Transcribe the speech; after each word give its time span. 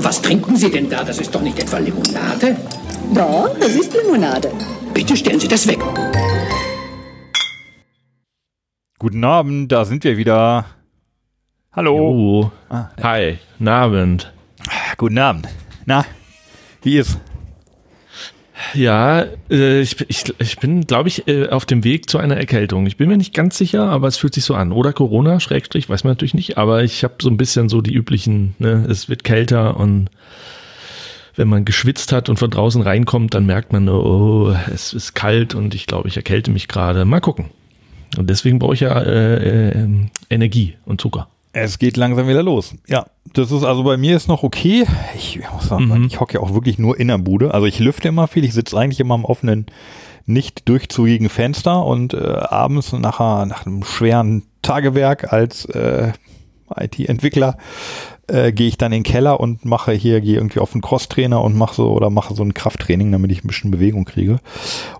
Was 0.00 0.22
trinken 0.22 0.54
Sie 0.54 0.70
denn 0.70 0.88
da? 0.88 1.02
Das 1.02 1.18
ist 1.18 1.34
doch 1.34 1.42
nicht 1.42 1.58
etwa 1.58 1.78
Limonade? 1.78 2.56
Doch, 3.12 3.56
das 3.58 3.74
ist 3.74 3.92
Limonade. 3.92 4.52
Bitte 4.94 5.16
stellen 5.16 5.40
Sie 5.40 5.48
das 5.48 5.66
weg. 5.66 5.80
Guten 8.98 9.24
Abend, 9.24 9.72
da 9.72 9.84
sind 9.84 10.04
wir 10.04 10.16
wieder. 10.16 10.66
Hallo. 11.72 11.96
Oh. 11.96 12.50
Hi, 13.02 13.38
guten 13.58 13.68
Abend. 13.68 14.32
Guten 14.98 15.18
Abend. 15.18 15.48
Na, 15.84 16.04
wie 16.82 16.98
ist? 16.98 17.18
Ja, 18.74 19.26
äh, 19.50 19.80
ich, 19.80 19.96
ich, 20.08 20.34
ich 20.38 20.58
bin, 20.58 20.86
glaube 20.86 21.08
ich, 21.08 21.26
äh, 21.28 21.48
auf 21.48 21.64
dem 21.66 21.84
Weg 21.84 22.08
zu 22.08 22.18
einer 22.18 22.36
Erkältung. 22.36 22.86
Ich 22.86 22.96
bin 22.96 23.08
mir 23.08 23.16
nicht 23.16 23.34
ganz 23.34 23.58
sicher, 23.58 23.84
aber 23.88 24.08
es 24.08 24.16
fühlt 24.16 24.34
sich 24.34 24.44
so 24.44 24.54
an. 24.54 24.72
Oder 24.72 24.92
Corona, 24.92 25.40
Schrägstrich, 25.40 25.88
weiß 25.88 26.04
man 26.04 26.12
natürlich 26.12 26.34
nicht. 26.34 26.58
Aber 26.58 26.82
ich 26.82 27.04
habe 27.04 27.14
so 27.20 27.28
ein 27.28 27.36
bisschen 27.36 27.68
so 27.68 27.80
die 27.80 27.94
üblichen, 27.94 28.54
ne, 28.58 28.86
es 28.88 29.08
wird 29.08 29.24
kälter 29.24 29.76
und 29.76 30.10
wenn 31.36 31.48
man 31.48 31.64
geschwitzt 31.64 32.12
hat 32.12 32.28
und 32.28 32.38
von 32.38 32.50
draußen 32.50 32.82
reinkommt, 32.82 33.34
dann 33.34 33.46
merkt 33.46 33.72
man, 33.72 33.88
oh, 33.88 34.54
es 34.72 34.92
ist 34.92 35.14
kalt 35.14 35.54
und 35.54 35.74
ich 35.74 35.86
glaube, 35.86 36.08
ich 36.08 36.16
erkälte 36.16 36.50
mich 36.50 36.68
gerade. 36.68 37.04
Mal 37.04 37.20
gucken. 37.20 37.46
Und 38.18 38.28
deswegen 38.28 38.58
brauche 38.58 38.74
ich 38.74 38.80
ja 38.80 39.00
äh, 39.00 39.68
äh, 39.68 39.88
Energie 40.28 40.76
und 40.84 41.00
Zucker. 41.00 41.28
Es 41.52 41.78
geht 41.78 41.96
langsam 41.96 42.28
wieder 42.28 42.42
los. 42.42 42.74
Ja, 42.86 43.06
das 43.32 43.50
ist 43.50 43.64
also 43.64 43.82
bei 43.82 43.96
mir 43.96 44.14
ist 44.16 44.28
noch 44.28 44.42
okay. 44.44 44.86
Ich 45.16 45.40
muss 45.52 45.66
sagen, 45.68 45.86
Mhm. 45.88 46.04
ich 46.04 46.20
hocke 46.20 46.34
ja 46.34 46.40
auch 46.40 46.54
wirklich 46.54 46.78
nur 46.78 46.98
in 46.98 47.08
der 47.08 47.18
Bude. 47.18 47.52
Also 47.54 47.66
ich 47.66 47.78
lüfte 47.80 48.08
immer 48.08 48.28
viel. 48.28 48.44
Ich 48.44 48.54
sitze 48.54 48.78
eigentlich 48.78 49.00
immer 49.00 49.14
am 49.14 49.24
offenen, 49.24 49.66
nicht 50.26 50.68
durchzugigen 50.68 51.28
Fenster 51.28 51.84
und 51.84 52.14
äh, 52.14 52.18
abends 52.18 52.92
nachher 52.92 53.46
nach 53.46 53.66
einem 53.66 53.82
schweren 53.82 54.44
Tagewerk 54.62 55.32
als 55.32 55.64
äh, 55.64 56.12
IT-Entwickler 56.76 57.56
äh, 58.28 58.52
gehe 58.52 58.68
ich 58.68 58.78
dann 58.78 58.92
in 58.92 59.02
den 59.02 59.12
Keller 59.12 59.40
und 59.40 59.64
mache 59.64 59.90
hier 59.90 60.20
gehe 60.20 60.36
irgendwie 60.36 60.60
auf 60.60 60.70
den 60.70 60.82
Crosstrainer 60.82 61.42
und 61.42 61.56
mache 61.56 61.74
so 61.74 61.90
oder 61.90 62.10
mache 62.10 62.32
so 62.34 62.44
ein 62.44 62.54
Krafttraining, 62.54 63.10
damit 63.10 63.32
ich 63.32 63.42
ein 63.42 63.48
bisschen 63.48 63.72
Bewegung 63.72 64.04
kriege. 64.04 64.38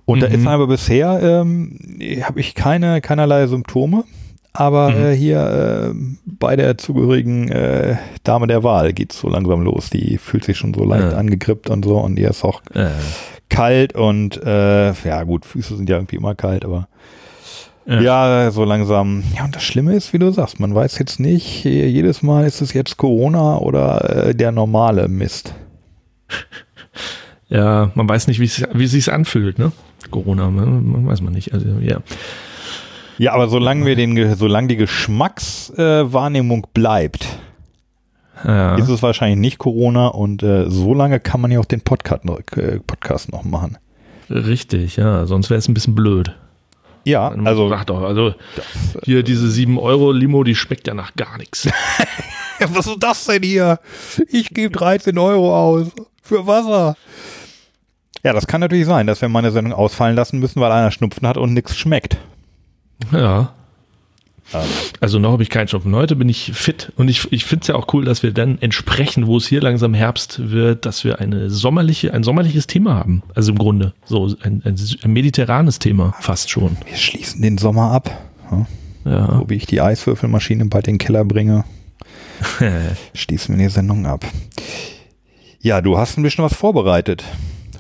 Und 0.04 0.20
da 0.20 0.28
Mhm. 0.28 0.34
ist 0.34 0.46
aber 0.48 0.66
bisher 0.66 1.20
ähm, 1.22 1.78
habe 2.22 2.40
ich 2.40 2.56
keine 2.56 3.00
keinerlei 3.00 3.46
Symptome. 3.46 4.02
Aber 4.52 4.90
Mhm. 4.90 5.04
äh, 5.04 5.14
hier 5.14 5.92
äh, 5.92 5.94
bei 6.26 6.56
der 6.56 6.76
zugehörigen 6.76 7.50
äh, 7.50 7.96
Dame 8.24 8.46
der 8.48 8.62
Wahl 8.64 8.92
geht's 8.92 9.18
so 9.20 9.28
langsam 9.28 9.62
los. 9.62 9.90
Die 9.90 10.18
fühlt 10.18 10.44
sich 10.44 10.58
schon 10.58 10.74
so 10.74 10.84
leicht 10.84 11.12
Ja. 11.12 11.18
angegrippt 11.18 11.70
und 11.70 11.84
so 11.84 11.98
und 11.98 12.18
ihr 12.18 12.30
ist 12.30 12.44
auch 12.44 12.60
Äh, 12.74 12.88
kalt 13.48 13.94
und 13.94 14.42
äh, 14.44 14.92
ja 14.92 15.22
gut, 15.24 15.44
Füße 15.44 15.76
sind 15.76 15.88
ja 15.88 15.96
irgendwie 15.96 16.16
immer 16.16 16.34
kalt, 16.34 16.64
aber 16.64 16.88
Ja. 17.86 18.00
ja. 18.00 18.50
so 18.50 18.64
langsam. 18.64 19.22
Ja, 19.36 19.44
und 19.44 19.54
das 19.54 19.62
Schlimme 19.62 19.94
ist, 19.94 20.12
wie 20.12 20.18
du 20.18 20.30
sagst, 20.32 20.58
man 20.58 20.74
weiß 20.74 20.98
jetzt 20.98 21.20
nicht, 21.20 21.64
jedes 21.64 22.22
Mal 22.22 22.44
ist 22.44 22.60
es 22.60 22.72
jetzt 22.72 22.96
Corona 22.96 23.56
oder 23.58 24.26
äh, 24.28 24.34
der 24.34 24.50
normale 24.52 25.06
Mist. 25.08 25.54
ja, 27.48 27.90
man 27.94 28.08
weiß 28.08 28.26
nicht, 28.28 28.40
wie 28.40 28.44
es 28.44 28.62
wie 28.74 28.84
es 28.84 28.90
sich 28.92 29.12
anfühlt, 29.12 29.58
ne? 29.58 29.72
Corona, 30.10 30.50
man, 30.50 30.90
man 30.90 31.06
weiß 31.06 31.20
man 31.20 31.32
nicht. 31.32 31.52
Also 31.54 31.66
ja. 31.80 31.98
Ja, 33.20 33.34
aber 33.34 33.48
solange 33.48 33.84
wir 33.84 33.96
den, 33.96 34.14
Ge- 34.14 34.34
solange 34.34 34.68
die 34.68 34.76
Geschmackswahrnehmung 34.76 36.08
äh, 36.08 36.12
Wahrnehmung 36.14 36.66
bleibt, 36.72 37.26
ja. 38.44 38.76
ist 38.76 38.88
es 38.88 39.02
wahrscheinlich 39.02 39.38
nicht 39.38 39.58
Corona 39.58 40.06
und 40.06 40.42
äh, 40.42 40.70
so 40.70 40.94
lange 40.94 41.20
kann 41.20 41.42
man 41.42 41.50
ja 41.50 41.60
auch 41.60 41.66
den 41.66 41.82
Podcast 41.82 42.24
noch, 42.24 42.38
äh, 42.56 42.80
Podcast 42.80 43.30
noch 43.30 43.44
machen. 43.44 43.76
Richtig, 44.30 44.96
ja. 44.96 45.26
Sonst 45.26 45.50
wäre 45.50 45.58
es 45.58 45.68
ein 45.68 45.74
bisschen 45.74 45.94
blöd. 45.94 46.34
Ja, 47.04 47.28
Also, 47.28 47.68
sag 47.68 47.84
doch, 47.88 48.00
also 48.00 48.34
hier 49.02 49.22
diese 49.22 49.50
7 49.50 49.78
Euro 49.78 50.12
Limo, 50.12 50.42
die 50.42 50.54
schmeckt 50.54 50.86
ja 50.86 50.94
nach 50.94 51.14
gar 51.14 51.36
nichts. 51.36 51.68
was 52.72 52.87
ist 52.87 52.97
das 53.02 53.26
denn 53.26 53.42
hier? 53.42 53.81
Ich 54.28 54.48
gebe 54.48 54.75
13 54.75 55.19
Euro 55.19 55.54
aus 55.54 55.88
für 56.22 56.47
Wasser. 56.47 56.97
Ja, 58.22 58.32
das 58.32 58.47
kann 58.47 58.62
natürlich 58.62 58.87
sein, 58.87 59.06
dass 59.06 59.20
wir 59.20 59.28
mal 59.28 59.41
eine 59.41 59.50
Sendung 59.50 59.75
ausfallen 59.75 60.16
lassen 60.16 60.38
müssen, 60.38 60.60
weil 60.62 60.72
einer 60.72 60.91
Schnupfen 60.91 61.28
hat 61.28 61.37
und 61.37 61.52
nichts 61.52 61.76
schmeckt. 61.76 62.16
Ja. 63.12 63.53
Ähm. 64.53 64.61
Also 65.00 65.19
noch 65.19 65.33
habe 65.33 65.43
ich 65.43 65.49
keinen 65.50 65.69
Schnupfen. 65.69 65.94
Heute 65.94 66.16
bin 66.16 66.28
ich 66.28 66.53
fit 66.55 66.93
und 66.97 67.09
ich, 67.09 67.31
ich 67.33 67.44
finde 67.44 67.62
es 67.62 67.69
ja 67.69 67.77
auch 67.77 67.93
cool, 67.94 68.05
dass 68.05 68.22
wir 68.22 68.33
dann 68.33 68.59
entsprechend, 68.61 69.27
wo 69.27 69.37
es 69.37 69.47
hier 69.47 69.61
langsam 69.61 69.94
Herbst 69.94 70.50
wird, 70.50 70.87
dass 70.87 71.05
wir 71.05 71.21
eine 71.21 71.50
sommerliche, 71.50 72.12
ein 72.12 72.22
sommerliches 72.25 72.66
Thema 72.66 72.94
haben. 72.94 73.22
Also 73.34 73.53
im 73.53 73.59
Grunde 73.59 73.94
so 74.05 74.27
ein, 74.43 74.62
ein, 74.65 74.75
ein 75.03 75.12
mediterranes 75.12 75.78
Thema 75.78 76.15
fast 76.21 76.50
schon. 76.50 76.77
Wir 76.87 76.97
schließen 76.97 77.43
den 77.43 77.59
Sommer 77.59 77.93
ab. 77.93 78.11
Ja, 78.50 78.66
Ja. 79.05 79.27
so 79.38 79.49
wie 79.49 79.55
ich 79.55 79.67
die 79.67 79.81
Eiswürfelmaschine 79.81 80.65
bald 80.67 80.88
in 80.88 80.94
den 80.94 80.99
Keller 80.99 81.25
bringe, 81.25 81.65
schließen 83.15 83.56
wir 83.56 83.65
die 83.69 83.72
Sendung 83.72 84.06
ab. 84.06 84.25
Ja, 85.61 85.81
du 85.81 85.97
hast 85.99 86.17
ein 86.19 86.22
bisschen 86.22 86.44
was 86.44 86.55
vorbereitet. 86.55 87.22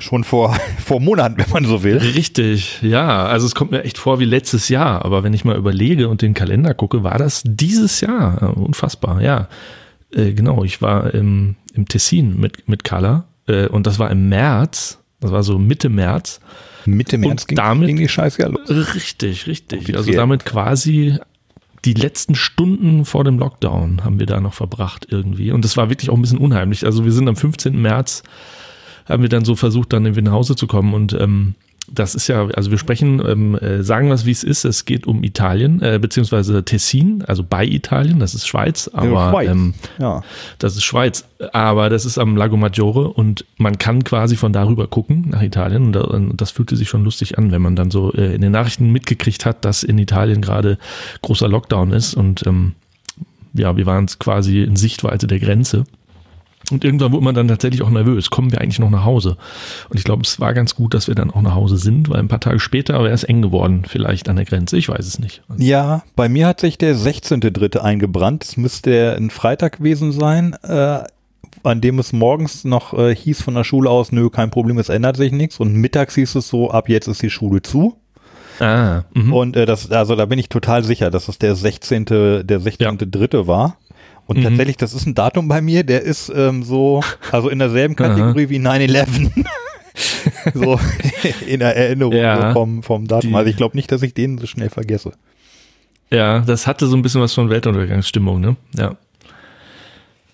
Schon 0.00 0.24
vor, 0.24 0.54
vor 0.84 0.98
Monaten, 1.00 1.36
wenn 1.38 1.50
man 1.50 1.64
so 1.64 1.82
will. 1.84 1.98
Richtig, 1.98 2.80
ja. 2.82 3.24
Also 3.26 3.46
es 3.46 3.54
kommt 3.54 3.70
mir 3.70 3.84
echt 3.84 3.98
vor 3.98 4.18
wie 4.18 4.24
letztes 4.24 4.68
Jahr, 4.68 5.04
aber 5.04 5.22
wenn 5.22 5.32
ich 5.34 5.44
mal 5.44 5.56
überlege 5.56 6.08
und 6.08 6.22
den 6.22 6.34
Kalender 6.34 6.74
gucke, 6.74 7.02
war 7.04 7.18
das 7.18 7.42
dieses 7.44 8.00
Jahr. 8.00 8.38
Ja, 8.40 8.48
Unfassbar, 8.48 9.20
ja. 9.22 9.48
Äh, 10.12 10.32
genau, 10.32 10.64
ich 10.64 10.82
war 10.82 11.14
im, 11.14 11.54
im 11.74 11.86
Tessin 11.86 12.38
mit, 12.40 12.68
mit 12.68 12.82
Carla 12.82 13.24
äh, 13.46 13.66
und 13.68 13.86
das 13.86 13.98
war 14.00 14.10
im 14.10 14.28
März, 14.28 14.98
das 15.20 15.30
war 15.30 15.42
so 15.44 15.58
Mitte 15.58 15.88
März. 15.88 16.40
Mitte 16.86 17.16
Und 17.16 17.22
März 17.22 17.46
ging, 17.46 17.56
damit- 17.56 17.86
ging 17.88 17.96
die 17.98 18.08
Scheiße 18.08 18.40
ja 18.42 18.48
los. 18.48 18.68
Richtig, 18.94 19.46
richtig. 19.46 19.94
Also 19.96 20.10
damit 20.12 20.44
quasi 20.46 21.18
die 21.84 21.94
letzten 21.94 22.34
Stunden 22.34 23.04
vor 23.04 23.24
dem 23.24 23.38
Lockdown 23.38 24.04
haben 24.04 24.18
wir 24.18 24.26
da 24.26 24.40
noch 24.40 24.52
verbracht 24.54 25.06
irgendwie. 25.10 25.50
Und 25.52 25.64
das 25.64 25.76
war 25.76 25.88
wirklich 25.90 26.10
auch 26.10 26.14
ein 26.16 26.22
bisschen 26.22 26.38
unheimlich. 26.38 26.84
Also 26.84 27.04
wir 27.04 27.12
sind 27.12 27.28
am 27.28 27.36
15. 27.36 27.80
März, 27.80 28.22
haben 29.10 29.22
wir 29.22 29.28
dann 29.28 29.44
so 29.44 29.56
versucht, 29.56 29.92
dann 29.92 30.04
irgendwie 30.06 30.22
nach 30.22 30.32
Hause 30.32 30.56
zu 30.56 30.66
kommen. 30.66 30.94
Und 30.94 31.12
ähm, 31.12 31.54
das 31.92 32.14
ist 32.14 32.28
ja, 32.28 32.46
also 32.46 32.70
wir 32.70 32.78
sprechen, 32.78 33.20
ähm, 33.26 33.56
äh, 33.56 33.82
sagen 33.82 34.08
wir 34.08 34.14
es, 34.14 34.24
wie 34.24 34.30
es 34.30 34.44
ist. 34.44 34.64
Es 34.64 34.84
geht 34.84 35.06
um 35.08 35.24
Italien, 35.24 35.82
äh, 35.82 35.98
beziehungsweise 36.00 36.64
Tessin, 36.64 37.24
also 37.26 37.42
bei 37.42 37.64
Italien, 37.64 38.20
das 38.20 38.34
ist 38.34 38.46
Schweiz, 38.46 38.88
aber 38.92 39.30
Schweiz. 39.30 39.50
Ähm, 39.50 39.74
Ja. 39.98 40.22
das 40.58 40.76
ist 40.76 40.84
Schweiz, 40.84 41.24
aber 41.52 41.88
das 41.88 42.04
ist 42.04 42.16
am 42.18 42.36
Lago 42.36 42.56
Maggiore 42.56 43.08
und 43.08 43.44
man 43.56 43.78
kann 43.78 44.04
quasi 44.04 44.36
von 44.36 44.52
darüber 44.52 44.86
gucken 44.86 45.30
nach 45.30 45.42
Italien 45.42 45.86
und 45.86 45.92
da- 45.92 46.02
und 46.02 46.40
das 46.40 46.52
fühlte 46.52 46.76
sich 46.76 46.88
schon 46.88 47.02
lustig 47.02 47.38
an, 47.38 47.50
wenn 47.50 47.62
man 47.62 47.74
dann 47.74 47.90
so 47.90 48.12
äh, 48.12 48.34
in 48.34 48.40
den 48.40 48.52
Nachrichten 48.52 48.92
mitgekriegt 48.92 49.44
hat, 49.44 49.64
dass 49.64 49.82
in 49.82 49.98
Italien 49.98 50.42
gerade 50.42 50.78
großer 51.22 51.48
Lockdown 51.48 51.92
ist 51.92 52.14
und 52.14 52.46
ähm, 52.46 52.72
ja, 53.52 53.76
wir 53.76 53.86
waren 53.86 54.06
quasi 54.06 54.62
in 54.62 54.76
Sichtweite 54.76 55.26
der 55.26 55.40
Grenze. 55.40 55.84
Und 56.70 56.84
irgendwann 56.84 57.12
wurde 57.12 57.24
man 57.24 57.34
dann 57.34 57.48
tatsächlich 57.48 57.82
auch 57.82 57.90
nervös. 57.90 58.30
Kommen 58.30 58.52
wir 58.52 58.60
eigentlich 58.60 58.78
noch 58.78 58.90
nach 58.90 59.04
Hause? 59.04 59.36
Und 59.88 59.98
ich 59.98 60.04
glaube, 60.04 60.22
es 60.22 60.40
war 60.40 60.54
ganz 60.54 60.74
gut, 60.74 60.94
dass 60.94 61.08
wir 61.08 61.14
dann 61.14 61.30
auch 61.30 61.42
nach 61.42 61.54
Hause 61.54 61.76
sind, 61.76 62.08
weil 62.08 62.18
ein 62.18 62.28
paar 62.28 62.40
Tage 62.40 62.60
später 62.60 62.94
wäre 63.02 63.12
es 63.12 63.24
eng 63.24 63.42
geworden, 63.42 63.84
vielleicht 63.86 64.28
an 64.28 64.36
der 64.36 64.44
Grenze. 64.44 64.76
Ich 64.76 64.88
weiß 64.88 65.06
es 65.06 65.18
nicht. 65.18 65.42
Ja, 65.56 66.02
bei 66.16 66.28
mir 66.28 66.46
hat 66.46 66.60
sich 66.60 66.78
der 66.78 66.94
16.3. 66.96 67.78
eingebrannt. 67.78 68.44
Es 68.44 68.56
müsste 68.56 69.16
ein 69.16 69.30
Freitag 69.30 69.78
gewesen 69.78 70.12
sein, 70.12 70.54
äh, 70.62 71.00
an 71.62 71.80
dem 71.80 71.98
es 71.98 72.12
morgens 72.12 72.64
noch 72.64 72.96
äh, 72.96 73.14
hieß 73.14 73.42
von 73.42 73.54
der 73.54 73.64
Schule 73.64 73.90
aus, 73.90 74.12
nö, 74.12 74.30
kein 74.30 74.50
Problem, 74.50 74.78
es 74.78 74.88
ändert 74.88 75.16
sich 75.16 75.32
nichts. 75.32 75.58
Und 75.58 75.74
mittags 75.74 76.14
hieß 76.14 76.36
es 76.36 76.48
so, 76.48 76.70
ab 76.70 76.88
jetzt 76.88 77.08
ist 77.08 77.22
die 77.22 77.30
Schule 77.30 77.62
zu. 77.62 77.96
Ah, 78.60 79.04
mhm. 79.14 79.32
Und 79.32 79.56
äh, 79.56 79.66
das, 79.66 79.90
also 79.90 80.16
da 80.16 80.26
bin 80.26 80.38
ich 80.38 80.48
total 80.48 80.84
sicher, 80.84 81.10
dass 81.10 81.28
es 81.28 81.38
der 81.38 81.54
16. 81.56 82.04
der 82.04 82.60
16.3. 82.60 83.46
war. 83.46 83.76
Und 84.30 84.38
Mhm. 84.38 84.42
tatsächlich, 84.44 84.76
das 84.76 84.94
ist 84.94 85.06
ein 85.06 85.14
Datum 85.16 85.48
bei 85.48 85.60
mir, 85.60 85.82
der 85.82 86.02
ist 86.02 86.30
ähm, 86.32 86.62
so, 86.62 87.00
also 87.32 87.48
in 87.48 87.58
derselben 87.58 87.96
Kategorie 87.96 88.48
wie 88.48 88.58
9-11. 88.60 89.30
so 90.54 90.78
in 91.48 91.58
der 91.58 91.76
Erinnerung 91.76 92.12
Ja. 92.14 92.48
so 92.48 92.52
vom, 92.52 92.82
vom 92.84 93.08
Datum. 93.08 93.30
Die- 93.30 93.36
Also 93.36 93.50
ich 93.50 93.56
glaube 93.56 93.76
nicht, 93.76 93.90
dass 93.90 94.02
ich 94.02 94.14
den 94.14 94.38
so 94.38 94.46
schnell 94.46 94.70
vergesse. 94.70 95.10
Ja, 96.12 96.40
das 96.40 96.68
hatte 96.68 96.86
so 96.86 96.96
ein 96.96 97.02
bisschen 97.02 97.20
was 97.20 97.34
von 97.34 97.50
Weltuntergangsstimmung, 97.50 98.40
ne? 98.40 98.54
Ja. 98.76 98.94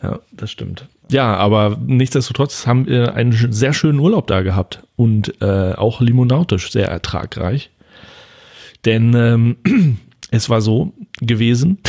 Ja, 0.03 0.19
das 0.31 0.51
stimmt. 0.51 0.89
Ja, 1.11 1.35
aber 1.35 1.79
nichtsdestotrotz 1.87 2.67
haben 2.67 2.87
wir 2.87 3.15
einen 3.15 3.33
sehr 3.51 3.73
schönen 3.73 3.99
Urlaub 3.99 4.27
da 4.27 4.43
gehabt 4.43 4.83
und 4.97 5.41
äh, 5.41 5.73
auch 5.73 6.03
limonautisch 6.03 6.71
sehr 6.71 6.89
ertragreich. 6.89 7.71
Denn 8.85 9.15
ähm, 9.15 9.57
es 10.31 10.51
war 10.51 10.61
so 10.61 10.93
gewesen, 11.23 11.79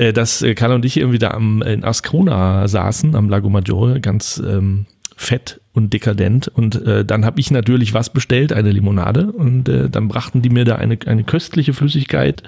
äh, 0.00 0.14
dass 0.14 0.40
äh, 0.40 0.54
Carla 0.54 0.76
und 0.76 0.84
ich 0.84 0.96
irgendwie 0.96 1.18
da 1.18 1.32
am, 1.32 1.60
in 1.62 1.84
Ascona 1.84 2.66
saßen, 2.66 3.14
am 3.14 3.28
Lago 3.28 3.50
Maggiore, 3.50 4.00
ganz 4.00 4.42
ähm, 4.44 4.86
fett 5.14 5.60
und 5.74 5.92
dekadent. 5.92 6.48
Und 6.48 6.82
äh, 6.86 7.04
dann 7.04 7.26
habe 7.26 7.38
ich 7.38 7.50
natürlich 7.50 7.92
was 7.92 8.10
bestellt, 8.10 8.52
eine 8.54 8.70
Limonade. 8.70 9.30
Und 9.30 9.68
äh, 9.68 9.90
dann 9.90 10.08
brachten 10.08 10.40
die 10.40 10.48
mir 10.48 10.64
da 10.64 10.76
eine, 10.76 10.98
eine 11.04 11.24
köstliche 11.24 11.74
Flüssigkeit 11.74 12.42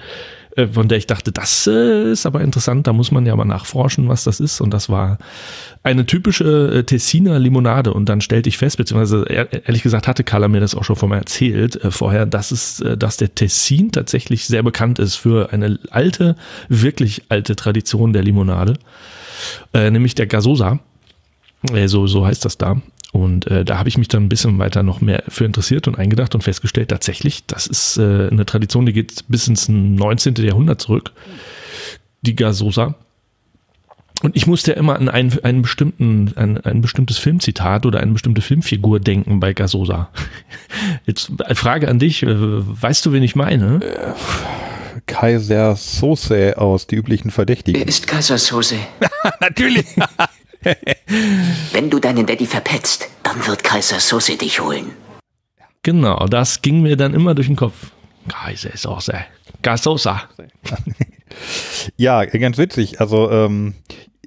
äh, 0.55 0.67
von 0.67 0.87
der 0.87 0.97
ich 0.97 1.07
dachte, 1.07 1.31
das 1.31 1.67
äh, 1.67 2.11
ist 2.11 2.25
aber 2.25 2.41
interessant, 2.41 2.87
da 2.87 2.93
muss 2.93 3.11
man 3.11 3.25
ja 3.25 3.35
mal 3.35 3.45
nachforschen, 3.45 4.07
was 4.07 4.23
das 4.23 4.39
ist. 4.39 4.61
Und 4.61 4.73
das 4.73 4.89
war 4.89 5.17
eine 5.83 6.05
typische 6.05 6.79
äh, 6.79 6.83
Tessiner 6.83 7.39
Limonade. 7.39 7.93
Und 7.93 8.07
dann 8.09 8.21
stellte 8.21 8.49
ich 8.49 8.57
fest, 8.57 8.77
beziehungsweise 8.77 9.25
ehrlich 9.25 9.83
gesagt 9.83 10.07
hatte 10.07 10.23
Carla 10.23 10.47
mir 10.47 10.59
das 10.59 10.75
auch 10.75 10.83
schon 10.83 10.95
vorher 10.95 11.19
erzählt, 11.19 11.83
äh, 11.83 11.91
vorher, 11.91 12.25
dass 12.25 12.51
es, 12.51 12.83
dass 12.97 13.17
der 13.17 13.33
Tessin 13.35 13.91
tatsächlich 13.91 14.45
sehr 14.45 14.63
bekannt 14.63 14.99
ist 14.99 15.15
für 15.15 15.51
eine 15.51 15.79
alte, 15.89 16.35
wirklich 16.69 17.23
alte 17.29 17.55
Tradition 17.55 18.13
der 18.13 18.23
Limonade, 18.23 18.75
nämlich 19.73 20.15
der 20.15 20.27
Gasosa. 20.27 20.79
So, 21.85 22.07
so 22.07 22.25
heißt 22.25 22.45
das 22.45 22.57
da. 22.57 22.81
Und 23.13 23.45
äh, 23.45 23.63
da 23.63 23.77
habe 23.77 23.87
ich 23.89 23.97
mich 23.99 24.07
dann 24.07 24.23
ein 24.23 24.29
bisschen 24.29 24.57
weiter 24.57 24.81
noch 24.81 24.99
mehr 24.99 25.23
für 25.27 25.45
interessiert 25.45 25.87
und 25.87 25.99
eingedacht 25.99 26.33
und 26.33 26.43
festgestellt, 26.43 26.89
tatsächlich, 26.89 27.45
das 27.45 27.67
ist 27.67 27.97
äh, 27.97 28.27
eine 28.27 28.43
Tradition, 28.43 28.87
die 28.87 28.93
geht 28.93 29.23
bis 29.27 29.47
ins 29.47 29.69
19. 29.69 30.33
Jahrhundert 30.37 30.81
zurück. 30.81 31.11
Die 32.23 32.35
Gasosa. 32.35 32.95
Und 34.23 34.35
ich 34.35 34.47
musste 34.47 34.71
ja 34.71 34.77
immer 34.77 34.95
an 34.95 35.09
einen, 35.09 35.31
einen 35.43 35.61
bestimmten, 35.61 36.33
an 36.35 36.57
ein 36.57 36.81
bestimmtes 36.81 37.19
Filmzitat 37.19 37.85
oder 37.85 37.99
eine 37.99 38.13
bestimmte 38.13 38.41
Filmfigur 38.41 38.99
denken 38.99 39.39
bei 39.39 39.53
Gasosa. 39.53 40.09
Jetzt 41.05 41.31
Frage 41.53 41.89
an 41.89 41.99
dich, 41.99 42.23
äh, 42.23 42.27
weißt 42.35 43.05
du, 43.05 43.11
wen 43.11 43.21
ich 43.21 43.35
meine? 43.35 43.79
Kaiser 45.05 45.75
Sose 45.75 46.57
aus 46.57 46.87
Die 46.87 46.95
üblichen 46.95 47.29
Verdächtigen. 47.29 47.79
Wer 47.79 47.87
ist 47.87 48.07
Kaiser 48.07 48.39
Sose? 48.39 48.77
Natürlich. 49.39 49.85
Wenn 51.71 51.89
du 51.89 51.99
deinen 51.99 52.25
Daddy 52.25 52.45
verpetzt, 52.45 53.09
dann 53.23 53.45
wird 53.47 53.63
Kaiser 53.63 53.99
Sose 53.99 54.37
dich 54.37 54.59
holen. 54.59 54.91
Genau, 55.83 56.25
das 56.27 56.61
ging 56.61 56.81
mir 56.81 56.95
dann 56.95 57.13
immer 57.13 57.35
durch 57.35 57.47
den 57.47 57.55
Kopf. 57.55 57.91
Kaiser 58.27 58.75
Sose. 58.75 59.25
Gasosa. 59.61 60.23
ja, 61.97 62.23
ganz 62.25 62.57
witzig. 62.57 63.01
Also, 63.01 63.29
ähm, 63.31 63.75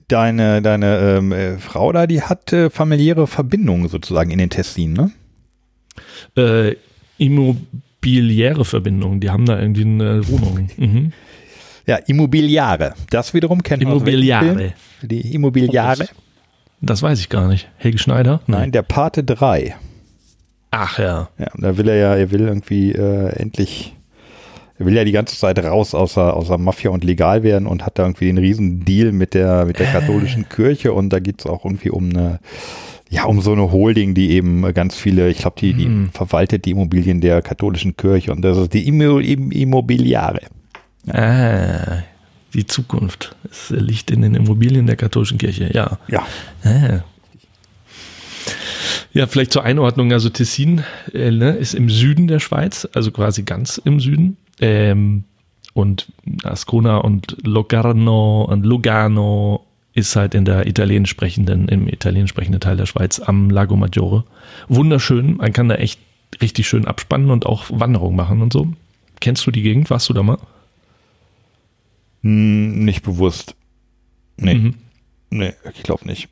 deine, 0.08 0.62
deine 0.62 1.16
ähm, 1.18 1.32
äh, 1.32 1.58
Frau 1.58 1.92
da, 1.92 2.06
die 2.06 2.22
hat 2.22 2.52
äh, 2.52 2.70
familiäre 2.70 3.26
Verbindungen 3.26 3.88
sozusagen 3.88 4.30
in 4.30 4.38
den 4.38 4.50
Tessin, 4.50 4.92
ne? 4.92 5.12
Äh, 6.36 6.76
immobiliäre 7.18 8.64
Verbindungen, 8.64 9.20
die 9.20 9.30
haben 9.30 9.46
da 9.46 9.58
irgendwie 9.58 9.84
eine 9.84 10.28
Wohnung. 10.28 10.68
Mhm. 10.76 11.12
Ja, 11.86 11.96
Immobiliare. 11.96 12.94
Das 13.10 13.32
wiederum 13.32 13.62
kennt 13.62 13.82
man. 13.82 13.92
Immobiliare. 13.92 14.74
Die 15.02 15.34
Immobiliare. 15.34 16.08
Das 16.80 17.02
weiß 17.02 17.18
ich 17.20 17.28
gar 17.28 17.48
nicht. 17.48 17.68
Helge 17.76 17.98
Schneider? 17.98 18.40
Nein, 18.46 18.72
der 18.72 18.82
Pate 18.82 19.24
3. 19.24 19.74
Ach 20.70 20.98
ja. 20.98 21.28
Ja, 21.38 21.48
da 21.56 21.76
will 21.76 21.88
er 21.88 21.96
ja, 21.96 22.14
er 22.14 22.30
will 22.30 22.42
irgendwie 22.42 22.92
äh, 22.92 23.28
endlich, 23.36 23.96
er 24.78 24.86
will 24.86 24.94
ja 24.94 25.04
die 25.04 25.12
ganze 25.12 25.36
Zeit 25.36 25.58
raus 25.64 25.94
außer, 25.94 26.34
außer 26.34 26.58
Mafia 26.58 26.90
und 26.90 27.04
legal 27.04 27.42
werden 27.42 27.66
und 27.66 27.86
hat 27.86 27.98
da 27.98 28.02
irgendwie 28.02 28.26
den 28.26 28.38
riesen 28.38 28.84
Deal 28.84 29.12
mit 29.12 29.34
der, 29.34 29.64
mit 29.64 29.78
der 29.78 29.86
katholischen. 29.86 30.48
Kirche 30.48 30.92
und 30.92 31.10
da 31.10 31.18
geht 31.18 31.40
es 31.40 31.46
auch 31.46 31.64
irgendwie 31.64 31.90
um 31.90 32.10
eine, 32.10 32.40
ja, 33.08 33.24
um 33.24 33.40
so 33.40 33.52
eine 33.52 33.72
Holding, 33.72 34.14
die 34.14 34.32
eben 34.32 34.74
ganz 34.74 34.96
viele, 34.96 35.30
ich 35.30 35.38
glaube, 35.38 35.56
die, 35.58 35.72
die 35.72 35.84
hm. 35.84 36.10
verwaltet 36.12 36.66
die 36.66 36.72
Immobilien 36.72 37.20
der 37.20 37.40
katholischen 37.40 37.96
Kirche 37.96 38.32
und 38.32 38.42
das 38.42 38.58
ist 38.58 38.74
die 38.74 38.86
Immo 38.86 39.18
Immobiliare. 39.18 40.42
Ja. 41.06 41.14
Ah, 41.14 42.02
die 42.56 42.66
Zukunft. 42.66 43.36
Es 43.50 43.70
liegt 43.70 44.10
in 44.10 44.22
den 44.22 44.34
Immobilien 44.34 44.86
der 44.86 44.96
katholischen 44.96 45.38
Kirche, 45.38 45.70
ja. 45.72 45.98
Ja. 46.08 46.26
Ah. 46.64 47.04
Ja, 49.12 49.26
vielleicht 49.26 49.52
zur 49.52 49.64
Einordnung. 49.64 50.12
Also 50.12 50.28
Tessin 50.28 50.82
äh, 51.12 51.30
ne, 51.30 51.50
ist 51.52 51.74
im 51.74 51.88
Süden 51.88 52.26
der 52.28 52.40
Schweiz, 52.40 52.88
also 52.94 53.10
quasi 53.10 53.42
ganz 53.42 53.78
im 53.78 54.00
Süden. 54.00 54.36
Ähm, 54.60 55.24
und 55.74 56.06
Ascona 56.42 56.98
und 56.98 57.36
Locarno 57.44 58.44
und 58.44 58.64
Lugano 58.64 59.66
ist 59.92 60.16
halt 60.16 60.34
in 60.34 60.44
der 60.44 60.66
italienisch 60.66 61.10
sprechenden, 61.10 61.68
im 61.68 61.88
italienisch 61.88 62.30
sprechenden 62.30 62.60
Teil 62.60 62.76
der 62.76 62.86
Schweiz 62.86 63.20
am 63.20 63.50
Lago 63.50 63.76
Maggiore. 63.76 64.24
Wunderschön. 64.68 65.36
Man 65.36 65.52
kann 65.52 65.68
da 65.68 65.74
echt 65.76 66.00
richtig 66.40 66.68
schön 66.68 66.86
abspannen 66.86 67.30
und 67.30 67.46
auch 67.46 67.64
Wanderung 67.68 68.16
machen 68.16 68.40
und 68.42 68.52
so. 68.52 68.68
Kennst 69.20 69.46
du 69.46 69.50
die 69.50 69.62
Gegend? 69.62 69.90
Warst 69.90 70.08
du 70.08 70.14
da 70.14 70.22
mal? 70.22 70.38
Hm, 72.26 72.84
nicht 72.84 73.04
bewusst. 73.04 73.54
Nee. 74.36 74.54
Mhm. 74.54 74.74
Nee, 75.30 75.52
ich 75.74 75.84
glaube 75.84 76.06
nicht. 76.06 76.28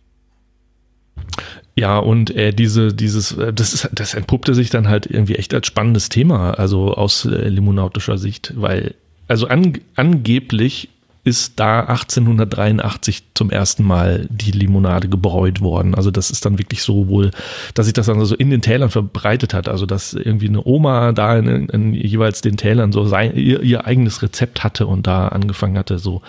Ja, 1.77 1.99
und 1.99 2.35
äh, 2.35 2.53
diese, 2.53 2.93
dieses, 2.93 3.31
äh, 3.33 3.53
das 3.53 3.75
ist, 3.75 3.91
das 3.93 4.15
entpuppte 4.15 4.55
sich 4.55 4.71
dann 4.71 4.89
halt 4.89 5.07
irgendwie 5.07 5.37
echt 5.37 5.55
als 5.55 5.69
spannendes 5.69 6.09
Thema, 6.09 6.53
also 6.53 6.95
aus 6.95 7.25
äh, 7.27 7.49
limonautischer 7.49 8.19
Sicht, 8.19 8.55
weil, 8.57 8.97
also 9.29 9.47
an, 9.47 9.79
angeblich 9.95 10.89
ist 11.25 11.59
da 11.59 11.81
1883 11.81 13.23
zum 13.33 13.51
ersten 13.51 13.83
Mal 13.83 14.27
die 14.31 14.51
Limonade 14.51 15.09
gebräut 15.09 15.63
worden. 15.63 15.95
Also 15.95 16.11
das 16.11 16.31
ist 16.31 16.45
dann 16.45 16.59
wirklich 16.59 16.83
so 16.83 17.09
wohl, 17.09 17.31
dass 17.73 17.87
sich 17.87 17.95
das 17.95 18.07
dann 18.07 18.23
so 18.25 18.35
in 18.35 18.51
den 18.51 18.61
Tälern 18.61 18.91
verbreitet 18.91 19.55
hat. 19.55 19.69
Also 19.69 19.87
dass 19.87 20.13
irgendwie 20.13 20.49
eine 20.49 20.65
Oma 20.65 21.13
da 21.13 21.39
in, 21.39 21.69
in 21.69 21.95
jeweils 21.95 22.43
den 22.43 22.59
Tälern 22.59 22.93
so 22.93 23.07
sein, 23.07 23.35
ihr, 23.37 23.63
ihr 23.63 23.87
eigenes 23.87 24.23
Rezept 24.23 24.63
hatte 24.63 24.87
und 24.87 25.07
da 25.07 25.29
angefangen 25.29 25.79
hatte, 25.79 25.99
so 25.99 26.21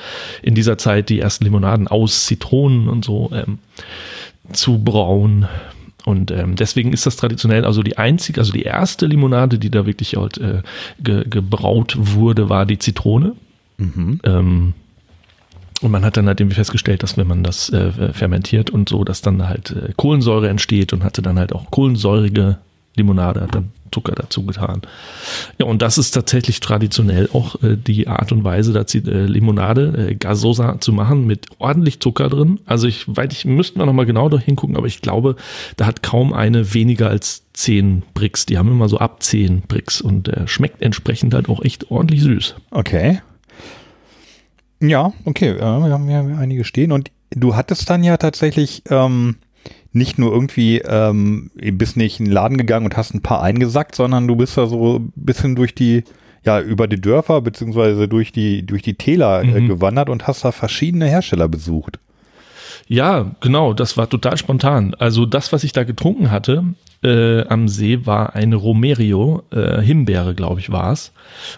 in 0.42 0.56
dieser 0.56 0.78
Zeit 0.78 1.10
die 1.10 1.20
ersten 1.20 1.44
Limonaden 1.44 1.90
aus 1.90 2.26
Zitronen 2.26 2.88
und 2.88 3.04
so 3.04 3.32
ähm, 3.34 3.60
zu 4.54 4.80
brauen. 4.80 5.46
Und 6.06 6.32
ähm, 6.32 6.56
deswegen 6.56 6.94
ist 6.94 7.06
das 7.06 7.18
traditionell 7.18 7.66
also 7.66 7.84
die 7.84 7.98
einzige, 7.98 8.40
also 8.40 8.54
die 8.54 8.64
erste 8.64 9.08
Limonade, 9.08 9.60
die 9.60 9.72
da 9.72 9.86
wirklich 9.86 10.16
halt, 10.16 10.38
äh, 10.38 10.62
ge, 11.00 11.28
gebraut 11.28 11.98
wurde, 12.00 12.48
war 12.48 12.66
die 12.66 12.78
Zitrone. 12.78 13.36
Mhm. 13.78 14.22
Ähm, 14.24 14.74
und 15.82 15.92
man 15.92 16.06
hat 16.06 16.18
dann 16.18 16.28
halt 16.28 16.40
irgendwie 16.40 16.56
festgestellt, 16.56 17.04
dass 17.04 17.18
wenn 17.18 17.28
man 17.28 17.44
das 17.44 17.70
äh, 17.70 18.14
fermentiert 18.14 18.70
und 18.70 18.90
so, 18.90 19.04
dass 19.04 19.22
dann 19.22 19.48
halt 19.48 19.72
äh, 19.72 19.94
Kohlensäure 19.96 20.50
entsteht 20.50 20.94
und 20.94 21.04
hatte 21.04 21.22
dann 21.22 21.38
halt 21.38 21.54
auch 21.54 21.70
kohlensäurige 21.70 22.58
Limonade, 22.96 23.42
hat 23.42 23.56
dann 23.56 23.72
Zucker 23.92 24.14
dazu 24.16 24.46
getan. 24.46 24.82
Ja, 25.58 25.66
und 25.66 25.82
das 25.82 25.98
ist 25.98 26.12
tatsächlich 26.12 26.60
traditionell 26.60 27.30
auch 27.32 27.62
äh, 27.64 27.78
die 27.78 28.08
Art 28.08 28.32
und 28.32 28.44
Weise, 28.44 28.74
da 28.74 28.82
äh, 28.82 29.26
Limonade, 29.26 30.10
äh, 30.10 30.16
Gasosa 30.16 30.80
zu 30.82 30.92
machen 30.92 31.26
mit 31.26 31.48
ordentlich 31.60 32.00
Zucker 32.00 32.30
drin. 32.30 32.60
Also 32.66 32.88
ich, 32.88 33.06
weil 33.08 33.32
ich 33.32 33.46
müsste 33.46 33.78
mal 33.78 33.86
nochmal 33.86 34.06
genau 34.06 34.28
da 34.28 34.38
hingucken, 34.38 34.76
aber 34.76 34.88
ich 34.88 35.02
glaube, 35.02 35.36
da 35.78 35.86
hat 35.86 36.04
kaum 36.04 36.34
eine 36.34 36.74
weniger 36.74 37.10
als 37.10 37.44
10 37.54 38.04
Bricks. 38.14 38.46
Die 38.46 38.58
haben 38.58 38.70
immer 38.70 38.90
so 38.90 38.98
ab 38.98 39.24
10 39.24 39.62
Bricks 39.62 40.02
und 40.02 40.28
äh, 40.28 40.48
schmeckt 40.48 40.82
entsprechend 40.82 41.34
halt 41.34 41.48
auch 41.48 41.62
echt 41.64 41.92
ordentlich 41.92 42.22
süß. 42.22 42.56
Okay. 42.72 43.22
Ja, 44.88 45.14
okay, 45.26 45.56
wir 45.56 45.66
haben 45.66 46.10
ja 46.10 46.22
einige 46.38 46.64
stehen 46.64 46.92
und 46.92 47.12
du 47.32 47.56
hattest 47.56 47.90
dann 47.90 48.04
ja 48.04 48.18
tatsächlich 48.18 48.84
ähm, 48.90 49.38
nicht 49.94 50.20
nur 50.20 50.32
irgendwie 50.32 50.80
ähm, 50.80 51.52
bist 51.56 51.98
nicht 51.98 52.20
in 52.20 52.26
den 52.26 52.34
Laden 52.34 52.58
gegangen 52.58 52.86
und 52.86 52.98
hast 52.98 53.14
ein 53.14 53.22
paar 53.22 53.42
eingesackt, 53.42 53.96
sondern 53.96 54.28
du 54.28 54.36
bist 54.36 54.58
da 54.58 54.68
so 54.68 55.00
ein 55.00 55.14
bisschen 55.16 55.56
durch 55.56 55.74
die, 55.74 56.04
ja, 56.44 56.60
über 56.60 56.88
die 56.88 57.00
Dörfer 57.00 57.42
beziehungsweise 57.42 58.08
durch 58.08 58.32
die, 58.32 58.66
durch 58.66 58.82
die 58.82 58.96
Täler 58.96 59.42
äh, 59.42 59.62
mhm. 59.62 59.68
gewandert 59.70 60.10
und 60.10 60.28
hast 60.28 60.44
da 60.44 60.52
verschiedene 60.52 61.08
Hersteller 61.08 61.48
besucht. 61.48 62.00
Ja, 62.88 63.32
genau, 63.40 63.74
das 63.74 63.98
war 63.98 64.10
total 64.10 64.38
spontan. 64.38 64.94
Also 65.00 65.26
das, 65.26 65.54
was 65.54 65.64
ich 65.64 65.72
da 65.72 65.84
getrunken 65.84 66.30
hatte 66.30 66.64
äh, 67.06 67.48
am 67.48 67.68
See, 67.68 68.06
war 68.06 68.36
eine 68.36 68.56
Romerio, 68.56 69.44
äh, 69.52 69.82
Himbeere, 69.82 70.34
glaube 70.34 70.60
ich, 70.60 70.72
war 70.72 70.92
es. 70.92 71.14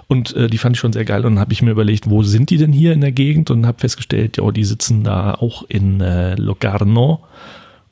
Und 0.08 0.36
äh, 0.36 0.48
die 0.48 0.58
fand 0.58 0.76
ich 0.76 0.80
schon 0.80 0.94
sehr 0.94 1.06
geil. 1.06 1.26
Und 1.26 1.36
dann 1.36 1.40
habe 1.40 1.54
ich 1.54 1.62
mir 1.62 1.72
überlegt, 1.72 2.10
wo 2.10 2.22
sind 2.24 2.50
die 2.50 2.58
denn 2.58 2.74
hier 2.74 2.94
in 2.94 3.02
der 3.02 3.14
Gegend? 3.14 3.50
Und 3.50 3.66
habe 3.66 3.80
festgestellt, 3.80 4.38
ja, 4.38 4.52
die 4.52 4.66
sitzen 4.66 5.04
da 5.04 5.34
auch 5.34 5.64
in 5.70 6.02
äh, 6.02 6.36
Locarno. 6.36 7.22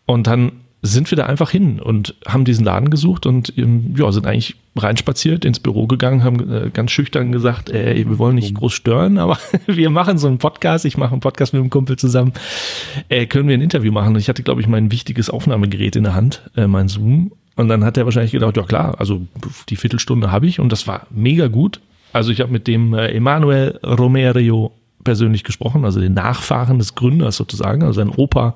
Und 0.05 0.27
dann 0.27 0.51
sind 0.85 1.09
wir 1.11 1.15
da 1.15 1.25
einfach 1.25 1.49
hin 1.49 1.79
und 1.79 2.15
haben 2.27 2.45
diesen 2.45 2.63
Laden 2.63 2.89
gesucht 2.89 3.25
und 3.25 3.57
ähm, 3.57 3.95
ja, 3.97 4.11
sind 4.11 4.27
eigentlich 4.27 4.55
reinspaziert 4.75 5.43
ins 5.43 5.59
Büro 5.59 5.87
gegangen, 5.87 6.23
haben 6.23 6.51
äh, 6.51 6.69
ganz 6.69 6.91
schüchtern 6.91 7.31
gesagt, 7.31 7.69
ey, 7.69 8.07
wir 8.07 8.19
wollen 8.19 8.35
nicht 8.35 8.53
groß 8.53 8.73
stören, 8.73 9.17
aber 9.17 9.39
wir 9.65 9.89
machen 9.89 10.17
so 10.17 10.27
einen 10.27 10.37
Podcast, 10.37 10.85
ich 10.85 10.97
mache 10.97 11.13
einen 11.13 11.21
Podcast 11.21 11.53
mit 11.53 11.61
einem 11.61 11.69
Kumpel 11.69 11.97
zusammen, 11.97 12.33
äh, 13.09 13.25
können 13.25 13.47
wir 13.47 13.57
ein 13.57 13.61
Interview 13.61 13.91
machen? 13.91 14.13
Und 14.13 14.19
ich 14.19 14.29
hatte, 14.29 14.43
glaube 14.43 14.61
ich, 14.61 14.67
mein 14.67 14.91
wichtiges 14.91 15.29
Aufnahmegerät 15.29 15.95
in 15.95 16.03
der 16.03 16.13
Hand, 16.13 16.49
äh, 16.55 16.67
mein 16.67 16.87
Zoom. 16.87 17.31
Und 17.55 17.69
dann 17.69 17.85
hat 17.85 17.97
er 17.97 18.05
wahrscheinlich 18.05 18.31
gedacht, 18.31 18.57
ja 18.57 18.63
klar, 18.63 18.95
also 18.99 19.21
die 19.69 19.75
Viertelstunde 19.75 20.31
habe 20.31 20.47
ich 20.47 20.59
und 20.59 20.71
das 20.71 20.87
war 20.87 21.07
mega 21.09 21.47
gut. 21.47 21.79
Also 22.11 22.31
ich 22.31 22.41
habe 22.41 22.51
mit 22.51 22.67
dem 22.67 22.93
äh, 22.93 23.07
Emanuel 23.11 23.79
Romero 23.83 24.73
persönlich 25.03 25.43
gesprochen, 25.43 25.85
also 25.85 25.99
den 25.99 26.13
Nachfahren 26.13 26.79
des 26.79 26.95
Gründers 26.95 27.37
sozusagen, 27.37 27.83
also 27.83 27.93
sein 27.93 28.09
Opa 28.09 28.55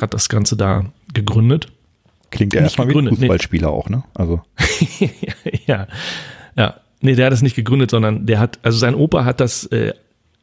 hat 0.00 0.12
das 0.14 0.28
Ganze 0.28 0.56
da 0.56 0.84
gegründet. 1.14 1.68
Klingt 2.30 2.54
ja 2.54 2.62
erstmal 2.62 2.88
wie 2.88 2.98
ein 2.98 3.08
Fußballspieler 3.08 3.68
nee. 3.68 3.74
auch, 3.74 3.88
ne? 3.88 4.04
Also. 4.14 4.40
ja, 5.66 5.86
ja. 6.56 6.74
Nee, 7.00 7.14
der 7.14 7.26
hat 7.26 7.32
das 7.32 7.42
nicht 7.42 7.56
gegründet, 7.56 7.90
sondern 7.90 8.26
der 8.26 8.38
hat, 8.38 8.58
also 8.62 8.78
sein 8.78 8.94
Opa 8.94 9.24
hat 9.24 9.40
das 9.40 9.66
äh, 9.66 9.92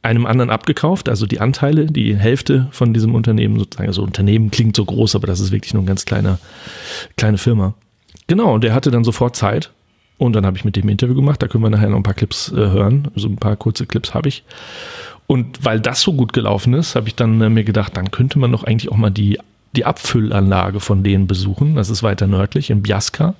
einem 0.02 0.26
anderen 0.26 0.50
abgekauft, 0.50 1.10
also 1.10 1.26
die 1.26 1.42
Anteile, 1.42 1.88
die 1.88 2.16
Hälfte 2.16 2.68
von 2.72 2.94
diesem 2.94 3.16
Unternehmen 3.16 3.60
sozusagen. 3.60 3.90
Also 3.90 4.02
Unternehmen 4.04 4.50
klingt 4.50 4.76
so 4.76 4.86
groß, 4.86 5.16
aber 5.16 5.28
das 5.28 5.40
ist 5.40 5.52
wirklich 5.52 5.74
nur 5.74 5.82
eine 5.82 5.88
ganz 5.88 6.06
kleine, 6.06 6.38
kleine 7.18 7.38
Firma. 7.38 7.74
Genau, 8.28 8.54
und 8.54 8.64
der 8.64 8.74
hatte 8.74 8.92
dann 8.92 9.04
sofort 9.04 9.36
Zeit 9.36 9.72
Und 10.20 10.34
dann 10.34 10.46
habe 10.46 10.58
ich 10.58 10.66
mit 10.66 10.76
dem 10.76 10.90
Interview 10.90 11.16
gemacht. 11.16 11.42
Da 11.42 11.48
können 11.48 11.64
wir 11.64 11.70
nachher 11.70 11.90
noch 11.90 11.98
ein 11.98 12.04
paar 12.04 12.14
Clips 12.14 12.52
äh, 12.52 12.56
hören. 12.56 13.08
So 13.16 13.28
ein 13.28 13.38
paar 13.38 13.56
kurze 13.56 13.86
Clips 13.86 14.14
habe 14.14 14.28
ich. 14.28 14.44
Und 15.28 15.64
weil 15.64 15.80
das 15.80 16.02
so 16.02 16.14
gut 16.14 16.34
gelaufen 16.34 16.74
ist, 16.74 16.96
habe 16.96 17.08
ich 17.08 17.16
dann 17.16 17.42
äh, 17.42 17.50
mir 17.50 17.64
gedacht, 17.64 17.96
dann 17.96 18.12
könnte 18.12 18.38
man 18.38 18.52
doch 18.52 18.64
eigentlich 18.66 18.92
auch 18.92 18.98
mal 18.98 19.12
die, 19.12 19.40
die 19.76 19.86
Abfüllanlage 19.86 20.82
von 20.82 21.04
denen 21.04 21.26
besuchen. 21.26 21.76
Das 21.76 21.90
ist 21.90 22.04
weiter 22.04 22.28
nördlich 22.28 22.70
in 22.70 22.82
Biasca. 22.82 23.34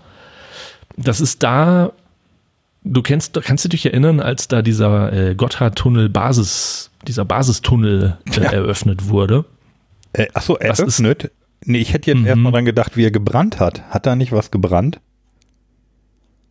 Das 0.96 1.20
ist 1.20 1.44
da, 1.44 1.92
du 2.90 3.02
kennst, 3.02 3.40
kannst 3.44 3.66
du 3.66 3.70
dich 3.70 3.86
erinnern, 3.86 4.20
als 4.20 4.48
da 4.48 4.62
dieser 4.62 5.14
äh, 5.14 5.36
Gotthardtunnel 5.36 6.10
Basis, 6.10 6.92
dieser 7.08 7.26
Basistunnel 7.26 8.18
äh, 8.30 8.42
Ja. 8.42 8.52
eröffnet 8.52 9.08
wurde. 9.10 9.46
Äh, 10.14 10.28
achso, 10.34 10.58
Was 10.60 10.80
ist- 10.80 11.00
eröffnet? 11.00 11.32
Nee, 11.66 11.80
ich 11.80 11.94
hätte 11.94 12.12
jetzt 12.12 12.20
Mhm. 12.22 12.26
erstmal 12.28 12.52
dran 12.54 12.66
gedacht, 12.66 12.96
wie 12.98 13.04
er 13.06 13.12
gebrannt 13.12 13.60
hat. 13.60 13.84
Hat 13.90 14.06
da 14.06 14.16
nicht 14.16 14.32
was 14.32 14.50
gebrannt? 14.52 15.00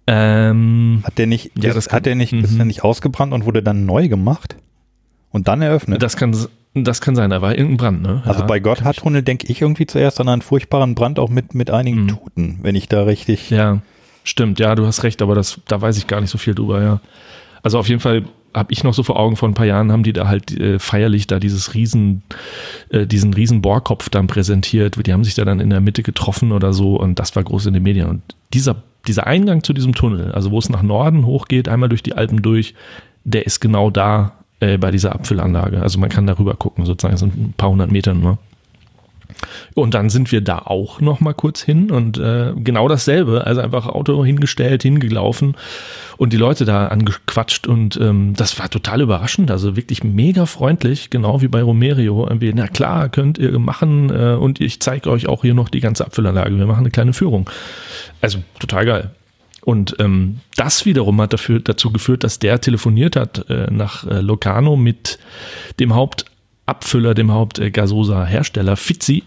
Ähm, 0.07 1.02
Hat 1.04 1.18
der 1.18 1.26
nicht, 1.26 1.52
Ja, 1.59 1.71
ist, 1.71 1.76
das 1.76 1.88
kann- 1.88 1.97
hat 1.99 2.07
der 2.07 2.14
nicht, 2.14 2.33
ist 2.33 2.52
Mhm. 2.52 2.57
der 2.57 2.64
nicht 2.66 2.83
ausgebrannt 2.85 3.33
und 3.33 3.45
wurde 3.45 3.62
dann 3.62 3.85
neu 3.87 4.09
gemacht? 4.09 4.57
Und 5.30 5.49
dann 5.49 5.61
eröffnet? 5.61 6.02
das 6.02 6.16
kann, 6.16 6.35
das 6.75 7.00
kann 7.02 7.14
sein, 7.14 7.28
da 7.30 7.42
war 7.42 7.50
irgendein 7.54 7.76
Brand, 7.76 8.02
ne? 8.02 8.23
also 8.25 8.40
Ja. 8.40 8.47
bei 8.47 8.61
Gotthardtunnel 8.61 9.23
denke 9.23 9.47
ich 9.49 9.61
irgendwie 9.61 9.87
zuerst 9.87 10.18
an 10.21 10.28
einen 10.28 10.40
furchtbaren 10.40 10.95
Brand 10.95 11.18
auch 11.18 11.28
mit, 11.28 11.54
mit 11.54 11.71
einigen 11.71 12.04
Mhm. 12.04 12.09
Toten, 12.09 12.59
wenn 12.62 12.75
ich 12.75 12.88
da 12.88 13.02
richtig. 13.02 13.50
Ja, 13.50 13.80
stimmt, 14.28 14.61
ja, 14.61 14.75
du 14.75 14.87
hast 14.87 15.02
recht, 15.02 15.23
aber 15.23 15.35
das, 15.35 15.61
da 15.66 15.80
weiß 15.80 15.97
ich 15.99 16.06
gar 16.06 16.20
nicht 16.20 16.30
so 16.30 16.38
viel 16.38 16.54
drüber, 16.54 16.82
ja. 16.82 17.00
Also 17.62 17.78
auf 17.78 17.88
jeden 17.88 18.00
Fall 18.00 18.25
habe 18.54 18.73
ich 18.73 18.85
noch 18.85 18.94
so 18.94 19.02
vor 19.02 19.18
Augen, 19.18 19.37
vor 19.37 19.49
ein 19.49 19.54
paar 19.54 19.66
Jahren 19.66 19.92
haben 19.92 20.02
die 20.02 20.12
da 20.12 20.26
halt 20.26 20.58
äh, 20.58 20.78
feierlich 20.78 21.26
da 21.26 21.38
dieses 21.38 21.75
riesen, 21.75 22.23
äh, 22.88 23.06
diesen 23.06 23.35
riesen 23.35 23.62
Bohrkopf 23.62 24.08
dann 24.08 24.26
präsentiert. 24.26 25.06
Die 25.06 25.12
haben 25.12 25.25
sich 25.25 25.35
da 25.35 25.44
dann 25.44 25.61
in 25.61 25.70
der 25.70 25.80
Mitte 25.80 26.02
getroffen 26.02 26.52
oder 26.52 26.73
so 26.73 26.97
und 26.97 27.18
das 27.18 27.37
war 27.37 27.42
groß 27.42 27.66
in 27.66 27.75
den 27.75 27.82
Medien. 27.82 28.08
Und 28.08 28.23
dieser, 28.54 28.76
dieser 29.06 29.26
Eingang 29.26 29.62
zu 29.62 29.73
diesem 29.73 29.94
Tunnel, 29.94 30.32
also 30.32 30.50
wo 30.50 30.58
es 30.58 30.70
nach 30.70 30.82
Norden 30.82 31.26
hochgeht, 31.26 31.68
einmal 31.68 31.88
durch 31.88 32.02
die 32.02 32.14
Alpen 32.14 32.42
durch, 32.42 32.75
der 33.25 33.47
ist 33.47 33.61
genau 33.61 33.90
da 33.90 34.32
äh, 34.61 34.78
bei 34.78 34.90
dieser 34.90 35.12
Abfüllanlage. 35.12 35.82
Also 35.82 35.99
man 35.99 36.08
kann 36.08 36.26
darüber 36.26 36.54
gucken, 36.54 36.87
sozusagen, 36.87 37.14
es 37.14 37.20
sind 37.20 37.37
ein 37.37 37.54
paar 37.56 37.70
hundert 37.70 37.92
Meter 37.92 38.14
nur. 38.14 38.38
Und 39.75 39.95
dann 39.95 40.11
sind 40.11 40.33
wir 40.33 40.40
da 40.40 40.59
auch 40.59 41.00
noch 41.00 41.21
mal 41.21 41.35
kurz 41.35 41.62
hin 41.62 41.90
und 41.90 42.18
äh, 42.18 42.52
genau 42.57 42.88
dasselbe, 42.88 43.47
also 43.47 43.61
einfach 43.61 43.87
Auto 43.87 44.25
hingestellt, 44.25 44.83
hingelaufen 44.83 45.57
und 46.16 46.33
die 46.33 46.37
Leute 46.37 46.64
da 46.64 46.88
angequatscht 46.88 47.66
und 47.66 47.97
ähm, 48.00 48.35
das 48.37 48.59
war 48.59 48.68
total 48.68 49.00
überraschend, 49.00 49.50
also 49.50 49.76
wirklich 49.76 50.02
mega 50.04 50.47
freundlich, 50.47 51.11
genau 51.11 51.42
wie 51.42 51.49
bei 51.49 51.62
Romerio. 51.62 52.26
Irgendwie, 52.26 52.52
na 52.54 52.66
klar, 52.66 53.09
könnt 53.09 53.38
ihr 53.38 53.59
machen 53.59 54.11
äh, 54.11 54.35
und 54.35 54.61
ich 54.61 54.80
zeige 54.80 55.11
euch 55.11 55.28
auch 55.28 55.42
hier 55.42 55.54
noch 55.54 55.68
die 55.68 55.80
ganze 55.80 56.04
Abfüllanlage. 56.04 56.59
Wir 56.59 56.66
machen 56.66 56.80
eine 56.80 56.90
kleine 56.90 57.12
Führung. 57.12 57.49
Also 58.21 58.38
total 58.59 58.85
geil. 58.85 59.11
Und 59.68 59.97
ähm, 59.99 60.40
das 60.57 60.87
wiederum 60.87 61.21
hat 61.21 61.35
dafür, 61.35 61.61
dazu 61.61 61.92
geführt, 61.92 62.25
dass 62.25 62.38
der 62.38 62.61
telefoniert 62.61 63.16
hat 63.16 63.50
äh, 63.50 63.71
nach 63.71 64.07
äh, 64.07 64.21
Locarno 64.21 64.76
mit 64.76 65.18
dem 65.78 65.95
Hauptabfüller, 66.69 67.15
dem 67.15 67.33
Hauptgasosa-Hersteller 67.33 68.77
Fizzi. 68.77 69.25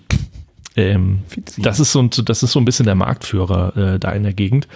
Ähm, 0.78 1.20
Fizzi. 1.28 1.62
Das 1.62 1.80
ist 1.80 1.92
so 1.92 2.02
ein, 2.02 2.10
das 2.26 2.44
ist 2.44 2.52
so 2.52 2.60
ein 2.60 2.66
bisschen 2.66 2.86
der 2.86 2.96
Marktführer 2.96 3.76
äh, 3.76 4.00
da 4.00 4.12
in 4.12 4.24
der 4.24 4.34
Gegend. 4.34 4.68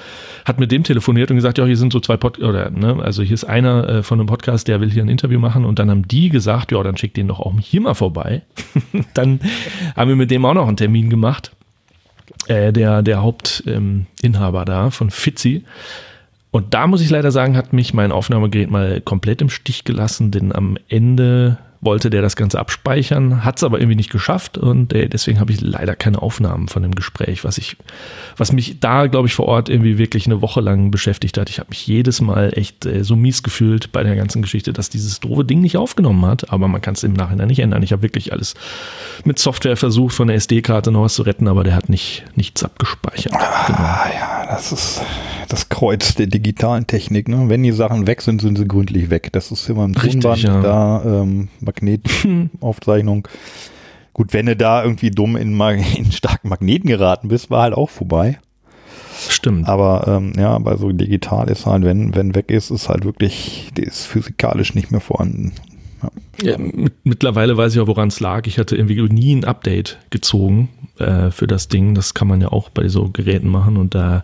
Hat 0.44 0.60
mit 0.60 0.72
dem 0.72 0.84
telefoniert 0.84 1.30
und 1.30 1.38
gesagt, 1.38 1.58
ja, 1.58 1.66
hier 1.66 1.78
sind 1.78 1.94
so 1.94 2.00
zwei 2.00 2.18
Pod 2.18 2.40
oder 2.40 2.70
ne, 2.72 2.98
also 3.02 3.24
hier 3.24 3.36
ist 3.36 3.46
einer 3.46 3.88
äh, 3.88 4.04
von 4.04 4.20
einem 4.20 4.28
Podcast, 4.28 4.68
der 4.68 4.82
will 4.82 4.92
hier 4.92 5.04
ein 5.04 5.10
Interview 5.10 5.40
machen 5.40 5.64
und 5.64 5.80
dann 5.80 5.90
haben 5.90 6.08
die 6.08 6.30
gesagt, 6.30 6.72
ja, 6.72 6.82
dann 6.84 6.98
schickt 6.98 7.18
den 7.18 7.28
doch 7.28 7.40
auch 7.40 7.54
hier 7.60 7.82
mal 7.82 7.94
vorbei. 7.94 8.42
dann 9.14 9.40
haben 9.96 10.10
wir 10.10 10.16
mit 10.16 10.32
dem 10.32 10.44
auch 10.44 10.56
noch 10.56 10.68
einen 10.68 10.78
Termin 10.78 11.10
gemacht 11.10 11.52
äh, 12.48 12.74
der, 12.74 13.04
der 13.04 13.22
Hauptinhaber 13.22 14.60
ähm, 14.62 14.66
da 14.66 14.90
von 14.90 15.12
Fitzi. 15.12 15.64
Und 16.52 16.74
da 16.74 16.88
muss 16.88 17.02
ich 17.02 17.10
leider 17.10 17.32
sagen, 17.32 17.56
hat 17.56 17.74
mich 17.74 17.94
mein 17.94 18.12
Aufnahmegerät 18.12 18.72
mal 18.72 19.02
komplett 19.02 19.42
im 19.42 19.50
Stich 19.50 19.84
gelassen, 19.84 20.32
denn 20.32 20.54
am 20.54 20.78
Ende 20.88 21.58
wollte 21.86 22.10
der 22.10 22.22
das 22.22 22.36
Ganze 22.36 22.60
abspeichern, 22.60 23.46
hat 23.46 23.58
es 23.58 23.64
aber 23.64 23.80
irgendwie 23.80 23.96
nicht 23.96 24.12
geschafft 24.12 24.58
und 24.58 24.94
äh, 24.94 25.08
deswegen 25.08 25.40
habe 25.40 25.52
ich 25.52 25.62
leider 25.62 25.96
keine 25.96 26.22
Aufnahmen 26.22 26.68
von 26.68 26.82
dem 26.82 26.96
Gespräch, 26.96 27.44
was 27.44 27.58
ich, 27.58 27.78
was 28.38 28.52
mich 28.52 28.80
da, 28.80 29.08
glaube 29.08 29.28
ich, 29.28 29.36
vor 29.36 29.46
Ort 29.46 29.70
irgendwie 29.70 29.98
wirklich 29.98 30.26
eine 30.26 30.42
Woche 30.42 30.62
lang 30.62 30.92
beschäftigt 30.92 31.38
hat. 31.38 31.50
Ich 31.50 31.60
habe 31.60 31.70
mich 31.70 31.86
jedes 31.88 32.22
Mal 32.22 32.52
echt 32.56 32.86
äh, 32.86 33.04
so 33.04 33.16
mies 33.16 33.44
gefühlt 33.44 33.92
bei 33.92 34.04
der 34.04 34.16
ganzen 34.16 34.42
Geschichte, 34.42 34.74
dass 34.74 34.90
dieses 34.90 35.20
doofe 35.20 35.46
Ding 35.46 35.62
nicht 35.62 35.78
aufgenommen 35.78 36.26
hat, 36.26 36.52
aber 36.52 36.68
man 36.68 36.82
kann 36.82 36.96
es 36.96 37.04
im 37.04 37.14
Nachhinein 37.14 37.48
nicht 37.48 37.60
ändern. 37.60 37.84
Ich 37.84 37.92
habe 37.92 38.02
wirklich 38.02 38.34
alles 38.34 38.56
mit 39.24 39.40
Software 39.40 39.78
versucht, 39.78 40.16
von 40.16 40.28
der 40.28 40.36
SD-Karte 40.38 40.92
noch 40.92 41.04
was 41.04 41.16
zu 41.16 41.22
retten, 41.22 41.48
aber 41.48 41.64
der 41.64 41.76
hat 41.76 41.90
nicht, 41.90 42.26
nichts 42.36 42.64
abgespeichert. 42.64 43.32
Genau. 43.32 43.80
Ah 43.80 44.10
ja, 44.14 44.46
das 44.48 44.72
ist 44.72 45.02
das 45.48 45.70
Kreuz 45.70 46.16
der 46.16 46.28
digitalen 46.28 46.88
Technik. 46.88 47.28
Ne? 47.28 47.50
Wenn 47.50 47.64
die 47.64 47.72
Sachen 47.72 48.08
weg 48.08 48.22
sind, 48.22 48.42
sind 48.42 48.58
sie 48.58 48.68
gründlich 48.68 49.10
weg. 49.10 49.30
Das 49.32 49.52
ist 49.52 49.70
immer 49.70 49.86
im 49.86 49.94
Tonband, 49.96 50.42
ja. 50.42 50.62
da 50.62 51.04
ähm, 51.06 51.50
Magnetaufzeichnung. 51.76 53.28
Gut, 54.14 54.32
wenn 54.32 54.46
du 54.46 54.56
da 54.56 54.84
irgendwie 54.84 55.12
dumm 55.12 55.36
in, 55.36 55.60
in 55.98 56.12
starken 56.12 56.50
Magneten 56.50 56.88
geraten 56.88 57.28
bist, 57.28 57.50
war 57.50 57.64
halt 57.64 57.74
auch 57.74 57.90
vorbei. 57.90 58.40
Stimmt. 59.30 59.68
Aber 59.68 60.06
ähm, 60.08 60.34
ja, 60.38 60.58
bei 60.60 60.78
so 60.78 60.92
digital 60.92 61.50
ist 61.50 61.66
halt, 61.66 61.84
wenn, 61.84 62.16
wenn 62.16 62.36
weg 62.36 62.50
ist, 62.50 62.70
ist 62.70 62.90
halt 62.90 63.06
wirklich, 63.06 63.72
die 63.78 63.84
ist 63.84 64.06
physikalisch 64.06 64.76
nicht 64.76 64.92
mehr 64.92 65.02
vorhanden. 65.02 65.54
Ja, 66.42 66.58
mit, 66.58 66.94
mittlerweile 67.04 67.58
weiß 67.58 67.74
ich 67.74 67.80
auch, 67.80 67.88
woran 67.88 68.10
es 68.10 68.20
lag. 68.20 68.46
Ich 68.48 68.60
hatte 68.60 68.76
irgendwie 68.76 69.02
nie 69.02 69.36
ein 69.36 69.46
Update 69.46 69.98
gezogen 70.10 70.70
äh, 71.00 71.32
für 71.32 71.48
das 71.48 71.68
Ding. 71.68 71.96
Das 71.96 72.14
kann 72.14 72.28
man 72.28 72.42
ja 72.42 72.50
auch 72.50 72.70
bei 72.70 72.88
so 72.88 73.10
Geräten 73.10 73.50
machen. 73.50 73.78
Und 73.78 73.96
da 73.96 74.24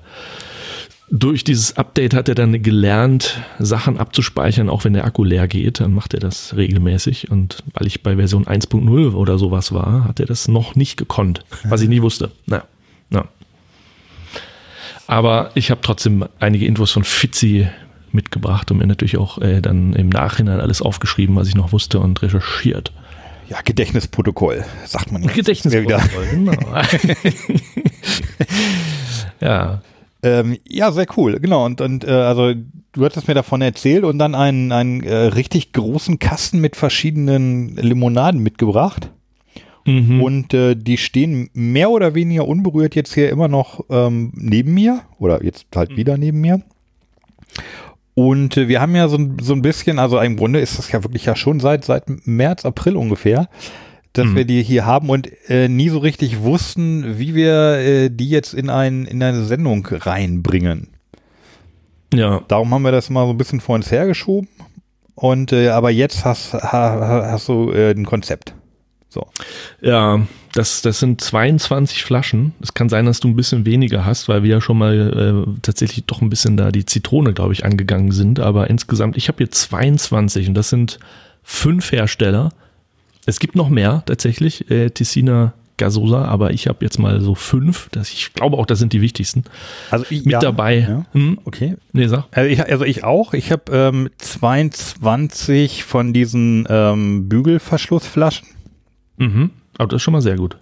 durch 1.11 1.43
dieses 1.43 1.75
Update 1.75 2.13
hat 2.13 2.29
er 2.29 2.35
dann 2.35 2.63
gelernt, 2.63 3.41
Sachen 3.59 3.97
abzuspeichern, 3.97 4.69
auch 4.69 4.85
wenn 4.85 4.93
der 4.93 5.03
Akku 5.03 5.25
leer 5.25 5.47
geht. 5.47 5.81
Dann 5.81 5.93
macht 5.93 6.13
er 6.13 6.21
das 6.21 6.55
regelmäßig. 6.55 7.29
Und 7.29 7.63
weil 7.73 7.85
ich 7.85 8.01
bei 8.01 8.15
Version 8.15 8.45
1.0 8.45 9.13
oder 9.13 9.37
sowas 9.37 9.73
war, 9.73 10.05
hat 10.05 10.21
er 10.21 10.25
das 10.25 10.47
noch 10.47 10.75
nicht 10.75 10.95
gekonnt, 10.95 11.43
was 11.65 11.81
ich 11.81 11.89
nicht 11.89 12.01
wusste. 12.01 12.31
Na, 12.45 12.63
na. 13.09 13.25
Aber 15.05 15.51
ich 15.53 15.69
habe 15.69 15.81
trotzdem 15.81 16.25
einige 16.39 16.65
Infos 16.65 16.91
von 16.91 17.03
Fitzi 17.03 17.67
mitgebracht 18.13 18.71
und 18.71 18.77
mir 18.77 18.87
natürlich 18.87 19.17
auch 19.17 19.37
äh, 19.39 19.59
dann 19.59 19.91
im 19.93 20.07
Nachhinein 20.07 20.61
alles 20.61 20.81
aufgeschrieben, 20.81 21.35
was 21.35 21.49
ich 21.49 21.55
noch 21.55 21.73
wusste 21.73 21.99
und 21.99 22.21
recherchiert. 22.21 22.93
Ja, 23.49 23.59
Gedächtnisprotokoll, 23.61 24.63
sagt 24.85 25.11
man 25.11 25.23
jetzt. 25.23 25.33
Gedächtnis. 25.33 25.73
Ja, 25.73 25.81
wieder. 25.81 26.01
Genau. 26.31 26.53
ja. 29.41 29.81
Ähm, 30.23 30.57
ja, 30.67 30.91
sehr 30.91 31.07
cool, 31.17 31.39
genau. 31.39 31.65
Und, 31.65 31.81
und 31.81 32.03
äh, 32.03 32.11
also 32.11 32.53
du 32.91 33.05
hattest 33.05 33.27
mir 33.27 33.33
davon 33.33 33.61
erzählt 33.61 34.03
und 34.03 34.19
dann 34.19 34.35
einen, 34.35 34.71
einen 34.71 35.03
äh, 35.03 35.13
richtig 35.15 35.73
großen 35.73 36.19
Kasten 36.19 36.59
mit 36.59 36.75
verschiedenen 36.75 37.75
Limonaden 37.75 38.41
mitgebracht. 38.41 39.09
Mhm. 39.85 40.21
Und 40.21 40.53
äh, 40.53 40.75
die 40.75 40.97
stehen 40.97 41.49
mehr 41.53 41.89
oder 41.89 42.13
weniger 42.13 42.47
unberührt 42.47 42.93
jetzt 42.93 43.15
hier 43.15 43.31
immer 43.31 43.47
noch 43.47 43.83
ähm, 43.89 44.31
neben 44.35 44.75
mir 44.75 45.01
oder 45.17 45.43
jetzt 45.43 45.65
halt 45.75 45.95
wieder 45.97 46.17
neben 46.17 46.39
mir. 46.39 46.61
Und 48.13 48.57
äh, 48.57 48.67
wir 48.67 48.81
haben 48.81 48.95
ja 48.95 49.07
so, 49.07 49.17
ein- 49.17 49.37
so 49.41 49.53
ein 49.53 49.61
bisschen, 49.61 49.97
also 49.97 50.19
im 50.19 50.37
Grunde 50.37 50.59
ist 50.59 50.77
das 50.77 50.91
ja 50.91 51.03
wirklich 51.03 51.25
ja 51.25 51.35
schon 51.35 51.59
seit, 51.59 51.85
seit 51.85 52.03
März, 52.27 52.65
April 52.65 52.95
ungefähr, 52.95 53.49
dass 54.13 54.25
Mhm. 54.27 54.35
wir 54.35 54.45
die 54.45 54.61
hier 54.63 54.85
haben 54.85 55.09
und 55.09 55.29
äh, 55.49 55.67
nie 55.69 55.89
so 55.89 55.99
richtig 55.99 56.41
wussten, 56.41 57.17
wie 57.19 57.33
wir 57.35 57.77
äh, 57.79 58.09
die 58.09 58.29
jetzt 58.29 58.53
in, 58.53 58.69
ein, 58.69 59.05
in 59.05 59.21
eine 59.23 59.43
Sendung 59.45 59.85
reinbringen. 59.89 60.87
ja. 62.13 62.41
Darum 62.47 62.73
haben 62.73 62.81
wir 62.83 62.91
das 62.91 63.09
mal 63.09 63.25
so 63.25 63.31
ein 63.31 63.37
bisschen 63.37 63.61
vor 63.61 63.75
uns 63.75 63.91
hergeschoben. 63.91 64.49
Und 65.15 65.51
äh, 65.53 65.69
aber 65.69 65.91
jetzt 65.91 66.25
hast, 66.25 66.53
ha, 66.53 66.59
ha- 66.71 67.29
hast 67.31 67.47
du 67.47 67.71
äh, 67.71 67.91
ein 67.91 68.05
Konzept. 68.05 68.53
So. 69.09 69.27
Ja, 69.81 70.25
das, 70.53 70.81
das 70.81 70.99
sind 70.99 71.19
22 71.21 72.03
Flaschen. 72.03 72.53
Es 72.61 72.73
kann 72.73 72.87
sein, 72.89 73.05
dass 73.05 73.19
du 73.19 73.27
ein 73.27 73.35
bisschen 73.35 73.65
weniger 73.65 74.05
hast, 74.05 74.29
weil 74.29 74.41
wir 74.43 74.49
ja 74.51 74.61
schon 74.61 74.77
mal 74.77 75.45
äh, 75.47 75.59
tatsächlich 75.61 76.05
doch 76.05 76.21
ein 76.21 76.29
bisschen 76.29 76.55
da 76.57 76.71
die 76.71 76.85
Zitrone, 76.85 77.33
glaube 77.33 77.51
ich, 77.53 77.65
angegangen 77.65 78.11
sind. 78.11 78.39
Aber 78.39 78.69
insgesamt, 78.69 79.17
ich 79.17 79.27
habe 79.27 79.37
hier 79.39 79.51
22 79.51 80.47
und 80.47 80.53
das 80.53 80.69
sind 80.69 80.97
fünf 81.43 81.91
Hersteller. 81.91 82.53
Es 83.25 83.39
gibt 83.39 83.55
noch 83.55 83.69
mehr 83.69 84.03
tatsächlich, 84.05 84.69
äh, 84.71 84.89
Tessina 84.89 85.53
Gasosa, 85.81 86.25
aber 86.25 86.51
ich 86.51 86.67
habe 86.67 86.85
jetzt 86.85 86.99
mal 86.99 87.21
so 87.21 87.33
fünf. 87.33 87.89
Das, 87.91 88.11
ich 88.11 88.33
glaube 88.33 88.57
auch, 88.57 88.67
das 88.67 88.77
sind 88.77 88.93
die 88.93 89.01
wichtigsten. 89.01 89.43
Also 89.89 90.05
ich, 90.09 90.25
Mit 90.25 90.33
ja, 90.33 90.39
dabei. 90.39 90.79
Ja. 90.79 91.05
Hm? 91.13 91.39
Okay. 91.43 91.75
Nee, 91.91 92.07
sag. 92.07 92.25
Also 92.31 92.49
ich, 92.49 92.63
also 92.63 92.85
ich 92.85 93.03
auch. 93.03 93.33
Ich 93.33 93.51
habe 93.51 93.63
ähm, 93.71 94.09
22 94.19 95.83
von 95.83 96.13
diesen 96.13 96.67
ähm, 96.69 97.27
Bügelverschlussflaschen. 97.27 98.47
Mhm. 99.17 99.49
Aber 99.77 99.87
das 99.87 99.97
ist 99.97 100.03
schon 100.03 100.11
mal 100.11 100.21
sehr 100.21 100.35
gut. 100.35 100.57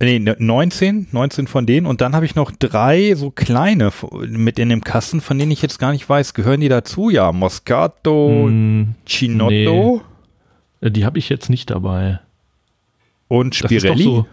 Nee, 0.00 0.18
ne, 0.18 0.36
19, 0.38 1.08
19 1.10 1.46
von 1.46 1.66
denen. 1.66 1.86
Und 1.86 2.00
dann 2.00 2.14
habe 2.14 2.24
ich 2.24 2.34
noch 2.34 2.50
drei 2.50 3.14
so 3.16 3.30
kleine 3.30 3.90
mit 4.28 4.58
in 4.58 4.70
dem 4.70 4.82
Kasten, 4.82 5.20
von 5.20 5.38
denen 5.38 5.50
ich 5.50 5.60
jetzt 5.60 5.78
gar 5.78 5.92
nicht 5.92 6.08
weiß, 6.08 6.32
gehören 6.32 6.60
die 6.60 6.68
dazu? 6.68 7.10
Ja, 7.10 7.32
Moscato, 7.32 8.46
Hm, 8.46 8.94
Chinotto 9.04 9.96
äh, 9.96 10.17
die 10.80 11.04
habe 11.04 11.18
ich 11.18 11.28
jetzt 11.28 11.50
nicht 11.50 11.70
dabei. 11.70 12.20
und 13.28 13.54
Das 13.62 13.70
ist 13.70 13.84
doch 13.84 13.88
Spirelli. 13.90 14.04
so. 14.04 14.26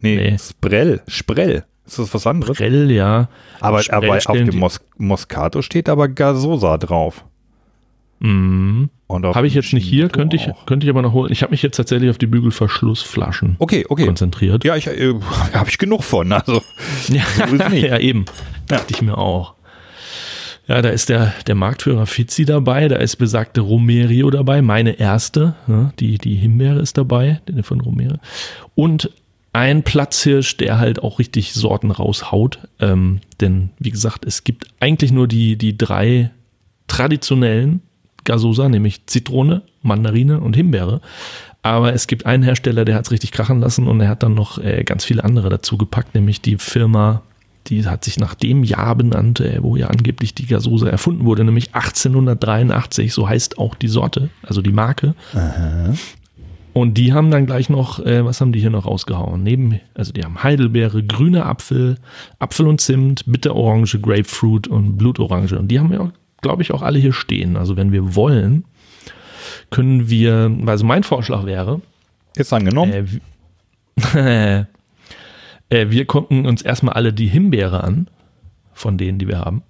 nee, 0.00 0.16
Nee. 0.16 0.38
Sprell, 0.38 1.02
Sprell. 1.08 1.64
Ist 1.86 1.98
das 2.00 2.12
was 2.12 2.26
anderes? 2.26 2.56
Prell, 2.58 2.90
ja. 2.90 3.28
Aber, 3.60 3.82
Sprell 3.82 3.96
aber 4.10 4.16
auf 4.16 4.24
dem 4.36 4.58
Mos 4.58 4.80
Moscato 4.98 5.62
steht 5.62 5.88
aber 5.88 6.08
Gasosa 6.08 6.78
drauf. 6.78 7.24
Und 9.08 9.24
auf 9.24 9.36
Habe 9.36 9.46
ich 9.46 9.54
jetzt 9.54 9.72
nicht 9.72 9.86
hier, 9.86 10.08
könnte 10.08 10.36
ich, 10.36 10.48
auch. 10.48 10.66
könnte 10.66 10.86
ich 10.86 10.90
aber 10.90 11.02
noch 11.02 11.12
holen. 11.12 11.30
Ich 11.30 11.42
habe 11.42 11.50
mich 11.50 11.62
jetzt 11.62 11.76
tatsächlich 11.76 12.10
auf 12.10 12.18
die 12.18 12.26
Bügelverschlussflaschen 12.26 13.56
Okay, 13.58 13.84
okay. 13.88 14.06
konzentriert. 14.06 14.64
Ja, 14.64 14.74
ich 14.74 14.86
äh, 14.86 15.14
habe 15.52 15.68
ich 15.68 15.78
genug 15.78 16.02
von. 16.02 16.32
Also 16.32 16.62
Ja, 17.08 17.22
So 17.46 17.56
ja 17.74 17.98
eben. 17.98 18.24
Dachte 18.66 18.94
ich 18.94 19.02
mir 19.02 19.16
auch. 19.18 19.54
Ja, 20.68 20.82
da 20.82 20.88
ist 20.88 21.08
der, 21.08 21.32
der 21.46 21.54
Marktführer 21.54 22.06
Fizzi 22.06 22.44
dabei, 22.44 22.88
da 22.88 22.96
ist 22.96 23.16
besagte 23.16 23.60
Romerio 23.60 24.30
dabei, 24.30 24.62
meine 24.62 24.98
erste, 24.98 25.54
ne, 25.68 25.92
die, 26.00 26.18
die 26.18 26.34
Himbeere 26.34 26.80
ist 26.80 26.98
dabei, 26.98 27.40
die 27.48 27.62
von 27.62 27.80
Romerio. 27.80 28.16
Und 28.74 29.10
ein 29.52 29.84
Platzhirsch, 29.84 30.58
der 30.58 30.78
halt 30.78 31.02
auch 31.02 31.18
richtig 31.18 31.54
Sorten 31.54 31.90
raushaut. 31.90 32.58
Ähm, 32.78 33.20
denn, 33.40 33.70
wie 33.78 33.90
gesagt, 33.90 34.26
es 34.26 34.44
gibt 34.44 34.66
eigentlich 34.80 35.12
nur 35.12 35.28
die, 35.28 35.56
die 35.56 35.78
drei 35.78 36.30
traditionellen 36.88 37.80
Gasosa, 38.24 38.68
nämlich 38.68 39.06
Zitrone, 39.06 39.62
Mandarine 39.80 40.40
und 40.40 40.56
Himbeere. 40.56 41.00
Aber 41.62 41.94
es 41.94 42.06
gibt 42.06 42.26
einen 42.26 42.42
Hersteller, 42.42 42.84
der 42.84 42.96
hat 42.96 43.06
es 43.06 43.10
richtig 43.10 43.32
krachen 43.32 43.60
lassen 43.60 43.88
und 43.88 43.98
er 44.00 44.08
hat 44.08 44.22
dann 44.22 44.34
noch 44.34 44.58
äh, 44.58 44.84
ganz 44.84 45.06
viele 45.06 45.24
andere 45.24 45.48
dazu 45.48 45.78
gepackt, 45.78 46.14
nämlich 46.14 46.42
die 46.42 46.58
Firma, 46.58 47.22
die 47.68 47.84
hat 47.86 48.04
sich 48.04 48.18
nach 48.18 48.34
dem 48.34 48.64
Jahr 48.64 48.94
benannt, 48.94 49.40
äh, 49.40 49.58
wo 49.62 49.76
ja 49.76 49.88
angeblich 49.88 50.34
die 50.34 50.46
Gasosa 50.46 50.88
erfunden 50.88 51.24
wurde, 51.24 51.44
nämlich 51.44 51.74
1883, 51.74 53.12
so 53.12 53.28
heißt 53.28 53.58
auch 53.58 53.74
die 53.74 53.88
Sorte, 53.88 54.30
also 54.42 54.62
die 54.62 54.72
Marke. 54.72 55.14
Und 56.72 56.98
die 56.98 57.12
haben 57.14 57.30
dann 57.30 57.46
gleich 57.46 57.70
noch, 57.70 58.00
äh, 58.04 58.24
was 58.24 58.40
haben 58.40 58.52
die 58.52 58.60
hier 58.60 58.68
noch 58.70 58.84
rausgehauen? 58.84 59.42
Neben, 59.42 59.80
also 59.94 60.12
die 60.12 60.22
haben 60.22 60.42
Heidelbeere, 60.42 61.02
grüne 61.02 61.46
Apfel, 61.46 61.96
Apfel 62.38 62.66
und 62.66 62.80
Zimt, 62.82 63.24
Bitterorange, 63.26 63.98
Grapefruit 64.02 64.68
und 64.68 64.98
Blutorange. 64.98 65.58
Und 65.58 65.68
die 65.68 65.80
haben 65.80 65.90
ja, 65.92 66.12
glaube 66.42 66.60
ich, 66.62 66.72
auch 66.72 66.82
alle 66.82 66.98
hier 66.98 67.14
stehen. 67.14 67.56
Also 67.56 67.76
wenn 67.78 67.92
wir 67.92 68.14
wollen, 68.14 68.64
können 69.70 70.10
wir, 70.10 70.54
also 70.66 70.84
mein 70.84 71.02
Vorschlag 71.02 71.46
wäre, 71.46 71.80
ist 72.36 72.52
angenommen. 72.52 72.92
äh, 72.92 73.04
w- 73.10 74.64
äh, 75.68 75.86
wir 75.90 76.06
gucken 76.06 76.46
uns 76.46 76.62
erstmal 76.62 76.94
alle 76.94 77.12
die 77.12 77.28
Himbeere 77.28 77.82
an, 77.82 78.08
von 78.72 78.98
denen, 78.98 79.18
die 79.18 79.28
wir 79.28 79.40
haben. 79.40 79.62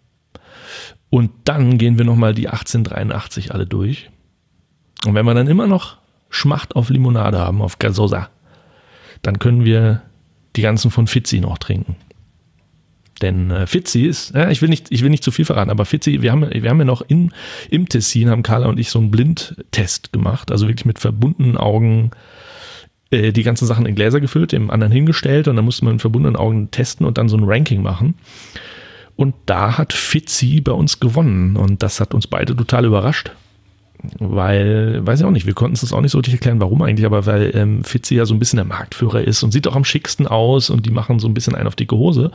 Und 1.11 1.31
dann 1.45 1.79
gehen 1.79 1.99
wir 1.99 2.05
nochmal 2.05 2.35
die 2.35 2.49
1883 2.49 3.55
alle 3.55 3.67
durch. 3.67 4.11
Und 5.07 5.15
wenn 5.15 5.25
wir 5.25 5.35
dann 5.35 5.47
immer 5.47 5.67
noch 5.67 5.99
Schmacht 6.29 6.75
auf 6.75 6.91
Limonade 6.91 7.39
haben, 7.39 7.63
auf 7.63 7.79
Gasosa, 7.79 8.29
dann 9.23 9.39
können 9.39 9.65
wir 9.65 10.03
die 10.57 10.63
ganzen 10.63 10.91
von 10.91 11.07
Fizzi 11.07 11.41
noch 11.41 11.59
trinken. 11.59 11.97
Denn 13.23 13.51
äh, 13.51 13.67
Fizzi 13.67 14.03
ist, 14.03 14.35
ja, 14.35 14.51
ich, 14.51 14.61
will 14.61 14.69
nicht, 14.69 14.89
ich 14.91 15.03
will 15.03 15.11
nicht 15.11 15.23
zu 15.23 15.31
viel 15.31 15.45
verraten, 15.45 15.71
aber 15.71 15.85
Fizzi, 15.85 16.21
wir 16.21 16.33
haben, 16.33 16.51
wir 16.51 16.69
haben 16.69 16.79
ja 16.79 16.85
noch 16.85 17.03
in, 17.03 17.33
im 17.71 17.89
Tessin, 17.89 18.29
haben 18.29 18.43
Carla 18.43 18.67
und 18.67 18.79
ich 18.79 18.91
so 18.91 18.99
einen 18.99 19.11
Blindtest 19.11 20.13
gemacht, 20.13 20.51
also 20.51 20.69
wirklich 20.69 20.85
mit 20.85 20.99
verbundenen 20.99 21.57
Augen 21.57 22.11
äh, 23.11 23.33
die 23.33 23.43
ganzen 23.43 23.67
Sachen 23.67 23.87
in 23.87 23.95
Gläser 23.95 24.21
gefüllt, 24.21 24.53
dem 24.53 24.71
anderen 24.71 24.93
hingestellt 24.93 25.49
und 25.49 25.57
dann 25.57 25.65
musste 25.65 25.85
man 25.85 25.95
mit 25.95 26.01
verbundenen 26.01 26.37
Augen 26.37 26.71
testen 26.71 27.07
und 27.07 27.19
dann 27.19 27.29
so 27.29 27.37
ein 27.37 27.45
Ranking 27.45 27.83
machen. 27.83 28.15
Und 29.17 29.35
da 29.47 29.79
hat 29.79 29.93
Fitzi 29.93 30.61
bei 30.61 30.73
uns 30.73 31.01
gewonnen 31.01 31.57
und 31.57 31.83
das 31.83 32.01
hat 32.01 32.15
uns 32.15 32.27
beide 32.27 32.55
total 32.55 32.85
überrascht. 32.85 33.33
Weil, 34.19 35.07
weiß 35.07 35.21
ich 35.21 35.27
auch 35.27 35.31
nicht, 35.31 35.47
wir 35.47 35.55
konnten 35.55 35.75
es 35.75 35.93
auch 35.93 36.03
nicht 36.03 36.13
so 36.13 36.19
richtig 36.19 36.35
erklären, 36.35 36.61
warum 36.61 36.83
eigentlich, 36.83 37.07
aber 37.07 37.25
weil 37.27 37.51
ähm, 37.55 37.83
Fitzi 37.83 38.15
ja 38.15 38.27
so 38.27 38.35
ein 38.35 38.39
bisschen 38.39 38.59
der 38.59 38.67
Marktführer 38.67 39.23
ist 39.23 39.43
und 39.43 39.53
sieht 39.53 39.67
auch 39.67 39.75
am 39.75 39.85
schicksten 39.85 40.27
aus 40.27 40.69
und 40.69 40.85
die 40.85 40.91
machen 40.91 41.19
so 41.19 41.27
ein 41.29 41.35
bisschen 41.35 41.55
einen 41.55 41.67
auf 41.67 41.77
dicke 41.77 41.97
Hose. 41.97 42.31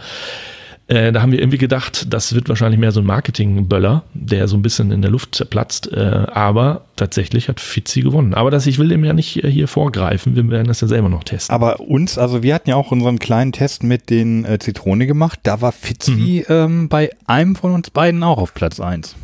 Äh, 0.92 1.14
da 1.14 1.22
haben 1.22 1.32
wir 1.32 1.40
irgendwie 1.40 1.58
gedacht, 1.58 2.14
das 2.14 2.36
wird 2.36 2.50
wahrscheinlich 2.50 2.78
mehr 2.78 2.92
so 2.92 3.00
ein 3.00 3.06
Marketing-Böller, 3.06 4.04
der 4.14 4.50
so 4.50 4.58
ein 4.58 4.62
bisschen 4.62 4.92
in 4.92 5.02
der 5.02 5.10
Luft 5.10 5.36
zerplatzt. 5.36 5.90
Äh, 5.94 6.26
aber 6.34 6.82
tatsächlich 6.98 7.48
hat 7.48 7.62
Fitzi 7.62 8.02
gewonnen. 8.02 8.34
Aber 8.34 8.52
das, 8.52 8.68
ich 8.68 8.78
will 8.78 8.90
dem 8.90 9.06
ja 9.06 9.14
nicht 9.14 9.42
äh, 9.42 9.50
hier 9.50 9.70
vorgreifen, 9.70 10.36
wir 10.36 10.50
werden 10.50 10.68
das 10.68 10.82
ja 10.82 10.90
selber 10.90 11.08
noch 11.08 11.24
testen. 11.24 11.56
Aber 11.56 11.80
uns, 11.80 12.18
also 12.18 12.44
wir 12.44 12.54
hatten 12.54 12.70
ja 12.70 12.76
auch 12.76 12.92
unseren 12.92 13.20
kleinen 13.20 13.54
Test 13.54 13.84
mit 13.84 14.10
den 14.10 14.44
äh, 14.44 14.60
Zitrone 14.60 15.08
gemacht. 15.08 15.40
Da 15.44 15.62
war 15.62 15.72
Fitzi 15.72 16.46
ähm, 16.50 16.90
bei 16.90 17.12
einem 17.26 17.56
von 17.56 17.72
uns 17.72 17.90
beiden 17.90 18.22
auch 18.22 18.38
auf 18.38 18.54
Platz 18.54 18.82
1. 18.82 19.16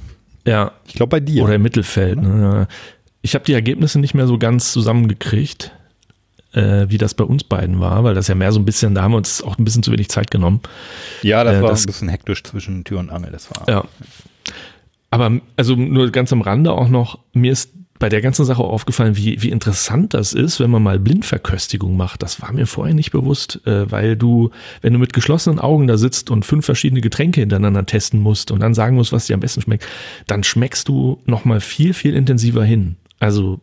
ja, 0.45 0.71
Ich 0.85 0.93
glaube 0.93 1.09
bei 1.09 1.19
dir. 1.19 1.43
Oder 1.43 1.55
im 1.55 1.63
Mittelfeld. 1.63 2.21
Ne? 2.21 2.69
Ich 3.21 3.35
habe 3.35 3.43
die 3.43 3.53
Ergebnisse 3.53 3.99
nicht 3.99 4.13
mehr 4.13 4.27
so 4.27 4.37
ganz 4.37 4.71
zusammengekriegt, 4.71 5.73
äh, 6.53 6.85
wie 6.89 6.97
das 6.97 7.13
bei 7.13 7.23
uns 7.23 7.43
beiden 7.43 7.79
war, 7.79 8.03
weil 8.03 8.15
das 8.15 8.27
ja 8.27 8.35
mehr 8.35 8.51
so 8.51 8.59
ein 8.59 8.65
bisschen, 8.65 8.95
da 8.95 9.01
haben 9.03 9.11
wir 9.11 9.17
uns 9.17 9.41
auch 9.43 9.57
ein 9.57 9.65
bisschen 9.65 9.83
zu 9.83 9.91
wenig 9.91 10.09
Zeit 10.09 10.31
genommen. 10.31 10.61
ja, 11.21 11.43
das 11.43 11.55
äh, 11.57 11.61
war 11.61 11.69
das- 11.69 11.83
ein 11.83 11.87
bisschen 11.87 12.09
hektisch 12.09 12.43
zwischen 12.43 12.83
Tür 12.83 12.99
und 12.99 13.09
Angel. 13.09 13.31
Das 13.31 13.49
war. 13.51 13.67
Ja. 13.69 13.83
Aber 15.09 15.39
also 15.55 15.75
nur 15.75 16.11
ganz 16.11 16.33
am 16.33 16.41
Rande 16.41 16.71
auch 16.73 16.89
noch, 16.89 17.19
mir 17.33 17.51
ist 17.51 17.71
bei 17.99 18.09
der 18.09 18.21
ganzen 18.21 18.45
Sache 18.45 18.61
aufgefallen, 18.63 19.17
wie, 19.17 19.41
wie 19.41 19.49
interessant 19.49 20.13
das 20.13 20.33
ist, 20.33 20.59
wenn 20.59 20.69
man 20.69 20.83
mal 20.83 20.99
Blindverköstigung 20.99 21.97
macht. 21.97 22.21
Das 22.21 22.41
war 22.43 22.51
mir 22.53 22.67
vorher 22.67 22.93
nicht 22.93 23.11
bewusst, 23.11 23.59
äh, 23.65 23.89
weil 23.89 24.15
du, 24.15 24.51
wenn 24.81 24.93
du 24.93 24.99
mit 24.99 25.13
geschlossenen 25.13 25.57
Augen 25.59 25.87
da 25.87 25.97
sitzt 25.97 26.29
und 26.29 26.45
fünf 26.45 26.65
verschiedene 26.65 27.01
Getränke 27.01 27.39
hintereinander 27.39 27.85
testen 27.87 28.19
musst 28.21 28.51
und 28.51 28.59
dann 28.59 28.75
sagen 28.75 28.95
musst, 28.97 29.13
was 29.13 29.25
dir 29.25 29.33
am 29.33 29.39
besten 29.39 29.61
schmeckt, 29.61 29.87
dann 30.27 30.43
schmeckst 30.43 30.87
du 30.89 31.19
nochmal 31.25 31.59
viel, 31.59 31.93
viel 31.93 32.13
intensiver 32.15 32.63
hin. 32.63 32.97
Also 33.19 33.61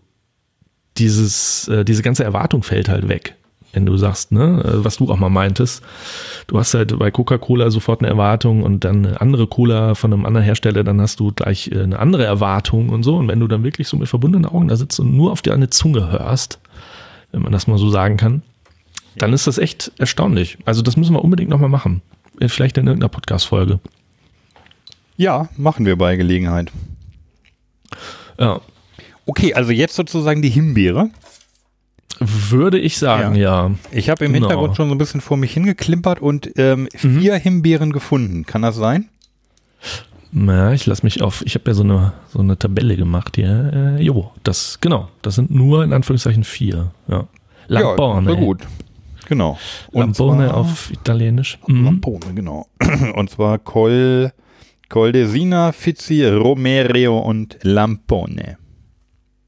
dieses, 0.99 1.69
äh, 1.69 1.85
diese 1.85 2.03
ganze 2.03 2.25
Erwartung 2.25 2.63
fällt 2.63 2.89
halt 2.89 3.09
weg. 3.09 3.35
Wenn 3.73 3.87
du 3.87 3.97
sagst, 3.97 4.31
ne, 4.31 4.63
äh, 4.65 4.85
was 4.85 4.99
du 4.99 5.11
auch 5.11 5.19
mal 5.19 5.31
meintest, 5.31 5.83
du 6.47 6.59
hast 6.59 6.75
halt 6.75 6.97
bei 6.99 7.11
Coca-Cola 7.11 7.71
sofort 7.71 8.01
eine 8.01 8.09
Erwartung 8.09 8.63
und 8.63 8.85
dann 8.85 9.05
eine 9.05 9.21
andere 9.21 9.49
Cola 9.49 9.97
von 9.97 10.13
einem 10.13 10.27
anderen 10.27 10.45
Hersteller, 10.45 10.85
dann 10.85 11.01
hast 11.01 11.19
du 11.19 11.33
gleich 11.33 11.71
äh, 11.73 11.83
eine 11.83 11.99
andere 11.99 12.25
Erwartung 12.25 12.91
und 12.91 13.03
so. 13.03 13.17
Und 13.17 13.29
wenn 13.29 13.41
du 13.41 13.49
dann 13.49 13.65
wirklich 13.65 13.89
so 13.89 13.97
mit 13.97 14.09
verbundenen 14.09 14.47
Augen 14.47 14.69
da 14.69 14.77
sitzt 14.77 15.01
und 15.01 15.17
nur 15.17 15.33
auf 15.33 15.43
deine 15.43 15.71
Zunge 15.71 16.11
hörst, 16.13 16.61
wenn 17.33 17.43
man 17.43 17.53
das 17.53 17.67
mal 17.67 17.79
so 17.79 17.91
sagen 17.91 18.17
kann, 18.17 18.43
dann 19.17 19.33
ist 19.33 19.47
das 19.49 19.59
echt 19.59 19.91
erstaunlich. 19.99 20.59
Also 20.65 20.83
das 20.83 20.97
müssen 20.97 21.15
wir 21.15 21.25
unbedingt 21.25 21.51
nochmal 21.51 21.69
machen. 21.69 22.01
Äh, 22.39 22.49
Vielleicht 22.49 22.79
in 22.79 22.87
irgendeiner 22.87 23.09
Podcast-Folge. 23.09 23.81
Ja, 25.17 25.49
machen 25.57 25.85
wir 25.87 25.97
bei 25.97 26.17
Gelegenheit. 26.17 26.71
Ja. 28.39 28.61
Okay, 29.27 29.55
also 29.55 29.73
jetzt 29.73 29.95
sozusagen 29.97 30.43
die 30.43 30.51
Himbeere. 30.51 31.11
Würde 32.21 32.79
ich 32.79 32.97
sagen, 32.99 33.35
ja. 33.35 33.73
Ich 33.91 34.09
habe 34.09 34.25
im 34.25 34.33
Genau. 34.33 34.47
Hintergrund 34.49 34.77
schon 34.77 34.89
so 34.89 34.95
ein 34.95 34.99
bisschen 34.99 35.21
vor 35.21 35.37
mich 35.37 35.53
hingeklimpert 35.55 36.21
und 36.21 36.51
ähm, 36.57 36.89
Mhm. 37.03 37.19
vier 37.21 37.35
Himbeeren 37.37 37.93
gefunden. 37.93 38.47
Kann 38.47 38.63
das 38.63 38.77
sein? 38.77 39.09
Na, 40.31 40.73
ich 40.73 40.87
lasse 40.87 41.05
mich 41.05 41.23
auf, 41.23 41.43
ich 41.47 41.55
habe 41.55 41.71
ja 41.71 41.75
so 41.75 41.83
eine, 41.83 42.13
so 42.33 42.39
eine 42.41 42.59
Tabelle 42.59 42.97
gemacht 42.97 43.37
hier. 43.37 43.97
Äh, 43.99 44.03
jo, 44.03 44.31
das, 44.43 44.79
genau, 44.81 45.09
das 45.23 45.35
sind 45.37 45.51
nur 45.51 45.85
in 45.85 45.93
Anführungszeichen 45.93 46.45
vier. 46.45 46.93
Ja. 47.09 47.27
Lampone. 47.69 48.31
Ja, 48.33 48.37
gut. 48.39 48.61
Genau. 49.29 49.59
Und 49.93 50.01
Lampone 50.19 50.49
zwar- 50.49 50.57
auf 50.57 50.91
Italienisch. 50.93 51.59
Mhm. 51.67 51.85
Lampone, 51.85 52.35
genau. 52.35 52.67
Und 53.15 53.31
zwar 53.31 53.59
Col, 53.59 54.33
Coldesina, 54.89 55.73
Fizzi, 55.73 56.25
Romero 56.27 57.19
und 57.21 57.57
Lampone. 57.63 58.59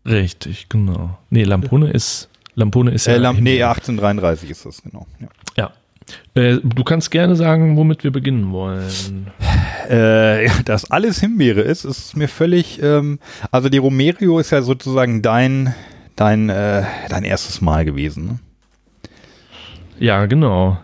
Richtig, 0.07 0.69
genau. 0.69 1.19
Nee, 1.31 1.45
Lampone 1.45 1.91
ist, 1.91 2.29
Lampone 2.55 2.93
ist 2.93 3.07
Äh, 3.07 3.17
Lamp 3.19 3.41
nee, 3.41 3.51
Himbeere. 3.59 3.69
1833 3.71 4.51
ist 4.51 4.65
das, 4.67 4.83
genau. 4.83 5.07
Ja. 5.21 5.29
ja. 5.57 6.41
Äh, 6.41 6.61
du 6.63 6.85
kannst 6.85 7.11
gerne 7.11 7.35
sagen, 7.35 7.77
womit 7.77 8.05
wir 8.05 8.13
beginnen 8.13 8.53
wollen. 8.53 9.27
Äh, 9.89 10.49
dass 10.65 10.91
alles 10.91 11.21
Himbeere 11.21 11.61
ist, 11.61 11.85
ist 11.85 12.17
mir 12.17 12.29
völlig, 12.29 12.81
ähm, 12.83 13.19
also 13.51 13.69
die 13.69 13.79
Romerio 13.79 14.39
ist 14.39 14.51
ja 14.51 14.63
sozusagen 14.63 15.23
dein, 15.23 15.75
dein, 16.15 16.49
äh, 16.49 16.85
dein 17.09 17.25
erstes 17.25 17.61
Mal 17.61 17.85
gewesen. 17.85 18.27
Ne? 18.27 18.39
Ja, 19.99 20.27
genau. 20.27 20.79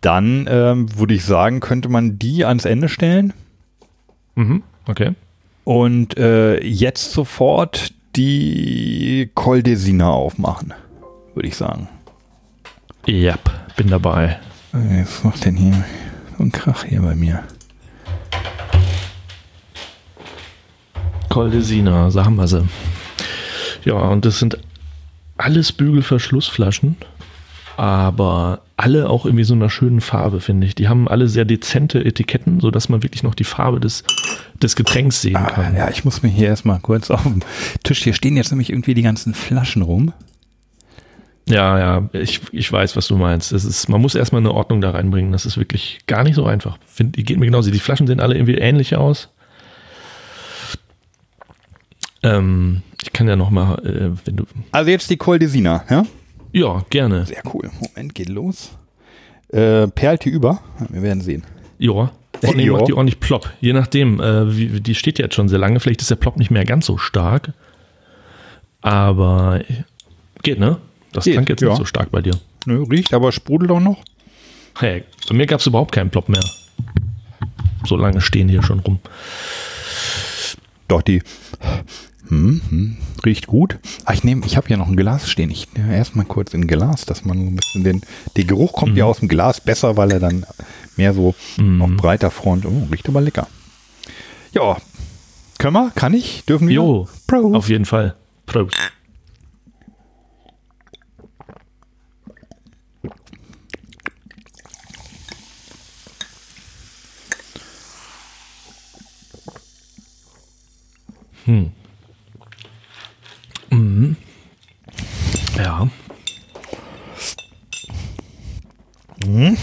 Dann 0.00 0.46
ähm, 0.50 0.98
würde 0.98 1.14
ich 1.14 1.24
sagen, 1.24 1.60
könnte 1.60 1.88
man 1.88 2.18
die 2.18 2.44
ans 2.44 2.64
Ende 2.64 2.88
stellen 2.88 3.32
Mhm. 4.34 4.62
Okay. 4.86 5.12
und 5.64 6.16
äh, 6.16 6.58
jetzt 6.64 7.12
sofort 7.12 7.92
die 8.16 9.30
Coldesina 9.34 10.10
aufmachen, 10.10 10.74
würde 11.34 11.48
ich 11.48 11.56
sagen. 11.56 11.88
Ja, 13.06 13.36
bin 13.76 13.88
dabei. 13.88 14.38
Was 14.72 15.24
macht 15.24 15.44
denn 15.44 15.56
hier 15.56 15.84
so 16.36 16.44
ein 16.44 16.52
Krach 16.52 16.84
hier 16.84 17.02
bei 17.02 17.14
mir? 17.14 17.42
Coldesina, 21.28 22.10
so 22.10 22.24
haben 22.24 22.36
wir 22.36 22.46
sie. 22.46 22.68
Ja, 23.84 23.94
und 23.94 24.24
das 24.24 24.38
sind 24.38 24.58
alles 25.38 25.72
Bügelverschlussflaschen, 25.72 26.96
aber 27.82 28.60
alle 28.76 29.10
auch 29.10 29.26
irgendwie 29.26 29.42
so 29.42 29.54
einer 29.54 29.68
schönen 29.68 30.00
Farbe, 30.00 30.40
finde 30.40 30.68
ich. 30.68 30.76
Die 30.76 30.88
haben 30.88 31.08
alle 31.08 31.26
sehr 31.26 31.44
dezente 31.44 32.04
Etiketten, 32.04 32.60
sodass 32.60 32.88
man 32.88 33.02
wirklich 33.02 33.24
noch 33.24 33.34
die 33.34 33.42
Farbe 33.42 33.80
des, 33.80 34.04
des 34.62 34.76
Getränks 34.76 35.20
sehen 35.20 35.34
Ah, 35.34 35.50
kann. 35.50 35.74
ja, 35.74 35.90
ich 35.90 36.04
muss 36.04 36.22
mir 36.22 36.28
hier 36.28 36.46
erstmal 36.46 36.78
kurz 36.78 37.10
auf 37.10 37.24
dem 37.24 37.40
Tisch, 37.82 38.04
hier 38.04 38.14
stehen 38.14 38.36
jetzt 38.36 38.52
nämlich 38.52 38.70
irgendwie 38.70 38.94
die 38.94 39.02
ganzen 39.02 39.34
Flaschen 39.34 39.82
rum. 39.82 40.12
Ja, 41.48 41.76
ja, 41.76 42.08
ich, 42.12 42.40
ich 42.52 42.70
weiß, 42.70 42.94
was 42.94 43.08
du 43.08 43.16
meinst. 43.16 43.50
Das 43.50 43.64
ist, 43.64 43.88
man 43.88 44.00
muss 44.00 44.14
erstmal 44.14 44.42
eine 44.42 44.52
Ordnung 44.52 44.80
da 44.80 44.92
reinbringen. 44.92 45.32
Das 45.32 45.44
ist 45.44 45.56
wirklich 45.58 45.98
gar 46.06 46.22
nicht 46.22 46.36
so 46.36 46.44
einfach. 46.46 46.78
Find, 46.86 47.16
geht 47.16 47.36
mir 47.36 47.46
genauso. 47.46 47.72
Die 47.72 47.80
Flaschen 47.80 48.06
sehen 48.06 48.20
alle 48.20 48.36
irgendwie 48.36 48.54
ähnlich 48.58 48.94
aus. 48.94 49.28
Ähm, 52.22 52.82
ich 53.02 53.12
kann 53.12 53.26
ja 53.26 53.34
noch 53.34 53.50
mal, 53.50 53.74
äh, 53.84 54.16
wenn 54.24 54.36
du. 54.36 54.44
Also 54.70 54.88
jetzt 54.92 55.10
die 55.10 55.16
Coldesina, 55.16 55.82
ja? 55.90 56.04
Ja, 56.52 56.84
gerne. 56.90 57.26
Sehr 57.26 57.42
cool. 57.52 57.70
Moment, 57.80 58.14
geht 58.14 58.28
los. 58.28 58.72
Äh, 59.48 59.88
perlt 59.88 60.24
die 60.24 60.30
über? 60.30 60.60
Wir 60.88 61.02
werden 61.02 61.20
sehen. 61.20 61.44
Ja. 61.78 62.12
Ordentlich, 62.42 62.66
Ja. 62.66 62.72
macht 62.72 62.88
die 62.88 62.92
ordentlich 62.94 63.20
plopp. 63.20 63.52
Je 63.60 63.72
nachdem, 63.72 64.18
äh, 64.20 64.56
wie, 64.56 64.80
die 64.80 64.94
steht 64.94 65.18
jetzt 65.18 65.34
schon 65.34 65.48
sehr 65.48 65.58
lange. 65.58 65.78
Vielleicht 65.80 66.00
ist 66.00 66.10
der 66.10 66.16
Plop 66.16 66.36
nicht 66.38 66.50
mehr 66.50 66.64
ganz 66.64 66.86
so 66.86 66.98
stark. 66.98 67.52
Aber 68.80 69.60
geht, 70.42 70.58
ne? 70.58 70.78
Das 71.12 71.24
Geht, 71.24 71.34
klang 71.34 71.46
jetzt 71.46 71.60
ja. 71.62 71.68
nicht 71.68 71.78
so 71.78 71.84
stark 71.84 72.10
bei 72.10 72.20
dir. 72.20 72.34
Nö, 72.66 72.82
riecht, 72.90 73.14
aber 73.14 73.30
sprudelt 73.30 73.70
auch 73.70 73.80
noch. 73.80 74.02
Hey, 74.78 75.04
bei 75.28 75.34
mir 75.36 75.46
gab 75.46 75.60
es 75.60 75.66
überhaupt 75.66 75.92
keinen 75.92 76.10
Plop 76.10 76.28
mehr. 76.28 76.42
So 77.86 77.96
lange 77.96 78.20
stehen 78.20 78.48
hier 78.48 78.62
schon 78.62 78.80
rum. 78.80 78.98
Doch, 80.88 81.02
die 81.02 81.22
hm, 82.32 82.62
hm, 82.70 82.96
riecht 83.26 83.46
gut. 83.46 83.78
Ah, 84.06 84.14
ich 84.14 84.24
nehme, 84.24 84.46
ich 84.46 84.56
habe 84.56 84.66
hier 84.66 84.78
noch 84.78 84.88
ein 84.88 84.96
Glas 84.96 85.28
stehen. 85.28 85.50
Ich 85.50 85.70
nehme 85.74 85.94
erstmal 85.94 86.24
kurz 86.24 86.54
in 86.54 86.62
ein 86.62 86.66
Glas, 86.66 87.04
dass 87.04 87.26
man 87.26 87.38
so 87.38 87.44
ein 87.44 87.56
bisschen 87.56 87.84
den, 87.84 88.00
der 88.36 88.44
Geruch 88.44 88.72
kommt 88.72 88.96
ja 88.96 89.04
aus 89.04 89.18
dem 89.18 89.28
Glas 89.28 89.60
besser, 89.60 89.98
weil 89.98 90.12
er 90.12 90.18
dann 90.18 90.46
mehr 90.96 91.12
so 91.12 91.34
auf 91.80 91.90
breiter 91.98 92.30
Front, 92.30 92.64
oh, 92.64 92.88
riecht 92.90 93.06
aber 93.06 93.20
lecker. 93.20 93.48
Ja, 94.52 94.78
können 95.58 95.74
wir? 95.74 95.90
Kann 95.94 96.14
ich? 96.14 96.44
Dürfen 96.46 96.68
wir? 96.68 96.74
Jo, 96.74 97.08
Prost. 97.26 97.54
auf 97.54 97.68
jeden 97.68 97.84
Fall. 97.84 98.16
Prost. 98.46 98.76
Hm. 111.44 111.72
Mhm. 113.72 114.16
Ja. 115.56 115.88
Und 119.24 119.58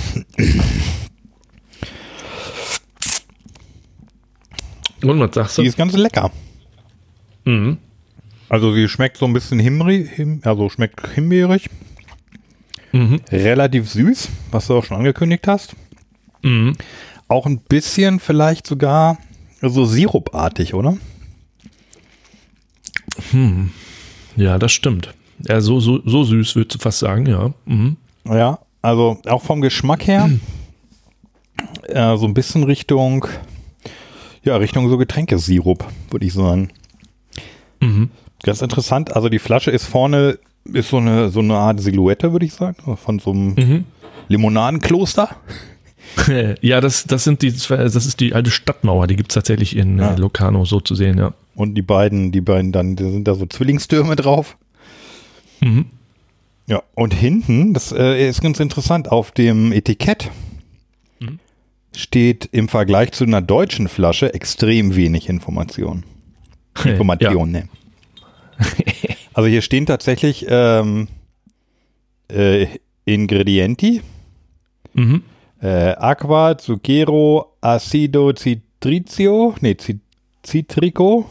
was 5.20 5.36
sagst 5.36 5.58
du? 5.58 5.62
Die 5.62 5.68
ist 5.68 5.78
ganz 5.78 5.94
lecker. 5.94 6.32
Mhm. 7.46 7.78
Also 8.50 8.74
sie 8.74 8.88
schmeckt 8.88 9.18
so 9.18 9.26
ein 9.26 9.34
bisschen 9.34 9.60
himri, 9.60 10.08
him, 10.08 10.42
also 10.44 10.70
schmeckt 10.70 11.08
himbeerig. 11.14 11.70
Mhm. 12.92 13.22
Relativ 13.32 13.90
süß, 13.90 14.30
was 14.50 14.68
du 14.68 14.78
auch 14.78 14.86
schon 14.86 14.98
angekündigt 14.98 15.48
hast. 15.48 15.76
Mhm. 16.42 16.76
Auch 17.28 17.46
ein 17.46 17.60
bisschen 17.60 18.20
vielleicht 18.20 18.66
sogar 18.66 19.20
so 19.62 19.86
sirupartig, 19.86 20.74
oder? 20.74 20.98
Ja, 24.36 24.58
das 24.58 24.72
stimmt. 24.72 25.14
Ja, 25.48 25.62
so, 25.62 25.80
so, 25.80 26.02
so 26.06 26.24
süß, 26.24 26.56
würdest 26.56 26.76
du 26.76 26.80
fast 26.80 27.00
sagen, 27.00 27.26
ja. 27.26 27.54
Mhm. 27.66 27.98
Ja, 28.26 28.60
also 28.82 29.18
auch 29.28 29.42
vom 29.42 29.62
Geschmack 29.62 30.06
her 30.08 30.30
äh, 31.88 32.18
so 32.18 32.26
ein 32.26 32.34
bisschen 32.34 32.64
Richtung, 32.64 33.26
ja, 34.44 34.58
Richtung 34.58 34.90
so 34.90 34.98
Getränkesirup, 34.98 35.86
würde 36.12 36.26
ich 36.26 36.34
sagen. 36.34 36.70
Mhm. 37.80 38.10
Ganz 38.44 38.62
interessant. 38.62 39.16
Also 39.16 39.30
die 39.30 39.40
Flasche 39.40 39.72
ist 39.72 39.86
vorne, 39.86 40.38
ist 40.66 40.90
so 40.90 40.98
eine, 40.98 41.30
so 41.30 41.40
eine 41.40 41.56
Art 41.56 41.80
Silhouette, 41.80 42.32
würde 42.32 42.46
ich 42.46 42.54
sagen, 42.54 42.98
von 42.98 43.20
so 43.20 43.32
einem 43.32 43.54
Mhm. 43.56 43.86
Limonadenkloster. 44.28 45.30
ja, 46.62 46.82
das, 46.82 47.06
das 47.06 47.24
sind 47.24 47.42
die, 47.42 47.52
das 47.52 47.96
ist 47.96 48.20
die 48.20 48.34
alte 48.34 48.52
Stadtmauer, 48.52 49.08
die 49.08 49.16
gibt 49.16 49.32
es 49.32 49.36
tatsächlich 49.36 49.76
in 49.76 50.00
äh, 50.00 50.16
Locarno 50.16 50.66
so 50.66 50.80
zu 50.80 50.96
sehen, 50.96 51.18
ja. 51.18 51.34
Und 51.56 51.76
die 51.76 51.82
beiden, 51.82 52.32
die 52.32 52.42
beiden 52.42 52.72
dann, 52.72 52.96
da 52.96 53.04
sind 53.10 53.28
da 53.28 53.36
so 53.36 53.46
Zwillingstürme 53.46 54.16
drauf. 54.16 54.58
Mhm. 55.62 55.86
Ja, 56.68 56.84
und 56.96 57.14
hinten, 57.14 57.74
das 57.74 57.92
äh, 57.92 58.30
ist 58.30 58.42
ganz 58.42 58.60
interessant, 58.60 59.12
auf 59.12 59.32
dem 59.32 59.72
Etikett 59.72 60.30
Mhm. 61.20 61.40
steht 61.96 62.48
im 62.52 62.70
Vergleich 62.70 63.12
zu 63.12 63.26
einer 63.26 63.42
deutschen 63.42 63.88
Flasche 63.90 64.34
extrem 64.34 64.96
wenig 64.96 65.28
Information. 65.28 66.06
ja. 66.84 66.92
Information, 66.92 67.52
ne. 67.52 67.70
Also 69.34 69.48
hier 69.50 69.62
stehen 69.62 69.86
tatsächlich 69.86 70.46
ähm, 70.50 71.08
äh, 72.30 72.68
Ingredienti, 73.06 74.02
Mhm. 74.94 75.24
Äh, 75.62 75.96
Aqua, 75.98 76.58
Zucchero, 76.58 77.56
Acido 77.62 78.34
Citricio, 78.34 79.56
nee, 79.62 79.74
Ci- 79.76 80.00
Citrico, 80.46 81.26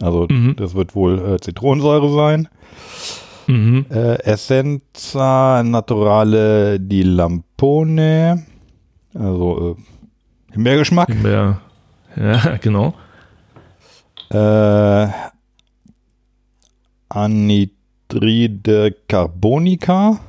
also 0.00 0.26
Mhm. 0.30 0.56
das 0.56 0.74
wird 0.74 0.94
wohl 0.94 1.18
äh, 1.34 1.40
Zitronensäure 1.40 2.12
sein. 2.12 2.48
Mhm. 3.46 3.86
Äh, 3.90 4.22
Essenza 4.22 5.62
Naturale 5.64 6.78
di 6.78 7.02
Lampone, 7.02 8.44
also 9.14 9.76
äh, 9.78 10.52
Himbeergeschmack. 10.52 11.08
Ja, 11.24 11.60
ja, 12.16 12.56
genau. 12.60 12.94
Äh, 14.30 15.08
Anhydride 17.08 18.94
Carbonica, 19.08 20.20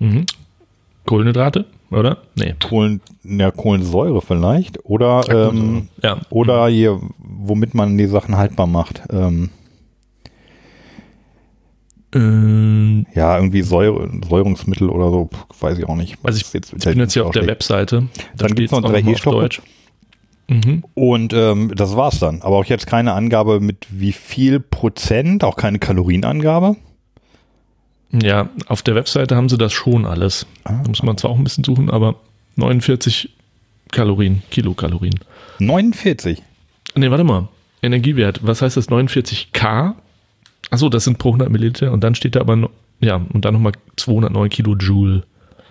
Mhm. 0.00 0.26
Kohlenhydrate, 1.06 1.66
oder? 1.90 2.18
Nee. 2.34 2.54
Kohlen, 2.62 3.00
ja, 3.24 3.50
Kohlensäure 3.50 4.22
vielleicht. 4.22 4.84
Oder, 4.84 5.22
ähm, 5.30 5.88
ja. 6.02 6.18
oder 6.30 6.66
hier, 6.68 7.00
womit 7.18 7.74
man 7.74 7.96
die 7.98 8.06
Sachen 8.06 8.36
haltbar 8.36 8.66
macht. 8.66 9.02
Ähm, 9.10 9.50
Ähm, 12.14 13.06
ja, 13.14 13.36
irgendwie 13.36 13.62
Säure, 13.62 14.08
Säurungsmittel 14.28 14.88
oder 14.88 15.10
so, 15.10 15.30
weiß 15.58 15.78
ich 15.78 15.88
auch 15.88 15.96
nicht. 15.96 16.16
also 16.22 16.40
ich, 16.40 16.52
jetzt- 16.52 16.72
ich 16.72 16.84
bin 16.84 16.98
jetzt 16.98 17.12
hier 17.12 17.26
auf 17.26 17.32
der. 17.32 17.46
Webseite. 17.46 18.04
Da 18.36 18.46
Dann 18.46 18.54
gibt's 18.54 18.70
steht's 18.70 18.72
noch 18.72 18.82
drei. 18.90 19.02
Deutsch. 19.02 19.62
Mhm. 20.48 20.84
Und 20.94 21.32
ähm, 21.32 21.72
das 21.74 21.96
war's 21.96 22.20
dann. 22.20 22.42
Aber 22.42 22.56
auch 22.58 22.66
jetzt 22.66 22.86
keine 22.86 23.14
Angabe 23.14 23.58
mit 23.60 23.86
wie 23.90 24.12
viel 24.12 24.60
Prozent, 24.60 25.42
auch 25.42 25.56
keine 25.56 25.78
Kalorienangabe. 25.80 26.76
Ja, 28.22 28.48
auf 28.66 28.82
der 28.82 28.94
Webseite 28.94 29.34
haben 29.36 29.48
sie 29.48 29.58
das 29.58 29.72
schon 29.72 30.06
alles. 30.06 30.46
Ah. 30.64 30.80
Da 30.82 30.88
muss 30.88 31.02
man 31.02 31.16
zwar 31.18 31.30
auch 31.30 31.36
ein 31.38 31.44
bisschen 31.44 31.64
suchen, 31.64 31.90
aber 31.90 32.14
49 32.56 33.30
Kalorien, 33.90 34.42
Kilokalorien. 34.50 35.18
49. 35.58 36.42
Nee, 36.94 37.10
warte 37.10 37.24
mal. 37.24 37.48
Energiewert. 37.82 38.40
Was 38.42 38.62
heißt 38.62 38.76
das? 38.76 38.88
49K? 38.88 39.94
Achso, 40.70 40.88
das 40.88 41.04
sind 41.04 41.18
pro 41.18 41.30
100 41.30 41.50
Milliliter. 41.50 41.92
Und 41.92 42.02
dann 42.04 42.14
steht 42.14 42.36
da 42.36 42.40
aber, 42.40 42.70
ja, 43.00 43.16
und 43.32 43.44
dann 43.44 43.54
nochmal 43.54 43.72
209 43.96 44.48
Kilojoule. 44.48 45.24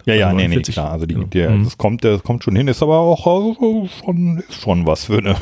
Ja, 0.06 0.13
ja, 0.15 0.25
Also 0.27 0.36
nee, 0.38 0.43
nee, 0.43 0.56
49. 0.56 0.73
klar. 0.75 0.91
Also 0.91 1.06
die, 1.06 1.15
der, 1.15 1.49
Mhm. 1.51 1.63
das 1.63 1.77
kommt, 1.77 2.03
das 2.03 2.23
kommt 2.23 2.43
schon 2.43 2.56
hin, 2.56 2.67
ist 2.67 2.84
aber 2.84 2.97
auch 2.99 3.25
äh, 3.25 3.88
schon, 4.03 4.43
ist 4.49 4.62
schon 4.62 4.86
was 4.86 5.06
für 5.06 5.17
eine, 5.19 5.36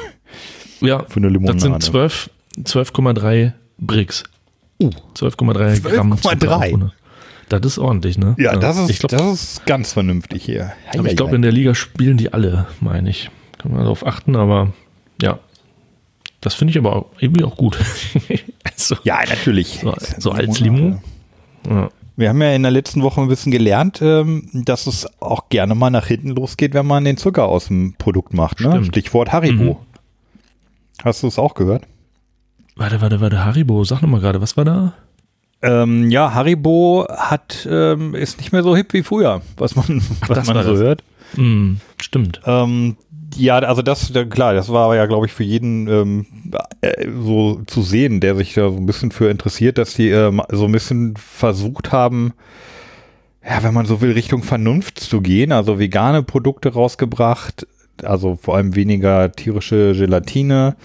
Ja, 0.81 1.03
für 1.09 1.17
eine 1.17 1.29
Limonade. 1.29 1.53
das 1.55 1.63
sind 1.63 1.81
12 1.83 2.29
12,3 2.63 3.53
Bricks. 3.79 4.23
Uh. 4.81 4.89
12,3 5.15 5.81
Gramm. 5.81 6.13
12,3. 6.13 6.39
Zucker 6.39 6.55
auf 6.57 6.61
100. 6.63 6.93
Das 7.49 7.61
ist 7.65 7.79
ordentlich, 7.79 8.17
ne? 8.17 8.35
Ja, 8.39 8.55
das 8.55 8.77
ist, 8.77 8.89
ich 8.89 8.99
glaub, 8.99 9.11
das 9.11 9.21
ist 9.33 9.65
ganz 9.65 9.91
vernünftig 9.91 10.43
hier. 10.45 10.71
aber 10.97 11.09
ich 11.09 11.17
glaube, 11.17 11.35
in 11.35 11.41
der 11.41 11.51
Liga 11.51 11.75
spielen 11.75 12.15
die 12.17 12.31
alle, 12.31 12.67
meine 12.79 13.09
ich. 13.09 13.29
Kann 13.57 13.71
man 13.71 13.81
darauf 13.81 14.05
achten, 14.07 14.35
aber 14.35 14.71
ja. 15.21 15.39
Das 16.39 16.53
finde 16.55 16.71
ich 16.71 16.77
aber 16.77 16.95
auch, 16.95 17.05
irgendwie 17.19 17.43
auch 17.43 17.57
gut. 17.57 17.77
also, 18.63 18.95
ja, 19.03 19.19
natürlich. 19.27 19.79
So- 19.81 19.89
ja 19.91 19.95
so 20.17 20.31
als. 20.31 20.59
Limo? 20.59 21.01
ja. 21.69 21.89
Wir 22.17 22.29
haben 22.29 22.41
ja 22.41 22.53
in 22.53 22.61
der 22.63 22.71
letzten 22.71 23.01
Woche 23.03 23.21
ein 23.21 23.27
bisschen 23.27 23.51
gelernt, 23.51 24.01
ähm, 24.01 24.47
dass 24.53 24.85
es 24.85 25.07
auch 25.21 25.49
gerne 25.49 25.75
mal 25.75 25.89
nach 25.89 26.07
hinten 26.07 26.29
losgeht, 26.29 26.73
wenn 26.73 26.85
man 26.85 27.03
den 27.05 27.17
Zucker 27.17 27.45
aus 27.45 27.67
dem 27.67 27.95
Produkt 27.97 28.33
macht. 28.33 28.59
Ne? 28.59 28.83
Stichwort 28.83 29.31
Haribo. 29.31 29.73
Mhm. 29.73 29.77
Hast 31.03 31.23
du 31.23 31.27
es 31.27 31.39
auch 31.39 31.53
gehört? 31.55 31.83
Warte, 32.75 33.01
warte, 33.01 33.19
warte, 33.21 33.43
Haribo, 33.43 33.83
sag 33.83 34.01
nochmal 34.01 34.21
gerade, 34.21 34.41
was 34.41 34.57
war 34.57 34.65
da? 34.65 34.93
Ähm, 35.61 36.09
ja, 36.09 36.33
Haribo 36.33 37.05
hat, 37.09 37.67
ähm, 37.69 38.15
ist 38.15 38.39
nicht 38.39 38.51
mehr 38.51 38.63
so 38.63 38.75
hip 38.75 38.93
wie 38.93 39.03
früher, 39.03 39.41
was 39.57 39.75
man, 39.75 40.01
was 40.27 40.29
das 40.37 40.47
man 40.47 40.63
so 40.63 40.71
das. 40.71 40.79
hört. 40.79 41.03
Hm, 41.35 41.79
stimmt. 42.01 42.41
Ähm, 42.45 42.97
ja, 43.37 43.59
also 43.59 43.81
das, 43.81 44.11
da- 44.11 44.25
klar, 44.25 44.53
das 44.53 44.69
war 44.69 44.95
ja, 44.95 45.05
glaube 45.05 45.27
ich, 45.27 45.33
für 45.33 45.43
jeden 45.43 45.87
ähm, 45.87 46.25
äh, 46.81 47.07
so 47.23 47.61
zu 47.67 47.81
sehen, 47.83 48.19
der 48.19 48.35
sich 48.35 48.53
da 48.55 48.69
so 48.69 48.77
ein 48.77 48.85
bisschen 48.85 49.11
für 49.11 49.29
interessiert, 49.29 49.77
dass 49.77 49.93
die 49.93 50.09
ähm, 50.09 50.41
so 50.51 50.65
ein 50.65 50.71
bisschen 50.71 51.15
versucht 51.15 51.91
haben, 51.91 52.33
ja, 53.47 53.61
wenn 53.63 53.73
man 53.73 53.85
so 53.85 54.01
will, 54.01 54.11
Richtung 54.11 54.43
Vernunft 54.43 54.99
zu 54.99 55.21
gehen, 55.21 55.51
also 55.51 55.77
vegane 55.79 56.23
Produkte 56.23 56.73
rausgebracht, 56.73 57.67
also 58.03 58.35
vor 58.41 58.55
allem 58.57 58.75
weniger 58.75 59.31
tierische 59.31 59.93
Gelatine, 59.93 60.75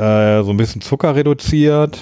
äh, 0.00 0.42
so 0.42 0.50
ein 0.50 0.56
bisschen 0.56 0.80
Zucker 0.80 1.14
reduziert 1.14 1.98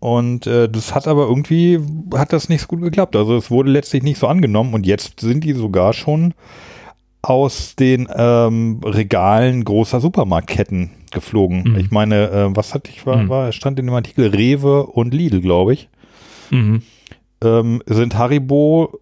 Und 0.00 0.46
äh, 0.46 0.68
das 0.68 0.94
hat 0.94 1.06
aber 1.06 1.26
irgendwie, 1.28 1.78
hat 2.14 2.32
das 2.32 2.48
nicht 2.48 2.62
so 2.62 2.66
gut 2.68 2.80
geklappt. 2.82 3.14
Also 3.16 3.36
es 3.36 3.50
wurde 3.50 3.70
letztlich 3.70 4.02
nicht 4.02 4.18
so 4.18 4.26
angenommen 4.28 4.72
und 4.74 4.86
jetzt 4.86 5.20
sind 5.20 5.44
die 5.44 5.52
sogar 5.52 5.92
schon 5.92 6.32
aus 7.22 7.76
den 7.76 8.08
ähm, 8.16 8.80
Regalen 8.82 9.62
großer 9.64 10.00
Supermarktketten 10.00 10.90
geflogen. 11.10 11.64
Mhm. 11.64 11.76
Ich 11.76 11.90
meine, 11.90 12.30
äh, 12.30 12.56
was 12.56 12.72
hatte 12.72 12.90
ich, 12.90 13.04
war, 13.04 13.18
Mhm. 13.18 13.28
war, 13.28 13.52
stand 13.52 13.78
in 13.78 13.86
dem 13.86 13.94
Artikel 13.94 14.28
Rewe 14.28 14.86
und 14.86 15.12
Lidl, 15.12 15.42
glaube 15.42 15.74
ich, 15.74 15.88
Mhm. 16.50 16.80
ähm, 17.44 17.82
sind 17.86 18.16
Haribo 18.16 18.98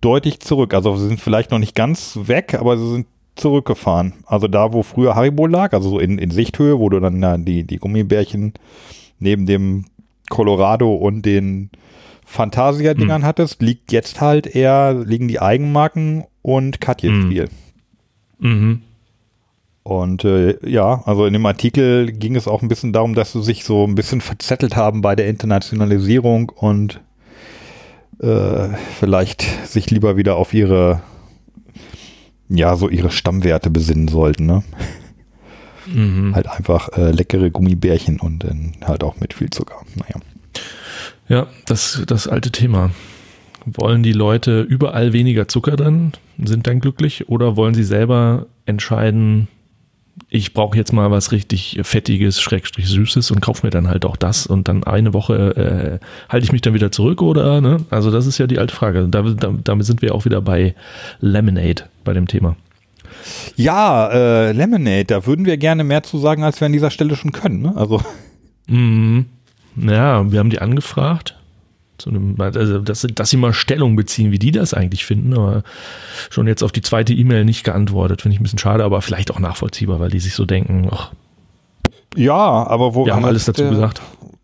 deutlich 0.00 0.40
zurück. 0.40 0.72
Also 0.72 0.96
sie 0.96 1.08
sind 1.08 1.20
vielleicht 1.20 1.50
noch 1.50 1.58
nicht 1.58 1.74
ganz 1.74 2.18
weg, 2.24 2.56
aber 2.58 2.78
sie 2.78 2.90
sind 2.90 3.06
zurückgefahren. 3.40 4.14
Also 4.26 4.48
da, 4.48 4.72
wo 4.72 4.82
früher 4.82 5.14
Haribo 5.14 5.46
lag, 5.46 5.72
also 5.72 5.90
so 5.90 5.98
in, 5.98 6.18
in 6.18 6.30
Sichthöhe, 6.30 6.78
wo 6.78 6.88
du 6.88 7.00
dann 7.00 7.22
ja, 7.22 7.36
die, 7.38 7.64
die 7.64 7.78
Gummibärchen 7.78 8.54
neben 9.18 9.46
dem 9.46 9.84
Colorado 10.28 10.94
und 10.94 11.22
den 11.22 11.70
Fantasia-Dingern 12.26 13.24
hattest, 13.24 13.62
liegt 13.62 13.90
jetzt 13.90 14.20
halt 14.20 14.46
eher, 14.46 14.92
liegen 14.92 15.28
die 15.28 15.40
Eigenmarken 15.40 16.24
und 16.42 16.80
Katjes 16.80 17.12
Mhm. 17.12 17.28
viel. 17.30 17.48
Mhm. 18.38 18.82
Und 19.82 20.24
äh, 20.24 20.58
ja, 20.68 21.02
also 21.06 21.24
in 21.24 21.32
dem 21.32 21.46
Artikel 21.46 22.12
ging 22.12 22.36
es 22.36 22.46
auch 22.46 22.60
ein 22.60 22.68
bisschen 22.68 22.92
darum, 22.92 23.14
dass 23.14 23.32
sie 23.32 23.42
sich 23.42 23.64
so 23.64 23.84
ein 23.86 23.94
bisschen 23.94 24.20
verzettelt 24.20 24.76
haben 24.76 25.00
bei 25.00 25.16
der 25.16 25.28
Internationalisierung 25.28 26.50
und 26.50 27.00
äh, 28.20 28.68
vielleicht 28.98 29.42
sich 29.66 29.90
lieber 29.90 30.18
wieder 30.18 30.36
auf 30.36 30.52
ihre, 30.52 31.00
ja, 32.48 32.76
so 32.76 32.88
ihre 32.88 33.10
Stammwerte 33.10 33.70
besinnen 33.70 34.08
sollten, 34.08 34.46
ne? 34.46 34.62
Mhm. 35.86 36.34
Halt 36.34 36.48
einfach 36.48 36.90
äh, 36.96 37.10
leckere 37.10 37.50
Gummibärchen 37.50 38.20
und 38.20 38.44
dann 38.44 38.72
halt 38.84 39.02
auch 39.02 39.20
mit 39.20 39.34
viel 39.34 39.50
Zucker. 39.50 39.82
Naja. 39.94 40.20
Ja, 41.28 41.46
das, 41.66 42.02
das 42.06 42.26
alte 42.26 42.50
Thema. 42.50 42.90
Wollen 43.64 44.02
die 44.02 44.12
Leute 44.12 44.62
überall 44.62 45.12
weniger 45.12 45.48
Zucker 45.48 45.76
drin, 45.76 46.12
sind 46.42 46.66
dann 46.66 46.80
glücklich, 46.80 47.28
oder 47.28 47.56
wollen 47.56 47.74
sie 47.74 47.84
selber 47.84 48.46
entscheiden, 48.64 49.48
ich 50.28 50.54
brauche 50.54 50.76
jetzt 50.76 50.92
mal 50.92 51.10
was 51.10 51.32
richtig 51.32 51.80
Fettiges, 51.82 52.40
Schrägstrich 52.40 52.86
Süßes 52.88 53.30
und 53.30 53.40
kaufe 53.40 53.66
mir 53.66 53.70
dann 53.70 53.88
halt 53.88 54.04
auch 54.04 54.16
das 54.16 54.46
und 54.46 54.68
dann 54.68 54.84
eine 54.84 55.14
Woche 55.14 56.00
äh, 56.00 56.06
halte 56.28 56.44
ich 56.44 56.52
mich 56.52 56.60
dann 56.60 56.74
wieder 56.74 56.92
zurück 56.92 57.22
oder, 57.22 57.60
ne? 57.60 57.78
Also 57.90 58.10
das 58.10 58.26
ist 58.26 58.38
ja 58.38 58.46
die 58.46 58.58
alte 58.58 58.74
Frage. 58.74 59.08
Da, 59.08 59.22
da, 59.22 59.54
damit 59.64 59.86
sind 59.86 60.02
wir 60.02 60.14
auch 60.14 60.24
wieder 60.24 60.40
bei 60.40 60.74
Lemonade, 61.20 61.84
bei 62.04 62.12
dem 62.12 62.26
Thema. 62.26 62.56
Ja, 63.56 64.08
äh, 64.08 64.52
Lemonade, 64.52 65.06
da 65.06 65.26
würden 65.26 65.44
wir 65.44 65.56
gerne 65.56 65.84
mehr 65.84 66.02
zu 66.02 66.18
sagen, 66.18 66.44
als 66.44 66.60
wir 66.60 66.66
an 66.66 66.72
dieser 66.72 66.90
Stelle 66.90 67.16
schon 67.16 67.32
können. 67.32 67.62
Ne? 67.62 67.72
Also 67.76 68.00
Mhm. 68.68 69.26
Ja, 69.76 70.30
wir 70.30 70.38
haben 70.38 70.50
die 70.50 70.60
angefragt, 70.60 71.37
zu 71.98 72.10
einem, 72.10 72.40
also 72.40 72.78
dass, 72.78 73.06
dass 73.14 73.30
sie 73.30 73.36
mal 73.36 73.52
Stellung 73.52 73.96
beziehen, 73.96 74.30
wie 74.32 74.38
die 74.38 74.52
das 74.52 74.72
eigentlich 74.74 75.04
finden, 75.04 75.34
aber 75.34 75.62
schon 76.30 76.46
jetzt 76.46 76.62
auf 76.62 76.72
die 76.72 76.82
zweite 76.82 77.12
E-Mail 77.12 77.44
nicht 77.44 77.64
geantwortet, 77.64 78.22
finde 78.22 78.34
ich 78.34 78.40
ein 78.40 78.44
bisschen 78.44 78.58
schade, 78.58 78.84
aber 78.84 79.02
vielleicht 79.02 79.30
auch 79.30 79.38
nachvollziehbar, 79.40 80.00
weil 80.00 80.10
die 80.10 80.20
sich 80.20 80.34
so 80.34 80.44
denken, 80.44 80.88
ach, 80.90 81.10
ja, 82.16 82.34
aber 82.34 82.94
wo 82.94 83.04
wir 83.06 83.14
haben 83.14 83.24
alles 83.24 83.44
dazu 83.44 83.62
der- 83.62 83.70
gesagt. 83.70 84.00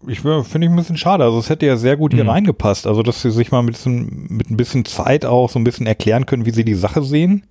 Ich 0.06 0.20
finde 0.20 0.42
ich 0.66 0.70
ein 0.70 0.76
bisschen 0.76 0.98
schade. 0.98 1.24
Also 1.24 1.38
es 1.38 1.48
hätte 1.48 1.64
ja 1.64 1.78
sehr 1.78 1.96
gut 1.96 2.12
hier 2.12 2.24
Mhm. 2.24 2.28
reingepasst. 2.30 2.86
Also 2.86 3.02
dass 3.02 3.22
sie 3.22 3.30
sich 3.30 3.50
mal 3.50 3.62
mit, 3.62 3.78
mit 3.86 4.50
ein 4.50 4.56
bisschen 4.58 4.84
Zeit 4.84 5.24
auch 5.24 5.48
so 5.48 5.58
ein 5.58 5.64
bisschen 5.64 5.86
erklären 5.86 6.26
können, 6.26 6.44
wie 6.44 6.50
sie 6.50 6.62
die 6.62 6.74
Sache 6.74 7.02
sehen. 7.02 7.44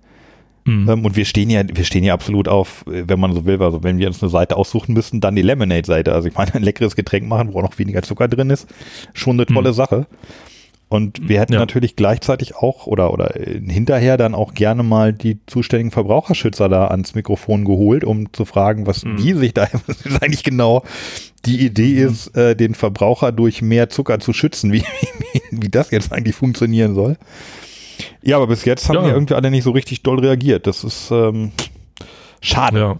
Mhm. 0.64 0.88
Ähm, 0.88 1.04
und 1.04 1.16
wir 1.16 1.24
stehen 1.24 1.50
ja, 1.50 1.62
wir 1.72 1.84
stehen 1.84 2.04
ja 2.04 2.14
absolut 2.14 2.48
auf, 2.48 2.84
äh, 2.86 3.04
wenn 3.06 3.20
man 3.20 3.32
so 3.34 3.44
will, 3.44 3.60
also 3.62 3.82
wenn 3.82 3.98
wir 3.98 4.06
uns 4.06 4.22
eine 4.22 4.30
Seite 4.30 4.56
aussuchen 4.56 4.92
müssten, 4.94 5.20
dann 5.20 5.36
die 5.36 5.42
Lemonade-Seite. 5.42 6.12
Also 6.12 6.28
ich 6.28 6.34
meine, 6.34 6.54
ein 6.54 6.62
leckeres 6.62 6.96
Getränk 6.96 7.26
machen, 7.28 7.52
wo 7.52 7.60
noch 7.60 7.78
weniger 7.78 8.02
Zucker 8.02 8.28
drin 8.28 8.50
ist, 8.50 8.66
schon 9.12 9.36
eine 9.36 9.46
tolle 9.46 9.72
Sache. 9.74 10.06
Und 10.88 11.28
wir 11.28 11.40
hätten 11.40 11.54
Ja. 11.54 11.58
natürlich 11.58 11.96
gleichzeitig 11.96 12.54
auch 12.56 12.86
oder, 12.86 13.12
oder 13.12 13.36
äh, 13.36 13.60
hinterher 13.60 14.16
dann 14.16 14.34
auch 14.34 14.54
gerne 14.54 14.82
mal 14.82 15.12
die 15.12 15.38
zuständigen 15.46 15.90
Verbraucherschützer 15.90 16.68
da 16.68 16.86
ans 16.88 17.14
Mikrofon 17.14 17.64
geholt, 17.64 18.04
um 18.04 18.32
zu 18.32 18.44
fragen, 18.44 18.86
was 18.86 19.00
die 19.00 19.32
sich 19.32 19.54
da 19.54 19.66
was 19.86 20.02
ist 20.06 20.22
eigentlich 20.22 20.44
genau 20.44 20.84
die 21.46 21.64
Idee 21.64 22.02
ist, 22.02 22.36
äh, 22.36 22.54
den 22.54 22.74
Verbraucher 22.74 23.32
durch 23.32 23.60
mehr 23.60 23.88
Zucker 23.90 24.20
zu 24.20 24.32
schützen, 24.32 24.72
wie, 24.72 24.82
wie, 25.50 25.62
wie 25.62 25.68
das 25.68 25.90
jetzt 25.90 26.12
eigentlich 26.12 26.36
funktionieren 26.36 26.94
soll. 26.94 27.16
Ja, 28.22 28.36
aber 28.36 28.46
bis 28.48 28.64
jetzt 28.64 28.88
haben 28.88 28.96
Ja. 28.96 29.02
die 29.02 29.10
irgendwie 29.10 29.34
alle 29.34 29.50
nicht 29.50 29.64
so 29.64 29.70
richtig 29.70 30.02
doll 30.02 30.18
reagiert. 30.20 30.66
Das 30.66 30.84
ist 30.84 31.10
ähm, 31.10 31.52
schade. 32.40 32.78
Ja. 32.78 32.96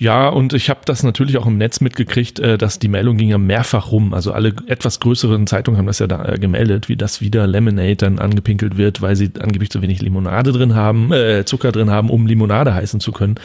Ja, 0.00 0.28
und 0.28 0.52
ich 0.52 0.70
habe 0.70 0.78
das 0.84 1.02
natürlich 1.02 1.38
auch 1.38 1.46
im 1.46 1.58
Netz 1.58 1.80
mitgekriegt, 1.80 2.38
äh, 2.38 2.56
dass 2.56 2.78
die 2.78 2.86
Meldung 2.86 3.16
ging 3.16 3.30
ja 3.30 3.38
mehrfach 3.38 3.90
rum. 3.90 4.14
Also 4.14 4.32
alle 4.32 4.54
etwas 4.68 5.00
größeren 5.00 5.48
Zeitungen 5.48 5.76
haben 5.76 5.86
das 5.86 5.98
ja 5.98 6.06
da 6.06 6.24
äh, 6.24 6.38
gemeldet, 6.38 6.88
wie 6.88 6.96
das 6.96 7.20
wieder 7.20 7.48
Lemonade 7.48 7.96
dann 7.96 8.20
angepinkelt 8.20 8.76
wird, 8.76 9.02
weil 9.02 9.16
sie 9.16 9.30
angeblich 9.40 9.70
zu 9.70 9.82
wenig 9.82 10.00
Limonade 10.00 10.52
drin 10.52 10.76
haben, 10.76 11.12
äh, 11.12 11.44
Zucker 11.44 11.72
drin 11.72 11.90
haben, 11.90 12.10
um 12.10 12.28
Limonade 12.28 12.74
heißen 12.74 13.00
zu 13.00 13.10
können. 13.10 13.40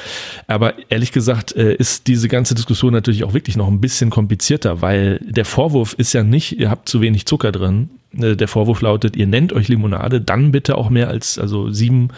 Aber 0.46 0.76
ehrlich 0.92 1.12
gesagt 1.12 1.56
äh, 1.56 1.74
ist 1.74 2.06
diese 2.06 2.28
ganze 2.28 2.54
Diskussion 2.54 2.94
natürlich 2.94 3.24
auch 3.24 3.34
wirklich 3.34 3.58
noch 3.58 3.68
ein 3.68 3.82
bisschen 3.82 4.12
komplizierter, 4.12 4.84
weil 4.84 5.20
der 5.28 5.46
Vorwurf 5.46 5.94
ist 5.98 6.14
ja 6.14 6.22
nicht, 6.22 6.60
ihr 6.60 6.70
habt 6.70 6.88
zu 6.88 7.02
wenig 7.02 7.26
Zucker 7.26 7.52
drin. 7.52 7.90
Äh, 8.20 8.36
Der 8.36 8.48
Vorwurf 8.48 8.82
lautet, 8.82 9.16
ihr 9.16 9.28
nennt 9.28 9.54
euch 9.54 9.68
Limonade, 9.68 10.22
dann 10.22 10.52
bitte 10.52 10.78
auch 10.78 10.90
mehr 10.90 11.08
als 11.10 11.38
also 11.40 11.70
sieben 11.72 12.10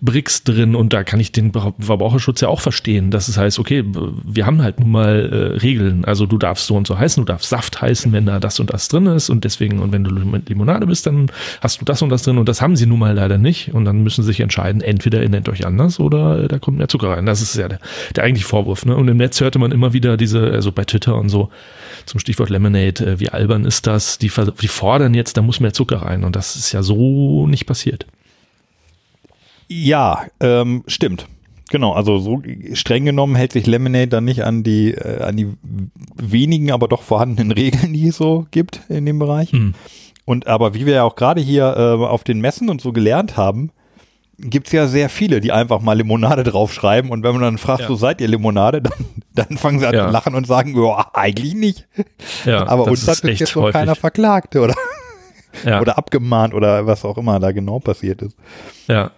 Bricks 0.00 0.44
drin 0.44 0.74
und 0.74 0.92
da 0.92 1.04
kann 1.04 1.20
ich 1.20 1.32
den 1.32 1.52
Ver- 1.52 1.74
Verbraucherschutz 1.78 2.40
ja 2.40 2.48
auch 2.48 2.60
verstehen. 2.60 3.10
dass 3.10 3.28
es 3.28 3.36
heißt, 3.38 3.58
okay, 3.58 3.84
wir 4.24 4.46
haben 4.46 4.62
halt 4.62 4.80
nun 4.80 4.90
mal 4.90 5.30
äh, 5.32 5.58
Regeln. 5.58 6.04
Also 6.04 6.26
du 6.26 6.38
darfst 6.38 6.66
so 6.66 6.74
und 6.76 6.86
so 6.86 6.98
heißen, 6.98 7.24
du 7.24 7.32
darfst 7.32 7.48
Saft 7.48 7.80
heißen, 7.80 8.12
wenn 8.12 8.26
da 8.26 8.38
das 8.40 8.60
und 8.60 8.72
das 8.72 8.88
drin 8.88 9.06
ist 9.06 9.30
und 9.30 9.44
deswegen, 9.44 9.80
und 9.80 9.92
wenn 9.92 10.04
du 10.04 10.10
Limonade 10.48 10.86
bist, 10.86 11.06
dann 11.06 11.30
hast 11.60 11.80
du 11.80 11.84
das 11.84 12.02
und 12.02 12.10
das 12.10 12.22
drin 12.22 12.38
und 12.38 12.48
das 12.48 12.60
haben 12.62 12.76
sie 12.76 12.86
nun 12.86 12.98
mal 12.98 13.14
leider 13.14 13.38
nicht 13.38 13.74
und 13.74 13.84
dann 13.84 14.02
müssen 14.02 14.22
sie 14.22 14.28
sich 14.28 14.40
entscheiden, 14.40 14.80
entweder 14.82 15.22
ihr 15.22 15.28
nennt 15.28 15.48
euch 15.48 15.66
anders 15.66 15.98
oder 15.98 16.44
äh, 16.44 16.48
da 16.48 16.58
kommt 16.58 16.78
mehr 16.78 16.88
Zucker 16.88 17.08
rein. 17.10 17.26
Das 17.26 17.40
ist 17.42 17.56
ja 17.56 17.68
der, 17.68 17.80
der 18.14 18.24
eigentliche 18.24 18.46
Vorwurf. 18.48 18.84
Ne? 18.86 18.94
Und 18.96 19.08
im 19.08 19.16
Netz 19.16 19.40
hörte 19.40 19.58
man 19.58 19.72
immer 19.72 19.92
wieder 19.92 20.16
diese, 20.16 20.50
also 20.50 20.72
bei 20.72 20.84
Twitter 20.84 21.16
und 21.16 21.28
so, 21.28 21.50
zum 22.04 22.20
Stichwort 22.20 22.50
Lemonade, 22.50 23.04
äh, 23.04 23.20
wie 23.20 23.30
albern 23.30 23.64
ist 23.64 23.86
das? 23.86 24.18
Die, 24.18 24.30
die 24.60 24.68
fordern 24.68 25.14
jetzt, 25.14 25.25
da 25.32 25.42
muss 25.42 25.60
mehr 25.60 25.72
Zucker 25.72 26.02
rein 26.02 26.24
und 26.24 26.36
das 26.36 26.56
ist 26.56 26.72
ja 26.72 26.82
so 26.82 27.46
nicht 27.46 27.66
passiert. 27.66 28.06
Ja, 29.68 30.26
ähm, 30.40 30.84
stimmt. 30.86 31.26
Genau, 31.70 31.92
also 31.92 32.18
so 32.18 32.42
streng 32.74 33.04
genommen 33.04 33.34
hält 33.34 33.52
sich 33.52 33.66
Lemonade 33.66 34.06
dann 34.06 34.24
nicht 34.24 34.44
an 34.44 34.62
die, 34.62 34.92
äh, 34.94 35.22
an 35.22 35.36
die 35.36 35.48
wenigen, 36.14 36.70
aber 36.70 36.86
doch 36.86 37.02
vorhandenen 37.02 37.50
Regeln, 37.56 37.92
die 37.92 38.06
es 38.08 38.16
so 38.16 38.46
gibt 38.52 38.82
in 38.88 39.04
dem 39.04 39.18
Bereich. 39.18 39.50
Hm. 39.50 39.74
Und 40.24 40.46
aber 40.46 40.74
wie 40.74 40.86
wir 40.86 40.94
ja 40.94 41.02
auch 41.02 41.16
gerade 41.16 41.40
hier 41.40 41.74
äh, 41.76 42.04
auf 42.04 42.22
den 42.22 42.40
Messen 42.40 42.68
und 42.68 42.80
so 42.80 42.92
gelernt 42.92 43.36
haben, 43.36 43.70
gibt's 44.38 44.70
ja 44.70 44.86
sehr 44.86 45.08
viele, 45.08 45.40
die 45.40 45.50
einfach 45.50 45.80
mal 45.80 45.94
Limonade 45.94 46.44
draufschreiben 46.44 47.10
und 47.10 47.22
wenn 47.24 47.32
man 47.32 47.42
dann 47.42 47.58
fragt, 47.58 47.82
Ja. 47.82 47.88
so 47.88 47.96
seid 47.96 48.20
ihr 48.20 48.28
Limonade, 48.28 48.82
dann, 48.82 48.92
dann 49.34 49.56
fangen 49.56 49.80
sie 49.80 49.86
an 49.88 49.94
Ja. 49.94 50.06
zu 50.06 50.12
lachen 50.12 50.34
und 50.36 50.46
sagen, 50.46 50.76
ja, 50.80 51.10
eigentlich 51.14 51.54
nicht. 51.54 51.88
Ja, 52.44 52.66
aber 52.68 52.84
uns 52.84 53.08
hat 53.08 53.22
bis 53.22 53.30
echt 53.32 53.40
jetzt 53.40 53.56
noch 53.56 53.62
häufig. 53.64 53.74
keiner 53.80 53.94
verklagt 53.96 54.54
oder, 54.56 54.74
Ja, 55.64 55.80
oder 55.80 55.98
abgemahnt 55.98 56.54
oder 56.54 56.86
was 56.86 57.04
auch 57.04 57.18
immer 57.18 57.40
da 57.40 57.52
genau 57.52 57.78
passiert 57.78 58.22
ist. 58.22 58.36
ja. 58.88 59.10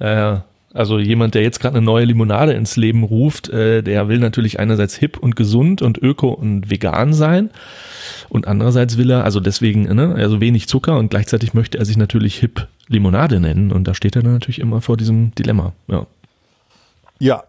Ja, 0.00 0.14
ja. 0.14 0.44
Also 0.74 0.98
jemand, 0.98 1.36
der 1.36 1.42
jetzt 1.42 1.60
gerade 1.60 1.76
eine 1.76 1.84
neue 1.84 2.04
Limonade 2.04 2.52
ins 2.52 2.76
Leben 2.76 3.04
ruft, 3.04 3.48
äh, 3.48 3.80
der 3.80 4.08
will 4.08 4.18
natürlich 4.18 4.58
einerseits 4.58 4.96
hip 4.96 5.16
und 5.16 5.36
gesund 5.36 5.82
und 5.82 5.98
öko 5.98 6.30
und 6.30 6.68
vegan 6.68 7.12
sein 7.12 7.50
und 8.28 8.48
andererseits 8.48 8.98
will 8.98 9.10
er, 9.10 9.22
also 9.22 9.38
deswegen, 9.38 9.82
ne, 9.82 10.16
also 10.16 10.40
wenig 10.40 10.66
Zucker 10.66 10.98
und 10.98 11.10
gleichzeitig 11.10 11.54
möchte 11.54 11.78
er 11.78 11.84
sich 11.84 11.96
natürlich 11.96 12.36
hip 12.38 12.66
Limonade 12.88 13.38
nennen 13.38 13.70
und 13.70 13.86
da 13.86 13.94
steht 13.94 14.16
er 14.16 14.22
dann 14.22 14.32
natürlich 14.32 14.60
immer 14.60 14.80
vor 14.80 14.96
diesem 14.96 15.32
Dilemma. 15.36 15.74
Ja. 15.86 16.06
Ja. 17.20 17.44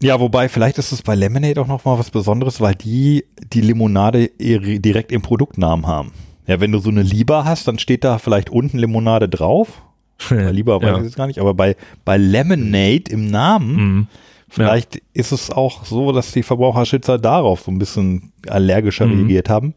Ja, 0.00 0.20
wobei, 0.20 0.48
vielleicht 0.48 0.78
ist 0.78 0.92
es 0.92 1.02
bei 1.02 1.16
Lemonade 1.16 1.60
auch 1.60 1.66
noch 1.66 1.84
mal 1.84 1.98
was 1.98 2.10
Besonderes, 2.10 2.60
weil 2.60 2.76
die 2.76 3.24
die 3.52 3.60
Limonade 3.60 4.30
direkt 4.38 5.10
im 5.10 5.22
Produktnamen 5.22 5.88
haben. 5.88 6.12
Ja, 6.50 6.60
wenn 6.60 6.72
du 6.72 6.80
so 6.80 6.90
eine 6.90 7.02
Lieber 7.02 7.44
hast, 7.44 7.68
dann 7.68 7.78
steht 7.78 8.02
da 8.02 8.18
vielleicht 8.18 8.50
unten 8.50 8.76
Limonade 8.78 9.28
drauf. 9.28 9.82
Bei 10.28 10.50
Lieber 10.50 10.82
weiß 10.82 10.88
Ja. 10.88 10.98
ich 10.98 11.04
jetzt 11.04 11.16
gar 11.16 11.26
nicht, 11.28 11.38
aber 11.38 11.54
bei, 11.54 11.76
bei 12.04 12.16
Lemonade 12.16 13.04
im 13.10 13.30
Namen, 13.30 13.76
Mhm. 13.76 14.06
vielleicht 14.48 15.00
ist 15.14 15.30
es 15.30 15.50
auch 15.52 15.84
so, 15.84 16.10
dass 16.12 16.32
die 16.32 16.42
Verbraucherschützer 16.42 17.18
darauf 17.18 17.60
so 17.60 17.70
ein 17.70 17.78
bisschen 17.78 18.32
allergischer 18.48 19.06
Mhm. 19.06 19.18
reagiert 19.20 19.48
haben. 19.48 19.74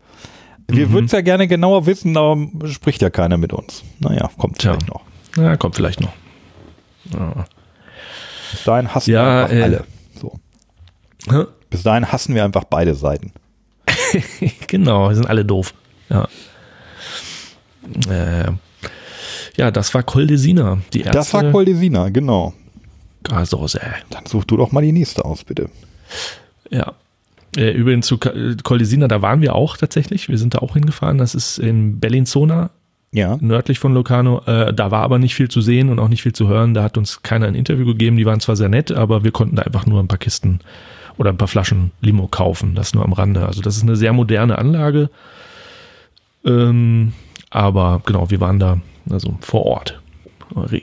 Wir 0.68 0.88
Mhm. 0.88 0.94
würden 0.94 1.06
es 1.06 1.12
ja 1.12 1.22
gerne 1.22 1.48
genauer 1.48 1.86
wissen, 1.86 2.18
aber 2.18 2.48
spricht 2.70 3.02
ja 3.04 3.10
keiner 3.12 3.38
mit 3.38 3.54
uns. 3.54 3.84
Naja, 4.00 4.32
kommt 4.38 4.58
Tja. 4.58 4.72
vielleicht 4.74 4.88
noch. 4.90 5.02
Ja, 5.38 5.56
kommt 5.58 5.76
vielleicht 5.76 6.02
noch. 6.02 6.14
Ja. 7.14 7.46
Bis 8.52 8.64
dahin 8.64 8.94
hassen 8.96 9.12
Ja, 9.12 9.24
wir 9.24 9.44
einfach 9.44 9.56
äh, 9.56 9.62
alle. 9.64 9.84
So. 10.20 10.40
Hä? 11.30 11.44
Bis 11.70 11.84
dahin 11.84 12.12
hassen 12.12 12.34
wir 12.34 12.44
einfach 12.44 12.64
beide 12.64 12.96
Seiten. 12.96 13.32
genau, 14.68 15.10
die 15.10 15.16
sind 15.16 15.28
alle 15.28 15.46
doof. 15.46 15.74
Ja. 16.10 16.28
Äh, 18.10 18.52
ja, 19.56 19.72
das 19.72 19.94
war 19.94 20.04
Coldesina, 20.04 20.80
die 20.94 21.02
erste 21.02 21.18
Das 21.18 21.34
war 21.34 21.44
Coldesina, 21.52 22.10
genau. 22.10 22.54
Gasdose. 23.24 23.80
Dann 24.10 24.26
such 24.26 24.46
du 24.46 24.58
doch 24.58 24.72
mal 24.72 24.82
die 24.82 24.92
nächste 24.92 25.24
aus, 25.26 25.44
bitte. 25.44 25.70
Ja. 26.70 26.94
Äh, 27.56 27.72
übrigens 27.72 28.08
zu 28.08 28.18
Koldesina, 28.18 29.08
da 29.08 29.22
waren 29.22 29.42
wir 29.42 29.56
auch 29.56 29.78
tatsächlich. 29.78 30.28
Wir 30.28 30.38
sind 30.38 30.56
da 30.56 30.60
auch 30.60 30.74
hingefahren. 30.74 31.18
Das 31.20 31.36
ist 31.36 31.60
in 31.60 32.00
Bellinzona, 32.00 32.72
Ja. 33.12 33.38
nördlich 33.42 33.78
von 33.80 33.94
Locarno. 33.94 34.42
Äh, 34.48 34.74
da 34.74 34.90
war 34.92 35.04
aber 35.04 35.20
nicht 35.20 35.36
viel 35.36 35.50
zu 35.50 35.62
sehen 35.62 35.90
und 35.90 36.00
auch 36.00 36.08
nicht 36.10 36.24
viel 36.24 36.34
zu 36.34 36.48
hören. 36.48 36.74
Da 36.74 36.82
hat 36.84 36.98
uns 36.98 37.22
keiner 37.22 37.46
ein 37.46 37.56
Interview 37.56 37.86
gegeben. 37.86 38.18
Die 38.18 38.26
waren 38.26 38.40
zwar 38.40 38.56
sehr 38.56 38.70
nett, 38.70 38.92
aber 38.92 39.24
wir 39.24 39.32
konnten 39.32 39.56
da 39.56 39.62
einfach 39.62 39.86
nur 39.86 40.00
ein 40.00 40.08
paar 40.08 40.18
Kisten 40.18 40.60
oder 41.18 41.30
ein 41.30 41.38
paar 41.38 41.48
Flaschen 41.48 41.92
Limo 42.02 42.28
kaufen. 42.28 42.74
Das 42.74 42.96
nur 42.96 43.06
am 43.06 43.14
Rande. 43.14 43.46
Also 43.46 43.62
das 43.62 43.78
ist 43.78 43.84
eine 43.84 43.96
sehr 43.96 44.14
moderne 44.14 44.58
Anlage. 44.58 45.12
Ähm, 46.46 47.14
aber 47.54 48.02
genau, 48.04 48.32
wir 48.32 48.42
waren 48.42 48.60
da 48.60 48.80
also 49.10 49.38
vor 49.42 49.66
Ort. 49.66 50.02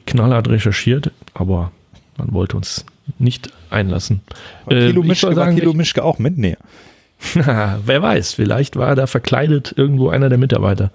Knallhart 0.07 0.49
recherchiert, 0.49 1.11
aber 1.35 1.73
man 2.17 2.33
wollte 2.33 2.57
uns 2.57 2.87
nicht 3.19 3.51
einlassen. 3.71 4.21
Äh, 4.69 4.87
Kilo 4.89 5.03
ich 5.03 5.09
Mischke, 5.09 5.35
sagen, 5.35 5.57
Kilo 5.57 5.73
Mischke 5.75 6.05
auch 6.05 6.19
mit? 6.19 6.39
Nee. 6.39 6.57
Wer 7.35 8.03
weiß, 8.03 8.35
vielleicht 8.35 8.77
war 8.77 8.95
da 8.95 9.07
verkleidet 9.09 9.75
irgendwo 9.77 10.11
einer 10.11 10.29
der 10.29 10.39
Mitarbeiter. 10.39 10.93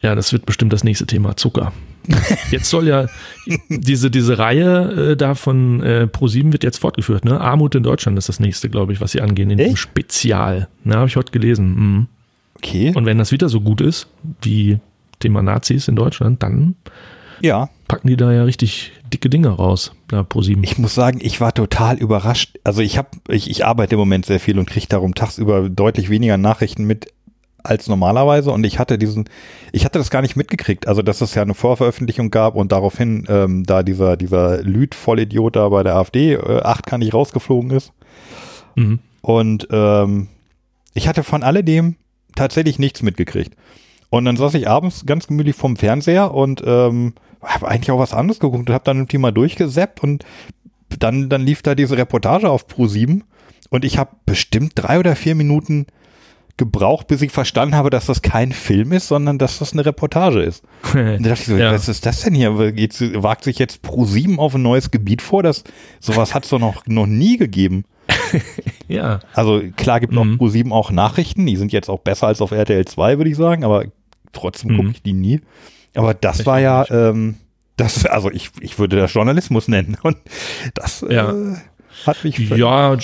Ja, 0.00 0.16
das 0.16 0.32
wird 0.32 0.44
bestimmt 0.44 0.72
das 0.72 0.82
nächste 0.82 1.06
Thema, 1.06 1.36
Zucker. 1.36 1.72
Jetzt 2.50 2.70
soll 2.70 2.88
ja 2.88 3.06
diese, 3.68 4.10
diese 4.10 4.38
Reihe 4.38 5.12
äh, 5.12 5.16
da 5.16 5.34
von 5.36 5.82
äh, 5.82 6.08
Pro7 6.10 6.52
wird 6.52 6.64
jetzt 6.64 6.78
fortgeführt, 6.78 7.24
ne? 7.24 7.38
Armut 7.38 7.74
in 7.74 7.82
Deutschland 7.82 8.16
ist 8.16 8.30
das 8.30 8.40
nächste, 8.40 8.70
glaube 8.70 8.94
ich, 8.94 9.00
was 9.00 9.12
sie 9.12 9.20
angehen, 9.20 9.50
in 9.50 9.58
diesem 9.58 9.72
Echt? 9.72 9.82
Spezial. 9.82 10.68
Na, 10.84 10.96
habe 10.96 11.08
ich 11.08 11.16
heute 11.16 11.32
gelesen. 11.32 11.74
Mhm. 11.74 12.06
Okay. 12.58 12.92
Und 12.94 13.06
wenn 13.06 13.18
das 13.18 13.32
wieder 13.32 13.48
so 13.48 13.60
gut 13.60 13.80
ist, 13.80 14.08
wie 14.42 14.78
Thema 15.20 15.42
Nazis 15.42 15.88
in 15.88 15.96
Deutschland, 15.96 16.42
dann 16.42 16.76
ja. 17.40 17.68
packen 17.86 18.08
die 18.08 18.16
da 18.16 18.32
ja 18.32 18.44
richtig 18.44 18.92
dicke 19.12 19.30
Dinge 19.30 19.48
raus, 19.48 19.92
da 20.08 20.20
Pro7. 20.20 20.58
Ich 20.62 20.78
muss 20.78 20.94
sagen, 20.94 21.18
ich 21.22 21.40
war 21.40 21.54
total 21.54 21.98
überrascht. 21.98 22.58
Also 22.64 22.82
ich 22.82 22.98
habe, 22.98 23.08
ich, 23.28 23.50
ich 23.50 23.64
arbeite 23.64 23.94
im 23.94 24.00
Moment 24.00 24.26
sehr 24.26 24.40
viel 24.40 24.58
und 24.58 24.68
kriege 24.68 24.86
darum 24.88 25.14
tagsüber 25.14 25.68
deutlich 25.68 26.10
weniger 26.10 26.36
Nachrichten 26.36 26.84
mit 26.84 27.12
als 27.62 27.88
normalerweise. 27.88 28.50
Und 28.50 28.64
ich 28.64 28.78
hatte 28.78 28.98
diesen, 28.98 29.28
ich 29.72 29.84
hatte 29.84 29.98
das 29.98 30.10
gar 30.10 30.22
nicht 30.22 30.36
mitgekriegt. 30.36 30.86
Also 30.86 31.02
dass 31.02 31.20
es 31.20 31.34
ja 31.34 31.42
eine 31.42 31.54
Vorveröffentlichung 31.54 32.30
gab 32.30 32.54
und 32.54 32.72
daraufhin 32.72 33.24
ähm, 33.28 33.64
da 33.64 33.82
dieser 33.82 34.16
dieser 34.16 34.62
Lüd-Vollidiot 34.62 35.56
da 35.56 35.68
bei 35.68 35.82
der 35.82 35.96
AfD 35.96 36.34
äh, 36.34 36.60
achtkannig 36.62 37.14
rausgeflogen 37.14 37.70
ist. 37.70 37.92
Mhm. 38.74 39.00
Und 39.20 39.68
ähm, 39.70 40.28
ich 40.94 41.08
hatte 41.08 41.22
von 41.22 41.42
alledem 41.42 41.96
tatsächlich 42.38 42.78
nichts 42.78 43.02
mitgekriegt. 43.02 43.54
Und 44.10 44.24
dann 44.24 44.36
saß 44.36 44.54
ich 44.54 44.68
abends 44.68 45.04
ganz 45.04 45.26
gemütlich 45.26 45.54
vorm 45.54 45.76
Fernseher 45.76 46.32
und 46.32 46.62
ähm, 46.64 47.12
habe 47.42 47.68
eigentlich 47.68 47.90
auch 47.90 47.98
was 47.98 48.14
anderes 48.14 48.40
geguckt 48.40 48.68
und 48.68 48.74
habe 48.74 48.84
dann 48.84 48.96
irgendwie 48.98 49.18
mal 49.18 49.32
durchgeseppt 49.32 50.02
und 50.02 50.24
dann, 50.98 51.28
dann 51.28 51.42
lief 51.42 51.60
da 51.62 51.74
diese 51.74 51.98
Reportage 51.98 52.48
auf 52.48 52.66
Pro7 52.66 53.20
und 53.70 53.84
ich 53.84 53.98
habe 53.98 54.12
bestimmt 54.24 54.72
drei 54.76 54.98
oder 54.98 55.14
vier 55.14 55.34
Minuten 55.34 55.86
gebraucht, 56.56 57.06
bis 57.06 57.22
ich 57.22 57.30
verstanden 57.30 57.76
habe, 57.76 57.90
dass 57.90 58.06
das 58.06 58.20
kein 58.22 58.50
Film 58.52 58.92
ist, 58.92 59.06
sondern 59.08 59.38
dass 59.38 59.58
das 59.60 59.74
eine 59.74 59.84
Reportage 59.86 60.42
ist. 60.42 60.64
Und 60.92 61.22
da 61.22 61.28
dachte 61.28 61.42
ich 61.42 61.46
so, 61.46 61.56
Ja. 61.56 61.70
was 61.72 61.88
ist 61.88 62.04
das 62.04 62.22
denn 62.22 62.34
hier? 62.34 62.72
Jetzt, 62.74 63.00
wagt 63.22 63.44
sich 63.44 63.60
jetzt 63.60 63.84
Pro7 63.84 64.38
auf 64.38 64.56
ein 64.56 64.62
neues 64.62 64.90
Gebiet 64.90 65.22
vor? 65.22 65.44
Das, 65.44 65.62
sowas 66.00 66.34
hat 66.34 66.44
es 66.44 66.50
doch 66.50 66.58
noch, 66.58 66.84
noch 66.86 67.06
nie 67.06 67.36
gegeben. 67.36 67.84
Ja. 68.88 69.20
Also 69.34 69.62
klar 69.76 70.00
gibt 70.00 70.12
Mhm. 70.14 70.18
auf 70.18 70.26
Pro7 70.26 70.72
auch 70.72 70.90
Nachrichten, 70.90 71.44
die 71.46 71.56
sind 71.56 71.72
jetzt 71.72 71.88
auch 71.90 72.00
besser 72.00 72.26
als 72.28 72.40
auf 72.40 72.52
RTL 72.52 72.84
2, 72.86 73.18
würde 73.18 73.30
ich 73.30 73.36
sagen, 73.36 73.64
aber 73.64 73.84
trotzdem 74.32 74.70
gucke 74.70 74.82
Mhm. 74.84 74.90
ich 74.90 75.02
die 75.02 75.12
nie. 75.12 75.40
Aber 75.94 76.14
das 76.14 76.40
Ich 76.40 76.46
war 76.46 76.58
ja, 76.60 76.84
ähm, 76.90 77.34
das, 77.76 78.06
also 78.06 78.30
ich, 78.30 78.50
ich 78.60 78.78
würde 78.78 78.96
das 78.96 79.12
Journalismus 79.12 79.68
nennen. 79.68 79.96
Und 80.02 80.16
das 80.74 81.04
Ja. 81.08 81.30
äh, 81.32 81.56
hat 82.06 82.24
mich 82.24 82.38
Ja, 82.50 82.92
eine 82.92 83.00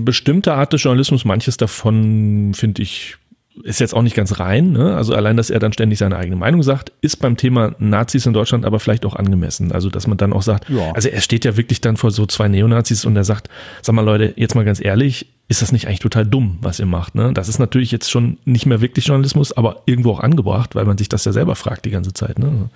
bestimmte 0.00 0.54
Art 0.54 0.72
des 0.72 0.82
Journalismus, 0.82 1.24
manches 1.24 1.56
davon 1.56 2.52
finde 2.54 2.82
ich, 2.82 3.16
ist 3.64 3.80
jetzt 3.80 3.94
auch 3.94 4.02
nicht 4.02 4.14
ganz 4.16 4.38
rein. 4.40 4.72
Ne? 4.72 4.94
Also 4.96 5.14
allein, 5.14 5.36
dass 5.36 5.50
er 5.50 5.58
dann 5.58 5.72
ständig 5.72 5.98
seine 5.98 6.16
eigene 6.16 6.36
Meinung 6.36 6.62
sagt, 6.62 6.92
ist 7.00 7.16
beim 7.16 7.36
Thema 7.36 7.74
Nazis 7.78 8.26
in 8.26 8.32
Deutschland 8.32 8.64
aber 8.64 8.80
vielleicht 8.80 9.04
auch 9.06 9.16
angemessen. 9.16 9.72
Also, 9.72 9.90
dass 9.90 10.06
man 10.06 10.16
dann 10.18 10.32
auch 10.32 10.42
sagt, 10.42 10.68
Ja. 10.70 10.92
also 10.92 11.08
er 11.08 11.20
steht 11.20 11.44
ja 11.44 11.56
wirklich 11.56 11.80
dann 11.80 11.96
vor 11.96 12.10
so 12.10 12.26
zwei 12.26 12.48
Neonazis 12.48 13.04
und 13.04 13.16
er 13.16 13.24
sagt, 13.24 13.48
sag 13.82 13.94
mal 13.94 14.02
Leute, 14.02 14.32
jetzt 14.36 14.54
mal 14.54 14.64
ganz 14.64 14.82
ehrlich, 14.84 15.26
ist 15.50 15.62
das 15.62 15.72
nicht 15.72 15.86
eigentlich 15.86 16.00
total 16.00 16.26
dumm, 16.26 16.58
was 16.60 16.78
ihr 16.78 16.84
macht? 16.84 17.14
Ne? 17.14 17.32
Das 17.32 17.48
ist 17.48 17.58
natürlich 17.58 17.90
jetzt 17.90 18.10
schon 18.10 18.36
nicht 18.44 18.66
mehr 18.66 18.82
wirklich 18.82 19.06
Journalismus, 19.06 19.56
aber 19.56 19.82
irgendwo 19.86 20.10
auch 20.12 20.20
angebracht, 20.20 20.74
weil 20.74 20.84
man 20.84 20.98
sich 20.98 21.08
das 21.08 21.24
ja 21.24 21.32
selber 21.32 21.54
fragt 21.56 21.86
die 21.86 21.90
ganze 21.90 22.12
Zeit. 22.12 22.38
Ne? 22.38 22.68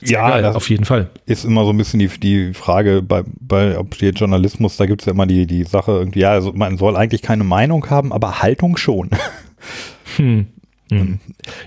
Ja, 0.00 0.40
das- 0.40 0.54
auf 0.54 0.70
jeden 0.70 0.84
Fall. 0.84 1.08
ist 1.26 1.44
immer 1.44 1.64
so 1.64 1.70
ein 1.70 1.76
bisschen 1.76 1.98
die, 1.98 2.06
die 2.08 2.54
Frage 2.54 3.02
bei, 3.02 3.24
bei 3.40 3.76
ob 3.76 3.96
steht 3.96 4.20
Journalismus, 4.20 4.76
da 4.76 4.86
gibt 4.86 5.02
es 5.02 5.06
ja 5.06 5.12
immer 5.12 5.26
die, 5.26 5.46
die 5.48 5.64
Sache 5.64 5.90
irgendwie, 5.90 6.20
ja, 6.20 6.30
also 6.30 6.52
man 6.52 6.78
soll 6.78 6.96
eigentlich 6.96 7.22
keine 7.22 7.42
Meinung 7.42 7.90
haben, 7.90 8.12
aber 8.12 8.42
Haltung 8.42 8.76
schon. 8.76 9.10
Hm. 10.16 10.46
Hm. 10.90 11.18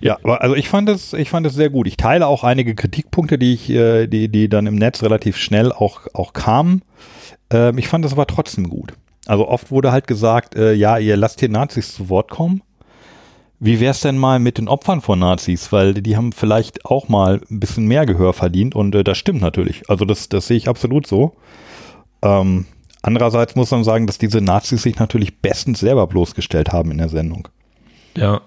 Ja, 0.02 0.18
aber 0.24 0.42
also 0.42 0.56
ich 0.56 0.70
fand 0.70 0.90
es, 0.90 1.14
ich 1.14 1.30
fand 1.30 1.46
es 1.48 1.56
sehr 1.56 1.70
gut. 1.70 1.88
Ich 1.88 1.98
teile 1.98 2.28
auch 2.28 2.44
einige 2.44 2.76
Kritikpunkte, 2.76 3.38
die 3.38 3.54
ich, 3.54 3.70
äh, 3.70 4.08
die, 4.08 4.30
die 4.30 4.48
dann 4.48 4.68
im 4.68 4.76
Netz 4.76 5.02
relativ 5.02 5.38
schnell 5.38 5.72
auch, 5.72 6.02
auch 6.14 6.34
kamen. 6.34 6.84
Ähm, 7.50 7.78
ich 7.78 7.88
fand 7.88 8.06
es 8.06 8.12
aber 8.12 8.28
trotzdem 8.28 8.70
gut. 8.70 8.94
Also 9.26 9.48
oft 9.48 9.72
wurde 9.72 9.92
halt 9.92 10.08
gesagt, 10.08 10.56
äh, 10.56 10.74
ja, 10.74 10.98
ihr 10.98 11.18
lasst 11.18 11.40
hier 11.40 11.50
Nazis 11.50 11.94
zu 11.94 12.10
Wort 12.10 12.30
kommen. 12.30 12.62
Wie 13.60 13.80
wär's 13.80 14.02
denn 14.02 14.18
mal 14.18 14.38
mit 14.40 14.60
den 14.60 14.68
Opfern 14.68 15.02
von 15.02 15.20
Nazis? 15.20 15.72
Weil 15.72 15.96
die 15.96 16.16
haben 16.16 16.32
vielleicht 16.32 16.86
auch 16.86 17.10
mal 17.10 17.42
ein 17.50 17.60
bisschen 17.60 17.88
mehr 17.88 18.06
Gehör 18.06 18.34
verdient 18.34 18.76
und 18.76 18.94
äh, 18.94 19.04
das 19.04 19.18
stimmt 19.18 19.42
natürlich. 19.42 19.90
Also 19.90 20.06
das, 20.06 20.30
das 20.30 20.48
sehe 20.48 20.58
ich 20.58 20.70
absolut 20.70 21.08
so. 21.08 21.34
Ähm, 22.22 22.66
andererseits 23.02 23.56
muss 23.56 23.72
man 23.72 23.84
sagen, 23.84 24.06
dass 24.06 24.20
diese 24.20 24.42
Nazis 24.42 24.84
sich 24.84 25.00
natürlich 25.00 25.40
bestens 25.40 25.80
selber 25.80 26.06
bloßgestellt 26.06 26.72
haben 26.72 26.92
in 26.92 27.00
der 27.00 27.10
Sendung. 27.10 27.48
Ja. 28.18 28.42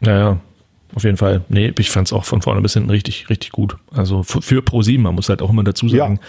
Ja, 0.00 0.18
ja. 0.18 0.40
Auf 0.94 1.04
jeden 1.04 1.16
Fall. 1.16 1.42
Nee, 1.48 1.72
ich 1.78 1.90
fand 1.90 2.08
es 2.08 2.12
auch 2.12 2.24
von 2.24 2.42
vorne 2.42 2.60
bis 2.60 2.74
hinten 2.74 2.90
richtig, 2.90 3.30
richtig 3.30 3.50
gut. 3.52 3.76
Also 3.92 4.22
für, 4.22 4.42
für 4.42 4.60
Pro7, 4.60 4.98
man 4.98 5.14
muss 5.14 5.30
halt 5.30 5.40
auch 5.40 5.48
immer 5.48 5.64
dazu 5.64 5.88
sagen, 5.88 6.20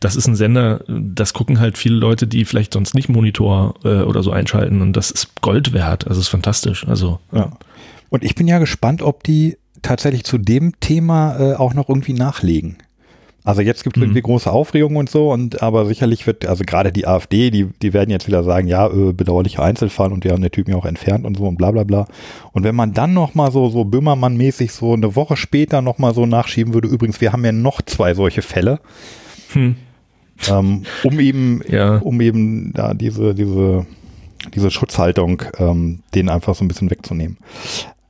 das 0.00 0.16
ist 0.16 0.26
ein 0.26 0.36
Sender, 0.36 0.82
das 0.88 1.34
gucken 1.34 1.60
halt 1.60 1.76
viele 1.76 1.96
Leute, 1.96 2.26
die 2.26 2.46
vielleicht 2.46 2.72
sonst 2.72 2.94
nicht 2.94 3.10
Monitor 3.10 3.74
äh, 3.84 4.00
oder 4.02 4.22
so 4.22 4.30
einschalten 4.30 4.80
und 4.80 4.94
das 4.94 5.10
ist 5.10 5.42
Gold 5.42 5.74
wert. 5.74 6.06
Also 6.06 6.20
ist 6.20 6.28
fantastisch. 6.28 6.88
Also 6.88 7.18
Ja. 7.32 7.52
Und 8.08 8.24
ich 8.24 8.34
bin 8.34 8.48
ja 8.48 8.58
gespannt, 8.58 9.02
ob 9.02 9.22
die 9.22 9.58
tatsächlich 9.82 10.24
zu 10.24 10.38
dem 10.38 10.80
Thema 10.80 11.38
äh, 11.38 11.54
auch 11.54 11.74
noch 11.74 11.88
irgendwie 11.88 12.14
nachlegen. 12.14 12.78
Also 13.46 13.62
jetzt 13.62 13.84
gibt 13.84 13.96
es 13.96 14.00
Mhm. 14.00 14.06
irgendwie 14.08 14.22
große 14.22 14.50
Aufregung 14.50 14.96
und 14.96 15.08
so, 15.08 15.30
und 15.32 15.62
aber 15.62 15.86
sicherlich 15.86 16.26
wird, 16.26 16.44
also 16.46 16.64
gerade 16.66 16.90
die 16.92 17.06
AfD, 17.06 17.50
die, 17.50 17.66
die 17.80 17.92
werden 17.94 18.10
jetzt 18.10 18.26
wieder 18.26 18.42
sagen, 18.42 18.66
ja, 18.66 18.88
äh, 18.88 19.12
bedauerlicher 19.12 19.62
Einzelfall 19.62 20.12
und 20.12 20.24
die 20.24 20.30
haben 20.30 20.42
den 20.42 20.50
Typen 20.50 20.72
ja 20.72 20.76
auch 20.76 20.84
entfernt 20.84 21.24
und 21.24 21.36
so 21.38 21.44
und 21.46 21.56
bla 21.56 21.70
bla 21.70 21.84
bla. 21.84 22.06
Und 22.52 22.64
wenn 22.64 22.74
man 22.74 22.92
dann 22.92 23.14
noch 23.14 23.34
mal 23.34 23.50
so, 23.52 23.68
so 23.68 23.82
Böhmermann-mäßig 23.84 24.72
so 24.72 24.92
eine 24.94 25.14
Woche 25.16 25.36
später 25.36 25.80
noch 25.80 25.98
mal 25.98 26.12
so 26.12 26.26
nachschieben 26.26 26.74
würde, 26.74 26.88
übrigens, 26.88 27.20
wir 27.20 27.32
haben 27.32 27.44
ja 27.44 27.52
noch 27.52 27.80
zwei 27.82 28.14
solche 28.14 28.42
Fälle, 28.42 28.80
Hm. 29.52 29.76
ähm, 30.50 30.82
um 31.04 31.20
eben, 31.20 31.62
Ja. 31.68 31.98
um 31.98 32.20
eben 32.20 32.72
da 32.74 32.94
diese, 32.94 33.32
diese, 33.34 33.86
diese 34.54 34.70
Schutzhaltung, 34.72 35.42
ähm, 35.58 36.00
denen 36.16 36.28
einfach 36.30 36.54
so 36.56 36.64
ein 36.64 36.68
bisschen 36.68 36.90
wegzunehmen. 36.90 37.38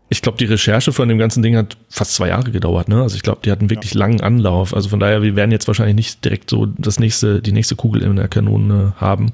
Ich 0.09 0.23
glaube, 0.23 0.39
die 0.39 0.45
Recherche 0.45 0.93
von 0.93 1.09
dem 1.09 1.19
ganzen 1.19 1.43
Ding 1.43 1.57
hat 1.57 1.77
fast 1.89 2.15
zwei 2.15 2.29
Jahre 2.29 2.51
gedauert. 2.51 2.89
Ne? 2.89 3.03
Also 3.03 3.17
ich 3.17 3.23
glaube, 3.23 3.41
die 3.45 3.51
hatten 3.51 3.71
wirklich 3.71 3.95
langen 3.95 4.21
Anlauf. 4.21 4.75
Also 4.75 4.89
von 4.89 5.01
daher, 5.01 5.23
wir 5.23 5.35
werden 5.35 5.51
jetzt 5.51 5.67
wahrscheinlich 5.67 5.97
nicht 5.97 6.25
direkt 6.25 6.51
so 6.51 6.67
das 6.67 7.01
nächste, 7.01 7.43
die 7.43 7.53
nächste 7.53 7.75
Kugel 7.75 8.03
in 8.03 8.15
der 8.15 8.29
Kanone 8.29 8.95
haben. 8.97 9.33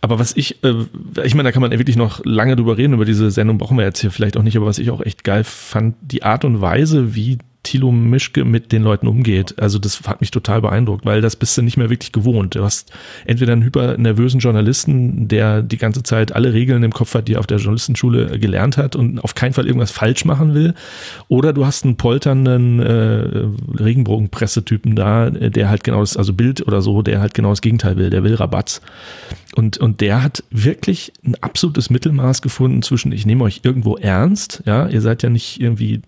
Aber 0.00 0.18
was 0.18 0.36
ich, 0.36 0.62
äh, 0.64 0.74
ich 1.24 1.34
meine, 1.34 1.48
da 1.48 1.52
kann 1.52 1.62
man 1.62 1.72
ja 1.72 1.78
wirklich 1.78 1.96
noch 1.96 2.24
lange 2.24 2.56
drüber 2.56 2.76
reden, 2.76 2.94
über 2.94 3.04
diese 3.04 3.30
Sendung 3.30 3.58
brauchen 3.58 3.76
wir 3.76 3.84
jetzt 3.84 4.00
hier 4.00 4.10
vielleicht 4.10 4.36
auch 4.36 4.42
nicht, 4.42 4.56
aber 4.56 4.66
was 4.66 4.78
ich 4.78 4.90
auch 4.90 5.00
echt 5.00 5.24
geil 5.24 5.44
fand, 5.44 5.94
die 6.00 6.22
Art 6.22 6.44
und 6.44 6.60
Weise, 6.60 7.14
wie 7.14 7.38
Thilo 7.62 7.92
Mischke 7.92 8.44
mit 8.44 8.72
den 8.72 8.82
Leuten 8.82 9.06
umgeht. 9.06 9.58
Also 9.60 9.78
das 9.78 10.02
hat 10.02 10.20
mich 10.20 10.30
total 10.30 10.60
beeindruckt, 10.60 11.04
weil 11.04 11.20
das 11.20 11.36
bist 11.36 11.56
du 11.56 11.62
nicht 11.62 11.76
mehr 11.76 11.90
wirklich 11.90 12.12
gewohnt. 12.12 12.54
Du 12.54 12.64
hast 12.64 12.92
entweder 13.24 13.52
einen 13.52 13.62
hypernervösen 13.62 14.40
Journalisten, 14.40 15.28
der 15.28 15.62
die 15.62 15.78
ganze 15.78 16.02
Zeit 16.02 16.34
alle 16.34 16.52
Regeln 16.52 16.82
im 16.82 16.92
Kopf 16.92 17.14
hat, 17.14 17.28
die 17.28 17.34
er 17.34 17.40
auf 17.40 17.46
der 17.46 17.58
Journalistenschule 17.58 18.38
gelernt 18.38 18.76
hat 18.76 18.96
und 18.96 19.22
auf 19.22 19.34
keinen 19.34 19.52
Fall 19.52 19.66
irgendwas 19.66 19.92
falsch 19.92 20.24
machen 20.24 20.54
will. 20.54 20.74
Oder 21.28 21.52
du 21.52 21.64
hast 21.64 21.84
einen 21.84 21.96
polternden 21.96 22.80
äh, 22.80 23.80
Regenbogenpressetypen 23.80 24.96
da, 24.96 25.30
der 25.30 25.68
halt 25.68 25.84
genau 25.84 26.00
das, 26.00 26.16
also 26.16 26.32
Bild 26.32 26.66
oder 26.66 26.82
so, 26.82 27.02
der 27.02 27.20
halt 27.20 27.34
genau 27.34 27.50
das 27.50 27.60
Gegenteil 27.60 27.96
will, 27.96 28.10
der 28.10 28.24
will 28.24 28.34
Rabatz. 28.34 28.80
Und, 29.54 29.78
und 29.78 30.00
der 30.00 30.22
hat 30.22 30.42
wirklich 30.50 31.12
ein 31.24 31.36
absolutes 31.40 31.90
Mittelmaß 31.90 32.42
gefunden 32.42 32.82
zwischen, 32.82 33.12
ich 33.12 33.26
nehme 33.26 33.44
euch 33.44 33.60
irgendwo 33.62 33.96
ernst, 33.96 34.62
ja, 34.66 34.88
ihr 34.88 35.00
seid 35.00 35.22
ja 35.22 35.30
nicht 35.30 35.60
irgendwie 35.60 36.02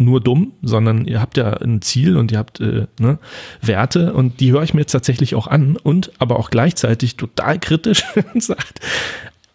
nur 0.00 0.20
dumm, 0.20 0.52
sondern 0.62 1.04
ihr 1.04 1.20
habt 1.20 1.36
ja 1.36 1.52
ein 1.54 1.82
Ziel 1.82 2.16
und 2.16 2.32
ihr 2.32 2.38
habt 2.38 2.58
äh, 2.60 2.86
ne, 2.98 3.18
Werte 3.60 4.12
und 4.14 4.40
die 4.40 4.52
höre 4.52 4.62
ich 4.62 4.74
mir 4.74 4.80
jetzt 4.80 4.92
tatsächlich 4.92 5.34
auch 5.34 5.46
an 5.46 5.76
und 5.76 6.10
aber 6.18 6.38
auch 6.38 6.50
gleichzeitig 6.50 7.16
total 7.16 7.58
kritisch 7.58 8.04
und 8.34 8.42
sagt, 8.42 8.80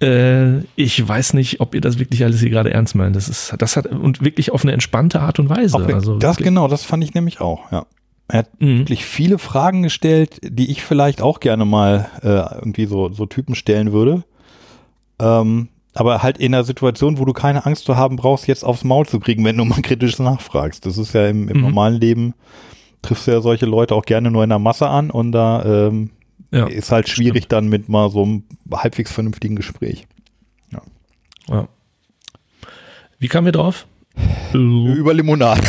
äh, 0.02 0.60
ich 0.76 1.08
weiß 1.08 1.34
nicht, 1.34 1.60
ob 1.62 1.74
ihr 1.76 1.82
das 1.82 2.00
wirklich 2.00 2.24
alles 2.24 2.40
hier 2.40 2.50
gerade 2.50 2.72
ernst 2.72 2.96
meint. 2.96 3.16
Das 3.16 3.28
ist, 3.30 3.54
das 3.58 3.76
hat 3.78 3.88
und 3.88 4.24
wirklich 4.24 4.52
auf 4.52 4.64
eine 4.64 4.74
entspannte 4.74 5.20
Art 5.22 5.40
und 5.40 5.50
Weise. 5.50 5.76
Auch, 5.78 5.88
also 5.88 6.18
das 6.18 6.36
wirklich- 6.38 6.46
genau, 6.48 6.68
das 6.68 6.84
fand 6.84 7.04
ich 7.04 7.14
nämlich 7.14 7.42
auch, 7.42 7.72
ja. 7.72 7.86
Er 8.28 8.40
hat 8.40 8.50
Mhm. 8.60 8.80
wirklich 8.80 9.06
viele 9.06 9.38
Fragen 9.38 9.84
gestellt, 9.84 10.40
die 10.42 10.72
ich 10.72 10.84
vielleicht 10.84 11.22
auch 11.22 11.40
gerne 11.40 11.64
mal 11.64 12.10
äh, 12.24 12.56
irgendwie 12.56 12.86
so, 12.88 13.12
so 13.14 13.26
Typen 13.28 13.54
stellen 13.54 13.92
würde. 13.94 14.24
Ähm, 15.20 15.68
aber 15.96 16.22
halt 16.22 16.38
in 16.38 16.54
einer 16.54 16.64
Situation, 16.64 17.18
wo 17.18 17.26
du 17.26 17.34
keine 17.34 17.66
Angst 17.66 17.86
zu 17.86 17.96
haben 17.98 18.16
brauchst, 18.18 18.48
jetzt 18.48 18.64
aufs 18.64 18.84
Maul 18.84 19.06
zu 19.08 19.20
kriegen, 19.20 19.44
wenn 19.46 19.58
du 19.58 19.66
mal 19.66 19.82
kritisch 19.82 20.20
nachfragst. 20.20 20.86
Das 20.86 20.98
ist 21.00 21.14
ja 21.14 21.28
im, 21.28 21.50
im 21.50 21.58
Mhm. 21.58 21.64
normalen 21.64 22.00
Leben, 22.00 22.34
triffst 23.02 23.26
du 23.28 23.32
ja 23.32 23.42
solche 23.42 23.66
Leute 23.66 23.96
auch 23.96 24.06
gerne 24.06 24.30
nur 24.30 24.44
in 24.44 24.50
der 24.50 24.60
Masse 24.60 24.88
an 24.88 25.10
und 25.10 25.32
da 25.32 25.64
ähm, 25.88 26.12
Ja. 26.52 26.68
ist 26.68 26.92
halt 26.92 27.08
schwierig 27.10 27.48
dann 27.48 27.68
mit 27.68 27.90
mal 27.90 28.10
so 28.12 28.24
einem 28.24 28.44
halbwegs 28.72 29.12
vernünftigen 29.12 29.56
Gespräch. 29.56 30.06
ja. 31.50 31.68
Wie 33.20 33.28
kamen 33.28 33.46
wir 33.46 33.52
drauf? 33.54 33.88
Über 34.54 35.14
Limonade. 35.14 35.62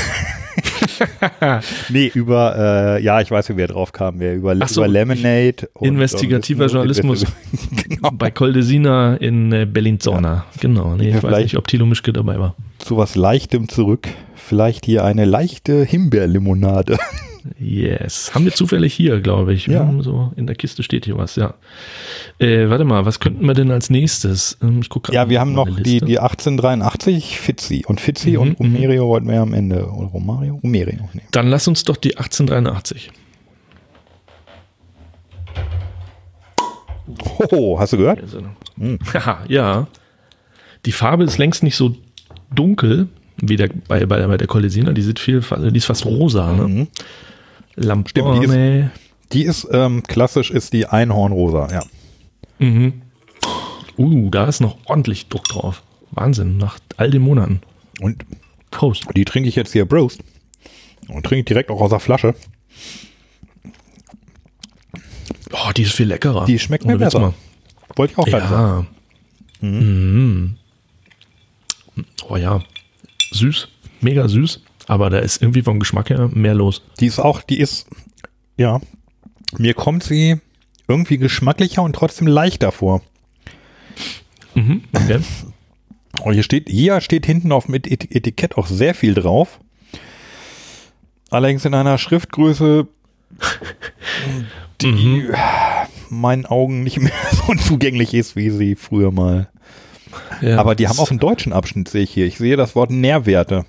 nee, 1.88 2.10
über, 2.14 2.96
äh, 2.98 3.02
ja, 3.02 3.20
ich 3.20 3.30
weiß, 3.30 3.48
wie 3.50 3.56
wir 3.56 3.66
drauf 3.66 3.92
kamen. 3.92 4.20
Wir 4.20 4.34
über, 4.34 4.54
so, 4.66 4.82
über 4.82 4.88
Lemonade. 4.88 5.68
und 5.74 5.88
Investigativer 5.88 6.66
Journalismus. 6.66 7.24
Journalismus. 7.24 7.84
genau. 7.88 8.10
Bei 8.12 8.30
Coldesina 8.30 9.16
in 9.16 9.52
äh, 9.52 9.66
Bellinzona. 9.66 10.46
Genau. 10.60 10.96
Nee, 10.96 11.10
Ja, 11.10 11.16
ich 11.16 11.22
weiß 11.22 11.42
nicht, 11.42 11.56
ob 11.56 11.68
Thilo 11.68 11.86
Mischke 11.86 12.12
dabei 12.12 12.38
war. 12.38 12.54
Zu 12.78 12.96
was 12.96 13.14
Leichtem 13.16 13.68
zurück. 13.68 14.08
Vielleicht 14.34 14.86
hier 14.86 15.04
eine 15.04 15.24
leichte 15.24 15.84
Himbeerlimonade. 15.84 16.98
Yes. 17.58 18.32
Haben 18.34 18.44
wir 18.44 18.52
zufällig 18.52 18.94
hier, 18.94 19.20
glaube 19.20 19.52
ich. 19.54 19.66
Ja. 19.66 19.80
haben 19.80 20.02
so 20.02 20.32
in 20.36 20.46
der 20.46 20.56
Kiste 20.56 20.82
steht 20.82 21.04
hier 21.04 21.16
was, 21.16 21.36
ja. 21.36 21.54
Äh, 22.38 22.68
warte 22.70 22.84
mal, 22.84 23.04
was 23.04 23.20
könnten 23.20 23.46
wir 23.46 23.54
denn 23.54 23.70
als 23.70 23.90
nächstes? 23.90 24.58
Ähm, 24.62 24.80
ich 24.80 24.88
guck 24.88 25.04
grad 25.04 25.14
Ja, 25.14 25.28
wir 25.28 25.40
haben 25.40 25.52
noch 25.52 25.68
die, 25.68 26.00
die 26.00 26.18
1883 26.18 27.38
Fitzi. 27.40 27.84
Und 27.86 28.00
Fitzi 28.00 28.32
Mhm, 28.32 28.38
und 28.38 28.48
mhm. 28.60 28.74
Romerio 28.76 29.08
wollten 29.08 29.28
wir 29.28 29.40
am 29.40 29.52
Ende. 29.54 29.86
Oder 29.90 30.08
Romario? 30.08 30.60
Romerio. 30.62 31.08
Nee. 31.12 31.22
Dann 31.30 31.48
lass 31.48 31.66
uns 31.68 31.84
doch 31.84 31.96
die 31.96 32.16
1883. 32.16 33.10
Hoho, 37.38 37.78
hast 37.78 37.92
du 37.92 37.98
gehört? 37.98 38.20
Hm. 38.78 38.98
Haha, 39.14 39.38
ja. 39.48 39.86
Die 40.84 40.92
Farbe 40.92 41.24
ist 41.24 41.38
längst 41.38 41.62
nicht 41.62 41.76
so 41.76 41.94
dunkel 42.54 43.08
wie 43.38 43.56
der, 43.56 43.68
bei, 43.88 44.04
bei, 44.06 44.16
der- 44.18 44.28
bei 44.28 44.36
der 44.36 44.46
Colisina. 44.46 44.92
Die 44.92 45.02
sieht 45.02 45.18
viel, 45.18 45.40
die 45.40 45.76
ist 45.76 45.84
fast 45.84 46.06
rosa. 46.06 46.52
Ne? 46.52 46.68
Mhm. 46.68 46.86
Lampone. 47.76 48.90
Die 49.32 49.44
ist 49.44 49.68
ähm, 49.72 50.02
klassisch, 50.02 50.50
ist 50.50 50.72
die 50.72 50.86
Einhornrosa, 50.86 51.68
ja. 51.70 51.84
Mhm. 52.58 53.02
Uh, 53.98 54.30
da 54.30 54.46
ist 54.46 54.60
noch 54.60 54.78
ordentlich 54.86 55.28
Druck 55.28 55.44
drauf. 55.44 55.82
Wahnsinn, 56.10 56.58
nach 56.58 56.78
all 56.96 57.10
den 57.10 57.22
Monaten. 57.22 57.60
Und 58.00 58.24
Prost. 58.70 59.06
die 59.16 59.24
trinke 59.24 59.48
ich 59.48 59.56
jetzt 59.56 59.72
hier 59.72 59.84
Broast. 59.84 60.22
Und 61.08 61.24
trinke 61.24 61.40
ich 61.40 61.44
direkt 61.46 61.70
auch 61.70 61.80
aus 61.80 61.90
der 61.90 62.00
Flasche. 62.00 62.34
Oh, 65.52 65.70
die 65.76 65.82
ist 65.82 65.92
viel 65.92 66.08
leckerer. 66.08 66.44
Die 66.46 66.58
schmeckt 66.58 66.84
mir 66.84 66.98
besser. 66.98 67.20
mal. 67.20 67.34
Wollte 67.94 68.12
ich 68.12 68.18
auch 68.18 68.26
gerade 68.26 68.48
sagen. 68.48 68.86
Ja. 69.62 69.68
Mhm. 69.68 70.56
Oh 72.28 72.36
ja. 72.36 72.62
Süß. 73.32 73.68
Mega 74.00 74.28
süß. 74.28 74.62
Aber 74.86 75.10
da 75.10 75.18
ist 75.18 75.42
irgendwie 75.42 75.62
vom 75.62 75.80
Geschmack 75.80 76.10
her 76.10 76.28
mehr 76.32 76.54
los. 76.54 76.82
Die 77.00 77.06
ist 77.06 77.18
auch, 77.18 77.42
die 77.42 77.58
ist, 77.58 77.86
ja, 78.56 78.80
mir 79.58 79.74
kommt 79.74 80.02
sie 80.04 80.36
irgendwie 80.88 81.18
geschmacklicher 81.18 81.82
und 81.82 81.94
trotzdem 81.94 82.26
leichter 82.28 82.70
vor. 82.72 83.02
Mhm. 84.54 84.84
Okay. 84.92 85.20
Und 86.22 86.34
hier 86.34 86.42
steht, 86.44 86.68
hier 86.68 87.00
steht 87.00 87.26
hinten 87.26 87.52
auf 87.52 87.66
dem 87.66 87.74
Et- 87.74 87.86
Et- 87.90 88.14
Etikett 88.14 88.56
auch 88.56 88.66
sehr 88.68 88.94
viel 88.94 89.14
drauf. 89.14 89.58
Allerdings 91.30 91.64
in 91.64 91.74
einer 91.74 91.98
Schriftgröße, 91.98 92.86
die 94.80 94.86
Mhm. 94.86 95.34
meinen 96.08 96.46
Augen 96.46 96.84
nicht 96.84 97.00
mehr 97.00 97.12
so 97.46 97.54
zugänglich 97.56 98.14
ist, 98.14 98.36
wie 98.36 98.50
sie 98.50 98.76
früher 98.76 99.10
mal. 99.10 99.48
Ja, 100.40 100.58
Aber 100.58 100.74
die 100.74 100.88
haben 100.88 100.98
auch 100.98 101.10
einen 101.10 101.18
deutschen 101.18 101.52
Abschnitt, 101.52 101.88
sehe 101.88 102.02
ich 102.04 102.10
hier. 102.12 102.26
Ich 102.26 102.38
sehe 102.38 102.56
das 102.56 102.74
Wort 102.76 102.90
Nährwerte. 102.90 103.66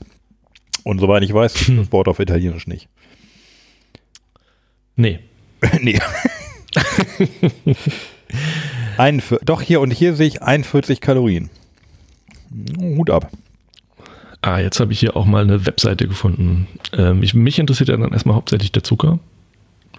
Und 0.88 1.00
soweit 1.00 1.22
ich 1.24 1.34
weiß, 1.34 1.54
gibt 1.54 1.70
es 1.70 1.76
das 1.76 1.92
Wort 1.92 2.08
auf 2.08 2.20
Italienisch 2.20 2.66
nicht. 2.66 2.88
Nee. 4.96 5.20
nee. 5.82 6.00
41, 8.98 9.46
doch 9.46 9.62
hier 9.62 9.82
und 9.82 9.92
hier 9.92 10.16
sehe 10.16 10.28
ich 10.28 10.42
41 10.42 11.02
Kalorien. 11.02 11.50
Hut 12.80 13.10
ab. 13.10 13.30
Ah, 14.42 14.60
jetzt 14.60 14.80
habe 14.80 14.94
ich 14.94 15.00
hier 15.02 15.18
auch 15.18 15.26
mal 15.26 15.44
eine 15.44 15.66
Webseite 15.66 16.08
gefunden. 16.08 16.68
Ähm, 16.94 17.22
ich, 17.22 17.34
mich 17.34 17.60
interessiert 17.60 17.90
ja 17.90 17.98
dann 17.98 18.14
erstmal 18.14 18.38
hauptsächlich 18.38 18.72
der 18.72 18.84
Zucker. 18.84 19.20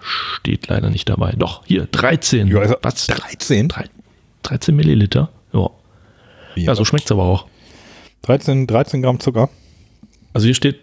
Steht 0.00 0.68
leider 0.68 0.88
nicht 0.88 1.06
dabei. 1.10 1.32
Doch, 1.36 1.66
hier, 1.66 1.84
13. 1.86 2.48
Ja, 2.48 2.60
also 2.60 2.76
Was? 2.80 3.08
13? 3.08 3.68
Drei- 3.68 3.90
13 4.42 4.74
Milliliter? 4.74 5.28
Ja. 5.52 5.68
Ja, 6.54 6.74
so 6.74 6.86
schmeckt 6.86 7.04
es 7.04 7.12
aber 7.12 7.24
auch. 7.24 7.46
13, 8.22 8.66
13 8.66 9.02
Gramm 9.02 9.20
Zucker. 9.20 9.50
Also 10.32 10.46
hier 10.46 10.54
steht 10.54 10.80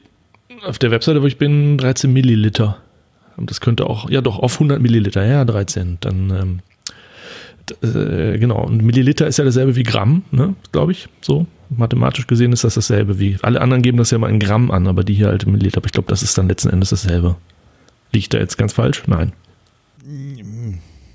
auf 0.65 0.79
der 0.79 0.91
Webseite, 0.91 1.21
wo 1.21 1.27
ich 1.27 1.37
bin, 1.37 1.77
13 1.77 2.11
Milliliter. 2.11 2.77
Und 3.37 3.49
das 3.49 3.61
könnte 3.61 3.87
auch, 3.87 4.09
ja 4.09 4.21
doch, 4.21 4.39
auf 4.39 4.53
100 4.55 4.81
Milliliter, 4.81 5.25
ja, 5.25 5.43
13. 5.43 5.97
Dann, 5.99 6.29
ähm, 6.29 6.59
äh, 7.81 8.37
genau. 8.37 8.63
Und 8.65 8.83
Milliliter 8.83 9.27
ist 9.27 9.37
ja 9.37 9.45
dasselbe 9.45 9.75
wie 9.75 9.83
Gramm, 9.83 10.23
ne, 10.31 10.55
glaube 10.71 10.91
ich. 10.91 11.09
So, 11.21 11.45
mathematisch 11.69 12.27
gesehen 12.27 12.53
ist 12.53 12.63
das 12.63 12.75
dasselbe 12.75 13.19
wie, 13.19 13.37
alle 13.41 13.61
anderen 13.61 13.81
geben 13.81 13.97
das 13.97 14.11
ja 14.11 14.17
mal 14.17 14.29
in 14.29 14.39
Gramm 14.39 14.71
an, 14.71 14.87
aber 14.87 15.03
die 15.03 15.13
hier 15.13 15.27
halt 15.27 15.43
in 15.43 15.51
Milliliter. 15.51 15.77
Aber 15.77 15.87
ich 15.87 15.93
glaube, 15.93 16.09
das 16.09 16.23
ist 16.23 16.37
dann 16.37 16.47
letzten 16.47 16.69
Endes 16.69 16.89
dasselbe. 16.89 17.35
Liegt 18.11 18.33
da 18.33 18.37
jetzt 18.37 18.57
ganz 18.57 18.73
falsch? 18.73 19.03
Nein. 19.07 19.33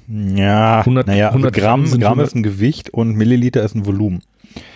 Ja, 0.09 0.81
100 0.81 1.07
naja, 1.07 1.29
100 1.29 1.55
Gramm, 1.55 1.63
Gramm 1.63 1.87
sind 1.87 2.01
Gramm 2.01 2.13
100 2.13 2.27
ist 2.27 2.35
ein 2.35 2.43
Gewicht 2.43 2.91
und 2.91 3.15
Milliliter 3.17 3.63
ist 3.63 3.77
ein 3.77 3.87
Volumen. 3.87 4.23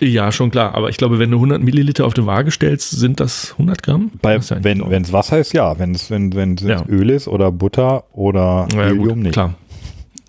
Ja, 0.00 0.30
schon 0.32 0.50
klar. 0.50 0.74
Aber 0.74 0.88
ich 0.88 0.96
glaube, 0.96 1.18
wenn 1.18 1.30
du 1.30 1.36
100 1.38 1.62
Milliliter 1.62 2.04
auf 2.06 2.14
die 2.14 2.24
Waage 2.26 2.50
stellst, 2.50 2.90
sind 2.90 3.20
das 3.20 3.52
100 3.52 3.82
Gramm? 3.82 4.10
Bei, 4.22 4.36
Das 4.36 4.50
ja 4.50 4.62
wenn 4.62 4.80
es 5.02 5.12
Wasser 5.12 5.38
ist, 5.38 5.52
ja. 5.52 5.78
Wenn 5.78 5.94
es 5.94 6.10
wenn, 6.10 6.34
wenn 6.34 6.56
Ja. 6.56 6.84
Öl 6.88 7.10
ist 7.10 7.26
oder 7.28 7.50
Butter 7.50 8.04
oder 8.12 8.68
Ja, 8.74 8.84
Helium 8.84 9.20
nicht. 9.20 9.32
klar. 9.32 9.54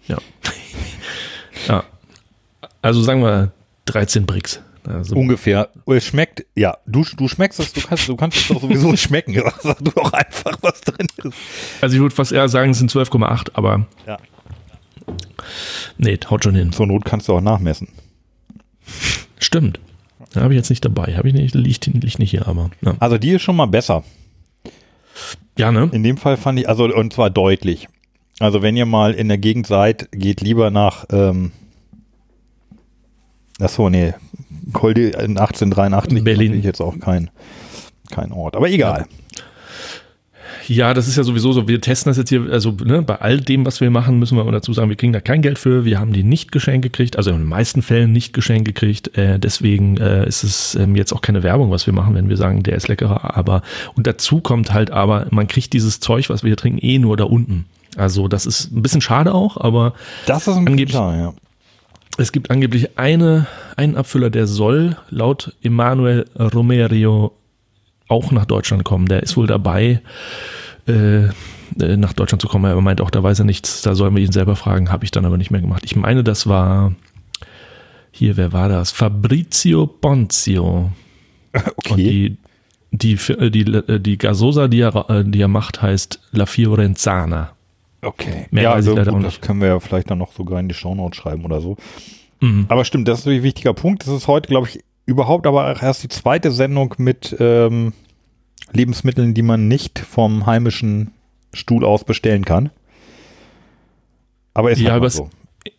Ja. 0.07 0.17
ja. 1.67 1.83
Also 2.81 3.01
sagen 3.01 3.21
wir 3.21 3.51
13 3.85 4.25
Bricks. 4.25 4.61
Also, 4.87 5.15
Ungefähr. 5.15 5.69
Es 5.87 6.05
schmeckt, 6.05 6.45
ja, 6.55 6.77
du, 6.85 7.03
du 7.17 7.27
schmeckst 7.27 7.59
es, 7.59 7.73
du 7.73 7.81
kannst, 7.81 8.07
du 8.07 8.15
kannst 8.15 8.37
es 8.37 8.47
doch 8.47 8.61
sowieso 8.61 8.95
schmecken. 8.97 9.33
Sag 9.61 9.79
du 9.79 9.89
doch 9.91 10.13
einfach, 10.13 10.57
was 10.61 10.81
drin 10.81 11.07
ist. 11.23 11.33
also 11.81 11.95
ich 11.95 12.01
würde 12.01 12.13
fast 12.13 12.31
eher 12.31 12.47
sagen, 12.49 12.69
es 12.71 12.77
sind 12.77 12.91
12,8, 12.91 13.49
aber 13.53 13.87
Ja. 14.05 14.17
nee, 15.97 16.19
haut 16.29 16.43
schon 16.43 16.53
hin. 16.53 16.71
Zur 16.71 16.85
Not 16.85 17.03
kannst 17.03 17.27
du 17.27 17.33
auch 17.33 17.41
nachmessen. 17.41 17.87
Stimmt. 19.39 19.79
Habe 20.35 20.53
ich 20.53 20.57
jetzt 20.57 20.69
nicht 20.69 20.83
dabei. 20.83 21.15
Habe 21.17 21.27
ich 21.29 21.33
nicht, 21.33 21.55
liegt, 21.55 21.85
liegt 21.87 22.19
nicht 22.19 22.31
hier, 22.31 22.47
aber. 22.47 22.71
Ja, 22.81 22.95
Also 22.99 23.17
die 23.17 23.31
ist 23.31 23.41
schon 23.41 23.55
mal 23.55 23.67
besser. 23.67 24.03
ja 25.57 25.71
ne? 25.71 25.89
In 25.91 26.03
dem 26.03 26.17
Fall 26.17 26.37
fand 26.37 26.59
ich, 26.59 26.67
also 26.69 26.85
und 26.85 27.13
zwar 27.13 27.29
deutlich. 27.29 27.87
Also 28.39 28.61
wenn 28.61 28.75
ihr 28.75 28.85
mal 28.85 29.13
in 29.13 29.27
der 29.29 29.37
Gegend 29.37 29.67
seid, 29.67 30.09
geht 30.11 30.41
lieber 30.41 30.69
nach, 30.71 31.05
ähm, 31.09 31.51
achso, 33.59 33.89
nee, 33.89 34.13
Kolde 34.73 35.09
in 35.09 35.37
1883 35.37 36.23
Berlin. 36.23 36.53
ist 36.53 36.65
jetzt 36.65 36.81
auch 36.81 36.99
kein, 36.99 37.29
kein 38.11 38.31
Ort. 38.31 38.55
Aber 38.55 38.69
egal. 38.69 39.01
Ja, 39.01 39.07
das 40.93 41.07
ist 41.07 41.15
ja 41.15 41.23
sowieso 41.23 41.51
so. 41.51 41.67
Wir 41.67 41.79
testen 41.81 42.09
das 42.09 42.17
jetzt 42.17 42.29
hier, 42.29 42.47
also 42.51 42.75
ne, 42.83 43.01
bei 43.01 43.15
all 43.21 43.39
dem, 43.39 43.65
was 43.65 43.81
wir 43.81 43.89
machen, 43.91 44.19
müssen 44.19 44.37
wir 44.37 44.43
mal 44.43 44.51
dazu 44.51 44.73
sagen, 44.73 44.89
wir 44.89 44.95
kriegen 44.95 45.13
da 45.13 45.19
kein 45.21 45.41
Geld 45.41 45.59
für. 45.59 45.85
Wir 45.85 45.99
haben 45.99 46.13
die 46.13 46.23
nicht 46.23 46.51
geschenkt 46.51 46.83
gekriegt, 46.83 47.17
also 47.17 47.29
in 47.31 47.37
den 47.37 47.45
meisten 47.47 47.81
Fällen 47.81 48.11
nicht 48.11 48.33
geschenkt 48.33 48.65
gekriegt. 48.65 49.17
Äh, 49.17 49.39
deswegen 49.39 49.97
äh, 49.97 50.27
ist 50.27 50.43
es 50.43 50.75
ähm, 50.75 50.95
jetzt 50.95 51.13
auch 51.13 51.21
keine 51.21 51.43
Werbung, 51.43 51.71
was 51.71 51.85
wir 51.85 51.93
machen, 51.93 52.15
wenn 52.15 52.29
wir 52.29 52.37
sagen, 52.37 52.63
der 52.63 52.75
ist 52.75 52.87
leckerer. 52.87 53.35
Aber 53.37 53.61
und 53.95 54.07
dazu 54.07 54.41
kommt 54.41 54.73
halt 54.73 54.91
aber, 54.91 55.27
man 55.31 55.47
kriegt 55.47 55.73
dieses 55.73 55.99
Zeug, 55.99 56.29
was 56.29 56.43
wir 56.43 56.49
hier 56.49 56.57
trinken, 56.57 56.79
eh 56.81 56.97
nur 56.99 57.17
da 57.17 57.25
unten. 57.25 57.65
Also 57.97 58.27
das 58.27 58.45
ist 58.45 58.71
ein 58.71 58.81
bisschen 58.81 59.01
schade 59.01 59.33
auch, 59.33 59.57
aber 59.57 59.93
Das 60.25 60.47
ist 60.47 60.55
ein 60.57 60.67
Angeblich- 60.67 60.89
Klar, 60.95 61.15
ja. 61.17 61.33
es 62.17 62.31
gibt 62.31 62.51
angeblich 62.51 62.97
eine, 62.97 63.45
einen 63.77 63.95
Abfüller, 63.95 64.29
der 64.29 64.47
soll 64.47 64.97
laut 65.09 65.53
Emanuel 65.63 66.25
Romerio 66.37 67.31
auch 68.07 68.31
nach 68.31 68.45
Deutschland 68.45 68.83
kommen. 68.83 69.07
Der 69.07 69.23
ist 69.23 69.35
wohl 69.37 69.47
dabei, 69.47 70.01
äh, 70.87 71.25
äh, 71.25 71.31
nach 71.97 72.13
Deutschland 72.13 72.41
zu 72.41 72.47
kommen. 72.47 72.65
Er 72.65 72.79
meint 72.81 73.01
auch, 73.01 73.09
da 73.09 73.23
weiß 73.23 73.39
er 73.39 73.45
nichts, 73.45 73.81
da 73.81 73.95
sollen 73.95 74.15
wir 74.15 74.23
ihn 74.23 74.31
selber 74.31 74.55
fragen. 74.55 74.91
Habe 74.91 75.03
ich 75.05 75.11
dann 75.11 75.25
aber 75.25 75.37
nicht 75.37 75.51
mehr 75.51 75.61
gemacht. 75.61 75.83
Ich 75.85 75.95
meine, 75.95 76.23
das 76.23 76.47
war 76.47 76.93
hier, 78.11 78.37
wer 78.37 78.53
war 78.53 78.69
das? 78.69 78.91
Fabrizio 78.91 79.87
Ponzio. 79.87 80.91
Und 81.53 81.91
Okay. 81.91 81.95
die, 81.95 82.37
die, 82.91 83.17
Fi- 83.17 83.49
die, 83.49 83.61
äh, 83.61 83.99
die 83.99 84.17
Gasosa, 84.17 84.67
die 84.67 84.81
er, 84.81 85.09
äh, 85.09 85.23
die 85.25 85.41
er 85.41 85.47
macht, 85.47 85.81
heißt 85.81 86.19
La 86.31 86.45
Fiorenzana. 86.45 87.51
Okay. 88.01 88.45
Mehr 88.51 88.63
ja, 88.63 88.71
also 88.73 88.93
gut, 88.95 89.23
das 89.23 89.41
können 89.41 89.61
wir 89.61 89.69
ja 89.69 89.79
vielleicht 89.79 90.11
dann 90.11 90.19
noch 90.19 90.31
sogar 90.33 90.59
in 90.59 90.67
die 90.67 90.75
Shownotes 90.75 91.17
schreiben 91.17 91.43
oder 91.43 91.59
so. 91.61 91.75
Mhm. 92.41 92.65
Aber 92.67 92.85
stimmt, 92.85 93.07
das 93.07 93.21
ist 93.21 93.27
ein 93.27 93.41
wichtiger 93.41 93.73
Punkt. 93.73 94.03
Das 94.05 94.09
ist 94.13 94.27
heute, 94.27 94.47
glaube 94.47 94.67
ich, 94.69 94.83
überhaupt 95.05 95.47
aber 95.47 95.71
auch 95.71 95.81
erst 95.81 96.03
die 96.03 96.09
zweite 96.09 96.51
Sendung 96.51 96.95
mit 96.97 97.35
ähm, 97.39 97.93
Lebensmitteln, 98.73 99.33
die 99.33 99.41
man 99.41 99.67
nicht 99.67 99.99
vom 99.99 100.45
heimischen 100.45 101.11
Stuhl 101.53 101.85
aus 101.85 102.03
bestellen 102.03 102.45
kann. 102.45 102.69
Aber 104.53 104.71
ist 104.71 104.79
Ja, 104.79 104.91
halt 104.91 105.01
übers, 105.01 105.15
so. 105.15 105.29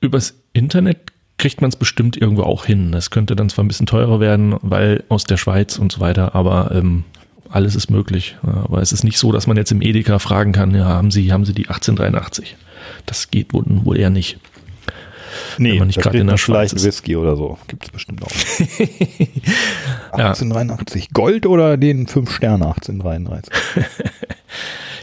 übers 0.01 0.35
Internet 0.53 1.12
kriegt 1.39 1.61
man 1.61 1.68
es 1.68 1.77
bestimmt 1.77 2.16
irgendwo 2.16 2.43
auch 2.43 2.64
hin. 2.64 2.93
Das 2.93 3.11
könnte 3.11 3.37
dann 3.37 3.49
zwar 3.49 3.64
ein 3.64 3.68
bisschen 3.68 3.87
teurer 3.87 4.20
werden, 4.20 4.57
weil 4.62 5.05
aus 5.09 5.24
der 5.24 5.37
Schweiz 5.37 5.79
und 5.79 5.93
so 5.93 6.01
weiter, 6.01 6.35
aber 6.35 6.70
ähm, 6.72 7.05
alles 7.51 7.74
ist 7.74 7.91
möglich. 7.91 8.37
Aber 8.43 8.81
es 8.81 8.93
ist 8.93 9.05
nicht 9.05 9.18
so, 9.18 9.33
dass 9.33 9.47
man 9.47 9.57
jetzt 9.57 9.72
im 9.72 9.83
Edeka 9.83 10.18
fragen 10.18 10.53
kann, 10.53 10.74
ja, 10.74 10.85
haben 10.87 11.11
Sie, 11.11 11.33
haben 11.33 11.45
Sie 11.45 11.53
die 11.53 11.68
1883? 11.68 12.57
Das 13.05 13.31
geht 13.31 13.53
wohl, 13.53 13.64
wohl 13.85 13.99
eher 13.99 14.11
nicht. 14.11 14.39
Nee, 15.59 15.78
man 15.78 15.89
nicht 15.89 16.01
gerade 16.01 16.18
in 16.18 16.26
der 16.26 16.37
Schweiz 16.37 16.70
vielleicht 16.70 16.74
ist. 16.74 16.84
Whisky 16.84 17.16
oder 17.16 17.37
so. 17.37 17.59
Gibt 17.68 17.84
es 17.84 17.91
bestimmt 17.91 18.22
auch. 18.22 18.28
Ja. 20.16 20.28
1883. 20.28 21.11
Gold 21.12 21.45
oder 21.47 21.76
den 21.76 22.07
5 22.07 22.30
Sterne 22.34 22.66
1833? 22.68 23.53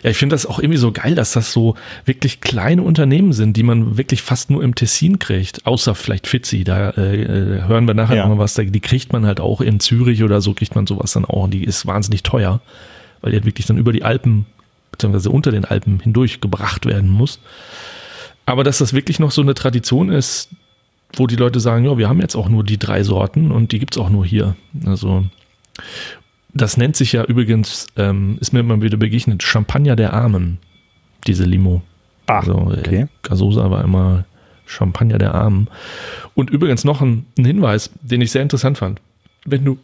Ja, 0.01 0.09
ich 0.09 0.17
finde 0.17 0.33
das 0.33 0.45
auch 0.45 0.59
irgendwie 0.59 0.77
so 0.79 0.91
geil, 0.91 1.13
dass 1.15 1.33
das 1.33 1.53
so 1.53 1.75
wirklich 2.05 2.41
kleine 2.41 2.81
Unternehmen 2.81 3.31
sind, 3.31 3.55
die 3.55 3.63
man 3.63 3.97
wirklich 3.97 4.21
fast 4.21 4.49
nur 4.49 4.63
im 4.63 4.73
Tessin 4.75 5.19
kriegt. 5.19 5.65
Außer 5.67 5.93
vielleicht 5.95 6.27
Fitzi, 6.27 6.63
da 6.63 6.89
äh, 6.91 7.21
äh, 7.21 7.61
hören 7.67 7.85
wir 7.87 7.93
nachher 7.93 8.15
Ja. 8.17 8.23
noch 8.27 8.35
mal 8.35 8.41
was. 8.43 8.55
Da, 8.55 8.63
die 8.63 8.79
kriegt 8.79 9.13
man 9.13 9.25
halt 9.25 9.39
auch 9.39 9.61
in 9.61 9.79
Zürich 9.79 10.23
oder 10.23 10.41
so, 10.41 10.53
kriegt 10.53 10.75
man 10.75 10.87
sowas 10.87 11.13
dann 11.13 11.25
auch. 11.25 11.43
Und 11.43 11.51
die 11.53 11.63
ist 11.63 11.85
wahnsinnig 11.85 12.23
teuer, 12.23 12.59
weil 13.21 13.31
die 13.31 13.37
halt 13.37 13.45
wirklich 13.45 13.67
dann 13.67 13.77
über 13.77 13.93
die 13.93 14.03
Alpen, 14.03 14.45
beziehungsweise 14.91 15.29
unter 15.29 15.51
den 15.51 15.63
Alpen 15.63 15.99
hindurch 15.99 16.41
gebracht 16.41 16.85
werden 16.85 17.09
muss. 17.09 17.39
Aber 18.45 18.63
dass 18.63 18.79
das 18.79 18.93
wirklich 18.93 19.19
noch 19.19 19.31
so 19.31 19.41
eine 19.41 19.53
Tradition 19.53 20.09
ist, 20.09 20.49
wo 21.15 21.27
die 21.27 21.35
Leute 21.35 21.59
sagen, 21.59 21.85
ja, 21.85 21.97
wir 21.97 22.09
haben 22.09 22.19
jetzt 22.21 22.35
auch 22.35 22.49
nur 22.49 22.63
die 22.63 22.79
drei 22.79 23.03
Sorten 23.03 23.51
und 23.51 23.71
die 23.71 23.79
gibt's 23.79 23.97
auch 23.97 24.09
nur 24.09 24.25
hier. 24.25 24.55
Also 24.85 25.25
das 26.53 26.77
nennt 26.77 26.95
sich 26.95 27.13
ja 27.13 27.23
übrigens, 27.23 27.87
ähm, 27.97 28.37
ist 28.39 28.53
mir 28.53 28.59
immer 28.59 28.81
wieder 28.81 28.97
begegnet, 28.97 29.43
Champagner 29.43 29.95
der 29.95 30.13
Armen, 30.13 30.59
diese 31.25 31.45
Limo. 31.45 31.81
Ah, 32.27 32.39
also, 32.39 32.55
okay. 32.55 33.07
Gasosa 33.21 33.69
war 33.69 33.83
immer 33.83 34.25
Champagner 34.65 35.17
der 35.17 35.33
Armen. 35.33 35.67
Und 36.35 36.49
übrigens 36.49 36.83
noch 36.83 37.01
ein, 37.01 37.25
ein 37.37 37.45
Hinweis, 37.45 37.91
den 38.01 38.21
ich 38.21 38.31
sehr 38.31 38.41
interessant 38.41 38.77
fand. 38.77 39.01
Wenn 39.45 39.65
du 39.65 39.77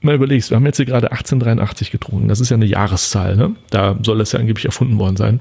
mal 0.00 0.14
überlegst, 0.14 0.50
wir 0.50 0.56
haben 0.56 0.66
jetzt 0.66 0.76
hier 0.76 0.86
gerade 0.86 1.10
1883 1.10 1.90
getrunken, 1.90 2.28
das 2.28 2.40
ist 2.40 2.50
ja 2.50 2.56
eine 2.56 2.66
Jahreszahl, 2.66 3.36
ne? 3.36 3.56
Da 3.70 3.98
soll 4.02 4.18
das 4.18 4.32
ja 4.32 4.38
angeblich 4.38 4.64
erfunden 4.64 4.98
worden 4.98 5.16
sein. 5.16 5.40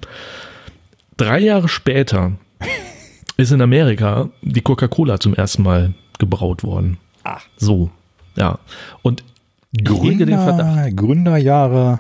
Drei 1.18 1.40
Jahre 1.40 1.70
später 1.70 2.34
ist 3.38 3.52
in 3.52 3.62
Amerika 3.62 4.30
die 4.42 4.62
Coca-Cola 4.62 5.20
zum 5.20 5.34
ersten 5.34 5.64
Mal 5.64 5.94
gebraut 6.20 6.64
worden. 6.64 6.98
Ach. 7.24 7.44
So, 7.58 7.90
ja. 8.38 8.60
Und 9.02 9.24
ich 9.72 9.90
hege 9.90 10.26
den 10.26 10.38
Verdacht. 10.38 10.76
Gründer, 10.76 10.92
Gründerjahre 10.92 12.00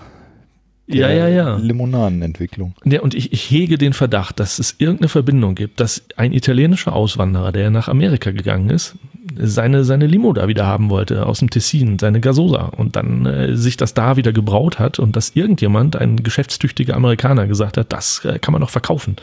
Ja, 0.87 1.07
der 1.07 1.15
ja, 1.15 1.27
ja. 1.27 1.55
Limonadenentwicklung. 1.57 2.75
Ja, 2.85 3.01
und 3.01 3.13
ich, 3.15 3.33
ich 3.33 3.49
hege 3.49 3.77
den 3.77 3.93
Verdacht, 3.93 4.39
dass 4.39 4.59
es 4.59 4.75
irgendeine 4.77 5.09
Verbindung 5.09 5.55
gibt, 5.55 5.79
dass 5.79 6.03
ein 6.15 6.31
italienischer 6.31 6.93
Auswanderer, 6.93 7.51
der 7.51 7.69
nach 7.69 7.89
Amerika 7.89 8.31
gegangen 8.31 8.69
ist, 8.69 8.95
seine, 9.37 9.83
seine 9.83 10.07
Limo 10.07 10.31
da 10.31 10.47
wieder 10.47 10.65
haben 10.65 10.89
wollte, 10.89 11.25
aus 11.25 11.39
dem 11.39 11.49
Tessin, 11.49 11.99
seine 11.99 12.21
Gasosa, 12.21 12.65
und 12.77 12.95
dann 12.95 13.25
äh, 13.25 13.57
sich 13.57 13.75
das 13.75 13.93
da 13.93 14.15
wieder 14.15 14.31
gebraut 14.31 14.79
hat 14.79 14.99
und 14.99 15.15
dass 15.15 15.31
irgendjemand, 15.35 15.95
ein 15.97 16.17
geschäftstüchtiger 16.17 16.95
Amerikaner, 16.95 17.47
gesagt 17.47 17.77
hat, 17.77 17.91
das 17.91 18.23
äh, 18.23 18.39
kann 18.39 18.53
man 18.53 18.61
doch 18.61 18.69
verkaufen. 18.69 19.17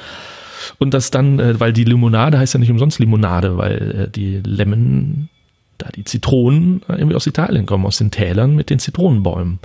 Und 0.79 0.95
das 0.95 1.11
dann, 1.11 1.39
äh, 1.39 1.59
weil 1.61 1.73
die 1.73 1.85
Limonade 1.85 2.39
heißt 2.39 2.55
ja 2.55 2.61
nicht 2.61 2.71
umsonst 2.71 2.99
Limonade, 2.99 3.57
weil 3.57 4.05
äh, 4.07 4.11
die 4.11 4.41
Lemon, 4.45 5.29
da 5.79 5.89
die 5.91 6.05
Zitronen 6.05 6.83
äh, 6.89 6.95
irgendwie 6.95 7.17
aus 7.17 7.27
Italien 7.27 7.67
kommen, 7.67 7.87
aus 7.87 7.99
den 7.99 8.11
Tälern 8.11 8.55
mit 8.55 8.71
den 8.71 8.79
Zitronenbäumen. 8.79 9.59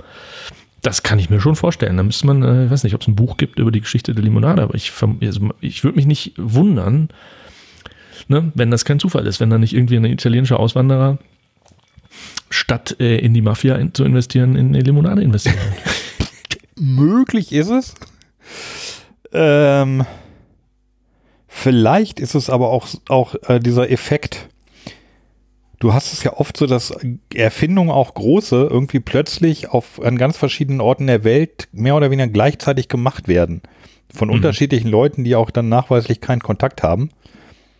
Das 0.82 1.02
kann 1.02 1.18
ich 1.18 1.28
mir 1.28 1.40
schon 1.40 1.56
vorstellen. 1.56 1.96
Da 1.96 2.02
müsste 2.02 2.26
man, 2.26 2.42
äh, 2.42 2.66
ich 2.66 2.70
weiß 2.70 2.84
nicht, 2.84 2.94
ob 2.94 3.02
es 3.02 3.08
ein 3.08 3.16
Buch 3.16 3.36
gibt 3.36 3.58
über 3.58 3.70
die 3.70 3.80
Geschichte 3.80 4.14
der 4.14 4.24
Limonade, 4.24 4.62
aber 4.62 4.74
ich, 4.74 4.92
also 5.00 5.48
ich 5.60 5.84
würde 5.84 5.96
mich 5.96 6.06
nicht 6.06 6.34
wundern, 6.36 7.08
ne, 8.28 8.52
wenn 8.54 8.70
das 8.70 8.84
kein 8.84 9.00
Zufall 9.00 9.26
ist, 9.26 9.40
wenn 9.40 9.50
da 9.50 9.58
nicht 9.58 9.74
irgendwie 9.74 9.96
ein 9.96 10.04
italienischer 10.04 10.60
Auswanderer 10.60 11.18
statt 12.50 12.96
äh, 13.00 13.18
in 13.18 13.34
die 13.34 13.42
Mafia 13.42 13.76
in, 13.76 13.94
zu 13.94 14.04
investieren, 14.04 14.56
in 14.56 14.68
eine 14.68 14.80
Limonade 14.80 15.22
investieren. 15.22 15.58
Möglich 16.76 17.52
ist 17.52 17.70
es. 17.70 17.94
Ähm, 19.32 20.04
vielleicht 21.58 22.20
ist 22.20 22.34
es 22.34 22.50
aber 22.50 22.70
auch, 22.70 22.88
auch 23.08 23.34
äh, 23.48 23.58
dieser 23.60 23.90
Effekt. 23.90 24.48
Du 25.80 25.92
hast 25.92 26.12
es 26.12 26.24
ja 26.24 26.32
oft 26.34 26.56
so, 26.56 26.66
dass 26.66 26.92
Erfindungen 27.34 27.90
auch 27.90 28.14
große 28.14 28.68
irgendwie 28.70 29.00
plötzlich 29.00 29.68
auf 29.68 30.02
an 30.02 30.18
ganz 30.18 30.36
verschiedenen 30.36 30.80
Orten 30.80 31.06
der 31.06 31.22
Welt 31.22 31.68
mehr 31.72 31.94
oder 31.94 32.10
weniger 32.10 32.28
gleichzeitig 32.28 32.88
gemacht 32.88 33.28
werden. 33.28 33.62
Von 34.12 34.30
unterschiedlichen 34.30 34.88
Leuten, 34.88 35.22
die 35.22 35.36
auch 35.36 35.50
dann 35.50 35.68
nachweislich 35.68 36.20
keinen 36.20 36.40
Kontakt 36.40 36.82
haben. 36.82 37.10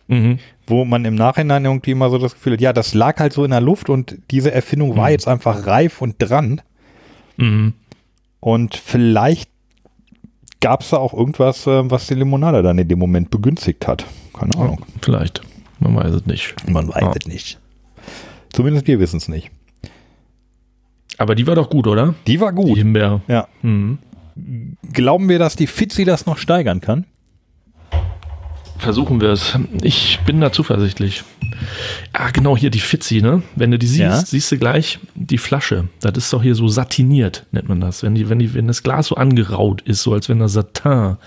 mhm. 0.09 0.39
wo 0.67 0.85
man 0.85 1.05
im 1.05 1.15
Nachhinein 1.15 1.65
irgendwie 1.65 1.91
immer 1.91 2.09
so 2.09 2.17
das 2.17 2.33
Gefühl 2.33 2.53
hat, 2.53 2.61
ja, 2.61 2.73
das 2.73 2.93
lag 2.93 3.19
halt 3.19 3.31
so 3.31 3.43
in 3.45 3.51
der 3.51 3.61
Luft 3.61 3.89
und 3.89 4.17
diese 4.31 4.51
Erfindung 4.51 4.97
war 4.97 5.11
jetzt 5.11 5.27
einfach 5.27 5.65
reif 5.65 6.01
und 6.01 6.15
dran. 6.19 6.61
Mhm. 7.37 7.73
Und 8.39 8.75
vielleicht 8.75 9.49
gab 10.61 10.81
es 10.81 10.89
da 10.89 10.97
auch 10.97 11.13
irgendwas, 11.13 11.65
äh, 11.67 11.89
was 11.89 12.07
die 12.07 12.15
Limonade 12.15 12.61
dann 12.63 12.77
in 12.77 12.87
dem 12.87 12.99
Moment 12.99 13.29
begünstigt 13.31 13.87
hat. 13.87 14.05
Keine 14.37 14.55
Ahnung. 14.57 14.81
vielleicht. 15.01 15.41
Man 15.79 15.95
weiß 15.95 16.13
es 16.13 16.25
nicht. 16.25 16.55
Man 16.69 16.89
weiß 16.89 17.01
Ja. 17.01 17.13
es 17.19 17.27
nicht. 17.27 17.59
Zumindest 18.51 18.87
wir 18.87 18.99
wissen 18.99 19.17
es 19.17 19.27
nicht. 19.29 19.49
Aber 21.17 21.35
die 21.35 21.47
war 21.47 21.55
doch 21.55 21.69
gut, 21.69 21.87
oder? 21.87 22.15
Die 22.27 22.39
war 22.41 22.51
Die 22.51 22.55
gut. 22.61 22.77
Himbeer. 22.77 23.21
Ja. 23.27 23.47
Mhm. 23.61 23.97
Glauben 24.93 25.27
wir, 25.29 25.39
dass 25.39 25.55
die 25.55 25.67
Fitzi 25.67 26.05
das 26.05 26.25
noch 26.25 26.37
steigern 26.37 26.79
kann? 26.81 27.05
Versuchen 28.79 29.19
wir 29.21 29.29
es. 29.29 29.57
Ich 29.83 30.19
bin 30.25 30.39
da 30.41 30.51
zuversichtlich. 30.51 31.23
Ah, 32.13 32.31
genau, 32.31 32.55
hier 32.57 32.69
die 32.69 32.79
Fitzi, 32.79 33.21
ne? 33.21 33.43
Wenn 33.55 33.71
du 33.71 33.77
die 33.77 33.87
siehst, 33.87 33.99
Ja. 33.99 34.15
siehst 34.17 34.51
du 34.51 34.57
gleich 34.57 34.99
die 35.15 35.37
Flasche. 35.37 35.89
Das 35.99 36.13
ist 36.17 36.31
doch 36.33 36.41
hier 36.41 36.55
so 36.55 36.67
satiniert, 36.69 37.45
nennt 37.51 37.67
man 37.67 37.81
das. 37.81 38.03
Wenn, 38.03 38.15
die, 38.15 38.29
wenn, 38.29 38.39
die, 38.39 38.53
wenn 38.53 38.67
das 38.67 38.81
Glas 38.83 39.07
so 39.07 39.15
angeraut 39.15 39.81
ist, 39.81 40.01
so 40.03 40.13
als 40.13 40.29
wenn 40.29 40.39
da 40.39 40.47
Satin 40.47 41.17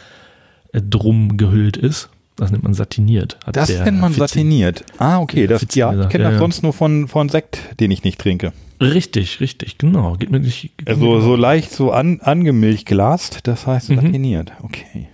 äh, 0.72 0.80
drum 0.80 1.36
gehüllt 1.36 1.76
ist. 1.76 2.08
Das 2.36 2.50
nennt 2.50 2.64
man 2.64 2.72
satiniert. 2.72 3.36
hat 3.46 3.54
Das 3.56 3.68
nennt 3.68 4.00
man 4.00 4.12
Fitzi. 4.14 4.20
satiniert. 4.20 4.84
Ah, 4.96 5.18
okay. 5.20 5.46
Das, 5.46 5.60
Fitzi 5.60 5.80
ja, 5.80 5.92
ich 5.92 6.08
kenne 6.08 6.24
ja, 6.24 6.30
das 6.30 6.36
ja. 6.36 6.38
sonst 6.40 6.62
nur 6.62 6.72
von, 6.72 7.06
von 7.06 7.28
Sekt, 7.28 7.58
den 7.78 7.90
ich 7.90 8.02
nicht 8.04 8.18
trinke. 8.18 8.52
Richtig, 8.80 9.38
richtig, 9.40 9.76
genau. 9.76 10.14
Geht 10.14 10.30
mir 10.30 10.40
nicht. 10.40 10.62
geht 10.78 10.88
mir 10.88 10.94
Also 10.94 11.06
genau. 11.10 11.20
so 11.20 11.36
leicht 11.36 11.70
so 11.70 11.92
an, 11.92 12.20
angemilchglast, 12.22 13.40
das 13.46 13.66
heißt 13.66 13.90
Mhm. 13.90 13.96
satiniert. 13.96 14.52
Okay. 14.62 15.08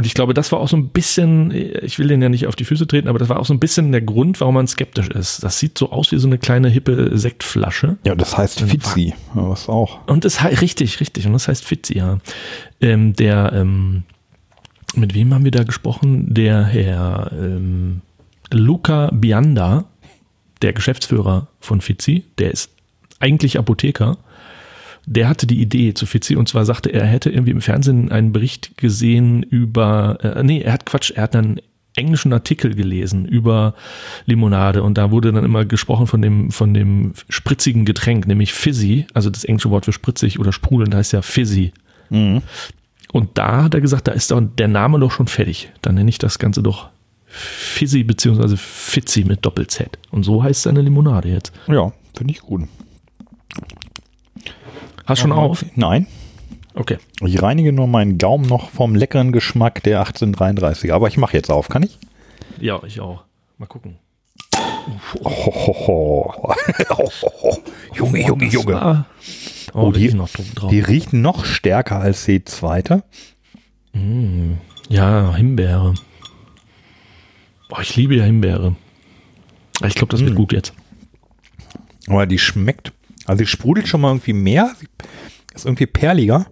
Und 0.00 0.06
ich 0.06 0.14
glaube, 0.14 0.32
das 0.32 0.50
war 0.50 0.60
auch 0.60 0.68
so 0.68 0.78
ein 0.78 0.88
bisschen, 0.88 1.50
ich 1.50 1.98
will 1.98 2.08
den 2.08 2.22
ja 2.22 2.30
nicht 2.30 2.46
auf 2.46 2.56
die 2.56 2.64
Füße 2.64 2.86
treten, 2.86 3.06
aber 3.06 3.18
das 3.18 3.28
war 3.28 3.38
auch 3.38 3.44
so 3.44 3.52
ein 3.52 3.60
bisschen 3.60 3.92
der 3.92 4.00
Grund, 4.00 4.40
warum 4.40 4.54
man 4.54 4.66
skeptisch 4.66 5.08
ist. 5.08 5.44
Das 5.44 5.58
sieht 5.58 5.76
so 5.76 5.92
aus 5.92 6.10
wie 6.10 6.16
so 6.16 6.26
eine 6.26 6.38
kleine 6.38 6.70
hippe 6.70 7.18
Sektflasche. 7.18 7.98
Ja, 8.06 8.14
das 8.14 8.38
heißt 8.38 8.62
Fitzi. 8.62 9.12
Was 9.34 9.68
auch. 9.68 9.98
Und 10.06 10.24
das 10.24 10.40
heißt, 10.40 10.62
richtig, 10.62 11.00
richtig, 11.00 11.26
und 11.26 11.34
das 11.34 11.48
heißt 11.48 11.66
Fitzi, 11.66 11.98
ja. 11.98 12.16
Ähm, 12.80 13.12
der, 13.12 13.52
ähm, 13.52 14.04
mit 14.94 15.12
wem 15.12 15.34
haben 15.34 15.44
wir 15.44 15.50
da 15.50 15.64
gesprochen? 15.64 16.32
Der 16.32 16.64
Herr 16.64 17.30
ähm, 17.38 18.00
Luca 18.50 19.10
Bianda, 19.12 19.84
der 20.62 20.72
Geschäftsführer 20.72 21.48
von 21.60 21.82
Fitzi, 21.82 22.24
der 22.38 22.52
ist 22.52 22.70
eigentlich 23.18 23.58
Apotheker. 23.58 24.16
Der 25.12 25.28
hatte 25.28 25.48
die 25.48 25.60
Idee 25.60 25.92
zu 25.92 26.06
Fitzi 26.06 26.36
und 26.36 26.48
zwar 26.48 26.64
sagte 26.64 26.90
er, 26.90 27.00
er 27.02 27.08
hätte 27.08 27.30
irgendwie 27.30 27.50
im 27.50 27.60
Fernsehen 27.60 28.12
einen 28.12 28.30
Bericht 28.32 28.76
gesehen 28.76 29.42
über, 29.42 30.18
äh, 30.22 30.44
nee, 30.44 30.60
er 30.60 30.72
hat 30.72 30.86
Quatsch, 30.86 31.10
er 31.10 31.24
hat 31.24 31.34
einen 31.34 31.60
englischen 31.96 32.32
Artikel 32.32 32.76
gelesen 32.76 33.26
über 33.26 33.74
Limonade 34.26 34.84
und 34.84 34.96
da 34.96 35.10
wurde 35.10 35.32
dann 35.32 35.44
immer 35.44 35.64
gesprochen 35.64 36.06
von 36.06 36.22
dem, 36.22 36.52
von 36.52 36.74
dem 36.74 37.14
spritzigen 37.28 37.84
Getränk, 37.84 38.28
nämlich 38.28 38.52
Fizzy, 38.52 39.08
also 39.12 39.30
das 39.30 39.42
englische 39.42 39.70
Wort 39.70 39.84
für 39.84 39.92
spritzig 39.92 40.38
oder 40.38 40.52
sprudelnd 40.52 40.94
heißt 40.94 41.12
ja 41.12 41.22
Fizzy. 41.22 41.72
Und 43.12 43.36
da 43.36 43.64
hat 43.64 43.74
er 43.74 43.80
gesagt, 43.80 44.06
da 44.06 44.12
ist 44.12 44.32
der 44.32 44.68
Name 44.68 45.00
doch 45.00 45.10
schon 45.10 45.26
fertig. 45.26 45.72
Dann 45.82 45.96
nenne 45.96 46.08
ich 46.08 46.18
das 46.18 46.38
Ganze 46.38 46.62
doch 46.62 46.88
Fizzy 47.26 48.04
beziehungsweise 48.04 48.56
Fitzy 48.56 49.24
mit 49.24 49.44
Doppel-Z. 49.44 49.98
Und 50.12 50.22
so 50.22 50.44
heißt 50.44 50.62
seine 50.62 50.82
Limonade 50.82 51.28
jetzt. 51.28 51.52
Ja, 51.66 51.92
finde 52.16 52.32
ich 52.32 52.40
gut. 52.40 52.68
Hast 55.10 55.20
schon 55.20 55.32
auf? 55.32 55.64
Nein. 55.76 56.06
Okay. 56.74 56.98
Ich 57.24 57.42
reinige 57.42 57.72
nur 57.72 57.86
meinen 57.88 58.16
Gaumen 58.18 58.46
noch 58.46 58.70
vom 58.70 58.94
leckeren 58.94 59.32
Geschmack 59.32 59.82
der 59.82 59.98
1833. 60.00 60.92
Aber 60.92 61.08
ich 61.08 61.16
mache 61.16 61.36
jetzt 61.36 61.50
auf, 61.50 61.68
kann 61.68 61.82
ich? 61.82 61.98
Ja, 62.60 62.80
ich 62.86 63.00
auch. 63.00 63.24
Mal 63.58 63.66
gucken. 63.66 63.96
Hohoho. 65.24 66.54
Junge, 67.94 68.24
Junge, 68.26 68.44
Junge. 68.46 68.80
Ah. 68.82 69.06
Oh, 69.72 69.86
Oh, 69.86 69.92
die 69.92 70.00
die- 70.00 70.06
ist 70.06 70.14
noch 70.14 70.28
drum 70.28 70.46
drauf. 70.54 70.70
Die 70.70 70.80
riecht 70.80 71.12
noch 71.12 71.44
stärker 71.44 71.98
als 72.00 72.24
die 72.24 72.44
zweite. 72.44 73.02
Ja, 74.88 75.34
Himbeere. 75.34 75.94
Ich 77.82 77.96
liebe 77.96 78.16
ja 78.16 78.24
Himbeere. 78.24 78.74
Ich 79.86 79.94
glaube, 79.94 80.10
das 80.12 80.20
wird 80.24 80.34
gut 80.34 80.52
jetzt. 80.52 80.72
Aber 82.08 82.26
die 82.26 82.38
schmeckt, 82.38 82.92
also 83.30 83.44
die 83.44 83.46
sprudelt 83.46 83.86
schon 83.86 84.00
mal 84.00 84.08
irgendwie 84.08 84.32
mehr. 84.32 84.74
Sie 84.80 84.88
Ist 85.54 85.64
irgendwie 85.64 85.86
perliger. 85.86 86.46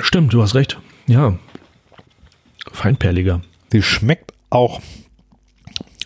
Stimmt, 0.00 0.32
du 0.32 0.40
hast 0.40 0.54
recht. 0.54 0.78
Ja. 1.08 1.36
Feinperliger. 2.70 3.42
Sie 3.72 3.82
schmeckt 3.82 4.32
auch, 4.50 4.80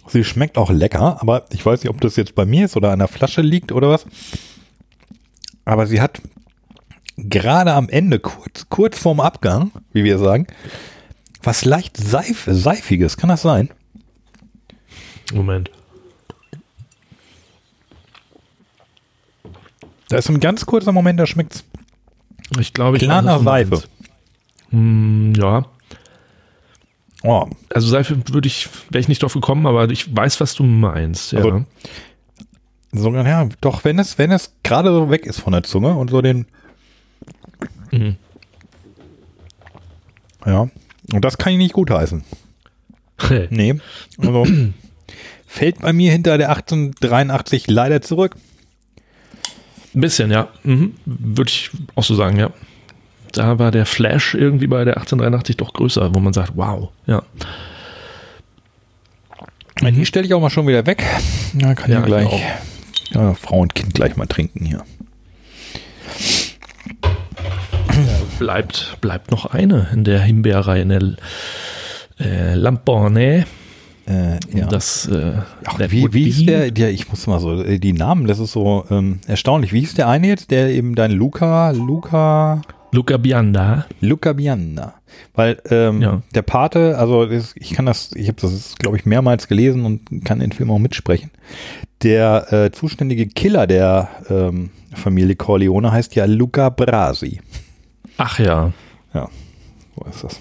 sie 0.09 0.24
schmeckt 0.24 0.57
auch 0.57 0.70
lecker, 0.70 1.20
aber 1.20 1.45
ich 1.53 1.64
weiß 1.64 1.83
nicht, 1.83 1.91
ob 1.91 2.01
das 2.01 2.16
jetzt 2.16 2.35
bei 2.35 2.47
mir 2.47 2.64
ist 2.64 2.74
oder 2.74 2.91
an 2.93 3.01
der 3.01 3.09
Flasche 3.09 3.43
liegt 3.43 3.70
oder 3.70 3.91
was. 3.91 4.07
Aber 5.66 5.87
sie 5.87 6.01
hat 6.01 6.22
gerade 7.18 7.74
am 7.74 7.91
Ende, 7.91 8.18
kurz, 8.18 8.66
kurz 8.70 8.99
vorm 8.99 9.20
Abgang, 9.20 9.72
wie 9.93 10.05
wir 10.05 10.18
sagen, 10.18 10.47
was 11.43 11.66
leicht 11.66 11.99
Seif, 11.99 12.49
Seifiges. 12.51 13.18
Kann 13.18 13.28
das 13.28 13.43
sein? 13.43 13.68
Moment. 15.35 15.70
Da 20.12 20.18
ist 20.18 20.28
ein 20.28 20.40
ganz 20.40 20.66
kurzer 20.66 20.92
Moment, 20.92 21.18
da 21.18 21.26
schmeckt's 21.26 21.64
Ich 22.58 22.72
glaube, 22.72 22.96
ich 22.98 23.02
klar 23.02 23.22
nach 23.22 23.42
Seife. 23.42 23.82
Hm, 24.70 25.32
ja. 25.36 25.64
Oh, 27.22 27.46
Also 27.72 27.88
Seife 27.88 28.16
würde 28.32 28.46
ich, 28.48 28.68
wäre 28.90 29.00
ich 29.00 29.08
nicht 29.08 29.22
drauf 29.22 29.32
gekommen, 29.34 29.66
aber 29.66 29.88
ich 29.90 30.14
weiß, 30.14 30.40
was 30.40 30.54
du 30.54 30.64
meinst. 30.64 31.32
Ja. 31.32 31.38
Also- 31.40 31.64
sogar, 32.92 33.26
ja, 33.26 33.48
doch, 33.60 33.84
wenn 33.84 33.98
es, 33.98 34.18
wenn 34.18 34.30
es 34.32 34.52
gerade 34.62 34.90
so 34.90 35.08
weg 35.10 35.24
ist 35.24 35.40
von 35.40 35.52
der 35.52 35.62
Zunge 35.62 35.94
und 35.94 36.10
so 36.10 36.20
den, 36.20 36.46
Mhm. 37.90 38.16
ja, 40.46 40.68
und 41.12 41.24
das 41.24 41.38
kann 41.38 41.52
ich 41.52 41.58
nicht 41.58 41.74
gutheißen. 41.74 42.24
Nee, 43.50 43.78
also 44.18 44.44
fällt 45.46 45.80
bei 45.80 45.92
mir 45.92 46.10
hinter 46.10 46.38
der 46.38 46.48
1883 46.50 47.68
leider 47.68 48.02
zurück. 48.02 48.34
Ein 49.95 50.01
bisschen, 50.01 50.30
ja. 50.30 50.49
Mhm. 50.62 50.95
Würde 51.05 51.51
ich 51.51 51.70
auch 51.95 52.05
so 52.05 52.14
sagen, 52.14 52.38
ja. 52.38 52.51
Da 53.32 53.59
war 53.59 53.70
der 53.70 53.86
Flash 53.86 54.34
irgendwie 54.34 54.66
bei 54.66 54.84
der 54.84 54.99
1883 54.99 55.57
doch 55.57 55.72
größer, 55.72 56.14
wo 56.14 56.20
man 56.20 56.32
sagt, 56.32 56.53
wow, 56.55 56.90
ja. 57.07 57.22
Die 59.80 60.07
stelle 60.07 60.26
ich 60.26 60.34
auch 60.34 60.40
mal 60.40 60.51
schon 60.51 60.66
wieder 60.66 60.86
weg. 60.86 61.05
Da 61.55 61.74
kann 61.74 61.90
Ja, 61.90 62.01
ich 62.01 62.07
gleich 62.07 62.32
ich 62.32 63.14
ja, 63.14 63.34
Frau 63.34 63.61
und 63.61 63.74
Kind 63.74 63.95
gleich 63.95 64.16
mal 64.16 64.26
trinken 64.26 64.64
hier. 64.64 64.84
Bleibt, 68.38 68.97
bleibt 69.01 69.30
noch 69.30 69.47
eine 69.47 69.88
in 69.93 70.05
der 70.05 70.20
Himbeerreihe, 70.20 70.82
in 70.82 70.88
der 70.88 71.03
äh, 72.20 72.55
Lampone. 72.55 73.47
Äh, 74.12 74.58
ja. 74.58 74.66
Das, 74.66 75.06
äh, 75.08 75.32
Ach, 75.64 75.78
wie, 75.78 76.12
wie 76.12 76.28
ist 76.28 76.46
der, 76.46 76.70
der, 76.70 76.90
ich 76.90 77.08
muss 77.08 77.26
mal 77.26 77.40
so, 77.40 77.62
äh, 77.62 77.78
die 77.78 77.92
Namen, 77.92 78.26
das 78.26 78.38
ist 78.38 78.52
so 78.52 78.84
ähm, 78.90 79.20
erstaunlich. 79.26 79.72
Wie 79.72 79.80
ist 79.82 79.96
der 79.98 80.08
eine 80.08 80.26
jetzt, 80.28 80.50
der 80.50 80.68
eben 80.70 80.94
dein 80.94 81.12
Luca, 81.12 81.70
Luca, 81.70 82.60
Luca 82.90 83.16
Bianda. 83.16 83.86
Luca 84.00 84.32
Bianna? 84.34 84.94
Weil 85.34 85.60
ähm, 85.70 86.02
Ja. 86.02 86.22
der 86.34 86.42
Pate, 86.42 86.98
also 86.98 87.28
ich 87.30 87.70
kann 87.72 87.86
das, 87.86 88.12
ich 88.14 88.28
habe 88.28 88.40
das, 88.40 88.74
glaube 88.76 88.96
ich, 88.96 89.06
mehrmals 89.06 89.48
gelesen 89.48 89.84
und 89.84 90.24
kann 90.24 90.40
den 90.40 90.52
Film 90.52 90.70
auch 90.70 90.78
mitsprechen. 90.78 91.30
Der 92.02 92.52
äh, 92.52 92.70
zuständige 92.72 93.26
Killer 93.26 93.66
der 93.66 94.08
ähm, 94.28 94.70
Familie 94.94 95.36
Corleone 95.36 95.90
heißt 95.92 96.14
ja 96.16 96.24
Luca 96.26 96.68
Brasi. 96.68 97.40
Ach 98.18 98.38
ja. 98.38 98.72
Ja, 99.14 99.28
so 99.96 100.04
ist 100.10 100.24
das. 100.24 100.40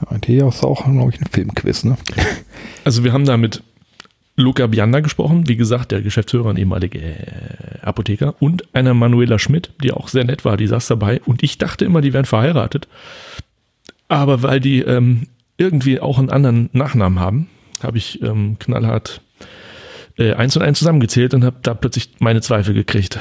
Ja, 0.00 0.18
die 0.18 0.36
ist 0.36 0.64
auch, 0.64 0.84
glaube 0.84 1.12
ich, 1.12 1.20
ein 1.20 1.28
Filmquiz, 1.30 1.84
ne? 1.84 1.96
Also 2.84 3.04
wir 3.04 3.12
haben 3.12 3.26
da 3.26 3.36
mit 3.36 3.62
Luca 4.36 4.66
Bianda 4.66 5.00
gesprochen, 5.00 5.48
wie 5.48 5.56
gesagt, 5.56 5.92
der 5.92 6.02
Geschäftsführer 6.02 6.48
und 6.48 6.58
ehemalige 6.58 6.98
äh, 6.98 7.80
Apotheker 7.82 8.34
und 8.40 8.74
einer 8.74 8.94
Manuela 8.94 9.38
Schmidt, 9.38 9.72
die 9.82 9.92
auch 9.92 10.08
sehr 10.08 10.24
nett 10.24 10.44
war, 10.44 10.56
die 10.56 10.66
saß 10.66 10.86
dabei 10.88 11.20
und 11.26 11.42
ich 11.42 11.58
dachte 11.58 11.84
immer, 11.84 12.00
die 12.00 12.12
wären 12.12 12.24
verheiratet. 12.24 12.88
Aber 14.08 14.42
weil 14.42 14.60
die 14.60 14.80
ähm, 14.80 15.26
irgendwie 15.58 16.00
auch 16.00 16.18
einen 16.18 16.30
anderen 16.30 16.70
Nachnamen 16.72 17.20
haben, 17.20 17.48
habe 17.82 17.98
ich 17.98 18.22
ähm, 18.22 18.56
knallhart 18.58 19.20
äh, 20.18 20.32
eins 20.34 20.56
und 20.56 20.62
eins 20.62 20.78
zusammengezählt 20.78 21.34
und 21.34 21.44
habe 21.44 21.56
da 21.62 21.74
plötzlich 21.74 22.10
meine 22.18 22.40
Zweifel 22.40 22.74
gekriegt. 22.74 23.18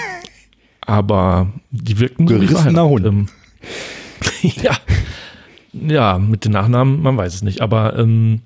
Aber 0.80 1.52
die 1.70 1.98
wirkten 1.98 2.28
so 2.28 2.40
wie 2.40 2.46
Gerissener. 2.46 2.88
Hund. 2.88 3.06
Ähm, 3.06 3.26
ja. 4.62 4.76
Ja, 5.86 6.18
mit 6.18 6.44
den 6.44 6.52
Nachnamen, 6.52 7.02
man 7.02 7.16
weiß 7.16 7.34
es 7.34 7.42
nicht. 7.42 7.60
Aber, 7.60 7.98
ähm, 7.98 8.40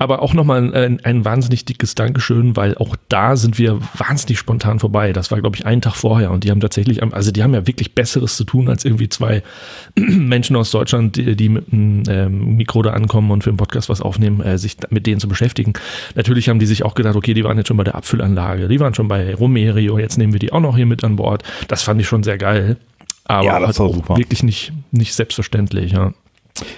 aber 0.00 0.20
auch 0.20 0.34
nochmal 0.34 0.74
ein, 0.74 0.98
ein 1.04 1.24
wahnsinnig 1.24 1.64
dickes 1.64 1.94
Dankeschön, 1.94 2.56
weil 2.56 2.76
auch 2.78 2.96
da 3.08 3.36
sind 3.36 3.56
wir 3.56 3.78
wahnsinnig 3.96 4.36
spontan 4.38 4.80
vorbei. 4.80 5.12
Das 5.12 5.30
war, 5.30 5.40
glaube 5.40 5.54
ich, 5.56 5.64
einen 5.64 5.80
Tag 5.80 5.94
vorher 5.94 6.32
und 6.32 6.42
die 6.42 6.50
haben 6.50 6.58
tatsächlich, 6.60 7.04
am- 7.04 7.14
also 7.14 7.30
die 7.30 7.42
haben 7.44 7.54
ja 7.54 7.68
wirklich 7.68 7.94
Besseres 7.94 8.36
zu 8.36 8.42
tun, 8.42 8.68
als 8.68 8.84
irgendwie 8.84 9.08
zwei 9.08 9.44
Menschen 9.94 10.56
aus 10.56 10.72
Deutschland, 10.72 11.14
die, 11.16 11.36
die 11.36 11.48
mit 11.48 11.72
einem 11.72 12.02
ähm, 12.08 12.56
Mikro 12.56 12.82
da 12.82 12.90
ankommen 12.94 13.30
und 13.30 13.44
für 13.44 13.50
einen 13.50 13.58
Podcast 13.58 13.88
was 13.88 14.00
aufnehmen, 14.00 14.40
äh, 14.40 14.58
sich 14.58 14.76
mit 14.90 15.06
denen 15.06 15.20
zu 15.20 15.28
beschäftigen. 15.28 15.74
Natürlich 16.16 16.48
haben 16.48 16.58
die 16.58 16.66
sich 16.66 16.82
auch 16.84 16.94
gedacht, 16.96 17.14
okay, 17.14 17.32
die 17.34 17.44
waren 17.44 17.56
jetzt 17.56 17.68
schon 17.68 17.76
bei 17.76 17.84
der 17.84 17.94
Abfüllanlage, 17.94 18.66
die 18.66 18.80
waren 18.80 18.94
schon 18.94 19.06
bei 19.06 19.34
Romerio, 19.36 19.98
jetzt 20.00 20.18
nehmen 20.18 20.32
wir 20.32 20.40
die 20.40 20.52
auch 20.52 20.60
noch 20.60 20.74
hier 20.76 20.86
mit 20.86 21.04
an 21.04 21.14
Bord. 21.14 21.44
Das 21.68 21.82
fand 21.84 22.00
ich 22.00 22.08
schon 22.08 22.24
sehr 22.24 22.38
geil. 22.38 22.76
Aber 23.24 23.44
Ja, 23.46 23.60
das 23.60 23.78
halt 23.78 23.88
war 23.88 23.92
super. 23.94 24.16
wirklich 24.16 24.42
nicht, 24.42 24.72
nicht 24.90 25.14
selbstverständlich, 25.14 25.92
ja. 25.92 26.12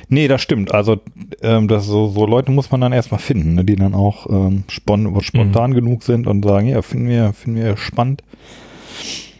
Nee, 0.08 0.28
das 0.28 0.42
stimmt. 0.42 0.72
Also 0.72 1.00
ähm, 1.42 1.68
das 1.68 1.86
so, 1.86 2.08
so 2.08 2.26
Leute 2.26 2.50
muss 2.50 2.70
man 2.70 2.80
dann 2.80 2.92
erstmal 2.92 3.20
finden, 3.20 3.54
ne, 3.54 3.64
die 3.64 3.76
dann 3.76 3.94
auch 3.94 4.28
ähm, 4.28 4.64
spon 4.68 5.20
spontan 5.22 5.74
genug 5.74 6.02
sind 6.02 6.26
und 6.26 6.44
sagen, 6.44 6.68
ja, 6.68 6.82
finden 6.82 7.08
wir, 7.08 7.32
finden 7.32 7.62
wir 7.62 7.76
spannend. 7.76 8.22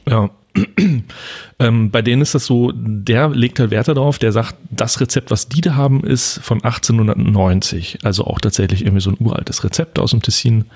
Ja. 0.09 0.31
ähm, 1.59 1.91
bei 1.91 2.03
denen 2.03 2.21
ist 2.21 2.35
das 2.35 2.45
so, 2.45 2.73
der 2.75 3.31
legt 3.31 3.59
halt 3.59 3.71
Werte 3.71 3.95
darauf, 3.95 4.19
der 4.19 4.33
sagt, 4.33 4.57
das 4.71 5.01
Rezept, 5.01 5.31
was 5.31 5.49
die 5.49 5.63
da 5.63 5.75
haben, 5.75 6.05
ist 6.05 6.41
von 6.43 6.63
1890. 6.63 8.01
Also 8.03 8.25
auch 8.25 8.39
tatsächlich 8.39 8.83
irgendwie 8.83 9.01
so 9.01 9.11
ein 9.11 9.17
uraltes 9.19 9.65
Rezept 9.65 9.99
aus 9.99 10.11
dem 10.11 10.21
Tessin. 10.21 10.67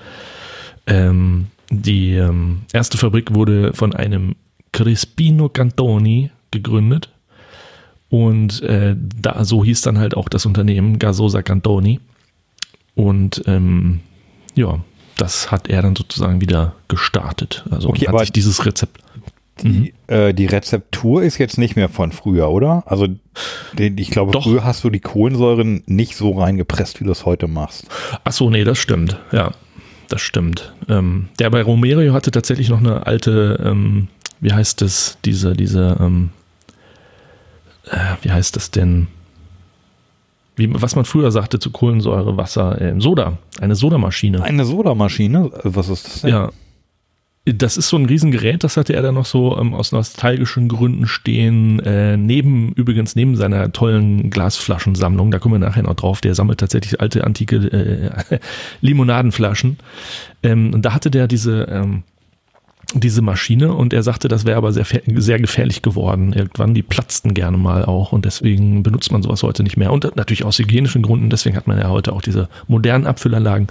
Ähm, 0.87 1.47
die 1.69 2.15
ähm, 2.15 2.61
erste 2.73 2.97
Fabrik 2.97 3.35
wurde 3.35 3.73
von 3.73 3.93
einem 3.93 4.35
Crispino 4.71 5.49
Cantoni 5.49 6.31
gegründet. 6.51 7.09
Und 8.09 8.61
äh, 8.63 8.95
da, 8.97 9.43
so 9.43 9.63
hieß 9.65 9.81
dann 9.81 9.97
halt 9.99 10.15
auch 10.15 10.29
das 10.29 10.45
Unternehmen 10.45 10.97
Gasosa 10.99 11.41
Cantoni. 11.41 11.99
Und 12.95 13.43
ähm, 13.47 13.99
ja, 14.55 14.79
das 15.17 15.51
hat 15.51 15.69
er 15.69 15.81
dann 15.81 15.95
sozusagen 15.95 16.41
wieder 16.41 16.75
gestartet. 16.87 17.65
Also 17.69 17.89
Okay, 17.89 18.01
hat 18.01 18.09
aber- 18.09 18.19
sich 18.19 18.31
dieses 18.31 18.65
Rezept. 18.65 19.01
Die, 19.63 19.95
äh, 20.05 20.35
die 20.35 20.45
Rezeptur 20.45 21.23
ist 21.23 21.39
jetzt 21.39 21.57
nicht 21.57 21.75
mehr 21.75 21.89
von 21.89 22.11
früher, 22.11 22.51
oder? 22.51 22.83
Also 22.85 23.07
ich 23.75 24.11
glaube, 24.11 24.31
Doch. 24.31 24.43
früher 24.43 24.63
hast 24.63 24.83
du 24.83 24.91
die 24.91 24.99
Kohlensäuren 24.99 25.81
nicht 25.87 26.15
so 26.15 26.29
reingepresst, 26.39 26.99
wie 26.99 27.05
du 27.05 27.11
es 27.11 27.25
heute 27.25 27.47
machst. 27.47 27.87
Ach 28.23 28.31
so, 28.31 28.51
nee, 28.51 28.63
das 28.63 28.77
stimmt. 28.77 29.17
Ja, 29.31 29.53
das 30.09 30.21
stimmt. 30.21 30.73
Ähm, 30.89 31.29
der 31.39 31.49
bei 31.49 31.63
Romerio 31.63 32.13
hatte 32.13 32.29
tatsächlich 32.29 32.69
noch 32.69 32.77
eine 32.77 33.07
alte, 33.07 33.59
ähm, 33.65 34.09
wie 34.41 34.53
heißt 34.53 34.79
das, 34.83 35.17
diese, 35.25 35.53
diese, 35.55 35.97
ähm, 35.99 36.29
äh, 37.91 38.15
wie 38.21 38.31
heißt 38.31 38.55
das 38.55 38.71
denn? 38.71 39.07
Wie, 40.55 40.69
was 40.81 40.95
man 40.95 41.05
früher 41.05 41.31
sagte 41.31 41.59
zu 41.59 41.71
Kohlensäure, 41.71 42.35
Wasser, 42.35 42.81
äh, 42.81 42.99
Soda, 42.99 43.37
eine 43.61 43.75
Sodamaschine. 43.75 44.41
Eine 44.41 44.65
Sodamaschine, 44.65 45.51
was 45.63 45.89
ist 45.89 46.05
das 46.05 46.21
denn? 46.21 46.31
Ja. 46.31 46.49
Das 47.45 47.77
ist 47.77 47.87
so 47.87 47.95
ein 47.95 48.05
Riesengerät, 48.05 48.65
das 48.65 48.75
hatte 48.75 48.93
er 48.93 49.01
dann 49.01 49.15
noch 49.15 49.25
so 49.25 49.57
ähm, 49.57 49.73
aus 49.73 49.93
nostalgischen 49.93 50.67
Gründen 50.67 51.07
stehen, 51.07 51.79
äh, 51.79 52.17
neben, 52.17 52.73
übrigens 52.73 53.15
neben 53.15 53.37
seiner 53.37 53.71
tollen 53.71 54.29
Glasflaschensammlung, 54.29 55.31
da 55.31 55.39
kommen 55.39 55.53
wir 55.61 55.65
nachher 55.65 55.83
noch 55.83 55.93
drauf, 55.93 56.19
der 56.19 56.35
sammelt 56.35 56.59
tatsächlich 56.59 56.99
alte, 56.99 57.23
antike 57.23 57.55
äh, 57.55 58.39
Limonadenflaschen. 58.81 59.77
Ähm, 60.43 60.73
und 60.73 60.81
da 60.81 60.93
hatte 60.93 61.09
der 61.09 61.27
diese, 61.27 61.63
ähm, 61.71 62.03
diese 62.93 63.21
Maschine 63.21 63.73
und 63.73 63.93
er 63.93 64.01
sagte, 64.01 64.29
das 64.29 64.45
wäre 64.45 64.57
aber 64.57 64.71
sehr, 64.71 64.85
sehr 64.85 65.39
gefährlich 65.39 65.81
geworden. 65.81 66.31
Irgendwann, 66.31 66.73
die 66.73 66.83
platzten 66.83 67.33
gerne 67.33 67.57
mal 67.57 67.83
auch 67.83 68.13
und 68.13 68.23
deswegen 68.23 68.81
benutzt 68.81 69.11
man 69.11 69.21
sowas 69.21 69.43
heute 69.43 69.63
nicht 69.63 69.75
mehr. 69.75 69.91
Und 69.91 70.15
natürlich 70.15 70.45
aus 70.45 70.57
hygienischen 70.57 71.01
Gründen, 71.01 71.29
deswegen 71.29 71.57
hat 71.57 71.67
man 71.67 71.77
ja 71.77 71.89
heute 71.89 72.13
auch 72.13 72.21
diese 72.21 72.47
modernen 72.67 73.05
Abfüllanlagen, 73.05 73.67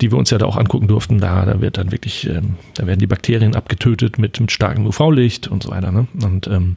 die 0.00 0.10
wir 0.10 0.18
uns 0.18 0.30
ja 0.30 0.38
da 0.38 0.44
auch 0.44 0.56
angucken 0.56 0.86
durften. 0.86 1.18
Da, 1.18 1.46
da 1.46 1.60
wird 1.62 1.78
dann 1.78 1.92
wirklich, 1.92 2.28
ähm, 2.28 2.56
da 2.74 2.86
werden 2.86 3.00
die 3.00 3.06
Bakterien 3.06 3.56
abgetötet 3.56 4.18
mit, 4.18 4.38
mit 4.38 4.52
starkem 4.52 4.86
UV-Licht 4.86 5.48
und 5.48 5.62
so 5.62 5.70
weiter. 5.70 5.90
Ne? 5.90 6.06
Und 6.22 6.46
ähm, 6.46 6.76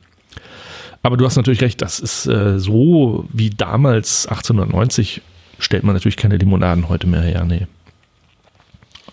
aber 1.04 1.18
du 1.18 1.26
hast 1.26 1.36
natürlich 1.36 1.62
recht, 1.62 1.82
das 1.82 2.00
ist 2.00 2.26
äh, 2.26 2.58
so 2.58 3.26
wie 3.32 3.52
damals 3.52 4.28
1890 4.28 5.22
stellt 5.60 5.84
man 5.84 5.94
natürlich 5.94 6.18
keine 6.18 6.38
Limonaden 6.38 6.90
heute 6.90 7.06
mehr 7.06 7.22
her. 7.22 7.46
Nee. 7.46 7.68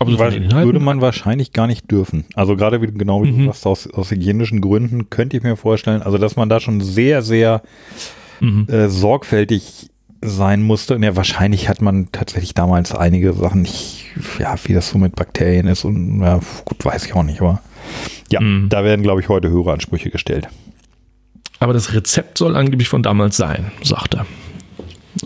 Von 0.05 0.19
Weil, 0.19 0.51
würde 0.65 0.81
man 0.81 1.01
wahrscheinlich 1.01 1.53
gar 1.53 1.67
nicht 1.67 1.91
dürfen. 1.91 2.25
Also 2.35 2.57
gerade 2.57 2.81
wie, 2.83 2.87
genau 2.87 3.23
wie 3.25 3.33
Mhm. 3.33 3.39
du 3.39 3.45
sagst, 3.47 3.67
aus, 3.67 3.87
aus 3.91 4.11
hygienischen 4.11 4.61
Gründen 4.61 5.11
könnte 5.11 5.37
ich 5.37 5.43
mir 5.43 5.57
vorstellen, 5.57 6.03
also 6.03 6.19
dass 6.19 6.37
man 6.37 6.49
da 6.49 6.61
schon 6.61 6.81
sehr, 6.81 7.23
sehr 7.23 7.63
Mhm. 8.41 8.67
äh, 8.69 8.89
sorgfältig 8.89 9.89
sein 10.21 10.63
musste. 10.63 10.95
Und 10.97 11.03
ja, 11.03 11.17
wahrscheinlich 11.17 11.69
hat 11.69 11.83
man 11.83 12.09
tatsächlich 12.13 12.55
damals 12.55 12.95
einige 12.95 13.33
Sachen 13.33 13.63
nicht, 13.63 14.05
ja, 14.39 14.55
wie 14.65 14.73
das 14.73 14.89
so 14.91 14.99
mit 14.99 15.17
Bakterien 15.17 15.67
ist 15.67 15.85
und 15.85 16.21
ja, 16.23 16.41
gut, 16.65 16.85
weiß 16.85 17.05
ich 17.07 17.15
auch 17.15 17.23
nicht, 17.25 17.41
aber 17.41 17.61
ja, 18.31 18.41
Mhm. 18.41 18.69
da 18.69 18.85
werden, 18.85 19.03
glaube 19.03 19.21
ich, 19.21 19.29
heute 19.29 19.49
höhere 19.51 19.73
Ansprüche 19.73 20.11
gestellt. 20.11 20.49
Aber 21.59 21.73
das 21.73 21.93
Rezept 21.93 22.39
soll 22.39 22.57
angeblich 22.57 22.89
von 22.89 23.03
damals 23.03 23.37
sein, 23.37 23.71
sagt 23.83 24.15
er. 24.15 24.27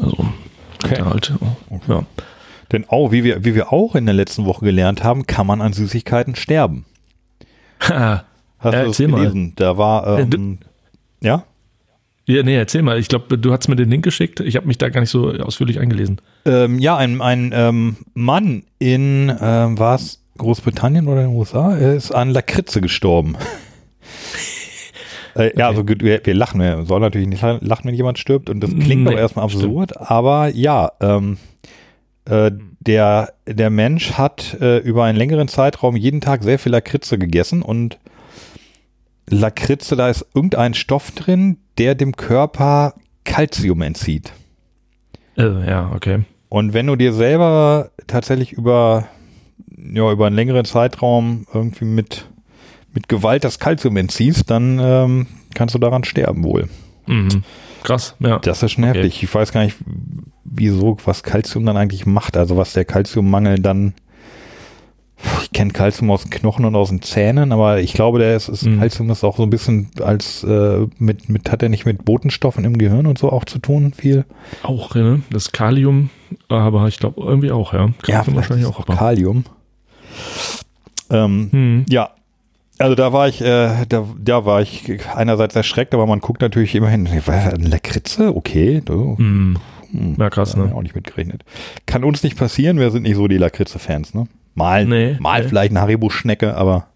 Also, 0.01 0.27
Okay. 0.85 1.03
halt, 1.03 1.33
ja. 1.89 2.05
Denn 2.73 2.85
auch, 2.89 3.13
wie 3.13 3.23
wir, 3.25 3.45
wie 3.45 3.55
wir 3.55 3.73
auch 3.73 3.95
in 3.95 4.07
der 4.07 4.15
letzten 4.15 4.45
Woche 4.45 4.65
gelernt 4.65 5.05
haben, 5.05 5.27
kann 5.27 5.47
man 5.47 5.61
an 5.61 5.73
Süßigkeiten 5.73 6.35
sterben. 6.35 6.85
Ha. 7.89 8.25
Hast 8.59 8.73
Ja, 8.73 8.81
du 8.81 8.87
das 8.87 8.95
erzähl 8.99 9.09
mal. 9.09 9.19
gelesen? 9.21 9.53
Da 9.57 9.77
war, 9.77 10.19
Äh, 10.19 10.23
ähm, 10.23 10.59
ja? 11.23 11.45
Ja, 12.29 12.43
nee, 12.43 12.57
erzähl 12.57 12.83
mal. 12.83 12.99
Ich 12.99 13.07
glaube, 13.09 13.39
du 13.39 13.53
hast 13.53 13.69
mir 13.69 13.77
den 13.77 13.89
Link 13.89 14.03
geschickt. 14.03 14.41
Ich 14.41 14.57
habe 14.57 14.67
mich 14.67 14.79
da 14.79 14.89
gar 14.89 15.01
nicht 15.01 15.11
so 15.11 15.31
ausführlich 15.31 15.79
eingelesen. 15.79 16.21
Ähm, 16.45 16.81
ja, 16.81 16.97
ein, 16.97 17.21
ein 17.21 17.53
ähm, 17.55 17.97
Mann 18.15 18.65
in, 18.81 19.33
ähm, 19.41 19.79
war 19.79 19.95
es 19.95 20.25
Großbritannien 20.39 21.07
oder 21.07 21.23
in 21.23 21.29
den 21.31 21.37
USA, 21.37 21.77
er 21.77 21.95
ist 21.95 22.11
an 22.11 22.31
Lakritze 22.31 22.81
gestorben. 22.81 23.37
äh, 25.37 25.57
Ja, 25.57 25.69
also 25.69 25.87
wir, 25.87 26.21
wir 26.25 26.35
lachen, 26.35 26.61
wir 26.61 26.85
sollen 26.85 27.03
natürlich 27.03 27.29
nicht 27.29 27.43
lachen, 27.43 27.85
wenn 27.85 27.95
jemand 27.95 28.19
stirbt 28.19 28.51
und 28.51 28.61
das 28.61 28.71
klingt 28.71 29.05
Nee, 29.05 29.13
doch 29.13 29.19
erstmal 29.19 29.45
absurd, 29.45 29.97
aber 29.97 30.49
ja, 30.49 30.91
ähm, 31.01 31.39
äh, 32.27 32.51
der, 32.81 33.33
der 33.47 33.71
Mensch 33.71 34.13
hat 34.13 34.57
äh, 34.61 34.79
über 34.79 35.05
einen 35.05 35.19
längeren 35.19 35.49
Zeitraum 35.49 35.97
jeden 35.97 36.21
Tag 36.21 36.43
sehr 36.43 36.59
viel 36.59 36.73
Lakritze 36.73 37.19
gegessen 37.19 37.63
und 37.63 37.99
Lakritze, 39.29 39.97
da 39.97 40.09
ist 40.09 40.25
irgendein 40.35 40.75
Stoff 40.75 41.11
drin, 41.11 41.59
der 41.79 41.95
dem 41.95 42.17
Körper 42.17 42.95
Kalzium 43.25 43.83
entzieht. 43.83 44.33
Äh, 45.37 45.69
ja, 45.69 45.91
okay. 45.95 46.21
Und 46.49 46.75
wenn 46.75 46.87
du 46.87 46.95
dir 46.95 47.13
selber 47.13 47.91
tatsächlich 48.07 48.53
über, 48.53 49.09
ja, 49.77 50.13
über 50.13 50.27
einen 50.29 50.37
längeren 50.37 50.65
Zeitraum 50.65 51.47
irgendwie 51.53 51.87
mit, 51.87 52.27
mit 52.95 53.09
Gewalt 53.09 53.43
das 53.43 53.59
Kalzium 53.59 53.97
entziehst, 53.97 54.49
dann 54.49 54.79
ähm, 54.81 55.27
kannst 55.55 55.75
du 55.75 55.79
daran 55.81 56.05
sterben 56.05 56.45
wohl. 56.45 56.69
Mhm. 57.07 57.43
Krass, 57.83 58.15
ja. 58.21 58.39
Das 58.39 58.63
ist 58.63 58.73
schon 58.73 58.85
Okay. 58.85 58.99
heftig. 59.01 59.23
Ich 59.25 59.35
weiß 59.35 59.51
gar 59.53 59.65
nicht, 59.65 59.77
wieso, 60.51 60.97
was 61.05 61.23
Kalzium 61.23 61.65
dann 61.67 61.77
eigentlich 61.77 62.07
macht. 62.07 62.37
Also 62.37 62.57
was 62.57 62.73
der 62.73 62.85
Kalziummangel 62.85 63.59
dann. 63.59 63.95
Ich 65.43 65.51
kenne 65.53 65.73
Kalzium 65.73 66.11
aus 66.11 66.25
den 66.25 66.31
Knochen 66.31 66.67
und 66.67 66.77
aus 66.77 66.91
den 66.91 67.01
Zähnen, 67.01 67.51
aber 67.51 67.81
ich 67.81 67.95
glaube, 67.95 68.19
der 68.19 68.37
ist, 68.37 68.49
ist 68.51 68.67
Mhm. 68.67 68.81
Kalzium 68.81 69.09
ist 69.09 69.25
auch 69.25 69.39
so 69.39 69.45
ein 69.45 69.51
bisschen 69.51 69.89
als 70.03 70.45
äh, 70.45 70.87
mit, 70.99 71.31
mit, 71.31 71.51
hat 71.51 71.63
er 71.63 71.71
nicht 71.71 71.87
mit 71.87 72.05
Botenstoffen 72.05 72.65
im 72.67 72.77
Gehirn 72.77 73.07
und 73.07 73.17
so 73.19 73.33
auch 73.33 73.47
zu 73.47 73.59
tun, 73.59 73.95
viel? 73.95 74.27
Auch, 74.63 74.95
ne? 74.95 75.23
Das 75.31 75.53
Kalium, 75.53 76.11
aber 76.49 76.87
ich 76.89 76.99
glaube 76.99 77.23
irgendwie 77.23 77.51
auch, 77.51 77.73
ja. 77.73 77.87
Ja, 77.87 77.93
Kalium 77.97 78.25
vielleicht 78.25 78.37
wahrscheinlich 78.37 78.67
auch. 78.67 78.81
auch 78.81 78.87
Kalium. 78.99 79.45
Ähm, 81.09 81.49
Hm. 81.51 81.85
Ja, 81.89 82.11
also 82.79 82.95
da 82.95 83.13
war 83.15 83.27
ich, 83.29 83.41
äh, 83.41 83.87
da, 83.89 84.05
da 84.23 84.45
war 84.45 84.61
ich 84.61 84.85
einerseits 85.15 85.57
erschreckt, 85.57 85.95
aber 85.95 86.07
man 86.07 86.21
guckt 86.21 86.43
natürlich 86.43 86.75
immerhin, 86.75 87.09
was, 87.25 87.55
eine 87.55 87.69
Lakritze? 87.69 88.37
Okay, 88.37 88.83
du, 88.85 89.17
Hm. 89.93 90.17
Ja, 90.19 90.31
krass, 90.31 90.57
ne? 90.57 90.73
auch 90.75 90.83
nicht 90.83 90.95
mitgerechnet. 90.95 91.45
Kann 91.87 92.05
uns 92.05 92.23
nicht 92.23 92.37
passieren, 92.37 92.79
wir 92.79 92.91
sind 92.91 93.03
nicht 93.03 93.17
so 93.17 93.29
die 93.29 93.39
Lakritze-Fans, 93.39 94.15
ne? 94.15 94.27
Mal, 94.55 94.87
Nee, 94.87 95.17
mal 95.21 95.43
nee. 95.43 95.49
vielleicht 95.49 95.71
eine 95.73 95.81
Haribo-Schnecke, 95.83 96.57
aber 96.57 96.87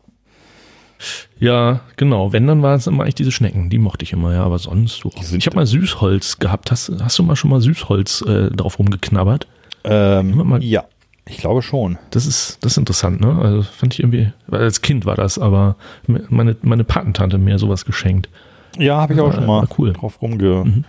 Ja, 1.38 1.80
genau. 1.97 2.32
Wenn, 2.32 2.47
dann 2.47 2.62
waren 2.62 2.76
es 2.76 2.86
immer 2.86 3.03
eigentlich 3.05 3.14
diese 3.14 3.32
Schnecken. 3.32 3.70
Die 3.70 3.78
mochte 3.78 4.03
ich 4.03 4.12
immer, 4.12 4.32
ja. 4.34 4.45
Aber 4.45 4.59
sonst, 4.59 5.03
sind- 5.20 5.38
ich 5.38 5.47
habe 5.47 5.57
mal 5.57 5.66
Süßholz 5.66 6.38
gehabt. 6.38 6.70
Hast, 6.70 6.93
hast 7.03 7.18
du 7.18 7.22
mal 7.22 7.36
schon 7.36 7.51
mal 7.51 7.61
Süßholz 7.61 8.22
äh, 8.26 8.51
drauf 8.51 8.78
rumgeknabbert? 8.78 9.47
ähm, 9.84 10.59
ja, 10.61 10.84
ich 11.26 11.38
glaube 11.38 11.62
schon. 11.62 11.97
Das 12.11 12.26
ist, 12.26 12.59
das 12.62 12.72
ist 12.72 12.78
interessant, 12.78 13.20
ne? 13.22 13.38
Also 13.41 13.62
fand 13.62 13.95
ich 13.95 14.01
irgendwie, 14.01 14.30
als 14.51 14.82
Kind 14.82 15.07
war 15.07 15.16
das, 15.16 15.38
aber 15.38 15.76
meine, 16.07 16.57
meine 16.61 16.84
Patentante 16.84 17.38
mir 17.38 17.59
sowas 17.59 17.86
geschenkt. 17.86 18.28
Ja, 18.80 18.96
habe 19.00 19.14
ich 19.14 19.20
auch 19.20 19.32
schon 19.32 19.46
mal 19.46 19.62
war 19.62 19.68
cool. 19.78 19.92
drauf 19.92 20.20
rumge, 20.22 20.64
Mhm. 20.64 20.84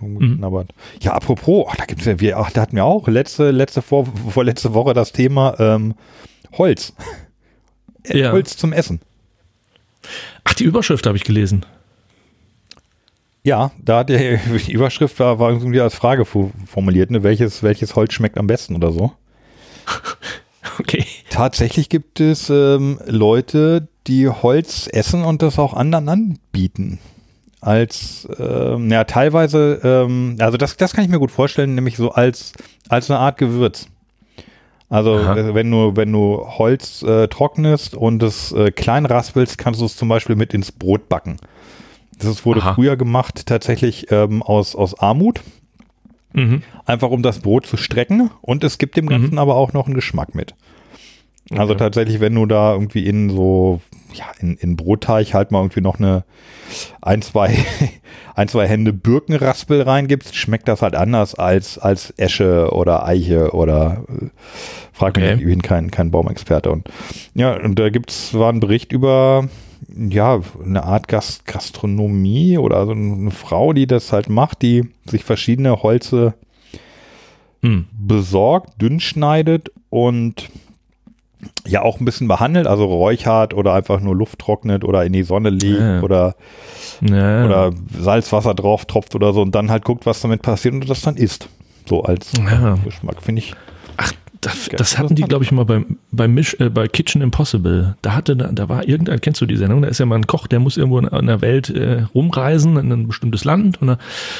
rumgeknabbert. 0.00 0.70
Ja, 1.00 1.12
apropos, 1.14 1.66
ach, 1.70 1.76
da 1.76 1.84
gibt's 1.86 2.04
ja, 2.04 2.20
wir, 2.20 2.38
ach, 2.38 2.50
da 2.50 2.60
hatten 2.62 2.76
wir 2.76 2.84
auch 2.84 3.08
letzte, 3.08 3.50
letzte 3.50 3.82
vor, 3.82 4.06
vorletzte 4.06 4.74
Woche 4.74 4.92
das 4.94 5.12
Thema 5.12 5.54
ähm, 5.58 5.94
Holz. 6.58 6.92
Äh, 8.04 8.18
Ja. 8.18 8.32
Holz 8.32 8.56
zum 8.56 8.72
Essen. 8.72 9.00
Ach, 10.44 10.54
die 10.54 10.64
Überschrift 10.64 11.06
habe 11.06 11.16
ich 11.16 11.24
gelesen. 11.24 11.64
Ja, 13.42 13.70
da 13.82 13.98
hat 14.00 14.10
die, 14.10 14.38
die 14.66 14.72
Überschrift 14.72 15.18
war, 15.18 15.38
war 15.38 15.50
irgendwie 15.50 15.80
als 15.80 15.94
Frage 15.94 16.24
formuliert, 16.24 17.10
ne? 17.10 17.22
welches, 17.22 17.62
welches 17.62 17.96
Holz 17.96 18.12
schmeckt 18.12 18.38
am 18.38 18.46
besten 18.46 18.76
oder 18.76 18.92
so. 18.92 19.12
Okay. 20.78 21.04
Tatsächlich 21.30 21.88
gibt 21.88 22.20
es 22.20 22.48
ähm, 22.50 22.98
Leute, 23.06 23.88
die 24.06 24.28
Holz 24.28 24.88
essen 24.92 25.24
und 25.24 25.42
das 25.42 25.58
auch 25.58 25.74
anderen 25.74 26.08
anbieten. 26.08 26.98
Als, 27.60 28.26
ähm, 28.38 28.90
ja, 28.90 29.04
teilweise, 29.04 29.80
ähm, 29.84 30.36
also 30.38 30.56
das, 30.56 30.76
das 30.76 30.94
kann 30.94 31.04
ich 31.04 31.10
mir 31.10 31.18
gut 31.18 31.30
vorstellen, 31.30 31.74
nämlich 31.74 31.96
so 31.96 32.12
als, 32.12 32.52
als 32.88 33.10
eine 33.10 33.18
Art 33.20 33.36
Gewürz. 33.36 33.88
Also 34.88 35.14
Aha. 35.14 35.36
äh, 35.36 35.54
wenn 35.54 35.70
du, 35.70 35.94
wenn 35.94 36.10
du 36.10 36.44
Holz 36.46 37.02
äh, 37.02 37.28
trocknest 37.28 37.94
und 37.94 38.22
es 38.22 38.50
äh, 38.52 38.70
klein 38.70 39.04
raspelst, 39.06 39.58
kannst 39.58 39.80
du 39.80 39.84
es 39.84 39.96
zum 39.96 40.08
Beispiel 40.08 40.36
mit 40.36 40.54
ins 40.54 40.72
Brot 40.72 41.08
backen. 41.08 41.36
Das 42.18 42.44
wurde 42.44 42.60
Aha. 42.60 42.74
früher 42.74 42.96
gemacht 42.96 43.46
tatsächlich 43.46 44.10
ähm, 44.10 44.42
aus, 44.42 44.74
aus 44.74 44.98
Armut, 44.98 45.40
Mhm. 46.32 46.62
einfach 46.86 47.10
um 47.10 47.22
das 47.24 47.40
Brot 47.40 47.66
zu 47.66 47.76
strecken 47.76 48.30
und 48.40 48.62
es 48.62 48.78
gibt 48.78 48.96
dem 48.96 49.08
Ganzen 49.08 49.36
aber 49.38 49.56
auch 49.56 49.72
noch 49.72 49.86
einen 49.86 49.96
Geschmack 49.96 50.34
mit. 50.36 50.54
Also 51.50 51.72
Okay. 51.72 51.78
tatsächlich, 51.78 52.20
wenn 52.20 52.34
du 52.34 52.46
da 52.46 52.72
irgendwie 52.74 53.06
in 53.06 53.30
so, 53.30 53.80
ja, 54.14 54.26
in, 54.40 54.56
in 54.56 54.76
Brotteig 54.76 55.34
halt 55.34 55.50
mal 55.50 55.60
irgendwie 55.60 55.80
noch 55.80 55.98
eine 55.98 56.24
ein, 57.02 57.22
zwei, 57.22 57.52
ein, 58.36 58.46
zwei 58.48 58.68
Hände 58.68 58.92
Birkenraspel 58.92 59.82
reingibst, 59.82 60.36
schmeckt 60.36 60.68
das 60.68 60.82
halt 60.82 60.94
anders 60.94 61.34
als, 61.34 61.78
als 61.78 62.14
Esche 62.16 62.70
oder 62.72 63.04
Eiche 63.04 63.50
oder 63.52 64.04
äh, 64.08 64.26
frag 64.92 65.16
mich 65.16 65.24
Okay. 65.24 65.34
nicht, 65.34 65.42
ich 65.42 65.48
bin 65.48 65.62
kein, 65.62 65.90
kein 65.90 66.10
Baumexperte. 66.12 66.70
Und 66.70 66.88
ja, 67.34 67.54
und 67.56 67.78
da 67.78 67.88
gibt's, 67.90 68.32
war 68.34 68.52
ein 68.52 68.60
Bericht 68.60 68.92
über 68.92 69.48
ja, 69.96 70.40
eine 70.64 70.84
Art 70.84 71.08
Gast 71.08 71.46
Gastronomie 71.46 72.58
oder 72.58 72.84
so 72.86 72.92
eine 72.92 73.30
Frau, 73.32 73.72
die 73.72 73.86
das 73.88 74.12
halt 74.12 74.28
macht, 74.28 74.62
die 74.62 74.88
sich 75.06 75.24
verschiedene 75.24 75.82
Holze 75.82 76.34
Hm. 77.62 77.86
besorgt, 77.92 78.80
dünn 78.80 79.00
schneidet 79.00 79.70
und 79.90 80.48
ja 81.66 81.82
auch 81.82 82.00
ein 82.00 82.04
bisschen 82.04 82.28
behandelt, 82.28 82.66
also 82.66 82.84
räuchert 82.86 83.54
oder 83.54 83.74
einfach 83.74 84.00
nur 84.00 84.14
Luft 84.16 84.38
trocknet 84.38 84.84
oder 84.84 85.04
in 85.04 85.12
die 85.12 85.22
Sonne 85.22 85.50
legt 85.50 85.80
Ja. 85.80 86.00
oder, 86.02 86.34
Ja. 87.02 87.44
oder 87.44 87.70
Salzwasser 87.98 88.54
drauf 88.54 88.86
tropft 88.86 89.14
oder 89.14 89.32
so 89.32 89.42
und 89.42 89.54
dann 89.54 89.70
halt 89.70 89.84
guckt, 89.84 90.06
was 90.06 90.20
damit 90.20 90.42
passiert 90.42 90.74
und 90.74 90.88
das 90.88 91.02
dann 91.02 91.16
isst. 91.16 91.48
So 91.86 92.02
als 92.02 92.32
Ja. 92.38 92.76
Geschmack, 92.84 93.22
finde 93.22 93.40
ich. 93.40 93.54
Ach, 93.96 94.12
das, 94.40 94.70
das 94.74 94.98
hatten 94.98 95.14
die, 95.16 95.22
glaube 95.22 95.44
ich, 95.44 95.52
mal 95.52 95.64
beim, 95.66 95.98
beim 96.12 96.32
Misch, 96.32 96.56
äh, 96.60 96.70
bei 96.70 96.88
Kitchen 96.88 97.20
Impossible. 97.20 97.96
Da 98.00 98.14
hatte, 98.14 98.36
da, 98.36 98.46
da 98.50 98.68
war 98.70 98.88
irgendein, 98.88 99.20
kennst 99.20 99.40
du 99.42 99.46
die 99.46 99.56
Sendung? 99.56 99.82
Da 99.82 99.88
ist 99.88 99.98
ja 100.00 100.06
mal 100.06 100.14
ein 100.16 100.26
Koch, 100.26 100.46
der 100.46 100.60
muss 100.60 100.78
irgendwo 100.78 100.98
in, 100.98 101.06
in 101.08 101.26
der 101.26 101.42
Welt 101.42 101.68
äh, 101.68 102.04
rumreisen, 102.14 102.78
in 102.78 102.90
ein 102.90 103.06
bestimmtes 103.06 103.44
Land 103.44 103.82
und 103.82 103.88
da 103.88 103.98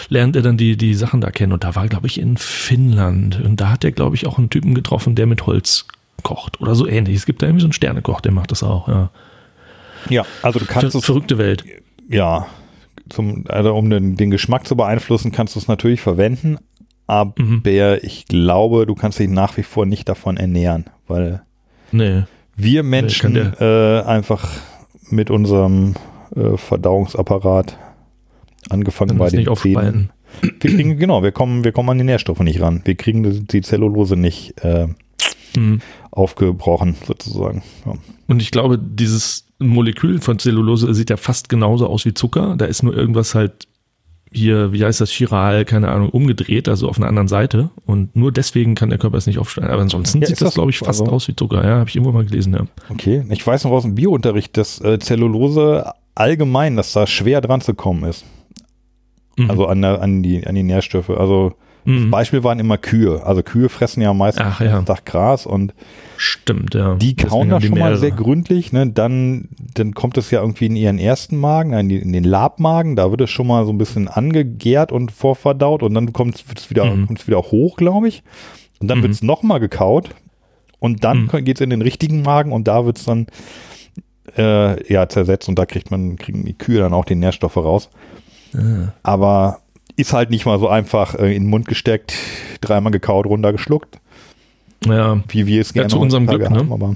lernt 0.09 0.37
er 0.37 0.43
dann 0.43 0.57
die, 0.57 0.77
die 0.79 0.95
Sachen 0.95 1.21
da 1.21 1.31
kennen. 1.31 1.53
Und 1.53 1.65
da 1.65 1.75
war, 1.75 1.87
glaube 1.89 2.07
ich, 2.07 2.19
in 2.19 2.39
Finnland. 2.39 3.41
Und 3.45 3.61
da 3.61 3.69
hat 3.71 3.85
er, 3.85 3.93
glaube 3.93 4.17
ich, 4.17 4.27
auch 4.27 4.39
einen 4.39 4.49
Typen 4.49 4.75
getroffen, 4.75 5.15
der 5.17 5.27
mit 5.27 5.45
Holz 5.47 5.87
kocht 6.23 6.61
oder 6.61 6.75
so 6.75 6.87
ähnlich. 6.87 7.17
Es 7.17 7.27
gibt 7.27 7.43
da 7.43 7.47
irgendwie 7.47 7.61
so 7.63 7.67
einen 7.67 7.73
Sternekoch, 7.73 8.21
der 8.21 8.33
macht 8.33 8.51
das 8.51 8.63
auch. 8.63 8.89
Ja. 8.89 9.11
Ja, 10.09 10.25
also 10.43 10.59
du 10.59 10.65
kannst 10.65 10.93
Ver 10.93 10.99
es, 10.99 11.05
verrückte 11.05 11.37
Welt. 11.37 11.65
ja, 12.09 12.47
zum, 13.11 13.45
also 13.49 13.75
um 13.75 13.91
den, 13.91 14.17
den 14.17 14.31
Geschmack 14.31 14.67
zu 14.67 14.77
beeinflussen, 14.77 15.31
kannst 15.33 15.55
du 15.57 15.59
es 15.59 15.69
natürlich 15.69 16.01
verwenden, 16.01 16.57
aber 17.07 17.35
Mhm. 17.39 17.63
ich 18.03 18.25
glaube, 18.27 18.87
du 18.87 18.95
kannst 18.95 19.19
dich 19.19 19.29
nach 19.29 19.57
wie 19.59 19.63
vor 19.63 19.85
nicht 19.85 20.09
davon 20.09 20.37
ernähren, 20.39 20.85
weil 21.07 21.43
Nee. 21.93 22.23
wir 22.57 22.83
Menschen 22.83 23.35
kann 23.35 23.55
äh, 23.61 24.01
einfach 24.07 24.49
mit 25.11 25.31
unserem 25.31 25.95
äh, 26.37 26.57
Verdauungsapparat 26.57 27.77
angefangen 28.71 29.19
bei 29.19 29.29
den 29.29 29.55
Zähnen. 29.57 30.11
Wir 30.41 30.59
kriegen, 30.59 30.97
genau, 30.97 31.23
wir 31.23 31.33
kommen, 31.33 31.65
wir 31.65 31.73
kommen 31.73 31.91
an 31.91 31.99
die 31.99 32.05
Nährstoffe 32.05 32.41
nicht 32.41 32.61
ran. 32.61 32.83
Wir 32.85 32.95
kriegen 32.95 33.23
die, 33.25 33.45
die 33.45 33.61
Zellulose 33.63 34.17
nicht 34.17 34.55
äh, 34.65 34.87
Mhm. 35.57 35.81
Aufgebrochen, 36.11 36.97
sozusagen. 37.07 37.63
Ja. 37.87 37.95
Und 38.29 38.41
ich 38.43 38.51
glaube, 38.51 38.79
dieses 38.79 39.47
Molekül 39.59 40.21
von 40.21 40.39
Zellulose 40.39 40.93
sieht 40.95 41.11
ja 41.11 41.17
fast 41.17 41.49
genauso 41.49 41.87
aus 41.87 42.05
wie 42.05 42.15
Zucker. 42.15 42.55
Da 42.57 42.65
ist 42.65 42.83
nur 42.83 42.95
irgendwas 42.97 43.35
halt 43.35 43.67
hier, 44.33 44.73
wie 44.73 44.85
heißt 44.85 45.01
das, 45.01 45.11
chiral, 45.11 45.65
keine 45.65 45.89
Ahnung, 45.89 46.11
umgedreht, 46.11 46.69
also 46.69 46.89
auf 46.89 46.97
einer 46.99 47.09
anderen 47.09 47.27
Seite. 47.29 47.71
Und 47.85 48.15
nur 48.15 48.31
deswegen 48.31 48.77
kann 48.77 48.89
der 48.89 48.99
Körper 48.99 49.19
es 49.19 49.27
nicht 49.27 49.39
aufstellen. 49.39 49.69
Aber 49.71 49.83
ansonsten 49.83 50.21
Ja, 50.21 50.29
sieht 50.29 50.41
das, 50.41 50.47
das 50.49 50.55
glaube 50.55 50.71
ich, 50.71 50.79
fast 50.79 51.01
Also- 51.01 51.13
aus 51.13 51.27
wie 51.29 51.35
Zucker. 51.35 51.65
Ja, 51.65 51.79
habe 51.79 51.89
ich 51.91 51.97
irgendwo 51.97 52.13
mal 52.13 52.25
gelesen, 52.25 52.53
ja. 52.55 52.65
Okay, 52.91 53.25
ich 53.31 53.45
weiß 53.45 53.65
noch 53.65 53.73
aus 53.73 53.83
dem 53.83 53.97
Biounterricht, 53.97 54.57
dass 54.57 54.81
äh, 54.81 54.99
Zellulose 55.01 55.93
allgemein, 56.15 56.77
dass 56.77 56.93
da 56.93 57.07
schwer 57.09 57.41
dran 57.41 57.61
zu 57.61 57.75
kommen 57.75 58.05
ist. 58.05 58.25
Mhm. 59.37 59.51
Also 59.51 59.67
an, 59.67 59.83
der, 59.83 60.01
an, 60.01 60.23
die, 60.23 60.47
an 60.47 60.55
die 60.55 60.63
Nährstoffe. 60.63 61.11
Also 61.11 61.55
Das 61.85 62.11
Beispiel 62.11 62.45
waren 62.45 62.59
immer 62.59 62.77
Kühe. 62.79 63.25
Also 63.25 63.43
Kühe 63.43 63.69
fressen 63.69 64.01
ja 64.03 64.13
meistens 64.13 64.45
Ach, 64.47 64.61
ja. 64.61 64.83
Tag 64.83 65.05
Gras 65.07 65.47
und 65.47 65.73
Stimmt, 66.17 66.75
ja. 66.75 66.95
die 66.97 67.15
Deswegen 67.17 67.31
kauen 67.31 67.41
haben 67.53 67.61
das 67.61 67.65
schon 67.69 67.79
mal 67.79 67.97
sehr 67.97 68.11
gründlich. 68.11 68.73
Ne? 68.73 68.91
Dann, 68.91 69.49
dann 69.75 69.95
kommt 69.95 70.19
es 70.19 70.31
ja 70.31 70.41
irgendwie 70.43 70.67
in 70.67 70.77
ihren 70.77 70.99
ersten 70.99 71.37
Magen, 71.39 71.73
in, 71.73 72.13
den 72.13 72.25
Labmagen. 72.25 72.97
Da 72.97 73.11
wird 73.11 73.23
es 73.23 73.31
schon 73.31 73.47
mal 73.47 73.65
so 73.65 73.73
ein 73.73 73.79
bisschen 73.79 74.09
angegärt 74.09 74.93
und 74.93 75.11
vorverdaut 75.13 75.83
und 75.83 75.95
dann 75.95 76.13
kommt 76.13 76.45
es 76.55 76.69
wieder, 76.71 76.85
Mhm. 76.85 77.07
kommt's 77.07 77.27
wieder 77.27 77.41
hoch, 77.41 77.77
glaube 77.77 78.09
ich. 78.09 78.23
Und 78.81 78.89
dann 78.89 78.99
Mhm. 78.99 79.03
wird 79.05 79.13
es 79.13 79.23
nochmal 79.23 79.61
gekaut 79.61 80.11
und 80.79 81.03
dann 81.05 81.31
Mhm. 81.33 81.45
geht 81.45 81.57
es 81.57 81.61
in 81.63 81.71
den 81.71 81.83
richtigen 81.83 82.23
Magen 82.23 82.53
und 82.53 82.69
da 82.69 82.85
wird 82.85 82.99
es 82.99 83.05
dann 83.05 83.27
äh, 84.37 84.93
ja, 84.93 85.09
zersetzt 85.09 85.49
und 85.49 85.59
da 85.59 85.67
kriegt 85.67 85.91
man, 85.91 86.17
kriegen 86.17 86.45
die 86.45 86.55
Kühe 86.57 86.79
dann 86.81 86.93
auch 86.93 87.05
die 87.05 87.17
Nährstoffe 87.17 87.57
raus. 87.57 87.89
Ah. 88.55 88.93
Aber 89.03 89.59
ist 90.01 90.13
halt 90.13 90.31
nicht 90.31 90.47
mal 90.47 90.59
so 90.59 90.69
einfach 90.69 91.15
äh, 91.15 91.35
in 91.35 91.45
den 91.45 91.51
Mund 91.51 91.67
gesteckt, 91.69 92.15
dreimal 92.61 92.93
gekaut, 92.93 93.27
runtergeschluckt, 93.27 93.99
Ja, 94.87 95.23
wie 95.29 95.47
wir 95.47 95.61
es 95.61 95.69
Ja, 95.71 95.75
gerne 95.83 95.89
zu 95.91 96.01
unserem 96.01 96.27
Glück, 96.27 96.43
ne? 96.51 96.51
haben. 96.59 96.73
Aber 96.73 96.95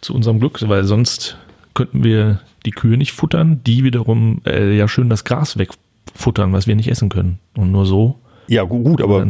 zu 0.00 0.14
unserem 0.14 0.40
Glück, 0.40 0.58
weil 0.68 0.84
sonst 0.84 1.36
könnten 1.74 2.02
wir 2.04 2.40
die 2.66 2.70
Kühe 2.72 2.96
nicht 2.96 3.12
futtern, 3.12 3.60
die 3.64 3.84
wiederum 3.84 4.40
äh, 4.46 4.76
ja 4.76 4.88
schön 4.88 5.08
das 5.08 5.24
Gras 5.24 5.56
wegfuttern, 5.58 6.52
was 6.52 6.66
wir 6.66 6.74
nicht 6.76 6.88
essen 6.88 7.08
können. 7.08 7.38
Und 7.56 7.70
nur 7.72 7.86
so. 7.86 8.18
ja, 8.48 8.64
gu- 8.64 8.82
gut, 8.82 9.00
aber 9.02 9.26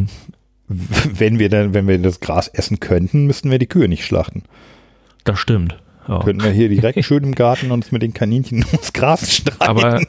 wenn 0.69 1.39
wir 1.39 1.49
dann, 1.49 1.75
wenn 1.75 1.87
wir 1.89 1.99
das 1.99 2.21
Gras 2.21 2.49
essen 2.49 2.81
könnten, 2.81 3.27
müssten 3.27 3.51
wir 3.51 3.59
die 3.59 3.67
Kühe 3.67 3.89
nicht 3.89 4.05
schlachten. 4.05 4.43
das 5.25 5.39
stimmt. 5.39 5.77
Ja. 6.07 6.21
Könnten 6.21 6.43
wir 6.43 6.51
hier 6.53 6.69
direkt 6.71 7.05
schön 7.05 7.23
im 7.23 7.35
Garten 7.35 7.71
uns 7.71 7.93
mit 7.93 8.01
den 8.03 8.15
Kaninchen 8.15 8.65
ums 8.73 8.93
Gras 8.95 9.31
streiten. 9.35 9.61
Aber, 9.63 10.01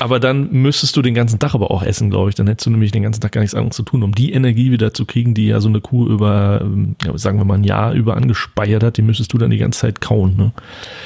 aber 0.00 0.20
dann 0.20 0.50
müsstest 0.52 0.96
du 0.96 1.02
den 1.02 1.14
ganzen 1.14 1.38
Tag 1.38 1.54
aber 1.54 1.70
auch 1.70 1.82
essen, 1.82 2.10
glaube 2.10 2.28
ich. 2.28 2.34
Dann 2.34 2.46
hättest 2.46 2.66
du 2.66 2.70
nämlich 2.70 2.92
den 2.92 3.02
ganzen 3.02 3.20
Tag 3.20 3.32
gar 3.32 3.40
nichts 3.40 3.54
anderes 3.54 3.76
zu 3.76 3.82
tun, 3.82 4.02
um 4.02 4.14
die 4.14 4.32
Energie 4.32 4.70
wieder 4.70 4.92
zu 4.94 5.04
kriegen, 5.06 5.34
die 5.34 5.46
ja 5.46 5.60
so 5.60 5.68
eine 5.68 5.80
Kuh 5.80 6.06
über, 6.06 6.60
ähm, 6.62 6.96
sagen 7.14 7.38
wir 7.38 7.44
mal, 7.44 7.54
ein 7.54 7.64
Jahr 7.64 7.92
über 7.92 8.16
angespeiert 8.16 8.82
hat, 8.82 8.96
die 8.96 9.02
müsstest 9.02 9.32
du 9.32 9.38
dann 9.38 9.50
die 9.50 9.58
ganze 9.58 9.80
Zeit 9.80 10.00
kauen. 10.00 10.36
Ne? 10.36 10.52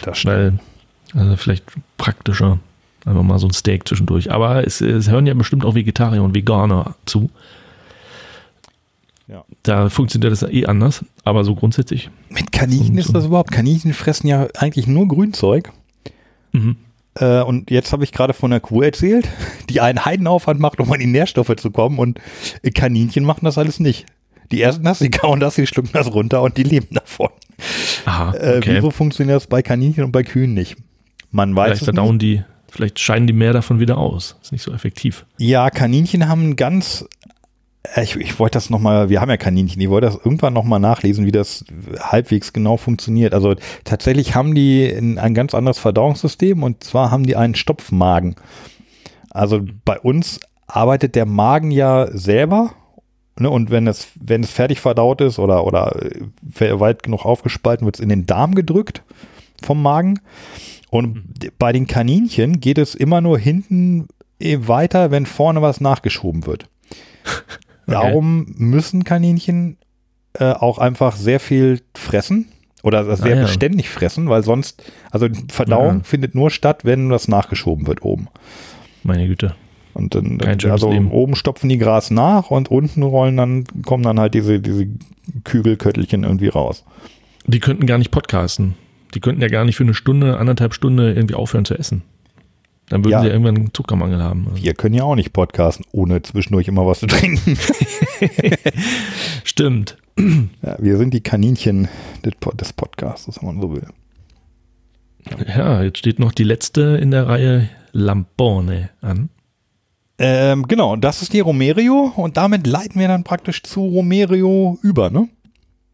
das 0.03 0.19
stimmt. 0.19 0.35
Weil, 0.35 1.21
also 1.21 1.37
vielleicht 1.37 1.65
praktischer, 1.99 2.59
einfach 3.05 3.23
mal 3.23 3.39
so 3.39 3.47
ein 3.47 3.53
Steak 3.53 3.89
zwischendurch. 3.89 4.31
Aber 4.31 4.67
es, 4.67 4.81
es 4.81 5.11
hören 5.11 5.27
ja 5.27 5.35
bestimmt 5.35 5.65
auch 5.65 5.75
Vegetarier 5.75 6.23
und 6.23 6.35
Veganer 6.35 6.95
zu. 7.07 7.31
Ja. 9.29 9.45
Da 9.63 9.89
funktioniert 9.89 10.33
das 10.33 10.43
eh 10.43 10.67
anders, 10.67 11.05
aber 11.25 11.45
so 11.45 11.55
grundsätzlich. 11.55 12.11
Mit 12.31 12.51
Kaninchen 12.51 12.93
Und 12.93 12.99
ist 12.99 13.15
das 13.15 13.27
überhaupt. 13.27 13.53
Kaninchen 13.53 13.93
fressen 13.93 14.27
ja 14.27 14.49
eigentlich 14.57 14.89
nur 14.89 15.07
Grünzeug. 15.07 15.71
Mhm. 16.53 16.77
Äh, 17.15 17.41
und 17.43 17.71
jetzt 17.71 17.93
habe 17.93 18.05
ich 18.05 18.13
gerade 18.13 18.33
von 18.35 18.51
der 18.51 18.61
Kuh 18.61 18.83
erzählt, 18.83 19.29
die 19.71 19.81
einen 19.81 20.05
Heidenaufwand 20.05 20.61
macht, 20.61 20.81
um 20.81 20.93
an 20.93 21.01
die 21.01 21.07
Nährstoffe 21.07 21.55
zu 21.57 21.71
kommen. 21.71 21.99
Und 21.99 22.21
äh, 22.63 22.71
Kaninchen 22.71 23.25
machen 23.25 23.45
das 23.45 23.59
alles 23.59 23.81
nicht. 23.81 24.07
Die 24.53 24.61
ersten 24.63 24.85
das, 24.85 24.99
die 25.01 25.11
kauen 25.11 25.41
das, 25.41 25.55
die 25.57 25.67
schlucken 25.67 25.91
das 25.93 26.13
runter 26.13 26.43
und 26.43 26.57
die 26.57 26.63
leben 26.63 26.89
davon. 26.95 27.29
Aha, 28.07 28.33
Äh, 28.35 28.59
okay. 28.59 28.77
wieso 28.77 28.91
funktioniert 28.91 29.37
das 29.37 29.47
bei 29.47 29.63
Kaninchen 29.63 30.05
und 30.05 30.13
bei 30.13 30.23
Kühen 30.23 30.55
nicht? 30.55 30.77
Man 31.31 31.55
weiß 31.55 31.67
vielleicht 31.67 31.83
es 31.83 31.85
verdauen 31.87 32.17
nicht. 32.17 32.23
die, 32.23 32.43
vielleicht 32.71 32.99
scheiden 32.99 33.27
die 33.27 33.33
mehr 33.33 33.53
davon 33.53 33.79
wieder 33.81 33.99
aus. 33.99 34.37
Ist 34.43 34.53
nicht 34.53 34.63
so 34.63 34.73
effektiv. 34.73 35.27
Ja, 35.39 35.71
Kaninchen 35.71 36.29
haben 36.29 36.51
ein 36.51 36.57
ganz, 36.57 37.05
äh, 37.27 37.29
ich, 37.97 38.17
ich 38.17 38.39
wollte 38.39 38.55
das 38.55 38.69
nochmal, 38.69 39.09
wir 39.09 39.21
haben 39.21 39.31
ja 39.31 39.37
Kaninchen, 39.37 39.81
ich 39.81 39.89
wollte 39.89 40.07
das 40.07 40.17
irgendwann 40.17 40.53
nochmal 40.53 40.81
nachlesen, 40.81 41.25
wie 41.27 41.33
das 41.33 41.65
halbwegs 41.99 42.53
genau 42.53 42.77
funktioniert. 42.77 43.33
Also 43.33 43.55
tatsächlich 43.85 44.35
haben 44.35 44.55
die 44.55 44.87
ein, 44.87 45.19
ein 45.19 45.35
ganz 45.35 45.55
anderes 45.55 45.79
Verdauungssystem 45.79 46.63
und 46.63 46.85
zwar 46.85 47.11
haben 47.11 47.25
die 47.25 47.37
einen 47.37 47.55
Stopfmagen. 47.55 48.37
Also 49.31 49.61
bei 49.85 49.99
uns 49.99 50.41
arbeitet 50.67 51.15
der 51.15 51.27
Magen 51.27 51.71
ja 51.71 52.07
selber 52.13 52.75
ne, 53.39 53.49
und 53.49 53.71
wenn 53.71 53.87
es, 53.87 54.09
wenn 54.15 54.43
es 54.43 54.51
fertig 54.51 54.81
verdaut 54.81 55.21
ist 55.23 55.39
oder, 55.39 55.65
oder 55.65 55.97
äh, 56.03 56.81
weit 56.81 57.03
genug 57.03 57.25
aufgespalten, 57.25 57.87
wird 57.87 57.97
es 57.97 58.01
in 58.01 58.11
den 58.11 58.27
Darm 58.27 58.55
gedrückt 58.55 59.03
vom 59.63 59.83
Magen. 59.83 60.21
Und 60.91 61.23
bei 61.59 61.73
den 61.73 61.87
Kaninchen 61.87 62.61
geht 62.61 62.79
es 62.79 62.95
immer 62.95 63.21
nur 63.21 63.39
hinten 63.39 64.09
eh 64.39 64.59
weiter, 64.67 65.11
wenn 65.11 65.25
vorne 65.25 65.63
was 65.63 65.81
nachgeschoben 65.81 66.47
wird. 66.47 66.69
Darum 67.91 68.47
müssen 68.57 69.05
Kaninchen 69.05 69.77
äh, 70.35 70.53
auch 70.53 70.79
einfach 70.79 71.17
sehr 71.17 71.41
viel 71.41 71.81
fressen 71.95 72.47
oder 72.83 73.05
sehr 73.17 73.35
Ah, 73.35 73.37
ja. 73.37 73.43
beständig 73.43 73.89
fressen, 73.91 74.29
weil 74.29 74.43
sonst, 74.45 74.83
also 75.11 75.27
Verdauung 75.49 75.99
Ja. 75.99 76.03
findet 76.05 76.35
nur 76.35 76.51
statt, 76.51 76.85
wenn 76.85 77.11
was 77.11 77.29
nachgeschoben 77.29 77.87
wird 77.87 78.03
oben. 78.03 78.29
Meine 79.03 79.27
Güte. 79.27 79.55
Und 79.93 80.15
dann, 80.15 80.39
schönes 80.41 80.65
also 80.67 80.91
Leben. 80.93 81.11
oben 81.11 81.35
stopfen 81.35 81.69
die 81.69 81.79
Gras 81.79 82.11
nach 82.11 82.51
und 82.51 82.71
unten 82.71 83.03
rollen 83.03 83.37
dann, 83.37 83.65
kommen 83.85 84.05
dann 84.05 84.21
halt 84.21 84.35
diese, 84.35 84.61
diese 84.61 84.87
Kügelköttelchen 85.45 86.25
irgendwie 86.25 86.49
raus. 86.49 86.85
Die 87.47 87.61
könnten 87.61 87.87
gar 87.87 87.99
nicht 87.99 88.11
podcasten. 88.11 88.75
Die 89.15 89.21
könnten 89.21 89.43
ja 89.43 89.49
gar 89.49 89.65
nicht 89.65 89.77
für 89.77 89.83
eine 89.83 89.95
Stunde, 89.95 90.39
anderthalb 90.39 90.75
Stunde 90.75 91.13
irgendwie 91.13 91.35
aufhören 91.35 91.65
zu 91.65 91.75
essen. 91.77 92.03
Dann 92.91 93.03
würden 93.05 93.13
Ja. 93.13 93.21
sie 93.23 93.27
ja 93.29 93.33
irgendwann 93.33 93.57
einen 93.57 93.73
Zuckermangel 93.75 94.23
haben. 94.23 94.47
Also, 94.51 94.63
Wir 94.63 94.75
können 94.75 94.95
ja 94.95 95.05
auch 95.05 95.15
nicht 95.15 95.33
podcasten, 95.33 95.87
ohne 95.93 96.21
zwischendurch 96.23 96.69
immer 96.69 96.87
was 96.87 97.01
zu 97.01 97.07
trinken. 97.07 97.57
Stimmt. 99.45 99.97
Ja, 100.63 100.77
wir 100.79 100.97
sind 100.99 101.15
die 101.15 101.23
Kaninchen 101.23 101.89
des, 102.25 102.35
Po- 102.39 102.53
des 102.53 102.73
Podcasts, 102.73 103.29
wenn 103.41 103.47
man 103.55 103.61
so 103.63 103.73
will. 103.73 103.87
Ja, 105.47 105.83
jetzt 105.83 105.99
steht 105.99 106.19
noch 106.19 106.33
die 106.33 106.45
letzte 106.45 106.83
in 107.01 107.11
der 107.11 107.27
Reihe 107.29 107.69
Lampone 107.93 108.91
an. 109.01 109.31
Ähm, 110.19 110.67
genau, 110.69 110.97
das 110.97 111.23
ist 111.23 111.33
die 111.33 111.41
Romerio 111.41 112.13
und 112.17 112.37
damit 112.37 112.67
leiten 112.67 113.01
wir 113.01 113.09
dann 113.09 113.25
praktisch 113.25 113.63
zu 113.63 113.81
Romerio 113.87 114.79
über, 114.83 115.09
ne? 115.11 115.29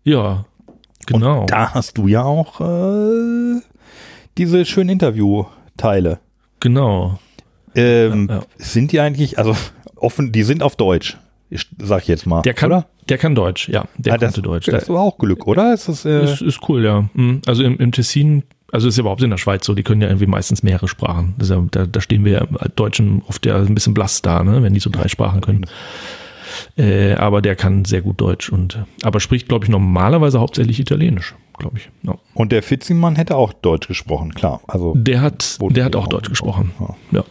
Ja, 0.02 0.46
genau. 1.06 1.42
Und 1.42 1.50
da 1.50 1.74
hast 1.74 1.98
du 1.98 2.08
ja 2.08 2.24
auch 2.24 2.60
äh, 2.60 3.60
diese 4.38 4.64
schönen 4.64 4.90
Interviewteile. 4.90 6.18
Genau. 6.60 7.18
Ähm, 7.74 8.26
Ja, 8.28 8.36
ja. 8.36 8.42
Sind 8.56 8.92
die 8.92 9.00
eigentlich, 9.00 9.38
also 9.38 9.54
offen, 9.96 10.32
die 10.32 10.42
sind 10.42 10.62
auf 10.62 10.76
Deutsch, 10.76 11.16
ich, 11.50 11.66
sag 11.78 12.02
ich 12.02 12.08
jetzt 12.08 12.26
mal. 12.26 12.42
Der 12.42 12.54
kann, 12.54 12.70
oder? 12.72 12.86
der 13.08 13.18
kann 13.18 13.34
Deutsch, 13.34 13.68
ja. 13.68 13.84
Der 13.98 14.14
Ah, 14.14 14.18
das, 14.18 14.34
Deutsch. 14.34 14.66
Das 14.66 14.84
ist 14.84 14.90
aber 14.90 15.00
auch 15.00 15.18
Glück, 15.18 15.46
oder? 15.46 15.74
Ist 15.74 15.88
das, 15.88 16.04
äh, 16.04 16.24
ist, 16.24 16.42
ist 16.42 16.60
cool, 16.68 16.84
ja. 16.84 17.08
Mhm. 17.14 17.42
Also 17.46 17.62
im, 17.62 17.78
im 17.78 17.92
Tessin, 17.92 18.42
also 18.72 18.88
ist 18.88 18.96
ja 18.96 19.02
überhaupt 19.02 19.22
in 19.22 19.30
der 19.30 19.36
Schweiz 19.36 19.64
so, 19.66 19.74
die 19.74 19.82
können 19.82 20.00
ja 20.00 20.08
irgendwie 20.08 20.26
meistens 20.26 20.62
mehrere 20.62 20.88
Sprachen. 20.88 21.34
Ja, 21.42 21.62
da, 21.70 21.86
da 21.86 22.00
stehen 22.00 22.24
wir 22.24 22.32
ja 22.32 22.46
Deutschen 22.74 23.22
oft 23.28 23.44
ja 23.46 23.56
ein 23.56 23.74
bisschen 23.74 23.94
blass 23.94 24.22
da, 24.22 24.42
ne, 24.42 24.62
wenn 24.62 24.74
die 24.74 24.80
so 24.80 24.90
drei 24.90 25.08
Sprachen 25.08 25.40
können. 25.40 25.66
Äh, 26.76 27.14
aber 27.14 27.42
der 27.42 27.54
kann 27.54 27.84
sehr 27.84 28.00
gut 28.02 28.20
Deutsch 28.20 28.50
und 28.50 28.78
aber 29.02 29.20
spricht, 29.20 29.48
glaube 29.48 29.64
ich, 29.64 29.70
normalerweise 29.70 30.40
hauptsächlich 30.40 30.80
Italienisch, 30.80 31.34
glaube 31.58 31.78
ich. 31.78 31.90
Ja. 32.02 32.16
und 32.34 32.52
der 32.52 32.62
Fitzimann 32.62 33.16
hätte 33.16 33.36
auch 33.36 33.52
Deutsch 33.52 33.88
gesprochen, 33.88 34.34
klar. 34.34 34.60
Also, 34.66 34.94
Der 34.96 35.20
hat, 35.20 35.58
der 35.60 35.84
hat 35.84 35.96
auch. 35.96 36.06
Deutsch 36.08 36.28
gesprochen. 36.28 36.72
Ja. 36.80 36.94
Ja. 37.18 37.24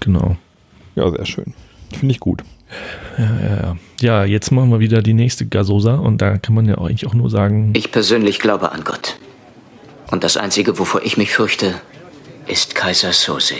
Genau. 0.00 0.36
ja, 0.94 1.10
sehr 1.10 1.26
schön. 1.26 1.54
Finde 1.92 2.12
ich 2.12 2.20
gut. 2.20 2.42
Ja, 3.18 3.24
ja, 3.24 3.56
ja. 3.62 3.76
ja, 4.00 4.24
jetzt 4.24 4.50
machen 4.50 4.70
wir 4.70 4.80
wieder 4.80 5.02
die 5.02 5.14
nächste 5.14 5.46
Gasosa 5.46 5.94
und 5.96 6.20
da 6.22 6.38
kann 6.38 6.54
man 6.54 6.66
ja 6.66 6.78
auch 6.78 6.86
eigentlich 6.86 7.06
auch 7.06 7.14
nur 7.14 7.30
sagen, 7.30 7.72
Ich 7.76 7.92
persönlich 7.92 8.40
glaube 8.40 8.72
an 8.72 8.82
Gott. 8.84 9.16
Und 10.10 10.24
das 10.24 10.36
Einzige, 10.36 10.78
wovor 10.78 11.02
ich 11.02 11.16
mich 11.16 11.30
fürchte, 11.32 11.74
ist 12.46 12.74
Kaiser 12.74 13.12
Sose. 13.12 13.54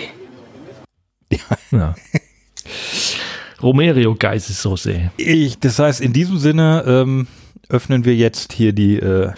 ja. 1.70 1.94
Romerio 3.62 4.14
Geistessoße. 4.14 5.10
Ich, 5.16 5.58
das 5.58 5.78
heißt, 5.78 6.00
in 6.00 6.12
diesem 6.12 6.38
Sinne 6.38 6.84
ähm, 6.86 7.26
öffnen 7.68 8.04
wir 8.04 8.14
jetzt 8.14 8.52
hier 8.52 8.72
die 8.72 8.96
äh, 8.98 9.32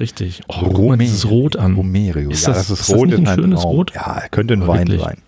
Richtig. 0.00 0.42
Oh, 0.48 0.70
guck 0.72 0.88
mal 0.88 0.98
dieses 0.98 1.28
Rot 1.30 1.56
an. 1.56 1.74
Romerio. 1.76 2.30
Ist 2.30 2.46
ja, 2.46 2.52
das- 2.52 2.66
das 2.68 2.70
ist, 2.70 2.80
ist 2.80 2.88
das 2.90 2.96
rot 2.98 3.06
nicht 3.10 3.18
in 3.18 3.28
ein 3.28 3.38
schönes. 3.38 3.62
Rot? 3.64 3.92
Ja, 3.94 4.22
könnte 4.30 4.54
ein 4.54 4.62
Aber 4.62 4.72
Wein 4.74 4.88
wirklich. 4.88 5.02
sein. 5.02 5.18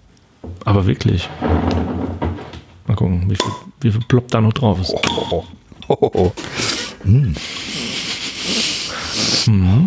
Aber 0.64 0.86
wirklich. 0.86 1.28
Mal 2.88 2.94
gucken, 2.96 3.30
wie 3.30 3.36
viel, 3.36 3.52
wie 3.80 3.90
viel 3.92 4.00
ploppt 4.08 4.34
da 4.34 4.40
noch 4.40 4.52
drauf 4.52 4.80
ist. 4.80 4.92
Oh, 5.30 5.44
oh, 5.88 6.10
oh. 6.14 6.32
Mm. 7.04 7.34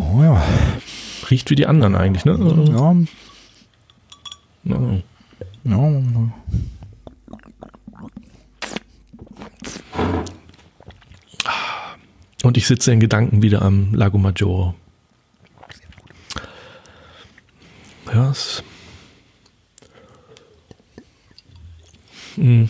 Oh 0.01 0.23
ja. 0.23 0.41
Riecht 1.29 1.49
wie 1.49 1.55
die 1.55 1.65
anderen 1.67 1.95
eigentlich, 1.95 2.23
ne? 2.23 2.37
Ja, 2.73 2.95
Ja. 4.63 4.77
ja. 5.65 6.31
Und 12.43 12.57
ich 12.57 12.67
sitze 12.67 12.91
in 12.93 12.99
Gedanken 12.99 13.41
wieder 13.41 13.61
am 13.61 13.93
Lago 13.93 14.17
Maggiore. 14.17 14.73
Ja, 18.13 18.31
es, 18.31 18.63
Mm, 22.37 22.65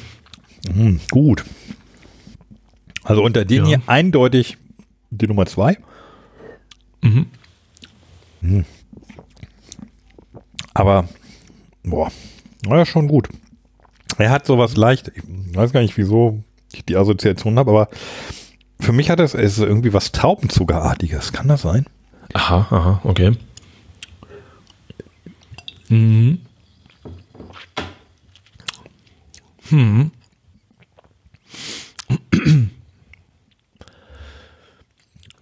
gut. 1.12 1.46
Also 3.04 3.24
unter 3.24 3.46
denen 3.46 3.66
Ja. 3.66 3.78
hier 3.78 3.82
eindeutig 3.88 4.58
die 5.12 5.28
Nummer 5.28 5.46
zwei. 5.46 5.78
Mhm. 7.02 7.28
Mm. 8.42 8.62
Aber, 10.74 11.08
boah, 11.84 12.12
naja, 12.66 12.86
schon 12.86 13.08
gut. 13.08 13.30
Er 14.18 14.32
hat 14.32 14.46
sowas 14.48 14.76
leicht, 14.76 15.12
ich 15.16 15.24
weiß 15.56 15.72
gar 15.72 15.82
nicht, 15.82 15.98
wieso 15.98 16.44
ich 16.74 16.84
die 16.86 16.96
Assoziation 16.98 17.58
habe, 17.60 17.70
aber 17.72 17.90
für 18.80 18.92
mich 18.92 19.10
hat 19.10 19.20
es 19.20 19.34
ist 19.34 19.60
irgendwie 19.60 19.94
was 19.94 20.12
Traubenzuckerartiges. 20.12 21.34
Kann 21.34 21.48
das 21.48 21.62
sein? 21.62 21.86
Aha, 22.34 22.68
aha, 22.70 23.02
okay. 23.04 23.34
Mhm. 25.90 26.40
Hm. 29.70 30.12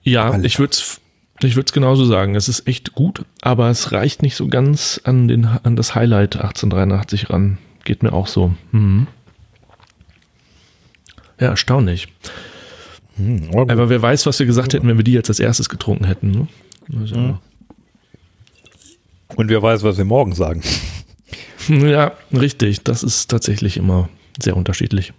Ja, 0.03 0.31
Alter. 0.31 0.45
ich 0.45 0.59
würde 0.59 0.71
es 0.71 1.01
ich 1.41 1.55
würd's 1.55 1.71
genauso 1.71 2.05
sagen. 2.05 2.35
Es 2.35 2.49
ist 2.49 2.67
echt 2.67 2.93
gut, 2.93 3.23
aber 3.41 3.69
es 3.69 3.91
reicht 3.91 4.23
nicht 4.23 4.35
so 4.35 4.47
ganz 4.47 4.99
an, 5.03 5.27
den, 5.27 5.45
an 5.45 5.75
das 5.75 5.93
Highlight 5.93 6.37
1883 6.37 7.29
ran. 7.29 7.59
Geht 7.83 8.01
mir 8.01 8.13
auch 8.13 8.27
so. 8.27 8.53
Mhm. 8.71 9.07
Ja, 11.39 11.49
erstaunlich. 11.49 12.07
Hm, 13.17 13.49
aber 13.55 13.89
wer 13.89 14.01
weiß, 14.01 14.25
was 14.25 14.39
wir 14.39 14.45
gesagt 14.45 14.73
hätten, 14.73 14.87
wenn 14.87 14.97
wir 14.97 15.03
die 15.03 15.11
jetzt 15.13 15.29
als 15.29 15.39
erstes 15.39 15.69
getrunken 15.69 16.05
hätten. 16.05 16.31
Ne? 16.31 16.47
Also, 16.99 17.37
Und 19.35 19.49
wer 19.49 19.61
weiß, 19.61 19.83
was 19.83 19.97
wir 19.97 20.05
morgen 20.05 20.33
sagen. 20.33 20.61
Ja, 21.67 22.13
richtig. 22.31 22.83
Das 22.83 23.03
ist 23.03 23.27
tatsächlich 23.27 23.75
immer 23.77 24.07
sehr 24.41 24.55
unterschiedlich. 24.55 25.11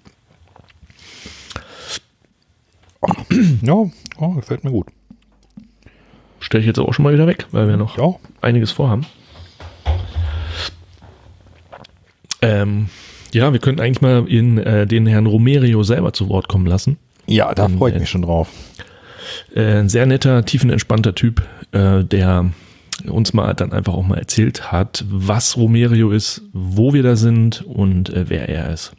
Ja, 3.62 3.74
oh, 4.18 4.30
gefällt 4.34 4.64
mir 4.64 4.70
gut. 4.70 4.86
Stelle 6.40 6.62
ich 6.62 6.66
jetzt 6.66 6.78
auch 6.78 6.94
schon 6.94 7.02
mal 7.02 7.12
wieder 7.12 7.26
weg, 7.26 7.46
weil 7.50 7.68
wir 7.68 7.76
noch 7.76 7.98
Ja. 7.98 8.14
einiges 8.40 8.70
vorhaben. 8.70 9.04
Ähm, 12.40 12.88
ja, 13.32 13.52
wir 13.52 13.60
könnten 13.60 13.80
eigentlich 13.80 14.00
mal 14.00 14.26
in, 14.28 14.58
äh, 14.58 14.86
den 14.86 15.06
Herrn 15.06 15.26
Romerio 15.26 15.82
selber 15.82 16.12
zu 16.12 16.28
Wort 16.28 16.48
kommen 16.48 16.66
lassen. 16.66 16.96
Ja, 17.28 17.54
da 17.54 17.66
Ähm, 17.66 17.78
freue 17.78 17.90
ich 17.90 17.96
äh, 17.96 18.00
mich 18.00 18.10
schon 18.10 18.22
drauf. 18.22 18.48
Äh, 19.54 19.80
ein 19.80 19.88
sehr 19.88 20.06
netter, 20.06 20.44
tiefenentspannter 20.44 21.14
Typ, 21.14 21.42
äh, 21.72 22.02
der 22.02 22.50
uns 23.06 23.32
mal 23.32 23.54
dann 23.54 23.72
einfach 23.72 23.94
auch 23.94 24.06
mal 24.06 24.18
erzählt 24.18 24.72
hat, 24.72 25.04
was 25.08 25.56
Romerio 25.56 26.10
ist, 26.10 26.42
wo 26.52 26.92
wir 26.92 27.04
da 27.04 27.14
sind 27.14 27.64
und 27.64 28.10
wer 28.12 28.48
er 28.48 28.72
ist. 28.72 28.92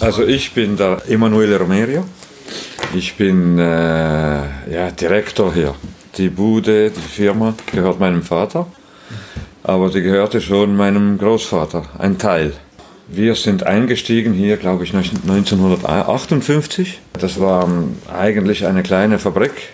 Also 0.00 0.24
ich 0.24 0.52
bin 0.52 0.76
der 0.76 1.02
Emanuele 1.08 1.58
Romerio. 1.58 2.04
Ich 2.94 3.16
bin 3.16 3.58
äh, 3.58 3.62
ja, 3.62 4.90
Direktor 4.98 5.52
hier. 5.52 5.74
Die 6.16 6.30
Bude, 6.30 6.90
die 6.90 7.00
Firma 7.00 7.54
gehört 7.70 8.00
meinem 8.00 8.22
Vater, 8.22 8.66
aber 9.62 9.90
die 9.90 10.02
gehörte 10.02 10.40
schon 10.40 10.76
meinem 10.76 11.18
Großvater, 11.18 11.84
ein 11.98 12.18
Teil. 12.18 12.54
Wir 13.10 13.34
sind 13.34 13.64
eingestiegen 13.64 14.34
hier, 14.34 14.58
glaube 14.58 14.84
ich, 14.84 14.94
1958. 14.94 17.00
Das 17.18 17.40
war 17.40 17.64
ähm, 17.64 17.96
eigentlich 18.14 18.66
eine 18.66 18.82
kleine 18.82 19.18
Fabrik, 19.18 19.70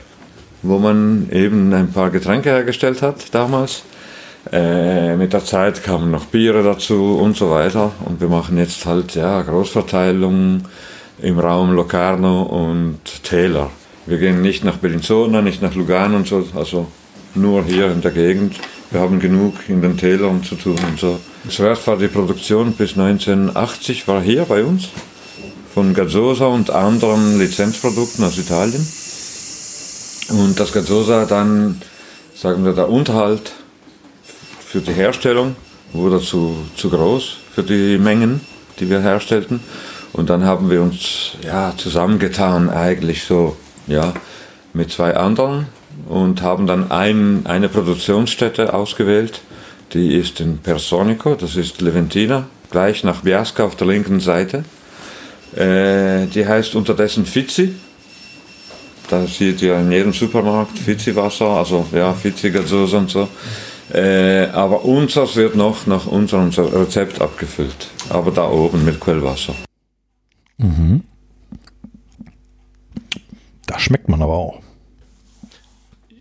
wo 0.63 0.79
man 0.79 1.29
eben 1.33 1.73
ein 1.73 1.91
paar 1.91 2.11
Getränke 2.11 2.51
hergestellt 2.51 3.03
hat 3.03 3.35
damals. 3.35 3.83
Äh, 4.53 5.17
mit 5.17 5.33
der 5.33 5.45
Zeit 5.45 5.83
kamen 5.83 6.13
noch 6.13 6.27
Biere 6.27 6.63
dazu 6.63 7.19
und 7.21 7.37
so 7.37 7.51
weiter. 7.51 7.91
Und 8.05 8.21
wir 8.21 8.29
machen 8.29 8.57
jetzt 8.57 8.87
halt 8.87 9.17
ja, 9.17 9.43
Großverteilung 9.43 10.63
im 11.21 11.39
Raum 11.41 11.73
Locarno 11.73 12.43
und 12.43 13.01
Täler. 13.25 13.69
Wir 14.07 14.19
gehen 14.19 14.43
nicht 14.43 14.63
nach 14.63 14.77
Bellinzona, 14.77 15.43
nicht 15.43 15.61
nach 15.61 15.75
Lugano 15.75 16.19
und 16.19 16.29
so, 16.29 16.47
also 16.55 16.87
nur 17.35 17.65
hier 17.65 17.91
in 17.91 18.01
der 18.01 18.13
Gegend. 18.13 18.55
Wir 18.93 19.01
haben 19.01 19.19
genug 19.19 19.55
in 19.67 19.83
den 19.83 19.97
Tälern 19.97 20.45
zu 20.45 20.55
tun 20.55 20.79
und 20.89 21.01
so. 21.01 21.19
Zuerst 21.49 21.87
war 21.87 21.99
die 21.99 22.09
Produktion 22.09 22.73
bis 22.73 22.93
1980 22.93 24.09
war 24.09 24.23
hier 24.23 24.45
bei 24.45 24.65
uns 24.65 24.89
von 25.75 25.93
Gazzosa 25.93 26.47
und 26.47 26.71
anderen 26.71 27.39
Lizenzprodukten 27.39 28.25
aus 28.25 28.39
Italien. 28.39 28.87
Und 30.31 30.59
das 30.59 30.73
Gazzosa 30.73 31.27
dann, 31.27 31.83
sagen 32.35 32.65
wir, 32.65 32.73
der 32.73 32.89
Unterhalt 32.89 33.53
für 34.65 34.81
die 34.81 34.93
Herstellung 34.93 35.55
wurde 35.93 36.21
zu, 36.21 36.57
zu 36.77 36.89
groß 36.91 37.37
für 37.55 37.63
die 37.63 37.99
Mengen, 37.99 38.41
die 38.81 38.89
wir 38.89 39.01
herstellten. 39.01 39.61
Und 40.13 40.31
dann 40.31 40.45
haben 40.45 40.71
wir 40.71 40.81
uns 40.81 41.33
ja, 41.45 41.75
zusammengetan, 41.77 42.71
eigentlich 42.71 43.25
so, 43.25 43.57
ja, 43.87 44.15
mit 44.73 44.91
zwei 44.91 45.17
anderen 45.17 45.67
und 46.09 46.43
haben 46.43 46.67
dann 46.67 46.91
ein, 46.91 47.47
eine 47.47 47.69
Produktionsstätte 47.69 48.73
ausgewählt. 48.73 49.43
Die 49.93 50.15
ist 50.17 50.41
in 50.41 50.59
Personico, 50.59 51.35
das 51.35 51.57
ist 51.57 51.81
Leventina, 51.81 52.47
gleich 52.71 53.05
nach 53.05 53.21
Biasca 53.21 53.65
auf 53.65 53.77
der 53.77 53.87
linken 53.87 54.21
Seite. 54.21 54.65
Äh, 55.55 56.27
die 56.27 56.47
heißt 56.47 56.75
unterdessen 56.75 57.27
Fizzi. 57.27 57.75
Da 59.09 59.27
seht 59.27 59.63
ihr 59.63 59.79
in 59.79 59.93
jedem 59.93 60.13
Supermarkt 60.13 60.79
Fizzi-Wasser, 60.79 61.47
also 61.47 61.87
ja, 61.93 62.13
Fizzi-Gazzosa 62.13 62.99
und 62.99 63.11
so. 63.11 63.29
Äh, 63.93 64.47
aber 64.47 64.85
unseres 64.85 65.37
wird 65.37 65.55
noch 65.55 65.87
nach 65.87 66.07
unserem 66.07 66.49
Rezept 66.49 67.21
abgefüllt. 67.21 67.91
Aber 68.09 68.31
da 68.31 68.49
oben 68.49 68.85
mit 68.85 68.99
Quellwasser. 68.99 69.55
Das 73.67 73.83
schmeckt 73.83 74.09
man 74.09 74.23
aber 74.23 74.33
auch. 74.33 74.64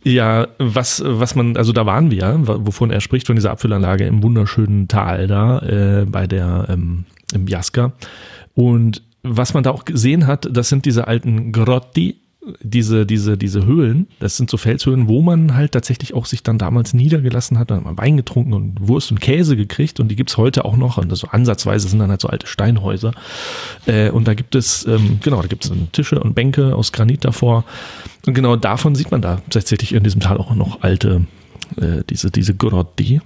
Ja, 0.03 0.47
was, 0.57 1.01
was 1.05 1.35
man, 1.35 1.55
also 1.55 1.71
da 1.71 1.85
waren 1.85 2.11
wir, 2.11 2.39
wovon 2.43 2.91
er 2.91 2.99
spricht, 2.99 3.27
von 3.27 3.35
dieser 3.35 3.51
Abfüllanlage 3.51 4.05
im 4.05 4.21
wunderschönen 4.21 4.87
Tal 4.87 5.27
da, 5.27 5.59
äh, 5.59 6.05
bei 6.05 6.27
der, 6.27 6.67
ähm, 6.69 7.05
im 7.33 7.47
Jaska. 7.47 7.93
Und 8.53 9.01
was 9.23 9.53
man 9.53 9.63
da 9.63 9.71
auch 9.71 9.85
gesehen 9.85 10.27
hat, 10.27 10.47
das 10.51 10.67
sind 10.67 10.85
diese 10.85 11.07
alten 11.07 11.53
Grotti, 11.53 12.17
diese, 12.61 13.05
diese, 13.05 13.37
diese 13.37 13.65
Höhlen, 13.65 14.07
das 14.19 14.37
sind 14.37 14.49
so 14.49 14.57
Felshöhlen, 14.57 15.07
wo 15.07 15.21
man 15.21 15.55
halt 15.55 15.71
tatsächlich 15.71 16.13
auch 16.13 16.25
sich 16.25 16.43
dann 16.43 16.57
damals 16.57 16.93
niedergelassen 16.93 17.57
hat, 17.57 17.71
dann 17.71 17.77
hat 17.77 17.85
man 17.85 17.97
Wein 17.97 18.17
getrunken 18.17 18.53
und 18.53 18.87
Wurst 18.87 19.11
und 19.11 19.21
Käse 19.21 19.55
gekriegt 19.55 19.99
und 19.99 20.09
die 20.09 20.15
gibt's 20.15 20.37
heute 20.37 20.65
auch 20.65 20.75
noch 20.75 20.97
und 20.97 21.11
das 21.11 21.19
so 21.19 21.27
ansatzweise 21.27 21.87
sind 21.87 21.99
dann 21.99 22.09
halt 22.09 22.21
so 22.21 22.27
alte 22.27 22.47
Steinhäuser 22.47 23.13
äh, 23.85 24.09
und 24.09 24.27
da 24.27 24.33
gibt 24.33 24.55
es, 24.55 24.85
ähm, 24.85 25.19
genau, 25.21 25.41
da 25.41 25.47
gibt 25.47 25.65
es 25.65 25.71
Tische 25.91 26.19
und 26.19 26.33
Bänke 26.33 26.75
aus 26.75 26.91
Granit 26.91 27.23
davor 27.25 27.63
und 28.25 28.33
genau 28.33 28.55
davon 28.55 28.95
sieht 28.95 29.11
man 29.11 29.21
da 29.21 29.41
tatsächlich 29.49 29.93
in 29.93 30.03
diesem 30.03 30.21
Tal 30.21 30.37
auch 30.37 30.53
noch 30.55 30.81
alte, 30.81 31.25
äh, 31.77 32.03
diese, 32.09 32.31
diese 32.31 32.55
Grotti. 32.55 33.21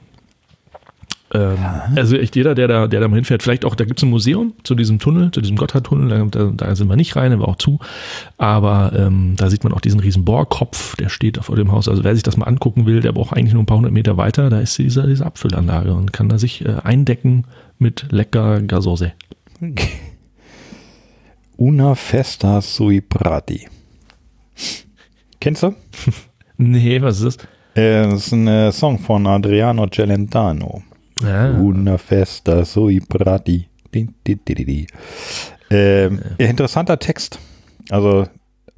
Ähm, 1.34 1.57
Also 1.95 2.15
echt 2.17 2.36
jeder, 2.36 2.55
der 2.55 2.67
da, 2.67 2.88
der 2.88 3.01
da 3.01 3.07
mal 3.07 3.15
hinfährt, 3.15 3.43
vielleicht 3.43 3.65
auch, 3.65 3.75
da 3.75 3.84
gibt 3.86 3.99
es 3.99 4.03
ein 4.03 4.09
Museum 4.09 4.53
zu 4.63 4.75
diesem 4.75 4.99
Tunnel, 4.99 5.32
zu 5.32 5.41
diesem 5.41 5.57
Gotthardtunnel, 5.57 6.30
da, 6.30 6.51
da 6.55 6.75
sind 6.75 6.88
wir 6.88 6.95
nicht 6.95 7.15
rein, 7.15 7.32
der 7.32 7.39
war 7.39 7.49
auch 7.49 7.57
zu, 7.57 7.80
aber 8.38 8.93
ähm, 8.95 9.36
da 9.36 9.49
sieht 9.49 9.63
man 9.63 9.73
auch 9.73 9.82
diesen 9.82 9.99
riesen 9.99 10.23
Bohrkopf, 10.23 10.95
der 10.95 11.09
steht 11.09 11.38
da 11.38 11.41
vor 11.41 11.55
dem 11.57 11.71
Haus, 11.71 11.89
also 11.89 12.03
wer 12.03 12.13
sich 12.13 12.23
das 12.23 12.38
mal 12.38 12.45
angucken 12.45 12.86
will, 12.86 13.01
der 13.01 13.11
braucht 13.11 13.36
eigentlich 13.36 13.53
nur 13.53 13.63
ein 13.63 13.65
paar 13.65 13.78
hundert 13.78 13.91
Meter 13.91 14.15
weiter, 14.15 14.49
da 14.49 14.59
ist 14.59 14.78
diese, 14.78 15.05
diese 15.05 15.25
Abfüllanlage 15.25 15.93
und 15.93 16.13
kann 16.13 16.30
da 16.30 16.38
sich 16.38 16.63
äh, 16.63 16.75
eindecken 16.84 17.43
mit 17.78 18.05
lecker 18.09 18.61
Gasose. 18.61 19.11
Una 21.57 21.95
festa 21.95 22.61
sui 22.61 23.01
prati. 23.01 23.67
Kennst 25.39 25.63
du? 25.63 25.73
Nee, 26.59 26.99
was 27.03 27.21
ist 27.21 27.39
das? 27.39 27.47
Äh, 27.75 28.09
das 28.09 28.25
ist 28.28 28.32
ein 28.32 28.47
äh, 28.47 28.71
Song 28.71 28.97
von 28.97 29.28
Adriano 29.28 29.86
Celentano. 29.88 30.82
Ah, 31.24 31.49
Una 31.49 31.97
festa 31.97 32.63
sui 32.63 33.01
prati. 33.05 33.68
Di, 33.89 34.07
di, 34.22 34.38
di, 34.43 34.53
di, 34.53 34.63
di. 34.63 34.88
Ähm, 35.70 36.22
Interessanter 36.38 36.97
Text. 36.97 37.39
Also, 37.89 38.30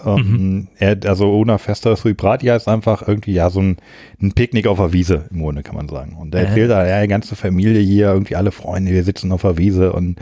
ähm, 0.06 0.68
er, 0.78 0.98
also 1.06 1.38
Una 1.40 1.58
festa 1.58 1.96
sui 1.96 2.14
prati 2.14 2.48
heißt 2.48 2.68
einfach 2.68 3.08
irgendwie 3.08 3.34
ja 3.34 3.50
so 3.50 3.62
ein, 3.62 3.78
ein 4.22 4.34
Picknick 4.34 4.68
auf 4.68 4.78
der 4.78 4.94
Wiese 4.94 5.26
im 5.32 5.42
Grunde 5.42 5.64
kann 5.64 5.76
man 5.76 5.88
sagen. 5.88 6.16
Und 6.20 6.34
er 6.36 6.48
erzählt 6.48 6.72
da, 6.72 6.88
ja, 6.88 7.02
die 7.02 7.08
ganze 7.08 7.36
Familie 7.36 7.80
hier, 7.80 8.08
irgendwie 8.08 8.36
alle 8.36 8.52
Freunde, 8.52 8.92
wir 8.92 9.04
sitzen 9.04 9.32
auf 9.32 9.42
der 9.42 9.58
Wiese 9.58 9.94
und 9.94 10.20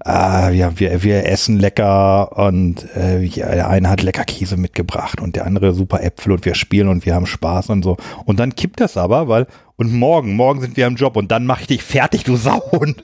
ah, 0.00 0.50
wir, 0.52 0.72
wir, 0.76 1.02
wir 1.02 1.26
essen 1.26 1.58
lecker 1.58 2.36
und 2.36 2.84
äh, 2.94 3.26
der 3.28 3.68
eine 3.68 3.88
hat 3.88 4.02
lecker 4.02 4.24
Käse 4.24 4.56
mitgebracht 4.56 5.20
und 5.20 5.36
der 5.36 5.46
andere 5.46 5.72
super 5.72 6.02
Äpfel 6.02 6.32
und 6.32 6.44
wir 6.44 6.54
spielen 6.54 6.88
und 6.88 7.06
wir 7.06 7.14
haben 7.14 7.26
Spaß 7.26 7.70
und 7.70 7.82
so. 7.82 7.96
Und 8.24 8.40
dann 8.40 8.54
kippt 8.54 8.80
das 8.80 8.96
aber, 8.96 9.28
weil 9.28 9.46
und 9.76 9.92
morgen, 9.92 10.36
morgen 10.36 10.60
sind 10.60 10.76
wir 10.76 10.86
im 10.86 10.96
Job 10.96 11.16
und 11.16 11.32
dann 11.32 11.44
mache 11.44 11.62
ich 11.62 11.66
dich 11.66 11.82
fertig, 11.82 12.22
du 12.24 12.36
Sau. 12.36 12.62
Und, 12.70 13.02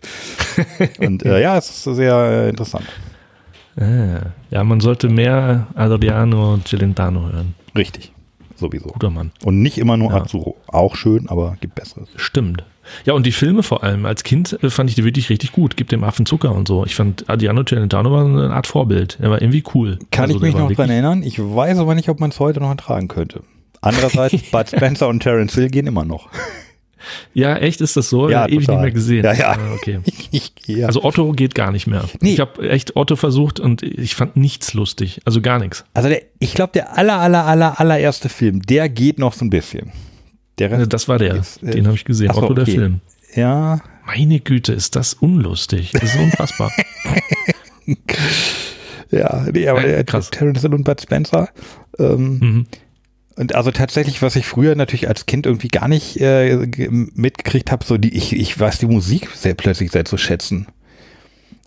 und 0.99 1.25
äh, 1.25 1.43
ja, 1.43 1.57
es 1.57 1.71
ist 1.71 1.97
sehr 1.97 2.15
äh, 2.15 2.51
interessant. 2.51 2.85
Ah, 3.81 4.21
ja, 4.51 4.65
man 4.65 4.81
sollte 4.81 5.09
mehr 5.09 5.67
Adriano 5.75 6.59
Celentano 6.65 7.31
hören. 7.33 7.55
Richtig. 7.77 8.13
Sowieso. 8.57 8.89
Guter 8.89 9.11
Mann. 9.11 9.31
Und 9.45 9.63
nicht 9.63 9.79
immer 9.79 9.97
nur 9.97 10.11
Ja. 10.11 10.23
Azzurro. 10.23 10.57
Auch 10.67 10.97
schön, 10.97 11.29
aber 11.29 11.57
gibt 11.61 11.77
Besseres. 11.77 12.09
Stimmt. 12.17 12.65
Ja, 13.05 13.13
und 13.13 13.25
die 13.27 13.33
Filme 13.33 13.63
vor 13.63 13.85
allem. 13.85 14.05
Als 14.07 14.25
Kind 14.25 14.59
äh, 14.63 14.71
fand 14.71 14.91
ich 14.91 14.97
die 14.97 15.05
wirklich 15.05 15.31
richtig 15.31 15.53
gut. 15.53 15.77
Gibt 15.77 15.93
dem 15.93 16.03
Affen 16.03 16.27
Zucker 16.27 16.53
und 16.55 16.67
so. 16.67 16.85
Ich 16.85 16.95
fand 16.97 17.29
Adriano 17.29 17.63
Celentano 17.63 18.11
war 18.11 18.25
eine 18.25 18.51
Art 18.51 18.67
Vorbild. 18.67 19.19
Er 19.21 19.31
war 19.31 19.41
irgendwie 19.41 19.63
cool. 19.75 19.99
Kann 20.11 20.25
Also 20.25 20.37
ich 20.37 20.43
mich 20.43 20.55
noch 20.57 20.73
dran 20.73 20.91
erinnern? 20.91 21.23
Ich 21.23 21.39
weiß 21.39 21.79
aber 21.79 21.95
nicht, 21.95 22.09
ob 22.09 22.19
man 22.19 22.31
es 22.31 22.41
heute 22.41 22.61
noch 22.61 22.71
ertragen 22.71 23.07
könnte. 23.09 23.43
Andererseits, 23.81 24.43
Bud 24.51 24.69
Spencer 24.69 25.07
und 25.09 25.21
Terence 25.21 25.55
Hill 25.55 25.69
gehen 25.69 25.87
immer 25.87 26.05
noch. 26.05 26.29
Ja, 27.35 27.57
echt 27.57 27.81
ist 27.81 27.97
das 27.97 28.09
so? 28.11 28.29
Ja, 28.29 28.47
ewig 28.47 28.67
total. 28.67 28.77
nicht 28.77 28.83
mehr 28.83 28.91
gesehen. 28.93 29.25
Ja, 29.25 29.33
ja. 29.33 29.53
Ah, 29.53 29.75
okay. 29.75 30.01
Ja. 30.67 30.87
Also 30.87 31.03
Otto 31.03 31.33
geht 31.33 31.55
gar 31.55 31.73
nicht 31.73 31.87
mehr. 31.87 32.05
Nee. 32.21 32.35
Ich 32.35 32.41
habe 32.41 32.69
echt 32.69 32.95
Otto 32.95 33.17
versucht 33.17 33.59
und 33.59 33.83
ich 33.83 34.15
fand 34.15 34.37
nichts 34.37 34.75
lustig. 34.75 35.21
Also 35.25 35.41
gar 35.41 35.59
nichts. 35.59 35.83
Also 35.95 36.11
der, 36.11 36.21
ich 36.41 36.53
glaube, 36.53 36.73
der 36.75 36.99
aller, 36.99 37.19
aller, 37.19 37.47
aller, 37.47 37.81
allererste 37.81 38.29
Film, 38.29 38.61
der 38.61 38.91
geht 38.91 39.19
noch 39.19 39.33
so 39.33 39.47
ein 39.47 39.51
bisschen. 39.51 39.93
Der 40.59 40.71
Rest, 40.71 40.93
Das 40.93 41.09
war 41.09 41.17
der. 41.19 41.37
Ist, 41.37 41.63
äh, 41.63 41.71
Den 41.71 41.87
habe 41.87 41.97
ich 41.97 42.05
gesehen. 42.05 42.31
so, 42.35 42.43
Otto 42.43 42.53
der 42.53 42.65
okay. 42.65 42.73
Film. 42.75 43.01
ja, 43.35 43.81
Meine 44.05 44.41
Güte, 44.41 44.75
ist 44.75 44.95
das 44.95 45.15
unlustig. 45.15 45.93
Das 45.93 46.03
ist 46.03 46.17
unfassbar. 46.21 46.71
ja, 49.11 49.47
nee, 49.53 49.67
aber 49.69 49.81
Ja, 49.81 49.87
der 49.87 50.05
krass. 50.05 50.31
Terrence 50.31 50.61
Hill 50.63 50.75
und 50.75 50.85
Bud 50.85 51.01
Spencer. 51.01 51.49
Ähm, 51.99 52.39
mhm. 52.39 52.67
Und 53.39 53.55
also 53.55 53.71
tatsächlich, 53.71 54.21
was 54.21 54.35
ich 54.35 54.47
früher 54.47 54.75
natürlich 54.75 55.07
als 55.07 55.27
Kind 55.27 55.47
irgendwie 55.47 55.69
gar 55.69 55.87
nicht 55.87 56.21
äh, 56.21 56.67
ge- 56.67 56.89
mitgekriegt 56.91 57.71
habe, 57.71 57.85
so 57.85 57.97
die, 57.97 58.17
ich, 58.17 58.33
ich 58.33 58.59
weiß 58.59 58.79
die 58.79 58.87
Musik 58.87 59.29
sehr 59.33 59.55
plötzlich 59.55 59.93
sehr 59.93 60.05
zu 60.05 60.19
schätzen. 60.19 60.67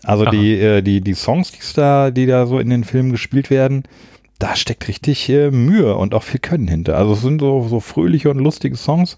Also 0.02 0.24
Aha. 0.24 0.32
die, 0.32 0.60
äh, 0.60 0.82
die, 0.82 1.00
die 1.00 1.14
Songs, 1.14 1.50
die 1.50 1.60
da, 1.74 2.10
die 2.10 2.26
da 2.26 2.44
so 2.46 2.58
in 2.58 2.68
den 2.68 2.84
Filmen 2.84 3.10
gespielt 3.10 3.48
werden, 3.48 3.84
da 4.38 4.54
steckt 4.54 4.86
richtig 4.86 5.30
äh, 5.30 5.50
Mühe 5.50 5.96
und 5.96 6.12
auch 6.12 6.24
viel 6.24 6.40
Können 6.40 6.68
hinter. 6.68 6.98
Also 6.98 7.14
es 7.14 7.22
sind 7.22 7.40
so, 7.40 7.66
so 7.66 7.80
fröhliche 7.80 8.28
und 8.28 8.38
lustige 8.38 8.76
Songs. 8.76 9.16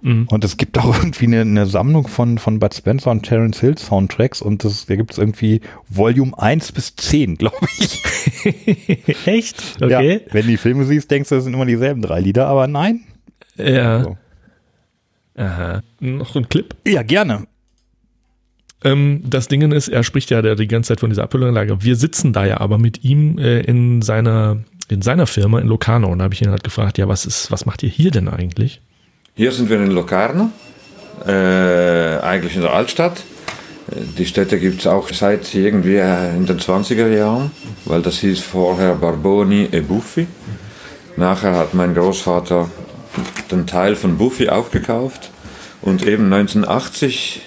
Mhm. 0.00 0.26
Und 0.30 0.44
es 0.44 0.56
gibt 0.56 0.78
auch 0.78 0.96
irgendwie 1.02 1.26
eine, 1.26 1.40
eine 1.42 1.66
Sammlung 1.66 2.08
von, 2.08 2.38
von 2.38 2.58
Bud 2.58 2.74
Spencer 2.74 3.10
und 3.10 3.22
Terence 3.24 3.60
Hill 3.60 3.76
Soundtracks 3.78 4.40
und 4.42 4.64
das, 4.64 4.86
da 4.86 4.96
gibt 4.96 5.12
es 5.12 5.18
irgendwie 5.18 5.60
Volume 5.88 6.32
1 6.38 6.72
bis 6.72 6.96
10, 6.96 7.34
glaube 7.38 7.56
ich. 7.78 8.02
Echt? 9.26 9.80
Ja, 9.80 9.98
Okay. 9.98 10.20
wenn 10.30 10.42
du 10.42 10.48
die 10.52 10.56
Filme 10.56 10.84
siehst, 10.84 11.10
denkst 11.10 11.28
du, 11.28 11.34
das 11.34 11.44
sind 11.44 11.54
immer 11.54 11.66
dieselben 11.66 12.02
drei 12.02 12.20
Lieder, 12.20 12.46
aber 12.46 12.66
nein. 12.66 13.02
Ja. 13.56 14.02
So. 14.04 14.16
Aha. 15.36 15.82
Noch 16.00 16.34
ein 16.36 16.48
Clip. 16.48 16.74
Ja, 16.86 17.02
gerne. 17.02 17.46
Ähm, 18.84 19.22
das 19.24 19.48
Ding 19.48 19.70
ist, 19.72 19.88
er 19.88 20.02
spricht 20.02 20.30
ja 20.30 20.42
der, 20.42 20.56
die 20.56 20.66
ganze 20.68 20.88
Zeit 20.88 21.00
von 21.00 21.10
dieser 21.10 21.22
Abhüllanlage. 21.24 21.82
Wir 21.84 21.96
sitzen 21.96 22.32
da 22.32 22.44
ja 22.44 22.60
aber 22.60 22.78
mit 22.78 23.04
ihm 23.04 23.38
äh, 23.38 23.60
in 23.60 24.02
seiner 24.02 24.58
in 24.88 25.00
seiner 25.00 25.26
Firma 25.26 25.58
in 25.60 25.68
Locarno 25.68 26.08
und 26.08 26.18
da 26.18 26.24
habe 26.24 26.34
ich 26.34 26.42
ihn 26.42 26.50
halt 26.50 26.64
gefragt, 26.64 26.98
ja, 26.98 27.08
was 27.08 27.24
ist, 27.24 27.50
was 27.50 27.64
macht 27.64 27.82
ihr 27.82 27.88
hier 27.88 28.10
denn 28.10 28.28
eigentlich? 28.28 28.82
Hier 29.34 29.50
sind 29.50 29.70
wir 29.70 29.78
in 29.78 29.90
Locarno, 29.92 30.50
äh, 31.26 32.18
eigentlich 32.20 32.54
in 32.54 32.60
der 32.60 32.74
Altstadt. 32.74 33.16
Äh, 33.90 33.94
Die 34.18 34.26
Städte 34.26 34.58
gibt 34.58 34.80
es 34.80 34.86
auch 34.86 35.08
seit 35.08 35.54
irgendwie 35.54 35.96
äh, 35.96 36.36
in 36.36 36.44
den 36.44 36.58
20er 36.58 37.08
Jahren, 37.08 37.50
weil 37.86 38.02
das 38.02 38.18
hieß 38.18 38.40
vorher 38.40 38.94
Barboni 38.94 39.70
e 39.72 39.80
Buffi. 39.80 40.26
Nachher 41.16 41.56
hat 41.56 41.72
mein 41.72 41.94
Großvater 41.94 42.68
den 43.50 43.66
Teil 43.66 43.96
von 43.96 44.18
Buffi 44.18 44.50
aufgekauft 44.50 45.30
und 45.80 46.06
eben 46.06 46.30
1980 46.30 47.40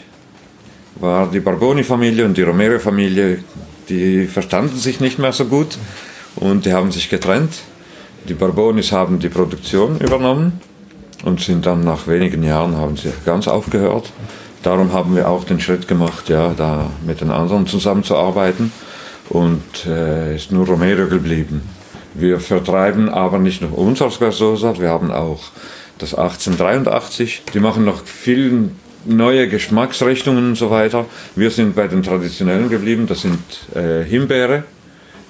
war 0.95 1.29
die 1.29 1.39
Barboni-Familie 1.39 2.25
und 2.25 2.35
die 2.35 2.41
Romero-Familie, 2.41 3.43
die 3.89 4.25
verstanden 4.25 4.77
sich 4.77 5.01
nicht 5.01 5.19
mehr 5.19 5.33
so 5.33 5.45
gut 5.45 5.77
und 6.35 6.65
die 6.65 6.73
haben 6.73 6.91
sich 6.91 7.11
getrennt. 7.11 7.53
Die 8.27 8.33
Barbonis 8.33 8.91
haben 8.91 9.19
die 9.19 9.29
Produktion 9.29 9.99
übernommen 9.99 10.59
und 11.25 11.41
sind 11.41 11.65
dann 11.65 11.83
nach 11.83 12.07
wenigen 12.07 12.43
Jahren 12.43 12.77
haben 12.77 12.95
sie 12.95 13.11
ganz 13.25 13.47
aufgehört. 13.47 14.11
Darum 14.63 14.93
haben 14.93 15.15
wir 15.15 15.27
auch 15.27 15.43
den 15.43 15.59
Schritt 15.59 15.87
gemacht, 15.87 16.29
ja, 16.29 16.53
da 16.55 16.89
mit 17.05 17.21
den 17.21 17.31
anderen 17.31 17.67
zusammenzuarbeiten 17.67 18.71
und 19.29 19.85
äh, 19.85 20.35
ist 20.35 20.51
nur 20.51 20.65
Romero 20.65 21.07
geblieben. 21.07 21.61
Wir 22.13 22.39
vertreiben 22.39 23.09
aber 23.09 23.39
nicht 23.39 23.61
nur 23.61 23.77
uns 23.77 24.01
als 24.01 24.19
Gasosa, 24.19 24.79
wir 24.79 24.89
haben 24.89 25.11
auch 25.11 25.43
das 25.97 26.13
1883. 26.13 27.43
Die 27.53 27.59
machen 27.59 27.85
noch 27.85 28.05
viel 28.05 28.69
neue 29.05 29.47
Geschmacksrichtungen 29.47 30.49
und 30.49 30.55
so 30.55 30.69
weiter. 30.69 31.05
Wir 31.35 31.51
sind 31.51 31.75
bei 31.75 31.87
den 31.87 32.03
traditionellen 32.03 32.69
geblieben, 32.69 33.05
das 33.07 33.21
sind 33.21 33.39
äh, 33.75 34.03
Himbeere, 34.03 34.63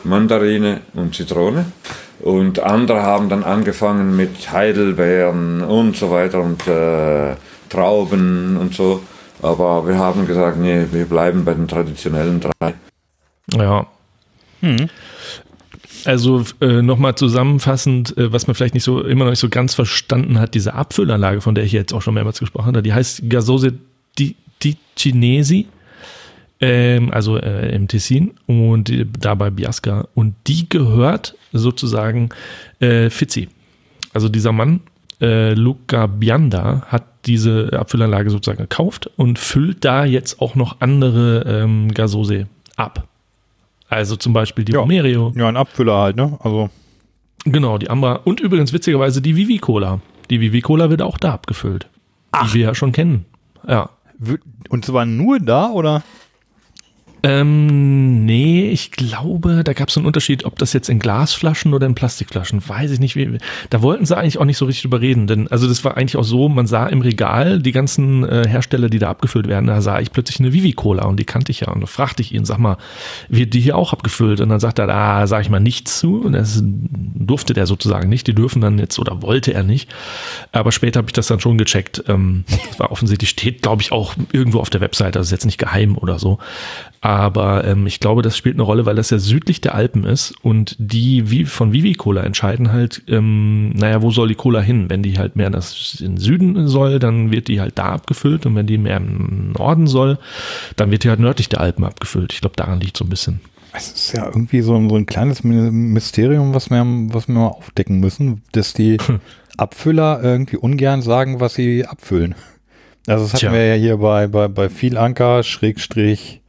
Mandarine 0.06 0.82
und 0.94 1.16
Zitrone. 1.16 1.66
Und 2.22 2.60
andere 2.60 3.02
haben 3.02 3.30
dann 3.30 3.44
angefangen 3.44 4.16
mit 4.16 4.52
Heidelbeeren 4.52 5.62
und 5.62 5.98
so 5.98 6.12
weiter 6.12 6.42
und 6.42 6.66
äh, 6.68 7.36
Trauben 7.70 8.58
und 8.58 8.74
so. 8.74 9.02
Aber 9.42 9.88
wir 9.88 9.98
haben 9.98 10.26
gesagt, 10.26 10.58
nee, 10.58 10.86
wir 10.92 11.06
bleiben 11.06 11.44
bei 11.44 11.54
den 11.54 11.68
traditionellen 11.68 12.40
drei. 12.40 12.74
Ja. 13.56 13.86
Also 16.06 16.44
äh, 16.62 16.82
nochmal 16.82 17.16
zusammenfassend, 17.16 18.18
äh, 18.18 18.32
was 18.32 18.48
man 18.48 18.56
vielleicht 18.56 18.76
nicht 18.76 18.84
so 18.84 19.02
immer 19.02 19.26
noch 19.26 19.32
nicht 19.32 19.40
so 19.40 19.50
ganz 19.50 19.74
verstanden 19.74 20.40
hat, 20.40 20.54
diese 20.54 20.74
Abfüllanlage, 20.74 21.42
von 21.42 21.56
der 21.56 21.64
ich 21.64 21.72
jetzt 21.72 21.94
auch 21.94 22.02
schon 22.02 22.14
mehrmals 22.14 22.40
gesprochen 22.40 22.68
habe, 22.68 22.84
die 22.84 22.94
heißt 22.94 23.30
Gasose 23.30 23.74
di, 24.18 24.36
di 24.64 24.78
Cinesi, 24.96 25.68
ähm, 26.62 27.12
also 27.12 27.38
äh, 27.38 27.74
im 27.76 27.88
Tessin 27.88 28.32
und 28.48 28.90
äh, 28.90 29.06
da 29.20 29.36
bei 29.36 29.50
Biasca. 29.50 30.08
Und 30.16 30.36
die 30.48 30.68
gehört 30.70 31.36
sozusagen 31.52 32.30
äh, 32.80 33.10
Fizzi. 33.10 33.50
Also 34.14 34.30
dieser 34.30 34.52
Mann, 34.52 34.82
äh, 35.22 35.54
Luca 35.54 36.08
Bianda, 36.08 36.84
hat 36.88 37.04
diese 37.26 37.72
Abfüllanlage 37.74 38.30
sozusagen 38.30 38.60
gekauft 38.62 39.10
und 39.18 39.40
füllt 39.40 39.84
da 39.84 40.06
jetzt 40.06 40.42
auch 40.42 40.56
noch 40.56 40.80
andere 40.80 41.44
ähm, 41.48 41.92
Gasose 41.94 42.48
ab. 42.76 43.08
Also 43.90 44.16
zum 44.16 44.34
Beispiel 44.34 44.64
die 44.66 44.74
Ja. 44.74 44.80
Romerio, 44.80 45.34
Ja, 45.36 45.48
ein 45.48 45.58
Abfüller 45.58 45.98
halt, 45.98 46.16
ne? 46.16 46.38
Also, 46.42 46.70
genau, 47.46 47.78
die 47.78 47.90
Ambra 47.90 48.14
und 48.24 48.40
übrigens 48.40 48.74
witzigerweise 48.74 49.22
die 49.22 49.36
Vivi 49.36 49.58
Cola. 49.58 50.00
Die 50.30 50.40
Vivi 50.40 50.62
Cola 50.62 50.90
wird 50.90 51.02
auch 51.02 51.18
da 51.18 51.34
abgefüllt. 51.34 51.88
Die 52.44 52.54
wir 52.54 52.62
ja 52.68 52.76
schon 52.76 52.92
kennen. 52.92 53.26
Ja. 53.68 53.90
und 54.70 54.86
zwar 54.86 55.06
nur 55.06 55.40
da, 55.40 55.70
oder? 55.70 56.04
Ähm, 57.26 58.24
nee, 58.24 58.70
ich 58.70 58.92
glaube, 58.92 59.64
da 59.64 59.74
gab 59.74 59.90
es 59.90 59.98
einen 59.98 60.06
Unterschied, 60.06 60.46
ob 60.46 60.60
das 60.60 60.74
jetzt 60.74 60.90
in 60.90 61.00
Glasflaschen 61.00 61.74
oder 61.74 61.88
in 61.88 61.96
Plastikflaschen, 61.96 62.62
weiß 62.70 62.92
ich 62.92 63.00
nicht. 63.00 63.16
Wie, 63.16 63.40
da 63.72 63.82
wollten 63.82 64.06
sie 64.06 64.16
eigentlich 64.16 64.38
auch 64.38 64.46
nicht 64.46 64.60
so 64.60 64.66
richtig 64.66 64.84
drüber 64.84 65.02
reden, 65.02 65.26
denn 65.26 65.48
also 65.48 65.68
das 65.68 65.84
war 65.84 65.98
eigentlich 65.98 66.18
auch 66.18 66.24
so, 66.24 66.50
man 66.50 66.68
sah 66.68 66.86
im 66.86 67.02
Regal 67.02 67.64
die 67.64 67.72
ganzen 67.72 68.30
äh, 68.30 68.48
Hersteller, 68.48 68.90
die 68.90 69.00
da 69.00 69.10
abgefüllt 69.10 69.48
werden, 69.48 69.66
da 69.66 69.82
sah 69.82 70.00
ich 70.00 70.12
plötzlich 70.12 70.40
eine 70.40 70.54
Vivi 70.54 70.74
Cola 70.74 71.06
und 71.06 71.20
die 71.20 71.24
kannte 71.24 71.52
ich 71.52 71.62
ja 71.62 71.70
und 71.70 71.82
da 71.82 71.88
fragte 71.88 72.22
ich 72.22 72.32
ihn, 72.32 72.46
sag 72.46 72.60
mal, 72.60 72.78
wird 73.28 73.56
die 73.56 73.60
hier 73.60 73.76
auch 73.76 73.92
abgefüllt? 73.92 74.40
Und 74.40 74.50
dann 74.50 74.60
sagt 74.60 74.78
er, 74.78 74.86
da 74.86 75.26
sage 75.26 75.42
ich 75.42 75.50
mal 75.50 75.60
nichts 75.60 75.98
zu 75.98 76.22
und 76.22 76.34
das 76.34 76.62
durfte 76.64 77.54
der 77.54 77.66
sozusagen 77.66 78.08
nicht, 78.08 78.28
die 78.28 78.36
dürfen 78.36 78.62
dann 78.62 78.78
jetzt 78.78 79.00
oder 79.00 79.24
wollte 79.24 79.52
er 79.52 79.64
nicht, 79.64 79.90
aber 80.52 80.72
später 80.72 81.00
habe 81.00 81.10
ich 81.10 81.14
das 81.14 81.26
dann 81.26 81.40
schon 81.40 81.58
gecheckt. 81.58 82.04
Ähm, 82.08 82.44
das 82.68 82.80
war 82.80 82.92
offensichtlich, 82.92 83.32
steht 83.32 83.64
glaube 83.64 83.82
ich 83.82 83.92
auch 83.92 84.14
irgendwo 84.32 84.60
auf 84.60 84.70
der 84.70 84.82
Webseite, 84.82 85.18
das 85.18 85.28
ist 85.28 85.32
jetzt 85.32 85.46
nicht 85.46 85.58
geheim 85.58 85.98
oder 85.98 86.20
so. 86.20 86.38
Aber 87.06 87.64
ähm, 87.66 87.86
ich 87.86 88.00
glaube, 88.00 88.24
das 88.24 88.36
spielt 88.36 88.56
eine 88.56 88.64
Rolle, 88.64 88.88
weil 88.88 88.96
das 88.96 89.12
ja 89.12 89.20
südlich 89.20 89.62
der 89.62 89.76
Alpen 89.76 90.06
ist 90.06 90.34
und 90.42 90.76
die 90.80 91.30
wie 91.30 91.46
von 91.46 91.72
Vivi 91.72 91.94
Cola 91.94 92.24
entscheiden 92.24 92.72
halt, 92.72 93.04
ähm, 93.08 93.70
naja, 93.76 94.02
wo 94.02 94.10
soll 94.10 94.28
die 94.28 94.34
Cola 94.34 94.60
hin? 94.60 94.90
Wenn 94.90 95.04
die 95.04 95.20
halt 95.20 95.36
mehr 95.36 95.46
in, 95.46 95.54
das, 95.54 96.00
in 96.02 96.14
den 96.14 96.18
Süden 96.18 96.68
soll, 96.68 96.98
dann 96.98 97.30
wird 97.32 97.48
die 97.48 97.62
halt 97.62 97.78
da 97.78 97.90
abgefüllt 97.92 98.48
und 98.48 98.56
wenn 98.56 98.66
die 98.66 98.80
mehr 98.80 98.98
im 98.98 99.52
Norden 99.52 99.86
soll, 99.86 100.18
dann 100.78 100.90
wird 100.90 101.04
die 101.04 101.10
halt 101.10 101.20
nördlich 101.20 101.48
der 101.48 101.62
Alpen 101.62 101.84
abgefüllt. 101.84 102.34
Ich 102.34 102.42
glaube, 102.42 102.56
daran 102.56 102.80
liegt 102.80 102.98
so 102.98 103.06
ein 103.06 103.10
bisschen. 103.10 103.40
Es 103.72 103.92
ist 103.92 104.14
ja 104.14 104.26
irgendwie 104.26 104.62
so, 104.62 104.74
ein- 104.76 104.90
so 104.90 104.96
ein 104.96 105.06
kleines 105.06 105.44
My- 105.44 105.70
Mysterium, 105.70 106.56
was 106.56 106.72
wir, 106.72 106.84
was 107.14 107.28
wir 107.28 107.36
mal 107.36 107.48
aufdecken 107.50 108.00
müssen, 108.00 108.42
dass 108.54 108.74
die 108.74 108.98
Abfüller 109.58 110.22
irgendwie 110.24 110.58
ungern 110.58 111.04
sagen, 111.04 111.40
was 111.40 111.54
sie 111.54 111.86
abfüllen. 111.86 112.34
Also 113.06 113.26
das 113.26 113.34
hatten 113.36 113.42
Tja. 113.42 113.54
wir 113.54 113.66
ja 113.68 113.76
hier 113.76 113.98
bei, 113.98 114.26
bei, 114.26 114.48
bei 114.48 114.70
viel 114.70 114.98
Anker, 114.98 115.44
Schrägstrich, 115.44 116.42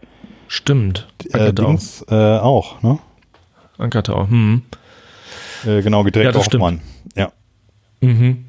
Stimmt. 0.48 1.06
äh, 1.30 1.34
Ankertau. 1.38 1.66
Dings 1.68 2.04
äh, 2.08 2.14
auch, 2.38 2.82
ne? 2.82 2.98
Ankertau. 3.78 4.28
Hm. 4.28 4.62
Äh, 5.66 5.82
genau, 5.82 6.02
gedreht 6.04 6.24
Ja, 6.26 6.32
das 6.32 6.42
auch 6.42 6.46
stimmt. 6.46 6.62
Mann. 6.62 6.80
Ja. 7.16 7.32
Mhm. 8.00 8.44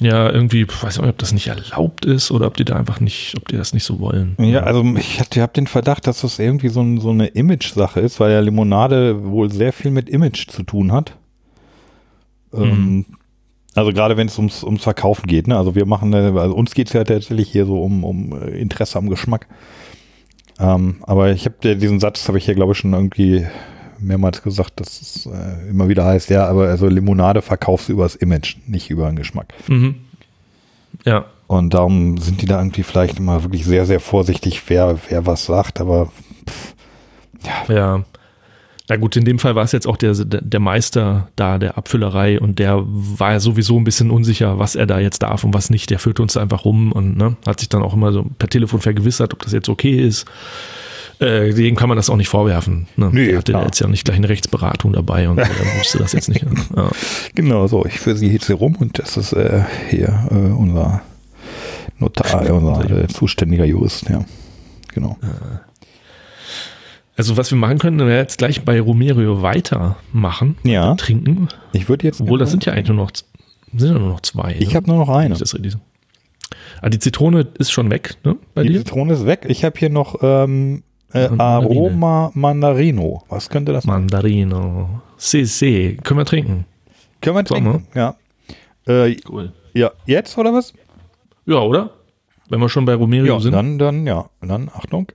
Ja, 0.00 0.30
irgendwie, 0.30 0.62
ich 0.62 0.82
weiß 0.82 0.98
nicht, 1.00 1.08
ob 1.08 1.18
das 1.18 1.32
nicht 1.32 1.48
erlaubt 1.48 2.04
ist 2.04 2.30
oder 2.30 2.46
ob 2.46 2.56
die 2.56 2.64
da 2.64 2.76
einfach 2.76 3.00
nicht, 3.00 3.34
ob 3.36 3.48
die 3.48 3.56
das 3.56 3.72
nicht 3.74 3.82
so 3.82 3.98
wollen. 3.98 4.36
Ja, 4.38 4.60
also 4.62 4.84
ich 4.96 5.18
hatte- 5.18 5.42
hab 5.42 5.54
den 5.54 5.66
Verdacht, 5.66 6.06
dass 6.06 6.20
das 6.20 6.38
irgendwie 6.38 6.68
so, 6.68 6.80
ein, 6.80 7.00
so 7.00 7.10
eine 7.10 7.26
Image-Sache 7.26 7.98
ist, 7.98 8.20
weil 8.20 8.30
ja 8.30 8.38
Limonade 8.38 9.24
wohl 9.24 9.50
sehr 9.50 9.72
viel 9.72 9.90
mit 9.90 10.08
Image 10.08 10.46
zu 10.48 10.62
tun 10.62 10.92
hat. 10.92 11.16
Ähm, 12.54 13.06
also 13.74 13.92
gerade 13.92 14.16
wenn 14.16 14.28
es 14.28 14.38
ums, 14.38 14.62
ums 14.62 14.82
Verkaufen 14.84 15.26
geht, 15.26 15.48
ne? 15.48 15.56
Also 15.58 15.74
wir 15.74 15.84
machen, 15.86 16.12
äh, 16.12 16.32
also 16.38 16.54
uns 16.54 16.74
geht's 16.74 16.92
ja 16.92 17.02
tatsächlich 17.04 17.50
hier 17.50 17.66
so 17.66 17.82
um, 17.82 18.04
um 18.04 18.40
äh, 18.40 18.50
Interesse 18.58 18.98
am 18.98 19.08
Geschmack. 19.10 19.46
Ähm, 20.58 20.96
aber 21.02 21.30
ich 21.30 21.44
habe 21.44 21.76
diesen 21.76 22.00
Satz, 22.00 22.26
habe 22.28 22.38
ich 22.38 22.46
ja 22.46 22.54
glaube 22.54 22.72
ich 22.72 22.78
schon 22.78 22.92
irgendwie 22.92 23.46
mehrmals 24.00 24.42
gesagt, 24.42 24.80
dass 24.80 25.00
es 25.00 25.26
äh, 25.26 25.68
immer 25.70 25.88
wieder 25.88 26.04
heißt, 26.04 26.30
ja, 26.30 26.46
aber 26.46 26.68
also 26.68 26.86
Limonade 26.86 27.42
verkaufst 27.42 27.88
du 27.88 27.92
übers 27.92 28.14
Image, 28.14 28.56
nicht 28.66 28.90
über 28.90 29.06
den 29.06 29.16
Geschmack. 29.16 29.52
Mhm. 29.66 29.96
Ja. 31.04 31.26
Und 31.46 31.74
darum 31.74 32.18
sind 32.18 32.42
die 32.42 32.46
da 32.46 32.58
irgendwie 32.58 32.82
vielleicht 32.82 33.18
immer 33.18 33.42
wirklich 33.42 33.64
sehr, 33.64 33.86
sehr 33.86 34.00
vorsichtig, 34.00 34.62
wer, 34.68 34.98
wer 35.08 35.26
was 35.26 35.46
sagt, 35.46 35.80
aber 35.80 36.10
Ja. 37.68 38.04
Na 38.88 38.96
gut, 38.96 39.16
in 39.16 39.24
dem 39.24 39.38
Fall 39.38 39.54
war 39.54 39.64
es 39.64 39.72
jetzt 39.72 39.86
auch 39.86 39.98
der, 39.98 40.14
der 40.14 40.60
Meister 40.60 41.28
da 41.36 41.58
der 41.58 41.76
Abfüllerei 41.76 42.40
und 42.40 42.58
der 42.58 42.82
war 42.86 43.32
ja 43.32 43.40
sowieso 43.40 43.76
ein 43.76 43.84
bisschen 43.84 44.10
unsicher, 44.10 44.58
was 44.58 44.76
er 44.76 44.86
da 44.86 44.98
jetzt 44.98 45.22
darf 45.22 45.44
und 45.44 45.52
was 45.52 45.68
nicht. 45.68 45.90
Der 45.90 45.98
führte 45.98 46.22
uns 46.22 46.32
da 46.32 46.40
einfach 46.40 46.64
rum 46.64 46.92
und 46.92 47.16
ne, 47.18 47.36
hat 47.46 47.60
sich 47.60 47.68
dann 47.68 47.82
auch 47.82 47.92
immer 47.92 48.12
so 48.12 48.24
per 48.38 48.48
Telefon 48.48 48.80
vergewissert, 48.80 49.34
ob 49.34 49.42
das 49.42 49.52
jetzt 49.52 49.68
okay 49.68 49.94
ist. 50.06 50.26
Äh, 51.20 51.52
dem 51.52 51.76
kann 51.76 51.88
man 51.88 51.96
das 51.96 52.08
auch 52.08 52.16
nicht 52.16 52.28
vorwerfen. 52.28 52.86
Ne? 52.96 53.10
Nee, 53.12 53.26
der 53.26 53.38
hatte 53.38 53.52
klar. 53.52 53.64
jetzt 53.64 53.80
ja 53.80 53.88
nicht 53.88 54.04
gleich 54.04 54.16
eine 54.16 54.28
Rechtsberatung 54.28 54.92
dabei 54.92 55.28
und 55.28 55.38
er 55.38 55.48
wusste 55.78 55.98
das 55.98 56.12
jetzt 56.12 56.28
nicht. 56.28 56.46
Ja. 56.74 56.90
Genau, 57.34 57.66
so, 57.66 57.84
ich 57.84 57.98
führe 57.98 58.16
sie 58.16 58.28
jetzt 58.28 58.46
hier 58.46 58.56
rum 58.56 58.76
und 58.76 58.98
das 58.98 59.16
ist 59.16 59.32
äh, 59.34 59.64
hier 59.90 60.28
äh, 60.30 60.34
unser 60.34 61.02
Notar, 61.98 62.46
äh, 62.46 62.52
unser 62.52 63.02
äh, 63.02 63.08
zuständiger 63.08 63.64
Jurist, 63.64 64.08
ja. 64.08 64.24
Genau. 64.94 65.18
Also 67.18 67.36
was 67.36 67.50
wir 67.50 67.58
machen 67.58 67.78
können, 67.78 67.98
wäre 67.98 68.18
jetzt 68.20 68.38
gleich 68.38 68.64
bei 68.64 68.80
Romerio 68.80 69.42
weitermachen, 69.42 70.56
Ja. 70.62 70.94
trinken. 70.94 71.48
Ich 71.72 71.88
würde 71.88 72.06
jetzt. 72.06 72.20
Obwohl, 72.20 72.38
das 72.38 72.50
sind 72.52 72.64
ja 72.64 72.72
eigentlich 72.72 72.88
nur 72.88 72.96
noch, 72.96 73.10
sind 73.76 73.92
ja 73.92 73.98
nur 73.98 74.08
noch 74.10 74.20
zwei. 74.20 74.54
Ich 74.58 74.68
ne? 74.68 74.74
habe 74.76 74.86
nur 74.86 74.98
noch 74.98 75.08
eine. 75.08 75.34
Das. 75.34 75.54
Ah, 76.80 76.88
die 76.88 76.98
Zitrone 77.00 77.48
ist 77.58 77.72
schon 77.72 77.90
weg, 77.90 78.16
ne? 78.24 78.36
Bei 78.54 78.62
Die 78.62 78.68
dir? 78.70 78.78
Zitrone 78.78 79.12
ist 79.14 79.26
weg. 79.26 79.44
Ich 79.48 79.64
habe 79.64 79.76
hier 79.78 79.90
noch 79.90 80.16
ähm, 80.22 80.84
äh. 81.12 81.28
Aroma 81.38 82.30
Mandarino. 82.34 83.24
Was 83.28 83.50
könnte 83.50 83.72
das 83.72 83.82
sein? 83.84 83.94
Mandarino. 83.94 85.00
CC. 85.16 85.96
Können 86.04 86.20
wir 86.20 86.24
trinken? 86.24 86.66
Können 87.20 87.36
wir 87.36 87.44
trinken? 87.44 87.86
Ja. 87.94 88.14
Äh, 88.86 89.16
Cool. 89.28 89.52
ja, 89.74 89.90
jetzt 90.06 90.38
oder 90.38 90.52
was? 90.54 90.72
Ja, 91.46 91.56
oder? 91.58 91.90
Wenn 92.48 92.60
wir 92.60 92.68
schon 92.68 92.84
bei 92.84 92.94
Romerio 92.94 93.34
Ja, 93.34 93.40
sind. 93.40 93.52
dann, 93.52 93.78
dann, 93.78 94.06
ja. 94.06 94.30
Dann, 94.40 94.70
Achtung. 94.72 95.08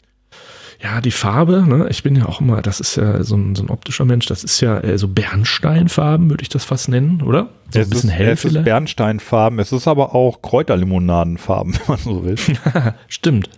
Ja, 0.83 0.99
die 0.99 1.11
Farbe, 1.11 1.63
ne? 1.65 1.87
ich 1.89 2.03
bin 2.03 2.13
ja 2.17 2.25
auch 2.25 2.41
immer, 2.41 2.61
das 2.61 2.81
ist 2.81 2.97
ja 2.97 3.23
so 3.23 3.37
ein, 3.37 3.55
so 3.55 3.63
ein 3.63 3.69
optischer 3.69 4.03
Mensch, 4.03 4.25
das 4.25 4.43
ist 4.43 4.59
ja 4.59 4.79
äh, 4.79 4.97
so 4.97 5.07
Bernsteinfarben, 5.07 6.29
würde 6.29 6.41
ich 6.41 6.49
das 6.49 6.65
fast 6.65 6.89
nennen, 6.89 7.21
oder? 7.21 7.47
So 7.69 7.79
es 7.79 7.87
ein 7.87 7.89
bisschen 7.89 8.09
ist, 8.09 8.15
hell 8.17 8.27
es 8.27 8.43
ist 8.43 8.51
vielleicht. 8.51 8.65
Bernsteinfarben. 8.65 9.59
Es 9.59 9.71
ist 9.71 9.87
aber 9.87 10.13
auch 10.13 10.41
Kräuterlimonadenfarben, 10.41 11.73
wenn 11.75 11.87
man 11.87 11.97
so 11.99 12.25
will. 12.25 12.35
stimmt. 13.07 13.49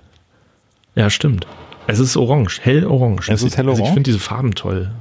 Ja, 0.94 1.10
stimmt. 1.10 1.48
Es 1.88 1.98
ist 1.98 2.16
orange, 2.16 2.62
hell 2.62 2.86
orange. 2.86 3.30
Es 3.30 3.42
ist 3.42 3.58
hell 3.58 3.70
Also 3.70 3.80
ich 3.80 3.82
orange? 3.82 3.94
finde 3.96 4.10
diese 4.12 4.20
Farben 4.20 4.54
toll. 4.54 4.92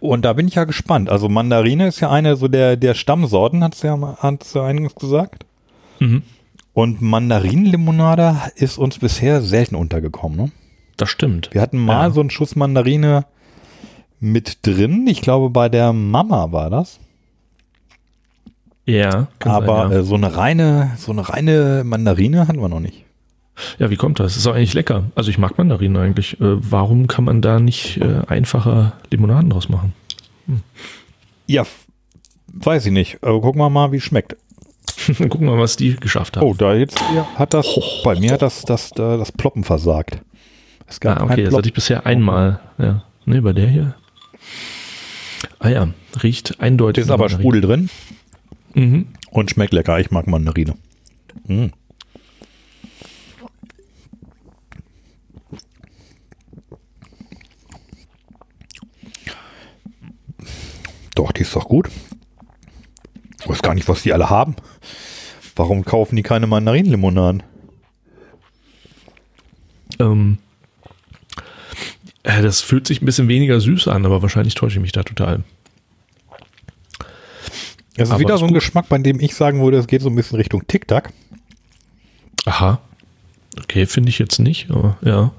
Und 0.00 0.24
da 0.24 0.32
bin 0.32 0.48
ich 0.48 0.56
ja 0.56 0.64
gespannt. 0.64 1.08
Also 1.08 1.28
Mandarine 1.28 1.86
ist 1.86 2.00
ja 2.00 2.10
eine 2.10 2.34
so 2.34 2.48
der, 2.48 2.76
der 2.76 2.94
Stammsorten, 2.94 3.62
hat 3.62 3.74
es 3.74 3.82
ja, 3.82 3.96
hat's 4.18 4.54
ja 4.54 4.64
eingangs 4.64 4.96
gesagt. 4.96 5.46
Mhm. 6.00 6.22
Und 6.72 7.00
Mandarinenlimonade 7.00 8.36
ist 8.56 8.76
uns 8.76 8.98
bisher 8.98 9.40
selten 9.40 9.76
untergekommen. 9.76 10.36
Ne? 10.36 10.52
Das 10.96 11.10
stimmt. 11.10 11.50
Wir 11.52 11.60
hatten 11.60 11.78
mal 11.78 12.08
Ja. 12.08 12.10
so 12.10 12.20
einen 12.20 12.30
Schuss 12.30 12.54
Mandarine 12.56 13.26
mit 14.20 14.58
drin. 14.66 15.06
Ich 15.06 15.20
glaube, 15.22 15.50
bei 15.50 15.68
der 15.68 15.92
Mama 15.92 16.52
war 16.52 16.70
das. 16.70 16.98
Ja, 18.86 19.28
Aber 19.40 19.66
sein, 19.88 19.92
ja. 19.92 19.98
äh, 19.98 20.02
so 20.02 20.14
eine 20.14 20.36
reine, 20.36 20.90
so 20.98 21.12
eine 21.12 21.26
reine 21.28 21.82
Mandarine 21.84 22.46
hatten 22.46 22.60
wir 22.60 22.68
noch 22.68 22.80
nicht. 22.80 23.04
ja, 23.78 23.88
wie 23.90 23.96
kommt 23.96 24.20
das? 24.20 24.36
Ist 24.36 24.46
auch 24.46 24.54
eigentlich 24.54 24.74
lecker. 24.74 25.04
Also 25.14 25.30
ich 25.30 25.38
mag 25.38 25.56
Mandarinen 25.56 25.96
eigentlich. 25.96 26.34
Äh, 26.40 26.70
warum 26.70 27.06
kann 27.06 27.24
man 27.24 27.40
da 27.40 27.58
nicht 27.60 27.96
äh, 27.98 28.20
einfacher 28.26 28.92
Limonaden 29.10 29.50
draus 29.50 29.68
machen? 29.70 29.94
Ja, 31.46 31.62
f- 31.62 31.86
weiß 32.52 32.84
ich 32.86 32.92
nicht. 32.92 33.18
Aber 33.22 33.40
gucken 33.40 33.60
wir 33.60 33.70
mal, 33.70 33.90
wie 33.92 33.96
es 33.96 34.02
schmeckt. 34.02 34.36
Gucken 35.06 35.40
wir 35.46 35.52
mal, 35.56 35.58
was 35.58 35.76
die 35.76 35.96
geschafft 35.96 36.36
haben. 36.36 36.46
Oh, 36.46 36.54
da 36.54 36.74
jetzt 36.74 37.00
hat 37.36 37.52
das, 37.54 37.66
bei 38.04 38.18
mir 38.20 38.32
hat 38.32 38.42
das, 38.42 38.62
das, 38.62 38.90
das 38.90 39.32
Ploppen 39.32 39.64
versagt. 39.64 40.18
Es 40.86 41.00
gab 41.00 41.20
ah, 41.20 41.24
okay, 41.24 41.44
das 41.44 41.54
hatte 41.54 41.68
ich 41.68 41.74
bisher 41.74 42.06
einmal. 42.06 42.60
Ja. 42.78 43.04
Nee, 43.24 43.40
bei 43.40 43.52
der 43.52 43.68
hier. 43.68 43.94
Ah 45.58 45.68
ja, 45.68 45.88
riecht 46.22 46.60
eindeutig. 46.60 47.04
Ist 47.04 47.10
aber 47.10 47.28
Sprudel 47.28 47.60
drin 47.62 47.90
Mhm. 48.74 49.06
und 49.30 49.50
schmeckt 49.50 49.72
lecker. 49.72 49.98
Ich 50.00 50.10
mag 50.10 50.26
Mandarine. 50.26 50.74
Mm. 51.46 51.66
Doch, 61.14 61.32
die 61.32 61.42
ist 61.42 61.54
doch 61.54 61.68
gut. 61.68 61.88
Ich 63.40 63.48
weiß 63.48 63.62
gar 63.62 63.74
nicht, 63.74 63.88
was 63.88 64.02
die 64.02 64.12
alle 64.12 64.30
haben. 64.30 64.56
Warum 65.56 65.84
kaufen 65.84 66.16
die 66.16 66.22
keine 66.22 66.46
Mandarinenlimonaden? 66.46 67.42
Ähm, 70.00 70.38
äh, 70.40 70.43
das 72.24 72.62
fühlt 72.62 72.86
sich 72.86 73.02
ein 73.02 73.06
bisschen 73.06 73.28
weniger 73.28 73.60
süß 73.60 73.86
an, 73.88 74.04
aber 74.06 74.22
wahrscheinlich 74.22 74.54
täusche 74.54 74.78
ich 74.78 74.82
mich 74.82 74.92
da 74.92 75.02
total. 75.02 75.44
Es 77.96 78.10
ist 78.10 78.18
wieder 78.18 78.38
so 78.38 78.44
ein 78.44 78.48
gut. 78.48 78.56
Geschmack, 78.56 78.88
bei 78.88 78.98
dem 78.98 79.20
ich 79.20 79.34
sagen 79.34 79.62
würde, 79.62 79.76
es 79.76 79.86
geht 79.86 80.02
so 80.02 80.08
ein 80.08 80.16
bisschen 80.16 80.36
Richtung 80.36 80.66
Tic-Tac. 80.66 81.12
Aha. 82.46 82.80
Okay, 83.60 83.86
finde 83.86 84.08
ich 84.08 84.18
jetzt 84.18 84.40
nicht, 84.40 84.70
aber 84.70 84.96
ja. 85.02 85.32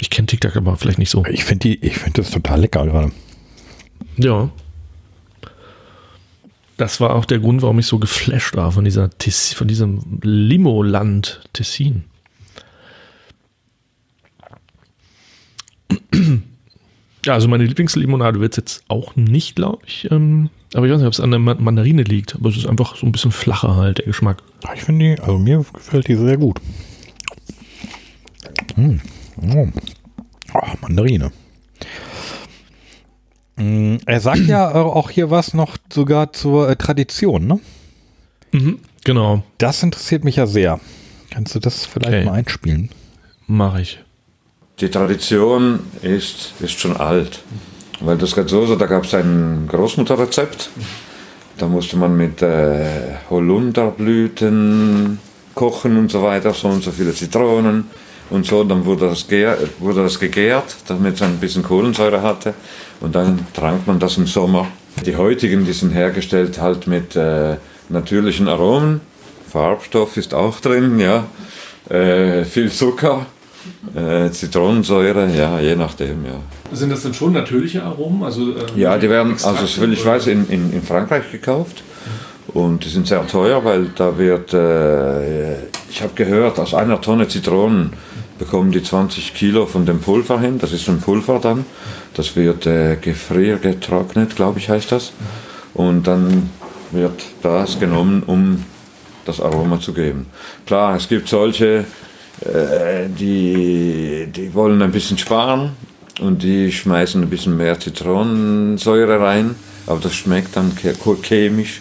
Ich 0.00 0.10
kenne 0.10 0.26
TikTok 0.26 0.56
aber 0.56 0.76
vielleicht 0.76 0.98
nicht 0.98 1.10
so. 1.10 1.24
Ich 1.26 1.44
finde 1.44 1.78
finde 1.78 2.22
das 2.22 2.30
total 2.30 2.60
lecker 2.60 2.84
gerade. 2.84 3.12
Ja. 4.16 4.50
Das 6.76 7.00
war 7.00 7.14
auch 7.14 7.24
der 7.24 7.38
Grund, 7.38 7.62
warum 7.62 7.78
ich 7.78 7.86
so 7.86 7.98
geflasht 7.98 8.56
war 8.56 8.72
von 8.72 8.84
dieser 8.84 9.08
Tis 9.10 9.54
von 9.54 9.68
diesem 9.68 10.20
Limo-Land 10.22 11.42
Tessin. 11.52 12.04
Ja, 17.24 17.32
also 17.34 17.48
meine 17.48 17.64
Lieblingslimonade 17.64 18.40
wird 18.40 18.52
es 18.52 18.56
jetzt 18.58 18.84
auch 18.88 19.16
nicht, 19.16 19.56
glaube 19.56 19.82
ich. 19.86 20.10
Ähm, 20.10 20.50
aber 20.74 20.86
ich 20.86 20.92
weiß 20.92 20.98
nicht, 20.98 21.06
ob 21.06 21.12
es 21.14 21.20
an 21.20 21.30
der 21.30 21.40
Ma- 21.40 21.54
Mandarine 21.54 22.02
liegt. 22.02 22.34
Aber 22.34 22.50
es 22.50 22.56
ist 22.56 22.66
einfach 22.66 22.96
so 22.96 23.06
ein 23.06 23.12
bisschen 23.12 23.32
flacher 23.32 23.76
halt, 23.76 23.98
der 23.98 24.04
Geschmack. 24.06 24.42
Ich 24.74 24.82
finde 24.82 25.14
die, 25.16 25.20
also 25.22 25.38
mir 25.38 25.64
gefällt 25.72 26.06
die 26.08 26.16
sehr 26.16 26.36
gut. 26.36 26.60
Mm. 28.76 28.96
Mm. 29.40 29.72
Oh, 30.52 30.60
Mandarine. 30.82 31.32
Mm, 33.56 33.96
Er 34.06 34.20
sagt 34.20 34.40
ja 34.46 34.70
auch 34.74 35.10
hier 35.10 35.30
was 35.30 35.54
noch 35.54 35.76
sogar 35.92 36.32
zur 36.32 36.68
äh, 36.68 36.76
Tradition, 36.76 37.46
ne? 37.46 37.60
Mhm, 38.52 38.78
genau, 39.04 39.42
Das 39.58 39.82
interessiert 39.82 40.24
mich 40.24 40.36
ja 40.36 40.46
sehr. 40.46 40.78
Kannst 41.30 41.54
du 41.54 41.58
das 41.60 41.86
vielleicht 41.86 42.08
Okay. 42.14 42.24
mal 42.24 42.32
einspielen? 42.34 42.90
mache 43.46 43.80
ich. 43.82 43.98
Die 44.80 44.90
Tradition 44.90 45.80
ist, 46.02 46.54
ist 46.60 46.80
schon 46.80 46.96
alt. 46.96 47.42
Weil 48.00 48.18
das 48.18 48.34
Gazzoso, 48.34 48.74
da 48.74 48.86
gab 48.86 49.04
es 49.04 49.14
ein 49.14 49.68
Großmutterrezept. 49.70 50.70
Da 51.58 51.68
musste 51.68 51.96
man 51.96 52.16
mit 52.16 52.42
äh, 52.42 53.14
Holunderblüten 53.30 55.20
kochen 55.54 55.96
und 55.96 56.10
so 56.10 56.24
weiter, 56.24 56.52
so 56.52 56.66
und 56.66 56.82
so 56.82 56.90
viele 56.90 57.14
Zitronen 57.14 57.88
und 58.30 58.46
so. 58.46 58.64
Dann 58.64 58.84
wurde 58.84 59.08
das, 59.08 59.26
wurde 59.78 60.02
das 60.02 60.18
gegärt, 60.18 60.74
damit 60.88 61.14
es 61.14 61.22
ein 61.22 61.38
bisschen 61.38 61.62
Kohlensäure 61.62 62.20
hatte. 62.22 62.54
Und 63.00 63.14
dann 63.14 63.46
trank 63.54 63.86
man 63.86 64.00
das 64.00 64.16
im 64.16 64.26
Sommer. 64.26 64.66
Die 65.06 65.14
heutigen, 65.14 65.64
die 65.64 65.72
sind 65.72 65.92
hergestellt 65.92 66.60
halt 66.60 66.88
mit 66.88 67.14
äh, 67.14 67.58
natürlichen 67.88 68.48
Aromen. 68.48 69.00
Farbstoff 69.52 70.16
ist 70.16 70.34
auch 70.34 70.58
drin, 70.58 70.98
ja. 70.98 71.26
Äh, 71.88 72.44
viel 72.44 72.72
Zucker, 72.72 73.26
äh, 73.94 74.30
Zitronensäure, 74.30 75.28
ja, 75.34 75.60
je 75.60 75.76
nachdem, 75.76 76.24
ja. 76.24 76.40
Sind 76.72 76.90
das 76.90 77.02
denn 77.02 77.14
schon 77.14 77.32
natürliche 77.32 77.82
Aromen? 77.82 78.22
Also, 78.22 78.54
Ja, 78.76 78.98
die 78.98 79.08
werden, 79.08 79.32
also 79.32 79.66
soviel 79.66 79.92
ich 79.92 80.04
weiß, 80.04 80.26
in, 80.28 80.48
in, 80.48 80.72
in 80.72 80.82
Frankreich 80.82 81.30
gekauft. 81.30 81.82
Und 82.48 82.84
die 82.84 82.88
sind 82.88 83.06
sehr 83.06 83.26
teuer, 83.26 83.64
weil 83.64 83.86
da 83.96 84.16
wird, 84.16 84.52
äh, 84.54 85.54
ich 85.90 86.02
habe 86.02 86.12
gehört, 86.14 86.58
aus 86.58 86.74
einer 86.74 87.00
Tonne 87.00 87.26
Zitronen 87.26 87.92
bekommen 88.38 88.72
die 88.72 88.82
20 88.82 89.34
Kilo 89.34 89.66
von 89.66 89.86
dem 89.86 90.00
Pulver 90.00 90.40
hin. 90.40 90.58
Das 90.58 90.72
ist 90.72 90.88
ein 90.88 91.00
Pulver 91.00 91.38
dann. 91.40 91.64
Das 92.14 92.36
wird 92.36 92.66
äh, 92.66 92.96
gefriergetrocknet, 92.96 94.36
glaube 94.36 94.58
ich, 94.58 94.68
heißt 94.68 94.92
das. 94.92 95.12
Und 95.72 96.06
dann 96.06 96.50
wird 96.92 97.24
das 97.42 97.78
genommen, 97.80 98.22
um 98.24 98.64
das 99.24 99.40
Aroma 99.40 99.80
zu 99.80 99.92
geben. 99.92 100.26
Klar, 100.66 100.96
es 100.96 101.08
gibt 101.08 101.28
solche, 101.28 101.84
äh, 102.40 103.08
die, 103.08 104.26
die 104.34 104.52
wollen 104.54 104.80
ein 104.82 104.92
bisschen 104.92 105.18
sparen 105.18 105.72
und 106.20 106.42
die 106.42 106.70
schmeißen 106.72 107.22
ein 107.22 107.30
bisschen 107.30 107.56
mehr 107.56 107.78
Zitronensäure 107.78 109.20
rein, 109.20 109.54
aber 109.86 110.00
das 110.00 110.14
schmeckt 110.14 110.56
dann 110.56 110.72
ch- 110.72 111.22
chemisch. 111.22 111.80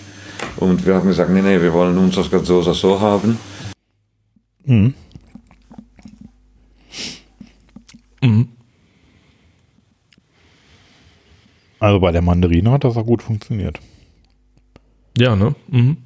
Und 0.57 0.85
wir 0.85 0.95
haben 0.95 1.07
gesagt, 1.07 1.29
nee, 1.31 1.41
nee, 1.41 1.61
wir 1.61 1.73
wollen 1.73 1.97
unser 1.97 2.23
Gazzosa 2.23 2.73
so 2.73 2.99
haben. 2.99 3.37
Mhm. 4.65 4.93
Mhm. 8.21 8.49
Also 11.79 11.99
bei 11.99 12.11
der 12.11 12.21
Mandarine 12.21 12.71
hat 12.71 12.83
das 12.85 12.95
auch 12.95 13.05
gut 13.05 13.21
funktioniert. 13.21 13.79
Ja, 15.17 15.35
ne? 15.35 15.53
Mhm. 15.67 15.97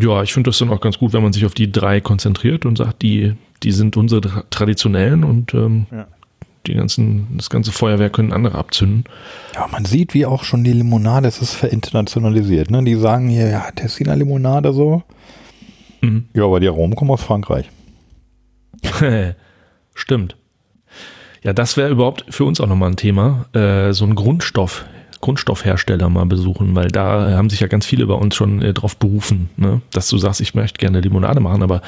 Ja, 0.00 0.22
ich 0.22 0.32
finde 0.32 0.48
das 0.50 0.58
dann 0.58 0.70
auch 0.70 0.80
ganz 0.80 0.98
gut, 0.98 1.12
wenn 1.12 1.22
man 1.22 1.32
sich 1.32 1.44
auf 1.44 1.54
die 1.54 1.70
drei 1.70 2.00
konzentriert 2.00 2.64
und 2.64 2.78
sagt, 2.78 3.02
die, 3.02 3.34
die 3.62 3.72
sind 3.72 3.96
unsere 3.96 4.20
tra- 4.22 4.44
traditionellen 4.50 5.22
und 5.24 5.52
ähm, 5.54 5.86
Ja. 5.92 6.06
die 6.66 6.74
ganzen, 6.74 7.26
das 7.36 7.50
ganze 7.50 7.72
Feuerwerk 7.72 8.12
können 8.14 8.32
andere 8.32 8.56
abzünden. 8.56 9.04
Ja, 9.54 9.66
man 9.70 9.84
sieht, 9.84 10.14
wie 10.14 10.24
auch 10.26 10.44
schon 10.44 10.64
die 10.64 10.72
Limonade, 10.72 11.28
es 11.28 11.42
ist 11.42 11.54
verinternationalisiert. 11.54 12.70
Ne? 12.70 12.82
Die 12.84 12.94
sagen 12.94 13.28
hier, 13.28 13.48
ja, 13.48 13.70
Tessiner 13.72 14.16
Limonade 14.16 14.72
so. 14.72 15.02
Mhm. 16.00 16.24
Ja, 16.34 16.44
aber 16.44 16.58
die 16.60 16.68
Aromen 16.68 16.96
kommen 16.96 17.10
aus 17.10 17.22
Frankreich. 17.22 17.68
Stimmt. 19.94 20.36
Ja, 21.42 21.52
das 21.52 21.76
wäre 21.76 21.90
überhaupt 21.90 22.24
für 22.30 22.44
uns 22.44 22.60
auch 22.60 22.66
nochmal 22.66 22.90
ein 22.90 22.96
Thema. 22.96 23.46
Äh, 23.52 23.92
so 23.92 24.04
ein 24.04 24.14
Grundstoff, 24.14 24.84
Grundstoffhersteller 25.22 26.10
mal 26.10 26.26
besuchen, 26.26 26.74
weil 26.74 26.88
da 26.88 27.30
haben 27.30 27.48
sich 27.48 27.60
ja 27.60 27.68
ganz 27.68 27.86
viele 27.86 28.06
bei 28.06 28.14
uns 28.14 28.34
schon 28.34 28.60
äh, 28.60 28.74
drauf 28.74 28.96
berufen, 28.98 29.48
ne? 29.56 29.80
dass 29.92 30.08
du 30.08 30.18
sagst, 30.18 30.40
ich 30.42 30.54
möchte 30.54 30.78
gerne 30.78 31.00
Limonade 31.00 31.40
machen, 31.40 31.62
aber 31.62 31.80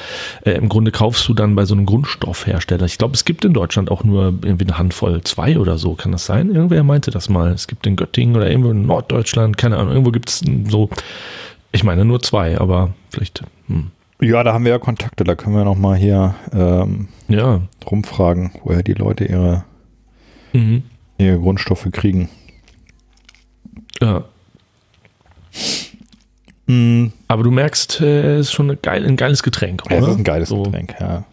äh, 0.44 0.52
im 0.52 0.70
Grunde 0.70 0.93
kaufst 0.93 1.28
du 1.28 1.35
dann 1.35 1.56
bei 1.56 1.66
so 1.66 1.74
einem 1.74 1.85
Grundstoffhersteller. 1.85 2.86
Ich 2.86 2.97
glaube, 2.97 3.15
es 3.15 3.24
gibt 3.27 3.44
in 3.44 3.52
Deutschland 3.52 3.90
auch 3.90 4.05
nur 4.05 4.35
irgendwie 4.43 4.65
eine 4.65 4.78
Handvoll, 4.78 5.20
zwei 5.24 5.59
oder 5.59 5.77
so, 5.77 5.94
kann 5.94 6.12
das 6.12 6.24
sein? 6.24 6.55
Irgendwer 6.55 6.85
meinte 6.85 7.11
das 7.11 7.28
mal. 7.28 7.51
Es 7.52 7.66
gibt 7.66 7.86
in 7.86 7.97
Göttingen 7.97 8.36
oder 8.36 8.48
irgendwo 8.48 8.70
in 8.70 8.86
Norddeutschland, 8.86 9.59
keine 9.59 9.77
Ahnung, 9.77 9.93
irgendwo 9.93 10.12
gibt 10.12 10.31
es 10.31 10.43
so, 10.69 10.89
ich 11.73 11.82
meine 11.82 12.05
nur 12.05 12.23
zwei, 12.23 12.59
aber 12.59 12.94
vielleicht, 13.11 13.43
hm. 13.66 13.90
Ja, 14.20 14.44
da 14.44 14.52
haben 14.52 14.65
wir 14.65 14.70
ja 14.70 14.78
Kontakte, 14.78 15.24
da 15.24 15.35
können 15.35 15.56
wir 15.56 15.65
nochmal 15.65 15.97
hier 15.97 16.36
ähm, 16.52 17.09
ja. 17.28 17.62
rumfragen, 17.85 18.52
woher 18.62 18.85
die 18.85 18.94
Leute 18.94 19.24
ihre, 19.24 19.65
Mhm. 20.52 20.85
ihre 21.19 21.39
Grundstoffe 21.40 21.89
kriegen. 21.90 22.28
Ja. 24.01 24.25
Mm, 26.66 27.09
Aber 27.29 27.43
du 27.43 27.51
merkst, 27.51 28.01
äh, 28.01 28.37
es 28.39 28.47
ist 28.49 28.53
schon 28.53 28.71
ein, 28.71 28.79
geil, 28.83 29.05
ein 29.07 29.16
geiles 29.16 29.43
Getränk. 29.43 29.83
ja, 29.91 29.97
das 29.97 30.03
oder? 30.05 30.12
ist 30.12 30.19
ein 30.19 30.25
geiles 30.25 30.49
So. 30.49 30.62
Getränk, 30.62 30.95
ja. 31.01 31.25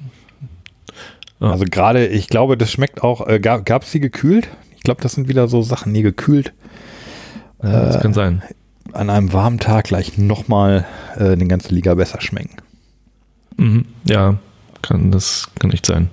Ja. 1.39 1.49
Also 1.51 1.65
gerade, 1.65 2.05
ich 2.07 2.27
glaube, 2.27 2.57
das 2.57 2.71
schmeckt 2.71 3.01
auch, 3.01 3.25
äh, 3.27 3.39
gab 3.39 3.83
es 3.83 3.91
die 3.91 3.99
gekühlt? 3.99 4.47
Ich 4.75 4.81
glaube, 4.83 5.01
das 5.01 5.13
sind 5.13 5.27
wieder 5.27 5.47
so 5.47 5.61
Sachen, 5.63 5.93
die 5.93 6.01
gekühlt 6.03 6.53
Ja, 7.63 7.85
das 7.85 7.99
kann 8.01 8.13
sein. 8.13 8.43
an 8.93 9.09
einem 9.09 9.31
warmen 9.33 9.57
Tag 9.59 9.85
gleich 9.85 10.17
nochmal 10.17 10.85
äh, 11.17 11.35
den 11.37 11.47
ganzen 11.47 11.73
Liga 11.73 11.95
besser 11.95 12.21
schmecken. 12.21 12.57
Mhm. 13.57 13.85
Ja, 14.07 14.35
kann, 14.83 15.11
das 15.11 15.47
kann 15.59 15.71
echt 15.71 15.85
sein. 15.85 16.09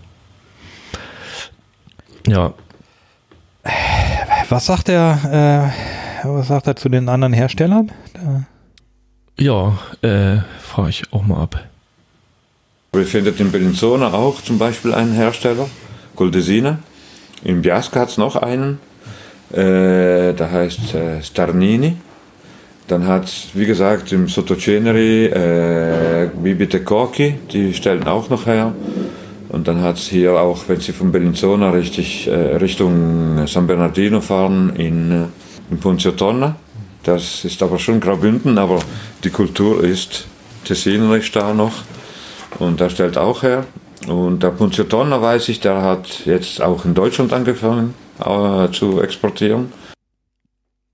Ja, 2.26 2.52
Was 4.48 4.66
sagt 4.66 4.88
er, 4.88 5.72
äh, 5.74 6.07
was 6.24 6.48
sagt 6.48 6.66
er 6.66 6.76
zu 6.76 6.88
den 6.88 7.08
anderen 7.08 7.32
Herstellern? 7.32 7.92
Da, 8.14 8.44
ja, 9.38 9.78
äh, 10.02 10.38
fahre 10.60 10.90
ich 10.90 11.04
auch 11.12 11.22
mal 11.22 11.40
ab. 11.40 11.64
Wir 12.92 13.04
finden 13.04 13.34
in 13.38 13.52
Bellinzona 13.52 14.12
auch 14.12 14.42
zum 14.42 14.58
Beispiel 14.58 14.92
einen 14.92 15.12
Hersteller, 15.12 15.68
Goldesina. 16.16 16.78
In 17.44 17.62
Biasca 17.62 18.00
hat 18.00 18.08
es 18.08 18.18
noch 18.18 18.34
einen, 18.34 18.80
äh, 19.52 20.32
der 20.32 20.50
heißt 20.50 20.94
äh, 20.94 21.22
Starnini. 21.22 21.96
Dann 22.88 23.06
hat 23.06 23.30
wie 23.54 23.66
gesagt, 23.66 24.12
im 24.12 24.28
Sottoceneri 24.28 25.26
äh, 25.26 26.30
Bibite 26.34 26.82
Corchi, 26.82 27.38
die 27.52 27.74
stellen 27.74 28.04
auch 28.08 28.30
noch 28.30 28.46
her. 28.46 28.74
Und 29.50 29.68
dann 29.68 29.82
hat 29.82 29.96
es 29.96 30.08
hier 30.08 30.40
auch, 30.40 30.68
wenn 30.68 30.80
Sie 30.80 30.92
von 30.92 31.12
Bellinzona 31.12 31.70
richtig, 31.70 32.26
äh, 32.26 32.56
Richtung 32.56 33.46
San 33.46 33.66
Bernardino 33.66 34.20
fahren, 34.20 34.74
in, 34.76 35.12
äh, 35.12 35.24
in 35.70 35.78
Ponziotonna. 35.78 36.56
Das 37.02 37.44
ist 37.44 37.62
aber 37.62 37.78
schon 37.78 38.00
Graubünden, 38.00 38.58
aber 38.58 38.80
die 39.24 39.30
Kultur 39.30 39.82
ist 39.82 40.26
tessinerisch 40.64 41.32
da 41.32 41.54
noch. 41.54 41.72
Und 42.58 42.80
der 42.80 42.90
stellt 42.90 43.16
auch 43.16 43.42
her. 43.42 43.64
Und 44.06 44.42
der 44.42 44.50
Punziotonna 44.50 45.20
weiß 45.20 45.48
ich, 45.48 45.60
der 45.60 45.82
hat 45.82 46.26
jetzt 46.26 46.62
auch 46.62 46.84
in 46.84 46.94
Deutschland 46.94 47.32
angefangen 47.32 47.94
äh, 48.20 48.70
zu 48.70 49.00
exportieren. 49.00 49.72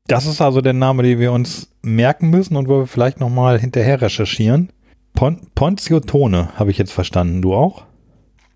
das 0.07 0.27
ist 0.27 0.41
also 0.41 0.61
der 0.61 0.73
Name, 0.73 1.03
den 1.03 1.19
wir 1.19 1.33
uns 1.33 1.69
merken 1.83 2.31
müssen 2.31 2.57
und 2.57 2.69
wo 2.69 2.81
wir 2.81 2.87
vielleicht 2.87 3.21
nochmal 3.21 3.59
hinterher 3.59 4.01
recherchieren. 4.01 4.71
Pon 5.15 5.41
Ponzio 5.55 6.01
Tone, 6.01 6.51
habe 6.57 6.71
ich 6.71 6.79
jetzt 6.79 6.93
verstanden. 6.93 7.41
Du 7.41 7.55
auch? 7.55 7.85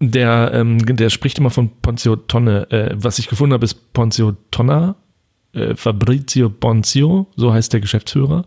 Der, 0.01 0.53
ähm, 0.55 0.85
der 0.85 1.11
spricht 1.11 1.39
immer 1.39 1.51
von 1.51 1.71
Ponzio 1.83 2.17
Tonne. 2.17 2.71
Äh, 2.71 2.95
was 2.97 3.19
ich 3.19 3.29
gefunden 3.29 3.53
habe, 3.53 3.65
ist 3.65 3.93
Ponzio 3.93 4.33
Tonna. 4.51 4.97
Äh, 5.55 5.75
Fabrizio 5.77 6.51
Ponzio, 6.51 7.27
so 7.37 7.53
heißt 7.55 7.73
der 7.73 7.81
Geschäftsführer. 7.81 8.45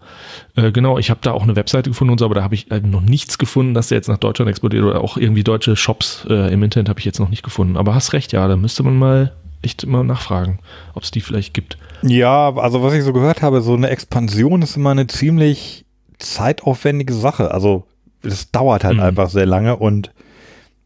Äh, 0.55 0.71
genau, 0.71 0.97
ich 0.99 1.09
habe 1.09 1.19
da 1.23 1.31
auch 1.31 1.41
eine 1.43 1.55
Webseite 1.55 1.89
gefunden 1.89 2.11
und 2.11 2.19
so, 2.19 2.25
aber 2.25 2.35
da 2.35 2.43
habe 2.43 2.53
ich 2.55 2.67
halt 2.69 2.85
noch 2.85 3.01
nichts 3.01 3.37
gefunden, 3.39 3.73
dass 3.73 3.87
der 3.87 3.97
jetzt 3.97 4.07
nach 4.07 4.17
Deutschland 4.19 4.49
exportiert 4.49 4.83
oder 4.83 5.01
auch 5.01 5.17
irgendwie 5.17 5.43
deutsche 5.43 5.75
Shops 5.75 6.25
äh, 6.29 6.53
im 6.53 6.61
Internet 6.61 6.89
habe 6.89 6.99
ich 6.99 7.05
jetzt 7.05 7.19
noch 7.19 7.29
nicht 7.29 7.41
gefunden. 7.43 7.75
Aber 7.75 7.95
hast 7.95 8.13
recht, 8.13 8.31
ja, 8.33 8.47
da 8.47 8.55
müsste 8.55 8.83
man 8.83 8.97
mal 8.99 9.33
echt 9.63 9.85
mal 9.85 10.03
nachfragen, 10.03 10.59
ob 10.93 11.03
es 11.03 11.11
die 11.11 11.21
vielleicht 11.21 11.53
gibt. 11.53 11.77
Ja, 12.03 12.53
also 12.55 12.81
was 12.83 12.93
ich 12.93 13.03
so 13.03 13.13
gehört 13.13 13.41
habe, 13.41 13.61
so 13.61 13.73
eine 13.73 13.89
Expansion 13.89 14.61
ist 14.61 14.75
immer 14.75 14.91
eine 14.91 15.07
ziemlich 15.07 15.85
zeitaufwendige 16.19 17.13
Sache. 17.13 17.51
Also 17.51 17.85
es 18.23 18.51
dauert 18.51 18.83
halt 18.83 18.97
Mhm. 18.97 19.03
einfach 19.03 19.29
sehr 19.29 19.45
lange 19.45 19.75
und 19.75 20.11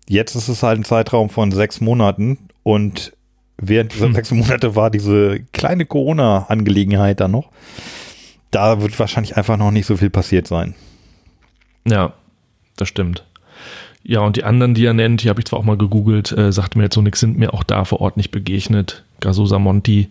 jetzt 0.08 0.36
ist 0.36 0.48
es 0.48 0.64
halt 0.64 0.80
ein 0.80 0.84
Zeitraum 0.86 1.30
von 1.30 1.52
sechs 1.52 1.82
Monaten 1.82 2.38
und 2.64 3.12
während 3.57 3.94
dieser 3.94 4.07
Hm. 4.07 4.15
sechs 4.15 4.32
Monate 4.32 4.76
war 4.76 4.90
diese 4.90 5.40
kleine 5.53 5.86
Corona-Angelegenheit 5.86 7.19
da 7.19 7.27
noch. 7.27 7.49
Da 8.52 8.82
wird 8.82 8.98
wahrscheinlich 8.99 9.38
einfach 9.38 9.57
noch 9.57 9.72
nicht 9.72 9.86
so 9.86 9.98
viel 9.98 10.10
passiert 10.10 10.48
sein. 10.48 10.76
Ja, 11.88 12.14
das 12.77 12.88
stimmt. 12.88 13.26
Ja, 14.03 14.19
und 14.19 14.36
die 14.36 14.44
anderen, 14.44 14.76
die 14.76 14.86
er 14.86 14.94
nennt, 14.94 15.23
die 15.23 15.30
habe 15.30 15.41
ich 15.41 15.45
zwar 15.45 15.60
auch 15.60 15.64
mal 15.64 15.77
gegoogelt, 15.77 16.32
äh, 16.32 16.52
sagt 16.52 16.76
mir 16.76 16.84
jetzt 16.84 16.95
so 16.95 17.02
nichts, 17.02 17.19
sind 17.19 17.38
mir 17.38 17.53
auch 17.53 17.64
da 17.64 17.86
vor 17.86 18.02
Ort 18.02 18.18
nicht 18.18 18.32
begegnet. 18.32 19.03
Gasosa 19.19 19.57
Monti. 19.57 20.10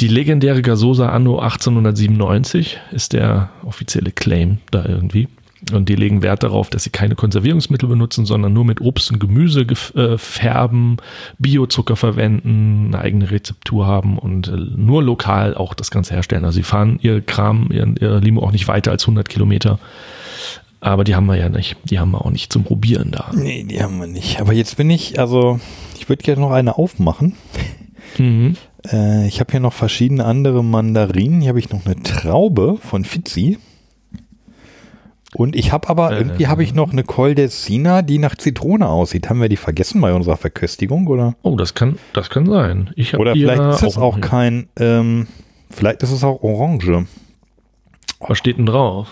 Die 0.00 0.06
legendäre 0.08 0.62
Gasosa 0.62 1.08
Anno 1.08 1.40
1897 1.40 2.78
ist 2.92 3.14
der 3.14 3.50
offizielle 3.64 4.12
Claim 4.12 4.58
da 4.70 4.84
irgendwie. 4.84 5.26
Und 5.72 5.88
die 5.88 5.96
legen 5.96 6.22
Wert 6.22 6.44
darauf, 6.44 6.70
dass 6.70 6.84
sie 6.84 6.90
keine 6.90 7.16
Konservierungsmittel 7.16 7.88
benutzen, 7.88 8.24
sondern 8.26 8.52
nur 8.52 8.64
mit 8.64 8.80
Obst 8.80 9.10
und 9.10 9.18
Gemüse 9.18 9.62
äh, 9.62 10.16
färben, 10.16 10.98
Biozucker 11.38 11.96
verwenden, 11.96 12.86
eine 12.88 13.02
eigene 13.02 13.30
Rezeptur 13.30 13.86
haben 13.86 14.18
und 14.18 14.48
äh, 14.48 14.56
nur 14.56 15.02
lokal 15.02 15.56
auch 15.56 15.74
das 15.74 15.90
Ganze 15.90 16.14
herstellen. 16.14 16.44
Also 16.44 16.56
sie 16.56 16.62
fahren 16.62 16.98
ihr 17.02 17.20
Kram, 17.20 17.70
ihren, 17.72 17.96
ihre 17.96 18.20
Limo 18.20 18.42
auch 18.42 18.52
nicht 18.52 18.68
weiter 18.68 18.92
als 18.92 19.02
100 19.02 19.28
Kilometer. 19.28 19.78
Aber 20.80 21.02
die 21.02 21.16
haben 21.16 21.26
wir 21.26 21.36
ja 21.36 21.48
nicht. 21.48 21.76
Die 21.84 21.98
haben 21.98 22.12
wir 22.12 22.24
auch 22.24 22.30
nicht 22.30 22.52
zum 22.52 22.62
Probieren 22.62 23.10
da. 23.10 23.30
Nee, 23.34 23.64
die 23.64 23.82
haben 23.82 23.98
wir 23.98 24.06
nicht. 24.06 24.40
Aber 24.40 24.52
jetzt 24.52 24.76
bin 24.76 24.90
ich, 24.90 25.18
also 25.18 25.58
ich 25.98 26.08
würde 26.08 26.22
gerne 26.22 26.40
noch 26.40 26.52
eine 26.52 26.78
aufmachen. 26.78 27.34
Mhm. 28.16 28.54
Äh, 28.90 29.26
ich 29.26 29.40
habe 29.40 29.50
hier 29.50 29.60
noch 29.60 29.72
verschiedene 29.72 30.24
andere 30.24 30.62
Mandarinen. 30.62 31.40
Hier 31.40 31.48
habe 31.48 31.58
ich 31.58 31.70
noch 31.70 31.84
eine 31.84 32.00
Traube 32.02 32.78
von 32.80 33.04
Fizzi. 33.04 33.58
Und 35.34 35.54
ich 35.56 35.72
habe 35.72 35.88
aber, 35.88 36.12
Äh, 36.12 36.18
irgendwie 36.18 36.46
habe 36.46 36.62
ich 36.62 36.74
noch 36.74 36.90
eine 36.92 37.04
Col 37.04 37.36
Sina, 37.48 38.02
die 38.02 38.18
nach 38.18 38.36
Zitrone 38.36 38.88
aussieht. 38.88 39.28
Haben 39.28 39.40
wir 39.42 39.48
die 39.48 39.56
vergessen 39.56 40.00
bei 40.00 40.12
unserer 40.14 40.36
Verköstigung, 40.38 41.06
oder? 41.06 41.34
Oh, 41.42 41.54
das 41.56 41.74
kann, 41.74 41.98
das 42.14 42.30
kann 42.30 42.46
sein. 42.46 42.90
Ich 42.96 43.14
Oder 43.14 43.32
vielleicht 43.34 43.60
ist 43.62 43.82
es 43.82 43.98
auch 43.98 44.20
kein, 44.20 44.68
ähm, 44.78 45.26
vielleicht 45.70 46.02
ist 46.02 46.12
es 46.12 46.24
auch 46.24 46.42
Orange. 46.42 47.06
Was 48.20 48.38
steht 48.38 48.56
denn 48.58 48.66
drauf? 48.66 49.08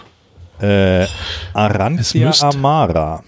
Äh, 0.61 1.07
Arantia 1.53 2.33
Amara. 2.41 3.23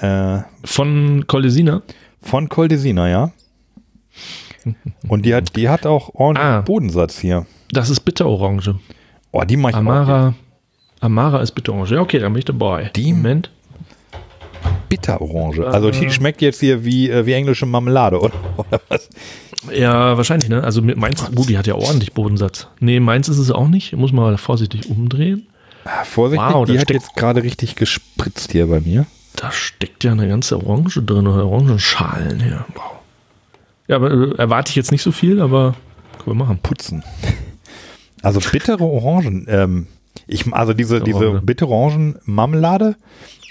Äh, 0.00 0.38
Von 0.64 1.24
Colesina? 1.26 1.82
von 2.20 2.48
Col 2.48 2.68
Sina, 2.76 3.08
ja. 3.08 3.30
Und 5.06 5.24
die 5.24 5.32
hat, 5.34 5.54
die 5.54 5.68
hat 5.68 5.86
auch 5.86 6.12
ordentlich 6.14 6.44
Ah. 6.44 6.60
Bodensatz 6.62 7.20
hier. 7.20 7.46
Das 7.70 7.88
ist 7.88 8.00
Bitterorange. 8.00 8.80
Oh, 9.30 9.42
die 9.44 9.56
mach 9.56 9.70
ich 9.70 9.76
auch 9.76 10.32
Amara. 11.00 11.40
Ist 11.40 11.52
Bitterorange. 11.52 11.94
Ja, 11.94 12.00
okay, 12.00 12.18
dann 12.18 12.32
bin 12.32 12.38
ich 12.40 12.44
dabei. 12.44 12.90
Die- 12.96 13.12
Moment. 13.12 13.50
Bitterorange. 14.88 15.66
Also 15.66 15.88
Äh. 15.88 15.92
die 15.92 16.10
schmeckt 16.10 16.42
jetzt 16.42 16.60
hier 16.60 16.84
wie, 16.84 17.10
äh, 17.10 17.26
wie 17.26 17.32
englische 17.32 17.66
Marmelade, 17.66 18.20
oder, 18.20 18.34
oder 18.56 18.80
was? 18.88 19.08
Ja, 19.72 20.16
wahrscheinlich, 20.16 20.48
ne? 20.48 20.62
Also 20.62 20.80
Mainz, 20.82 21.24
gut, 21.34 21.48
die 21.48 21.58
hat 21.58 21.66
ja 21.66 21.74
ordentlich 21.74 22.12
Bodensatz. 22.12 22.68
Nee, 22.78 23.00
Mainz 23.00 23.28
ist 23.28 23.38
es 23.38 23.50
auch 23.50 23.66
nicht. 23.68 23.92
Muss 23.96 24.12
man 24.12 24.24
mal 24.24 24.38
vorsichtig 24.38 24.88
umdrehen. 24.88 25.46
Ah, 25.84 26.04
Vorsichtig, 26.04 26.46
Wow, 26.52 26.66
die 26.66 26.74
da 26.74 26.80
hat 26.80 26.88
steckt- 26.88 27.02
jetzt 27.02 27.16
gerade 27.16 27.42
richtig 27.42 27.74
gespritzt 27.74 28.52
hier 28.52 28.66
bei 28.68 28.80
mir. 28.80 29.06
Da 29.34 29.50
steckt 29.52 30.04
ja 30.04 30.12
eine 30.12 30.28
ganze 30.28 30.56
Orange 30.64 31.02
drin 31.02 31.26
oder 31.26 31.46
Orangenschalen 31.46 32.40
hier. 32.40 32.64
Wow. 32.74 32.82
Ja, 33.88 33.96
aber 33.96 34.10
äh, 34.10 34.34
erwarte 34.36 34.70
ich 34.70 34.76
jetzt 34.76 34.92
nicht 34.92 35.02
so 35.02 35.12
viel, 35.12 35.40
aber 35.40 35.74
können 36.18 36.38
wir 36.38 36.44
machen. 36.44 36.58
Putzen. 36.62 37.02
Also 38.22 38.40
bittere 38.40 38.82
Orangen. 38.82 39.46
Ähm, 39.48 39.86
ich, 40.26 40.52
also 40.52 40.72
diese, 40.72 41.00
diese 41.00 41.42
Orangen-Marmelade, 41.68 42.96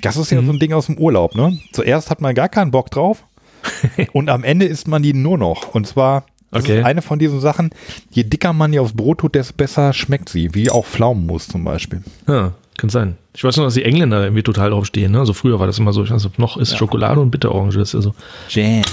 das 0.01 0.17
ist 0.17 0.31
ja 0.31 0.41
Mhm. 0.41 0.45
so 0.47 0.51
ein 0.53 0.59
Ding 0.59 0.73
aus 0.73 0.87
dem 0.87 0.97
Urlaub, 0.97 1.35
ne? 1.35 1.57
Zuerst 1.73 2.09
hat 2.09 2.21
man 2.21 2.35
gar 2.35 2.49
keinen 2.49 2.71
Bock 2.71 2.91
drauf 2.91 3.25
und 4.13 4.29
am 4.29 4.43
Ende 4.43 4.65
isst 4.65 4.87
man 4.87 5.01
die 5.03 5.13
nur 5.13 5.37
noch. 5.37 5.73
Und 5.73 5.87
zwar, 5.87 6.25
Okay. 6.51 6.79
ist 6.79 6.85
eine 6.85 7.01
von 7.01 7.19
diesen 7.19 7.41
Sachen, 7.41 7.71
je 8.11 8.23
dicker 8.23 8.53
man 8.53 8.71
die 8.71 8.79
aufs 8.79 8.93
Brot 8.93 9.17
tut, 9.19 9.35
desto 9.35 9.53
besser 9.57 9.91
schmeckt 9.91 10.29
sie. 10.29 10.53
Wie 10.55 10.69
auch 10.69 10.85
Pflaumenmus 10.85 11.47
zum 11.49 11.63
Beispiel. 11.65 12.01
Ja, 12.27 12.53
kann 12.77 12.89
sein. 12.89 13.17
Ich 13.33 13.43
weiß 13.43 13.57
noch, 13.57 13.65
dass 13.65 13.73
die 13.73 13.83
Engländer 13.83 14.23
irgendwie 14.23 14.43
total 14.43 14.69
drauf 14.69 14.85
stehen. 14.85 15.11
Ne? 15.11 15.19
Also 15.19 15.33
früher 15.33 15.59
war 15.59 15.67
das 15.67 15.79
immer 15.79 15.91
so, 15.91 16.03
ich 16.03 16.11
weiß 16.11 16.23
nicht, 16.23 16.31
ob 16.33 16.39
noch 16.39 16.55
ist 16.55 16.77
Schokolade 16.77 17.19
und 17.19 17.31
Bitterorange. 17.31 17.73
Das 17.77 17.89
ist 17.89 17.93
ja 17.93 18.01
so. 18.01 18.15
Jam. 18.49 18.83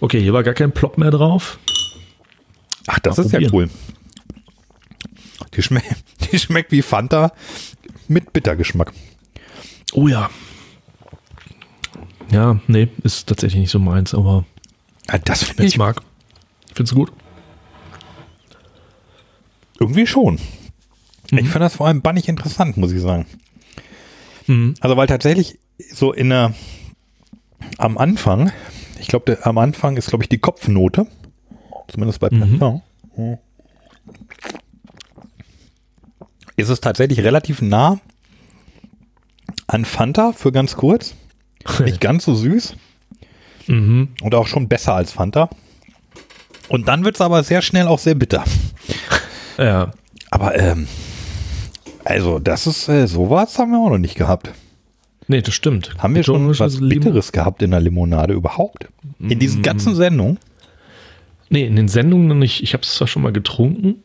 Okay, 0.00 0.20
hier 0.22 0.32
war 0.32 0.42
gar 0.42 0.54
kein 0.54 0.72
Plop 0.72 0.96
mehr 0.96 1.10
drauf. 1.10 1.58
Ach, 2.86 2.98
das 3.00 3.18
Mal 3.18 3.24
ist 3.26 3.32
ja 3.32 3.40
probieren. 3.40 3.52
cool. 3.54 3.70
Die, 5.60 5.64
schme 5.64 5.82
die 6.32 6.38
schmeckt 6.38 6.72
wie 6.72 6.80
Fanta 6.80 7.32
mit 8.08 8.32
Bittergeschmack. 8.32 8.94
Oh 9.92 10.08
ja. 10.08 10.30
Ja, 12.30 12.58
nee, 12.66 12.88
ist 13.02 13.26
tatsächlich 13.28 13.60
nicht 13.60 13.70
so 13.70 13.78
meins, 13.78 14.14
aber 14.14 14.46
Ja, 15.10 15.18
das 15.18 15.42
finde 15.42 15.64
ich 15.64 15.72
ich 15.74 15.78
mag. 15.78 16.00
Findest 16.74 16.92
du 16.92 16.96
gut? 16.96 17.12
irgendwie 19.78 20.06
schon. 20.06 20.34
Mhm. 21.30 21.38
Ich 21.38 21.48
finde 21.48 21.60
das 21.60 21.76
vor 21.76 21.86
allem 21.86 22.00
bannig 22.02 22.28
interessant, 22.28 22.76
muss 22.78 22.92
ich 22.92 23.00
sagen. 23.02 23.26
Mhm. 24.46 24.74
Also, 24.80 24.96
weil 24.96 25.06
tatsächlich 25.08 25.58
so 25.92 26.12
in 26.12 26.30
der, 26.30 26.54
am 27.78 27.98
Anfang, 27.98 28.50
ich 28.98 29.08
glaube, 29.08 29.38
am 29.42 29.58
Anfang 29.58 29.96
ist, 29.98 30.08
glaube 30.08 30.24
ich, 30.24 30.28
die 30.28 30.38
Kopfnote. 30.38 31.06
Zumindest 31.88 32.20
bei 32.20 32.28
Mhm. 32.30 32.58
Parfum. 32.58 32.82
Mhm. 33.16 33.38
Ist 36.60 36.68
es 36.68 36.80
tatsächlich 36.80 37.20
relativ 37.20 37.62
nah 37.62 37.98
an 39.66 39.86
Fanta 39.86 40.32
für 40.32 40.52
ganz 40.52 40.76
kurz. 40.76 41.14
Nicht 41.82 42.00
ganz 42.00 42.24
so 42.24 42.34
süß. 42.34 42.74
Mhm. 43.66 44.08
Und 44.20 44.34
auch 44.34 44.46
schon 44.46 44.68
besser 44.68 44.94
als 44.94 45.12
Fanta. 45.12 45.48
Und 46.68 46.86
dann 46.86 47.04
wird 47.04 47.14
es 47.14 47.20
aber 47.22 47.42
sehr 47.42 47.62
schnell 47.62 47.86
auch 47.86 47.98
sehr 47.98 48.14
bitter. 48.14 48.44
Ja. 49.58 49.90
Aber, 50.30 50.58
ähm, 50.58 50.88
also, 52.02 52.38
das 52.38 52.66
ist, 52.66 52.88
äh, 52.88 53.06
sowas 53.06 53.58
haben 53.58 53.72
wir 53.72 53.78
auch 53.78 53.90
noch 53.90 53.98
nicht 53.98 54.14
gehabt. 54.14 54.52
Nee, 55.28 55.42
das 55.42 55.52
stimmt. 55.52 55.96
Haben 55.98 56.14
wir 56.14 56.22
schon 56.22 56.58
was 56.58 56.80
Bitteres 56.80 57.30
gehabt 57.30 57.60
in 57.60 57.72
der 57.72 57.80
Limonade 57.80 58.32
überhaupt? 58.32 58.88
In 59.18 59.38
diesen 59.38 59.60
ganzen 59.60 59.94
Sendungen? 59.94 60.38
Nee, 61.50 61.66
in 61.66 61.76
den 61.76 61.88
Sendungen 61.88 62.28
noch 62.28 62.36
nicht. 62.36 62.62
Ich 62.62 62.72
habe 62.72 62.84
es 62.84 62.94
zwar 62.94 63.06
schon 63.06 63.20
mal 63.20 63.32
getrunken. 63.32 64.02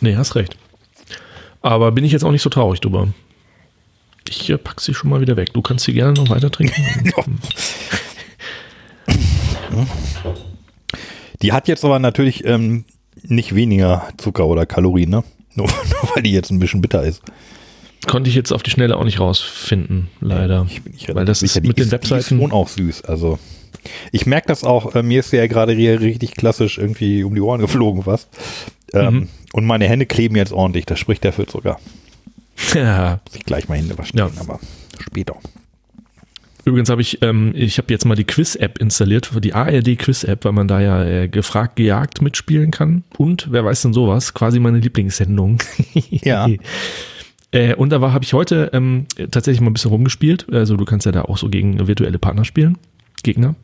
Nee, 0.00 0.16
hast 0.16 0.34
recht. 0.34 0.56
Aber 1.66 1.90
bin 1.90 2.04
ich 2.04 2.12
jetzt 2.12 2.22
auch 2.24 2.30
nicht 2.30 2.42
so 2.42 2.48
traurig 2.50 2.80
drüber. 2.80 3.08
Ich 4.28 4.48
äh, 4.50 4.56
pack 4.56 4.80
sie 4.80 4.94
schon 4.94 5.10
mal 5.10 5.20
wieder 5.20 5.36
weg. 5.36 5.52
Du 5.52 5.62
kannst 5.62 5.84
sie 5.84 5.92
gerne 5.92 6.12
noch 6.12 6.30
weiter 6.30 6.48
trinken. 6.50 7.10
Die 11.42 11.52
hat 11.52 11.68
jetzt 11.68 11.84
aber 11.84 11.98
natürlich 11.98 12.44
ähm, 12.44 12.84
nicht 13.22 13.54
weniger 13.54 14.08
Zucker 14.16 14.46
oder 14.46 14.66
Kalorien, 14.66 15.10
ne? 15.10 15.24
Nur, 15.56 15.66
nur 15.68 16.10
weil 16.14 16.22
die 16.22 16.32
jetzt 16.32 16.50
ein 16.50 16.58
bisschen 16.58 16.82
bitter 16.82 17.02
ist. 17.02 17.22
Konnte 18.06 18.28
ich 18.28 18.36
jetzt 18.36 18.52
auf 18.52 18.62
die 18.62 18.70
Schnelle 18.70 18.94
auch 18.98 19.04
nicht 19.04 19.18
rausfinden, 19.20 20.08
leider. 20.20 20.66
Ich 20.68 20.82
bin 20.82 20.92
nicht 20.92 21.14
Weil 21.14 21.24
das 21.24 21.42
ist 21.42 21.56
die 21.56 21.62
mit 21.66 21.78
den 21.78 21.84
ist, 21.84 21.88
Die 21.88 21.92
Webseiten. 21.92 22.20
ist 22.20 22.28
schon 22.28 22.52
auch 22.52 22.68
süß. 22.68 23.04
Also, 23.06 23.38
ich 24.12 24.26
merke 24.26 24.48
das 24.48 24.64
auch. 24.64 24.94
Äh, 24.94 25.02
mir 25.02 25.20
ist 25.20 25.32
ja 25.32 25.46
gerade 25.46 25.72
hier 25.72 25.98
richtig 26.02 26.32
klassisch 26.36 26.76
irgendwie 26.76 27.24
um 27.24 27.34
die 27.34 27.40
Ohren 27.40 27.60
geflogen 27.62 28.02
fast. 28.02 28.28
Ähm, 28.92 29.14
Mhm. 29.14 29.28
Und 29.56 29.64
meine 29.64 29.88
Hände 29.88 30.04
kleben 30.06 30.36
jetzt 30.36 30.52
ordentlich. 30.52 30.84
Das 30.86 30.98
spricht 30.98 31.24
dafür 31.24 31.46
sogar. 31.50 31.80
Ja. 32.74 33.20
Muss 33.26 33.36
ich 33.36 33.44
gleich 33.44 33.68
mal 33.68 33.78
Hände 33.78 33.96
waschen, 33.96 34.18
Ja. 34.18 34.30
aber 34.38 34.60
später. 35.00 35.36
Übrigens 36.66 36.90
habe 36.90 37.00
ich, 37.00 37.22
ähm, 37.22 37.52
ich 37.54 37.78
habe 37.78 37.92
jetzt 37.92 38.04
mal 38.04 38.16
die 38.16 38.24
Quiz-App 38.24 38.78
installiert, 38.78 39.30
die 39.42 39.54
ARD-Quiz-App, 39.54 40.44
weil 40.44 40.52
man 40.52 40.66
da 40.68 40.80
ja 40.80 41.04
äh, 41.04 41.28
gefragt, 41.28 41.76
gejagt 41.76 42.20
mitspielen 42.22 42.70
kann. 42.72 43.04
Und 43.16 43.46
wer 43.50 43.64
weiß 43.64 43.82
denn 43.82 43.92
sowas? 43.92 44.34
Quasi 44.34 44.58
meine 44.60 44.78
Lieblingssendung. 44.78 45.58
Ja. 46.10 46.48
Äh, 47.52 47.74
und 47.76 47.90
da 47.90 48.00
habe 48.00 48.24
ich 48.24 48.32
heute 48.34 48.70
ähm, 48.74 49.06
tatsächlich 49.30 49.60
mal 49.60 49.70
ein 49.70 49.72
bisschen 49.74 49.92
rumgespielt. 49.92 50.52
Also 50.52 50.76
du 50.76 50.84
kannst 50.84 51.06
ja 51.06 51.12
da 51.12 51.22
auch 51.22 51.38
so 51.38 51.48
gegen 51.48 51.86
virtuelle 51.86 52.18
Partner 52.18 52.44
spielen, 52.44 52.76
Gegner. 53.22 53.54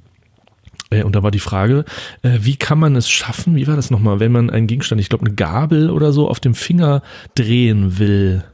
Äh, 0.93 1.05
und 1.05 1.17
da 1.17 1.23
war 1.23 1.31
die 1.31 1.39
Frage, 1.39 1.85
äh, 2.23 2.39
wie 2.41 2.57
kann 2.57 2.79
man 2.79 2.97
es 2.97 3.09
schaffen, 3.09 3.57
wie 3.57 3.67
war 3.67 3.77
das 3.77 3.91
nochmal, 3.91 4.21
wenn 4.21 4.33
man 4.33 4.51
einen 4.51 4.67
Gegenstand, 4.67 5.01
ich 5.01 5.09
glaube 5.09 5.27
eine 5.27 5.35
Gabel 5.35 5.91
oder 5.91 6.13
so, 6.13 6.29
auf 6.29 6.41
dem 6.41 6.55
Finger 6.55 7.03
drehen 7.35 7.99
will. 7.99 8.45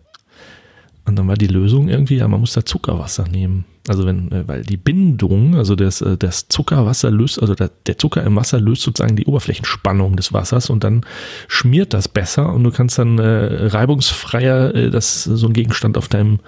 Und 1.05 1.17
dann 1.17 1.27
war 1.27 1.37
die 1.37 1.47
Lösung 1.47 1.89
irgendwie, 1.89 2.17
ja, 2.17 2.29
man 2.29 2.41
muss 2.41 2.53
da 2.53 2.67
Zuckerwasser 2.67 3.27
nehmen. 3.27 3.65
Also 3.89 4.05
wenn, 4.05 4.31
äh, 4.31 4.47
weil 4.47 4.63
die 4.63 4.77
Bindung, 4.77 5.57
also 5.57 5.75
das, 5.75 6.05
das 6.19 6.49
Zuckerwasser 6.49 7.11
löst, 7.11 7.41
also 7.41 7.55
der, 7.55 7.99
Zucker 7.99 8.23
im 8.23 8.37
Wasser 8.37 8.61
löst 8.61 8.83
sozusagen 8.83 9.17
die 9.17 9.25
Oberflächenspannung 9.25 10.17
des 10.17 10.35
Wassers 10.35 10.69
und 10.69 10.85
dann 10.85 11.07
schmiert 11.49 11.95
das 11.95 12.09
besser 12.09 12.53
und 12.53 12.63
du 12.65 12.71
kannst 12.71 12.99
dann 12.99 13.19
reibungsfreier 13.19 14.91
das, 14.91 15.25
so 15.25 15.47
ein 15.47 15.55
Gegenstand 15.55 15.97
auf 15.97 16.09
deinem, 16.09 16.41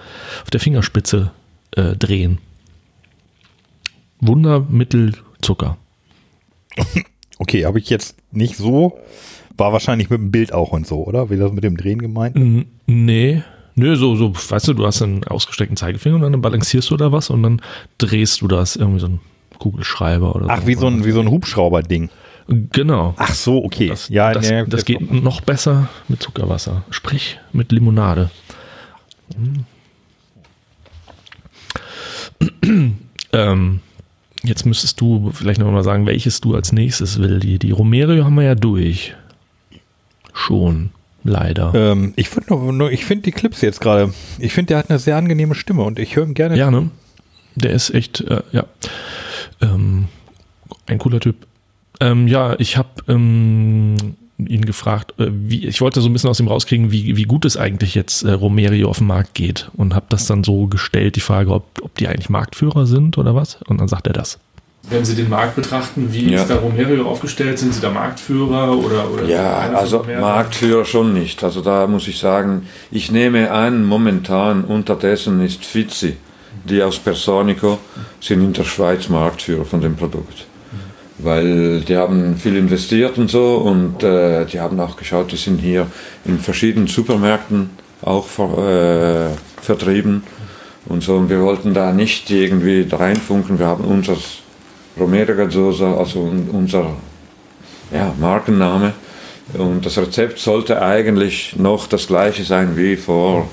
auf 0.43 0.51
der 0.51 0.59
Fingerspitze 0.59 1.31
drehen. 1.73 2.37
Wundermittel 4.19 5.13
Zucker. 5.41 5.77
Okay, 7.39 7.65
habe 7.65 7.79
ich 7.79 7.89
jetzt 7.89 8.15
nicht 8.31 8.55
so. 8.55 8.99
War 9.57 9.73
wahrscheinlich 9.73 10.11
mit 10.11 10.19
dem 10.19 10.29
Bild 10.29 10.53
auch 10.53 10.71
und 10.71 10.85
so, 10.85 11.03
oder? 11.03 11.31
Wie 11.31 11.37
das 11.37 11.51
mit 11.51 11.63
dem 11.63 11.75
Drehen 11.75 11.97
gemeint? 11.99 12.35
N- 12.35 12.67
Nee. 12.85 13.41
Nö, 13.73 13.95
so, 13.95 14.15
so, 14.15 14.35
weißt 14.35 14.67
du, 14.67 14.73
du 14.73 14.85
hast 14.85 15.01
einen 15.01 15.23
ausgestreckten 15.23 15.75
Zeigefinger 15.75 16.17
und 16.17 16.21
dann 16.21 16.39
balancierst 16.41 16.91
du 16.91 16.97
da 16.97 17.11
was 17.11 17.31
und 17.31 17.41
dann 17.41 17.61
drehst 17.97 18.41
du 18.41 18.47
das 18.47 18.75
irgendwie 18.75 18.99
so 18.99 19.07
ein 19.07 19.19
Kugelschreiber 19.57 20.35
oder 20.35 20.47
Ach, 20.49 20.67
wie 20.67 20.75
so 20.75 20.85
ein, 20.87 21.03
wie 21.03 21.11
so 21.11 21.19
ein 21.21 21.31
Hubschrauber-Ding. 21.31 22.09
Genau. 22.47 23.15
Ach 23.17 23.33
so, 23.33 23.63
okay. 23.63 23.87
Das, 23.87 24.09
ja, 24.09 24.33
das, 24.33 24.49
nee, 24.49 24.65
das 24.67 24.85
geht 24.85 25.11
noch 25.11 25.41
besser 25.41 25.89
mit 26.09 26.21
Zuckerwasser. 26.21 26.83
Sprich 26.91 27.39
mit 27.53 27.71
Limonade. 27.71 28.29
ähm, 33.33 33.79
jetzt 34.43 34.65
müsstest 34.65 34.99
du 35.01 35.31
vielleicht 35.33 35.59
noch 35.59 35.71
mal 35.71 35.83
sagen, 35.83 36.05
welches 36.05 36.41
du 36.41 36.55
als 36.55 36.71
nächstes 36.71 37.19
will. 37.19 37.39
Die, 37.39 37.59
die 37.59 37.71
Romero 37.71 38.23
haben 38.23 38.35
wir 38.35 38.43
ja 38.43 38.55
durch. 38.55 39.15
Schon, 40.33 40.91
leider. 41.23 41.73
Ähm, 41.75 42.13
ich 42.15 42.29
finde 42.29 42.53
nur, 42.53 42.73
nur, 42.73 42.91
ich 42.91 43.05
finde 43.05 43.23
die 43.23 43.31
Clips 43.31 43.61
jetzt 43.61 43.81
gerade. 43.81 44.13
Ich 44.39 44.53
finde, 44.53 44.67
der 44.69 44.77
hat 44.79 44.89
eine 44.89 44.99
sehr 44.99 45.17
angenehme 45.17 45.55
Stimme 45.55 45.83
und 45.83 45.99
ich 45.99 46.15
höre 46.15 46.25
ihm 46.25 46.33
gerne. 46.33 46.57
Ja, 46.57 46.71
ne? 46.71 46.89
Der 47.55 47.71
ist 47.71 47.89
echt, 47.93 48.21
äh, 48.21 48.41
ja, 48.51 48.65
ähm, 49.61 50.07
ein 50.87 50.97
cooler 50.97 51.19
Typ. 51.19 51.35
Ähm, 51.99 52.27
ja, 52.27 52.55
ich 52.59 52.77
habe 52.77 52.89
ähm, 53.07 53.95
ihn 54.47 54.65
gefragt, 54.65 55.13
äh, 55.19 55.27
wie, 55.29 55.65
ich 55.67 55.81
wollte 55.81 56.01
so 56.01 56.09
ein 56.09 56.13
bisschen 56.13 56.29
aus 56.29 56.39
ihm 56.39 56.47
rauskriegen, 56.47 56.91
wie, 56.91 57.15
wie 57.17 57.23
gut 57.23 57.45
es 57.45 57.57
eigentlich 57.57 57.95
jetzt 57.95 58.23
äh, 58.23 58.31
Romerio 58.31 58.89
auf 58.89 58.97
dem 58.99 59.07
Markt 59.07 59.33
geht 59.33 59.69
und 59.75 59.95
habe 59.95 60.05
das 60.09 60.25
dann 60.27 60.43
so 60.43 60.67
gestellt, 60.67 61.15
die 61.15 61.21
Frage, 61.21 61.51
ob, 61.51 61.65
ob 61.81 61.95
die 61.95 62.07
eigentlich 62.07 62.29
Marktführer 62.29 62.85
sind 62.85 63.17
oder 63.17 63.35
was. 63.35 63.59
Und 63.67 63.79
dann 63.79 63.87
sagt 63.87 64.07
er 64.07 64.13
das. 64.13 64.39
Wenn 64.89 65.05
Sie 65.05 65.13
den 65.15 65.29
Markt 65.29 65.55
betrachten, 65.55 66.11
wie 66.11 66.31
Ja. 66.31 66.41
ist 66.41 66.49
da 66.49 66.55
Romerio 66.55 67.07
aufgestellt? 67.07 67.59
Sind 67.59 67.71
Sie 67.73 67.81
da 67.81 67.91
Marktführer 67.91 68.75
oder, 68.75 69.11
oder 69.11 69.25
Ja, 69.25 69.69
also? 69.75 70.03
Marktführer 70.19 70.85
schon 70.85 71.13
nicht. 71.13 71.43
Also 71.43 71.61
da 71.61 71.85
muss 71.85 72.07
ich 72.07 72.17
sagen, 72.17 72.67
ich 72.89 73.11
nehme 73.11 73.51
an, 73.51 73.85
momentan 73.85 74.63
unterdessen 74.63 75.39
ist 75.41 75.63
Fizzi, 75.65 76.17
die 76.65 76.81
aus 76.81 76.97
Personico, 76.97 77.77
sind 78.19 78.41
in 78.41 78.53
der 78.53 78.63
Schweiz 78.63 79.07
Marktführer 79.07 79.65
von 79.65 79.81
dem 79.81 79.95
Produkt. 79.95 80.47
Weil 81.23 81.81
die 81.81 81.95
haben 81.97 82.35
viel 82.37 82.55
investiert 82.55 83.17
und 83.17 83.29
so 83.29 83.55
und 83.57 84.01
äh, 84.03 84.45
die 84.45 84.59
haben 84.59 84.79
auch 84.79 84.95
geschaut, 84.97 85.31
die 85.31 85.35
sind 85.37 85.59
hier 85.59 85.87
in 86.25 86.39
verschiedenen 86.39 86.87
Supermärkten 86.87 87.69
auch 88.01 88.25
ver, 88.25 89.29
äh, 89.29 89.61
vertrieben 89.63 90.23
und 90.87 91.03
so. 91.03 91.15
Und 91.17 91.29
wir 91.29 91.41
wollten 91.41 91.73
da 91.73 91.93
nicht 91.93 92.29
irgendwie 92.31 92.87
reinfunken. 92.91 93.59
Wir 93.59 93.67
haben 93.67 93.83
unser 93.83 94.17
Romero 94.99 95.35
Gazzosa, 95.35 95.95
also 95.95 96.21
un- 96.21 96.49
unser 96.51 96.87
ja, 97.93 98.13
Markenname. 98.19 98.93
Und 99.53 99.85
das 99.85 99.97
Rezept 99.97 100.39
sollte 100.39 100.81
eigentlich 100.81 101.55
noch 101.57 101.87
das 101.87 102.07
gleiche 102.07 102.43
sein 102.43 102.77
wie 102.77 102.95
vor 102.95 103.47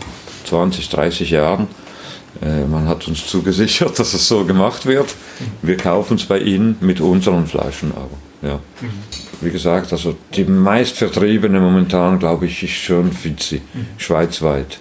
20, 0.44 0.88
30 0.88 1.30
Jahren. 1.30 1.66
Äh, 2.42 2.64
man 2.66 2.86
hat 2.86 3.08
uns 3.08 3.26
zugesichert, 3.26 3.98
dass 3.98 4.14
es 4.14 4.28
so 4.28 4.44
gemacht 4.44 4.86
wird. 4.86 5.14
Wir 5.62 5.76
kaufen 5.76 6.16
es 6.16 6.24
bei 6.24 6.38
Ihnen 6.38 6.76
mit 6.80 7.00
unseren 7.00 7.46
Flaschen 7.46 7.92
aber. 7.92 8.18
Ja. 8.40 8.60
Wie 9.40 9.50
gesagt, 9.50 9.92
also 9.92 10.16
die 10.34 10.44
meistvertriebene 10.44 11.60
momentan, 11.60 12.18
glaube 12.18 12.46
ich, 12.46 12.62
ist 12.62 12.70
schon 12.70 13.12
Fizzi, 13.12 13.62
schweizweit. 13.96 14.78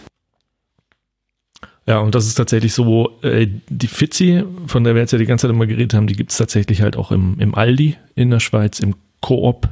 Ja, 1.87 1.99
und 1.99 2.13
das 2.13 2.27
ist 2.27 2.35
tatsächlich 2.35 2.73
so, 2.73 3.17
äh, 3.21 3.47
die 3.69 3.87
Fizzi, 3.87 4.43
von 4.67 4.83
der 4.83 4.93
wir 4.93 5.01
jetzt 5.01 5.13
ja 5.13 5.17
die 5.17 5.25
ganze 5.25 5.43
Zeit 5.43 5.55
immer 5.55 5.67
geredet 5.67 5.93
haben, 5.93 6.05
die 6.05 6.15
gibt 6.15 6.31
es 6.31 6.37
tatsächlich 6.37 6.81
halt 6.81 6.97
auch 6.97 7.11
im, 7.11 7.39
im 7.39 7.55
Aldi 7.55 7.95
in 8.13 8.29
der 8.29 8.41
Schweiz, 8.41 8.79
im 8.79 8.95
Coop, 9.21 9.69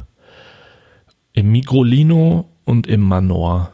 im 1.34 1.52
Migrolino 1.52 2.48
und 2.64 2.88
im 2.88 3.02
Manor. 3.02 3.72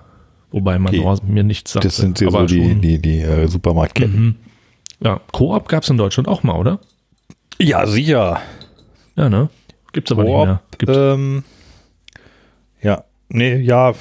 Wobei 0.51 0.77
Manor 0.77 1.17
mir 1.25 1.43
nichts 1.43 1.71
sagt. 1.71 1.85
Das 1.85 1.97
sind 1.97 2.19
ja 2.19 2.29
so 2.29 2.45
die, 2.45 2.75
die, 2.75 2.99
die 2.99 3.19
äh, 3.21 3.47
Supermarktketten. 3.47 4.21
Mhm. 4.21 4.35
Ja, 5.03 5.19
Coop 5.31 5.67
gab 5.67 5.83
es 5.83 5.89
in 5.89 5.97
Deutschland 5.97 6.27
auch 6.27 6.43
mal, 6.43 6.55
oder? 6.55 6.79
Ja, 7.59 7.87
sicher. 7.87 8.41
Ja, 9.15 9.29
ne? 9.29 9.49
Gibt's 9.93 10.11
aber 10.11 10.23
nicht 10.23 10.33
mehr. 10.33 10.61
Gibt's. 10.77 10.97
ähm, 10.97 11.43
ja, 12.81 13.03
nee, 13.29 13.55
ja, 13.57 13.93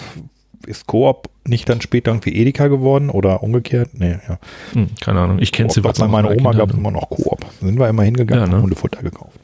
ist 0.66 0.86
Coop 0.86 1.30
nicht 1.44 1.68
dann 1.68 1.80
später 1.80 2.10
irgendwie 2.10 2.34
Edeka 2.34 2.68
geworden 2.68 3.10
oder 3.10 3.42
umgekehrt? 3.42 3.90
Nee, 3.94 4.18
ja. 4.28 4.38
Hm, 4.72 4.88
keine 5.00 5.20
Ahnung. 5.20 5.38
Ich 5.40 5.52
kenne 5.52 5.70
sie 5.70 5.80
Coop, 5.80 5.98
bei 5.98 6.08
meiner 6.08 6.30
Oma 6.30 6.52
gab 6.52 6.70
es 6.70 6.76
immer 6.76 6.90
noch 6.90 7.08
Coop. 7.08 7.44
Sind 7.60 7.78
wir 7.78 7.88
immer 7.88 8.02
hingegangen 8.02 8.40
Ja, 8.40 8.44
und 8.44 8.50
ne? 8.50 8.56
haben 8.56 8.62
Hundefutter 8.62 9.02
gekauft. 9.02 9.38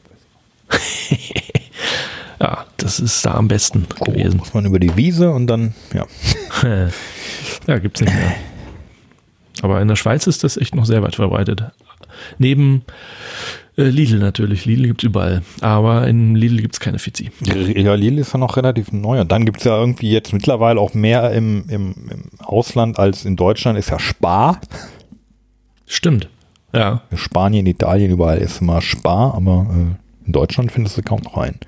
ja, 2.39 2.65
das 2.77 2.99
ist 2.99 3.25
da 3.25 3.35
am 3.35 3.47
besten 3.47 3.87
gewesen. 4.05 4.37
Muss 4.37 4.53
man 4.53 4.65
über 4.65 4.79
die 4.79 4.95
Wiese 4.95 5.31
und 5.31 5.47
dann, 5.47 5.73
ja. 5.93 6.05
ja, 7.67 7.79
gibt's 7.79 8.01
nicht 8.01 8.13
mehr. 8.13 8.35
Aber 9.61 9.81
in 9.81 9.87
der 9.87 9.95
Schweiz 9.95 10.27
ist 10.27 10.43
das 10.43 10.57
echt 10.57 10.75
noch 10.75 10.85
sehr 10.85 11.01
weit 11.01 11.15
verbreitet. 11.15 11.63
Neben 12.37 12.83
äh, 13.77 13.83
Lidl 13.83 14.19
natürlich. 14.19 14.65
Lidl 14.65 14.87
gibt's 14.87 15.03
überall. 15.03 15.41
Aber 15.61 16.07
in 16.07 16.35
Lidl 16.35 16.61
gibt's 16.61 16.79
keine 16.79 16.99
Fizi. 16.99 17.31
Ja, 17.41 17.95
Lidl 17.95 18.19
ist 18.19 18.33
ja 18.33 18.39
noch 18.39 18.57
relativ 18.57 18.91
neu. 18.91 19.21
Und 19.21 19.31
dann 19.31 19.45
gibt's 19.45 19.63
ja 19.63 19.77
irgendwie 19.77 20.11
jetzt 20.11 20.33
mittlerweile 20.33 20.79
auch 20.79 20.93
mehr 20.93 21.31
im, 21.31 21.65
im, 21.69 21.95
im 22.09 22.23
Ausland 22.39 22.99
als 22.99 23.25
in 23.25 23.35
Deutschland, 23.35 23.77
ist 23.77 23.89
ja 23.89 23.99
Spar. 23.99 24.61
Stimmt. 25.85 26.29
Ja. 26.73 27.01
Spanien, 27.15 27.65
Italien, 27.65 28.11
überall 28.11 28.39
ist 28.39 28.61
immer 28.61 28.81
Spar, 28.81 29.33
aber 29.35 29.67
äh, 29.69 30.25
in 30.27 30.33
Deutschland 30.33 30.71
findest 30.71 30.97
du 30.97 31.01
kaum 31.01 31.21
noch 31.21 31.37
einen. 31.37 31.59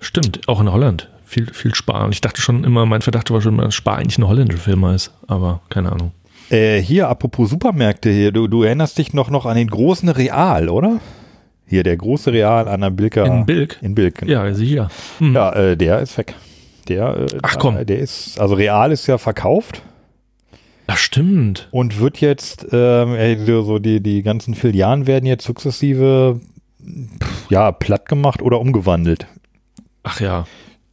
Stimmt, 0.00 0.48
auch 0.48 0.60
in 0.60 0.72
Holland. 0.72 1.08
Viel, 1.24 1.52
viel 1.52 1.74
Spar. 1.74 2.06
Und 2.06 2.12
ich 2.12 2.20
dachte 2.20 2.40
schon 2.40 2.64
immer, 2.64 2.86
mein 2.86 3.02
Verdacht 3.02 3.30
war 3.30 3.40
schon, 3.40 3.58
dass 3.58 3.74
Spar 3.74 3.98
eigentlich 3.98 4.18
eine 4.18 4.26
holländische 4.26 4.62
Firma 4.62 4.94
ist. 4.94 5.12
Aber 5.28 5.60
keine 5.68 5.92
Ahnung. 5.92 6.12
Äh, 6.50 6.80
hier, 6.80 7.08
apropos 7.08 7.50
Supermärkte 7.50 8.10
hier, 8.10 8.32
du, 8.32 8.48
du 8.48 8.64
erinnerst 8.64 8.98
dich 8.98 9.14
noch, 9.14 9.30
noch 9.30 9.46
an 9.46 9.56
den 9.56 9.68
großen 9.68 10.08
Real, 10.08 10.68
oder? 10.68 11.00
Hier, 11.66 11.84
der 11.84 11.96
große 11.96 12.32
Real 12.32 12.66
an 12.66 12.80
der 12.80 12.90
Bilker. 12.90 13.24
In 13.24 13.46
Bilk? 13.46 13.78
In 13.80 13.94
Bilk, 13.94 14.18
genau. 14.18 14.32
Ja, 14.32 14.52
sicher. 14.52 14.88
Mhm. 15.20 15.34
Ja, 15.36 15.52
äh, 15.52 15.76
der 15.76 16.00
ist 16.00 16.18
weg. 16.18 16.34
Der, 16.88 17.16
äh, 17.16 17.26
Ach 17.42 17.56
komm. 17.60 17.86
Der 17.86 18.00
ist, 18.00 18.40
also 18.40 18.56
Real 18.56 18.90
ist 18.90 19.06
ja 19.06 19.18
verkauft. 19.18 19.82
Ja, 20.88 20.96
stimmt. 20.96 21.68
Und 21.70 22.00
wird 22.00 22.20
jetzt, 22.20 22.66
ähm, 22.72 23.16
so 23.46 23.78
die, 23.78 24.02
die 24.02 24.22
ganzen 24.22 24.56
Filialen 24.56 25.06
werden 25.06 25.26
jetzt 25.26 25.44
sukzessive, 25.44 26.40
ja, 27.48 27.70
platt 27.70 28.08
gemacht 28.08 28.42
oder 28.42 28.58
umgewandelt. 28.58 29.28
Ach 30.02 30.20
ja. 30.20 30.44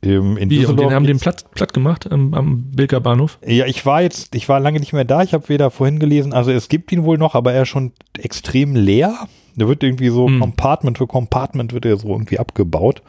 Ähm, 0.04 0.38
in 0.38 0.50
Wie, 0.50 0.66
und 0.66 0.80
den 0.80 0.92
haben 0.92 1.06
den 1.06 1.20
platt, 1.20 1.50
platt 1.52 1.74
gemacht 1.74 2.12
am, 2.12 2.34
am 2.34 2.64
Bilker 2.72 3.00
Bahnhof? 3.00 3.40
Ja, 3.46 3.66
ich 3.66 3.86
war 3.86 4.02
jetzt, 4.02 4.36
ich 4.36 4.48
war 4.48 4.60
lange 4.60 4.80
nicht 4.80 4.94
mehr 4.94 5.06
da, 5.06 5.24
ich 5.24 5.34
habe 5.34 5.50
weder 5.50 5.72
vorhin 5.72 6.00
gelesen, 6.00 6.34
also 6.34 6.52
es 6.52 6.70
gibt 6.70 6.92
ihn 6.92 7.04
wohl 7.04 7.18
noch, 7.18 7.34
aber 7.34 7.54
er 7.54 7.64
ist 7.64 7.70
schon 7.70 7.94
extrem 8.18 8.76
leer. 8.76 9.28
Der 9.56 9.68
wird 9.68 9.82
irgendwie 9.84 10.10
so 10.10 10.28
Mhm. 10.28 10.40
Compartment 10.40 10.98
für 11.00 11.08
Compartment 11.08 11.74
wird 11.74 11.86
er 11.86 11.98
so 11.98 12.10
irgendwie 12.10 12.38
abgebaut. 12.38 13.02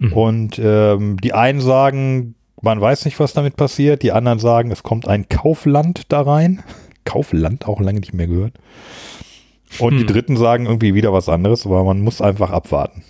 Mhm. 0.00 0.12
Und 0.12 0.58
ähm, 0.58 1.18
die 1.22 1.34
einen 1.34 1.60
sagen, 1.60 2.34
man 2.60 2.80
weiß 2.80 3.04
nicht, 3.04 3.20
was 3.20 3.32
damit 3.32 3.56
passiert, 3.56 4.02
die 4.02 4.10
anderen 4.10 4.40
sagen, 4.40 4.72
es 4.72 4.82
kommt 4.82 5.06
ein 5.06 5.28
Kaufland 5.28 6.02
da 6.08 6.22
rein. 6.22 6.64
Kaufland, 7.04 7.66
auch 7.68 7.80
lange 7.80 8.00
nicht 8.00 8.12
mehr 8.14 8.26
gehört. 8.26 8.54
Und 9.78 9.94
die 9.94 10.00
Hm. 10.00 10.06
Dritten 10.06 10.36
sagen 10.36 10.66
irgendwie 10.66 10.94
wieder 10.94 11.12
was 11.12 11.28
anderes, 11.28 11.64
aber 11.66 11.82
man 11.82 12.00
muss 12.00 12.20
einfach 12.20 12.50
abwarten. 12.50 13.02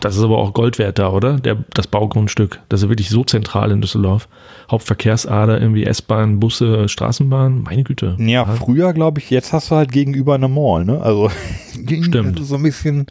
Das 0.00 0.16
ist 0.16 0.22
aber 0.22 0.38
auch 0.38 0.52
Gold 0.52 0.78
wert 0.78 0.98
da, 0.98 1.10
oder? 1.10 1.38
Der, 1.38 1.56
das 1.74 1.86
Baugrundstück. 1.86 2.60
Das 2.68 2.82
ist 2.82 2.88
wirklich 2.88 3.10
so 3.10 3.24
zentral 3.24 3.70
in 3.70 3.80
Düsseldorf. 3.80 4.28
Hauptverkehrsader, 4.70 5.60
irgendwie 5.60 5.84
S-Bahn, 5.84 6.40
Busse, 6.40 6.88
Straßenbahn. 6.88 7.62
Meine 7.62 7.84
Güte. 7.84 8.16
Ja, 8.18 8.46
früher 8.46 8.92
glaube 8.92 9.20
ich, 9.20 9.30
jetzt 9.30 9.52
hast 9.52 9.70
du 9.70 9.76
halt 9.76 9.92
gegenüber 9.92 10.34
eine 10.34 10.48
Mall, 10.48 10.84
ne? 10.84 11.00
Also 11.00 11.30
Stimmt. 12.02 12.40
so 12.42 12.56
ein 12.56 12.62
bisschen. 12.62 13.06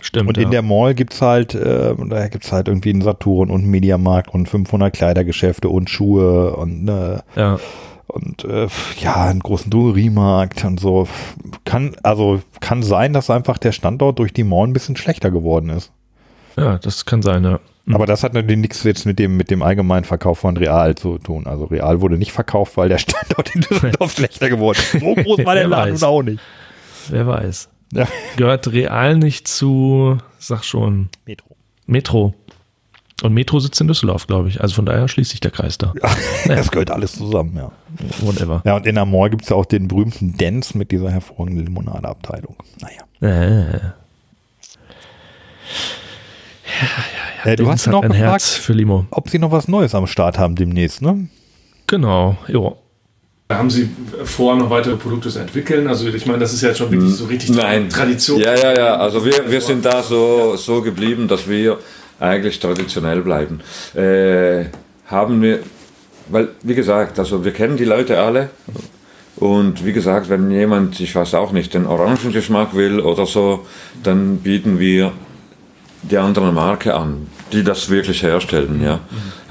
Stimmt. 0.00 0.28
Und 0.28 0.36
ja. 0.36 0.44
in 0.44 0.50
der 0.50 0.62
Mall 0.62 0.94
gibt's 0.94 1.20
halt, 1.20 1.54
äh, 1.54 1.94
da 1.94 2.28
gibt's 2.28 2.52
halt 2.52 2.68
irgendwie 2.68 2.90
einen 2.90 3.02
Saturn 3.02 3.50
und 3.50 3.62
einen 3.62 3.70
Mediamarkt 3.70 4.32
und 4.32 4.48
500 4.48 4.92
Kleidergeschäfte 4.92 5.68
und 5.68 5.90
Schuhe 5.90 6.56
und 6.56 6.88
äh, 6.88 7.18
ja. 7.36 7.58
und 8.08 8.44
äh, 8.44 8.68
ja, 9.00 9.26
einen 9.26 9.40
großen 9.40 9.70
Drogeriemarkt 9.70 10.64
und 10.64 10.80
so. 10.80 11.06
Kann, 11.64 11.94
also 12.02 12.40
kann 12.70 12.84
sein, 12.84 13.12
dass 13.12 13.30
einfach 13.30 13.58
der 13.58 13.72
Standort 13.72 14.20
durch 14.20 14.32
die 14.32 14.44
Mall 14.44 14.68
ein 14.68 14.72
bisschen 14.72 14.94
schlechter 14.94 15.32
geworden 15.32 15.70
ist. 15.70 15.90
ja, 16.56 16.78
das 16.78 17.04
kann 17.04 17.20
sein, 17.20 17.42
ja. 17.42 17.58
Mhm. 17.84 17.96
Aber 17.96 18.06
das 18.06 18.22
hat 18.22 18.32
natürlich 18.32 18.60
nichts 18.60 18.84
jetzt 18.84 19.06
mit 19.06 19.18
dem, 19.18 19.36
mit 19.36 19.50
dem 19.50 19.60
allgemeinen 19.60 20.04
Verkauf 20.04 20.38
von 20.38 20.56
Real 20.56 20.94
zu 20.94 21.18
tun. 21.18 21.48
Also 21.48 21.64
Real 21.64 22.00
wurde 22.00 22.16
nicht 22.16 22.30
verkauft, 22.30 22.76
weil 22.76 22.88
der 22.88 22.98
Standort 23.04 23.52
in 23.56 23.62
Düsseldorf 23.62 24.12
schlechter 24.12 24.48
geworden 24.48 24.78
ist. 24.78 25.00
So 25.00 25.14
groß 25.16 25.44
war 25.44 25.56
der 25.56 25.66
Laden 25.66 25.94
weiß. 25.94 26.04
auch 26.04 26.22
nicht. 26.22 26.40
Wer 27.08 27.26
weiß. 27.26 27.70
Ja. 27.92 28.06
Gehört 28.36 28.70
Real 28.72 29.16
nicht 29.16 29.48
zu, 29.48 30.18
sag 30.38 30.62
schon, 30.62 31.08
Metro. 31.26 31.56
Metro. 31.86 32.34
Und 33.22 33.34
Metro 33.34 33.60
sitzt 33.60 33.80
in 33.80 33.88
Düsseldorf, 33.88 34.26
glaube 34.26 34.48
ich. 34.48 34.60
Also 34.60 34.74
von 34.74 34.86
daher 34.86 35.06
schließt 35.06 35.30
sich 35.30 35.40
der 35.40 35.50
Kreis 35.50 35.78
da. 35.78 35.92
Das 36.46 36.70
gehört 36.70 36.90
alles 36.90 37.12
zusammen, 37.12 37.54
ja. 37.56 37.70
Whatever. 38.20 38.62
Ja, 38.64 38.76
und 38.76 38.86
in 38.86 38.94
Mall 38.94 39.30
gibt 39.30 39.42
es 39.42 39.50
ja 39.50 39.56
auch 39.56 39.66
den 39.66 39.88
berühmten 39.88 40.36
Dance 40.36 40.76
mit 40.76 40.90
dieser 40.90 41.10
hervorragenden 41.10 41.66
Limonadeabteilung. 41.66 42.56
Naja. 42.80 43.02
Äh. 43.20 43.76
Äh, 47.44 47.56
du 47.56 47.64
Dennis 47.64 47.68
hast 47.68 47.86
noch 47.88 48.02
ein 48.02 48.10
gefragt, 48.10 48.30
Herz 48.30 48.50
für 48.54 48.72
Limo. 48.72 49.06
ob 49.10 49.28
sie 49.28 49.38
noch 49.38 49.50
was 49.50 49.68
Neues 49.68 49.94
am 49.94 50.06
Start 50.06 50.38
haben 50.38 50.56
demnächst, 50.56 51.02
ne? 51.02 51.28
Genau, 51.86 52.36
jo. 52.48 52.76
Haben 53.50 53.68
Sie 53.68 53.90
vor, 54.24 54.54
noch 54.54 54.70
weitere 54.70 54.94
Produkte 54.96 55.28
zu 55.28 55.40
entwickeln? 55.40 55.88
Also 55.88 56.06
ich 56.06 56.24
meine, 56.24 56.38
das 56.38 56.52
ist 56.52 56.62
ja 56.62 56.72
schon 56.72 56.90
wirklich 56.92 57.14
so 57.14 57.24
richtig 57.24 57.50
Nein. 57.50 57.88
Tradition. 57.88 58.40
Ja, 58.40 58.54
ja, 58.54 58.72
ja. 58.72 58.96
Also 58.96 59.24
wir, 59.24 59.50
wir 59.50 59.60
sind 59.60 59.84
da 59.84 60.04
so, 60.04 60.54
so 60.54 60.82
geblieben, 60.82 61.26
dass 61.26 61.48
wir 61.48 61.78
eigentlich 62.20 62.60
traditionell 62.60 63.22
bleiben. 63.22 63.60
Äh, 63.94 64.66
haben 65.06 65.42
wir, 65.42 65.60
weil, 66.28 66.48
wie 66.62 66.74
gesagt, 66.74 67.18
also 67.18 67.44
wir 67.44 67.52
kennen 67.52 67.76
die 67.76 67.84
Leute 67.84 68.20
alle. 68.20 68.50
Und 69.36 69.84
wie 69.86 69.92
gesagt, 69.92 70.28
wenn 70.28 70.50
jemand, 70.50 71.00
ich 71.00 71.14
weiß 71.14 71.34
auch 71.34 71.52
nicht, 71.52 71.72
den 71.72 71.86
Orangengeschmack 71.86 72.74
will 72.74 73.00
oder 73.00 73.24
so, 73.24 73.66
dann 74.02 74.36
bieten 74.38 74.78
wir 74.78 75.12
die 76.02 76.18
andere 76.18 76.52
Marke 76.52 76.94
an, 76.94 77.26
die 77.52 77.64
das 77.64 77.88
wirklich 77.88 78.22
herstellen, 78.22 78.82
ja. 78.82 79.00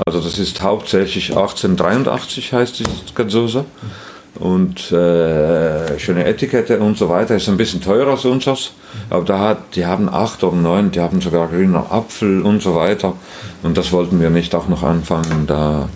Also 0.05 0.21
das 0.21 0.39
ist 0.39 0.61
hauptsächlich 0.61 1.29
1883 1.29 2.53
heißt 2.53 2.79
die 2.79 2.85
Gazosa 3.13 3.65
und 4.35 4.91
äh, 4.91 5.99
schöne 5.99 6.25
Etikette 6.25 6.79
und 6.79 6.97
so 6.97 7.09
weiter. 7.09 7.35
Ist 7.35 7.49
ein 7.49 7.57
bisschen 7.57 7.81
teurer 7.81 8.11
als 8.11 8.25
unseres, 8.25 8.73
aber 9.09 9.25
da 9.25 9.39
hat, 9.39 9.75
die 9.75 9.85
haben 9.85 10.09
acht 10.09 10.43
oder 10.43 10.55
neun, 10.55 10.91
die 10.91 10.99
haben 10.99 11.21
sogar 11.21 11.47
grüner 11.47 11.91
Apfel 11.91 12.41
und 12.41 12.61
so 12.61 12.75
weiter. 12.75 13.13
Und 13.63 13.77
das 13.77 13.91
wollten 13.91 14.19
wir 14.21 14.29
nicht 14.29 14.55
auch 14.55 14.67
noch 14.67 14.83
anfangen. 14.83 15.45
Da 15.47 15.89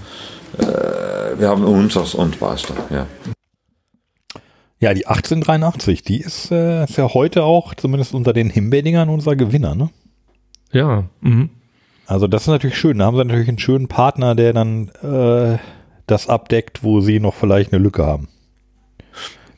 äh, 0.57 1.39
wir 1.39 1.49
haben 1.49 1.63
unseres 1.63 2.15
und 2.15 2.39
basta. 2.39 2.73
Ja. 2.89 3.07
Ja, 4.79 4.93
die 4.93 5.07
1883, 5.07 6.03
die 6.03 6.19
ist, 6.19 6.51
äh, 6.51 6.83
ist 6.83 6.97
ja 6.97 7.13
heute 7.13 7.43
auch, 7.43 7.73
zumindest 7.73 8.13
unter 8.13 8.33
den 8.33 8.49
Himbedingern, 8.49 9.07
unser 9.07 9.37
Gewinner, 9.37 9.75
ne? 9.75 9.89
Ja. 10.73 11.05
Mhm. 11.21 11.49
Also 12.05 12.27
das 12.27 12.43
ist 12.43 12.47
natürlich 12.49 12.77
schön. 12.77 12.97
Da 12.97 13.05
haben 13.05 13.15
sie 13.15 13.23
natürlich 13.23 13.47
einen 13.47 13.59
schönen 13.59 13.87
Partner, 13.87 14.35
der 14.35 14.51
dann 14.51 14.89
äh, 15.01 15.57
das 16.07 16.27
abdeckt, 16.29 16.83
wo 16.83 17.01
sie 17.01 17.19
noch 17.19 17.33
vielleicht 17.33 17.73
eine 17.73 17.81
Lücke 17.83 18.05
haben. 18.05 18.27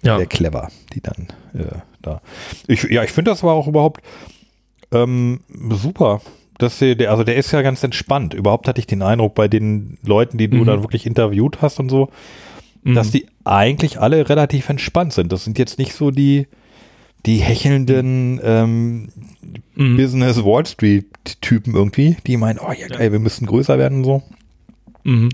Ja. 0.04 0.18
Sehr 0.18 0.28
clever, 0.28 0.70
die 0.94 1.02
dann 1.02 1.28
äh, 1.54 1.80
da. 2.02 2.22
Ich, 2.68 2.84
ja, 2.84 3.04
ich 3.04 3.12
finde 3.12 3.32
das 3.32 3.42
aber 3.44 3.54
auch 3.54 3.68
überhaupt 3.68 4.02
ähm, 4.92 5.40
super. 5.72 6.22
Dass 6.58 6.80
sie, 6.80 6.96
der, 6.96 7.12
also 7.12 7.24
der 7.26 7.36
ist 7.36 7.52
ja 7.52 7.62
ganz 7.62 7.84
entspannt. 7.84 8.34
Überhaupt 8.34 8.68
hatte 8.68 8.80
ich 8.80 8.88
den 8.88 9.02
Eindruck 9.02 9.36
bei 9.36 9.48
den 9.50 9.98
Leuten, 10.06 10.38
die 10.38 10.48
du 10.48 10.58
Mhm. 10.58 10.66
dann 10.66 10.84
wirklich 10.84 11.06
interviewt 11.06 11.62
hast 11.62 11.80
und 11.80 11.90
so, 11.90 12.10
dass 12.84 13.10
die 13.12 13.26
eigentlich 13.44 14.00
alle 14.00 14.30
relativ 14.30 14.70
entspannt 14.70 15.12
sind. 15.12 15.32
Das 15.32 15.44
sind 15.44 15.58
jetzt 15.58 15.80
nicht 15.80 15.94
so 15.94 16.12
die, 16.12 16.48
die 17.26 17.38
hechelnden 17.38 18.40
ähm, 18.44 19.10
Mhm. 19.76 19.98
Business 19.98 20.46
Wall 20.46 20.66
Street 20.68 21.08
Typen 21.42 21.74
irgendwie, 21.76 22.16
die 22.28 22.38
meinen, 22.38 22.60
oh 22.60 22.72
ja 22.72 22.88
geil, 22.88 23.12
wir 23.12 23.20
müssen 23.20 23.48
größer 23.48 23.78
werden 23.80 23.98
und 24.00 24.04
so. 24.04 24.24
Mhm. 25.04 25.30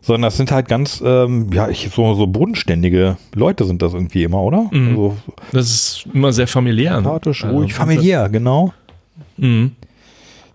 Sondern 0.00 0.22
das 0.22 0.36
sind 0.36 0.50
halt 0.52 0.68
ganz, 0.68 1.02
ähm, 1.04 1.50
ja, 1.52 1.68
ich, 1.68 1.90
so, 1.94 2.14
so 2.14 2.26
bodenständige 2.26 3.16
Leute 3.34 3.64
sind 3.64 3.82
das 3.82 3.94
irgendwie 3.94 4.22
immer, 4.22 4.40
oder? 4.42 4.68
Mhm. 4.70 4.88
Also 4.90 5.16
Das 5.52 5.66
ist 5.70 6.06
immer 6.14 6.32
sehr 6.32 6.46
familiär. 6.46 6.92
ne? 6.92 7.02
sympathisch, 7.02 7.44
Also, 7.44 7.56
ruhig, 7.56 7.74
familiär, 7.74 8.28
genau. 8.28 8.72
Mhm. 9.36 9.72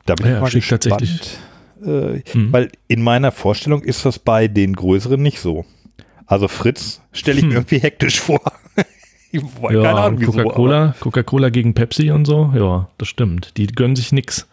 Da 0.06 0.16
bin 0.16 0.28
Ja, 0.28 0.36
ich 0.36 0.42
mal 0.42 0.50
gespannt. 0.52 0.84
tatsächlich. 0.84 1.38
Äh, 1.86 2.22
Mhm. 2.34 2.54
Weil 2.54 2.70
in 2.88 3.02
meiner 3.02 3.32
Vorstellung 3.34 3.84
ist 3.84 4.06
das 4.06 4.18
bei 4.18 4.48
den 4.48 4.74
größeren 4.76 5.22
nicht 5.22 5.40
so. 5.40 5.66
Also 6.26 6.48
Fritz 6.48 7.02
stelle 7.12 7.40
ich 7.40 7.46
mir 7.46 7.56
irgendwie 7.56 7.80
hektisch 7.80 8.22
vor. 8.22 8.40
Ich 9.34 9.44
weiß 9.44 9.72
keine 9.72 9.84
Ja, 9.84 9.96
Ahnung, 9.96 10.20
wieso. 10.20 10.32
Coca-Cola, 10.32 10.96
Coca-Cola 11.00 11.50
gegen 11.50 11.74
Pepsi 11.74 12.12
und 12.12 12.26
so, 12.26 12.54
ja, 12.56 12.88
das 12.98 13.08
stimmt. 13.08 13.58
Die 13.58 13.68
gönnen 13.68 13.96
sich 13.96 14.12
nix. 14.12 14.48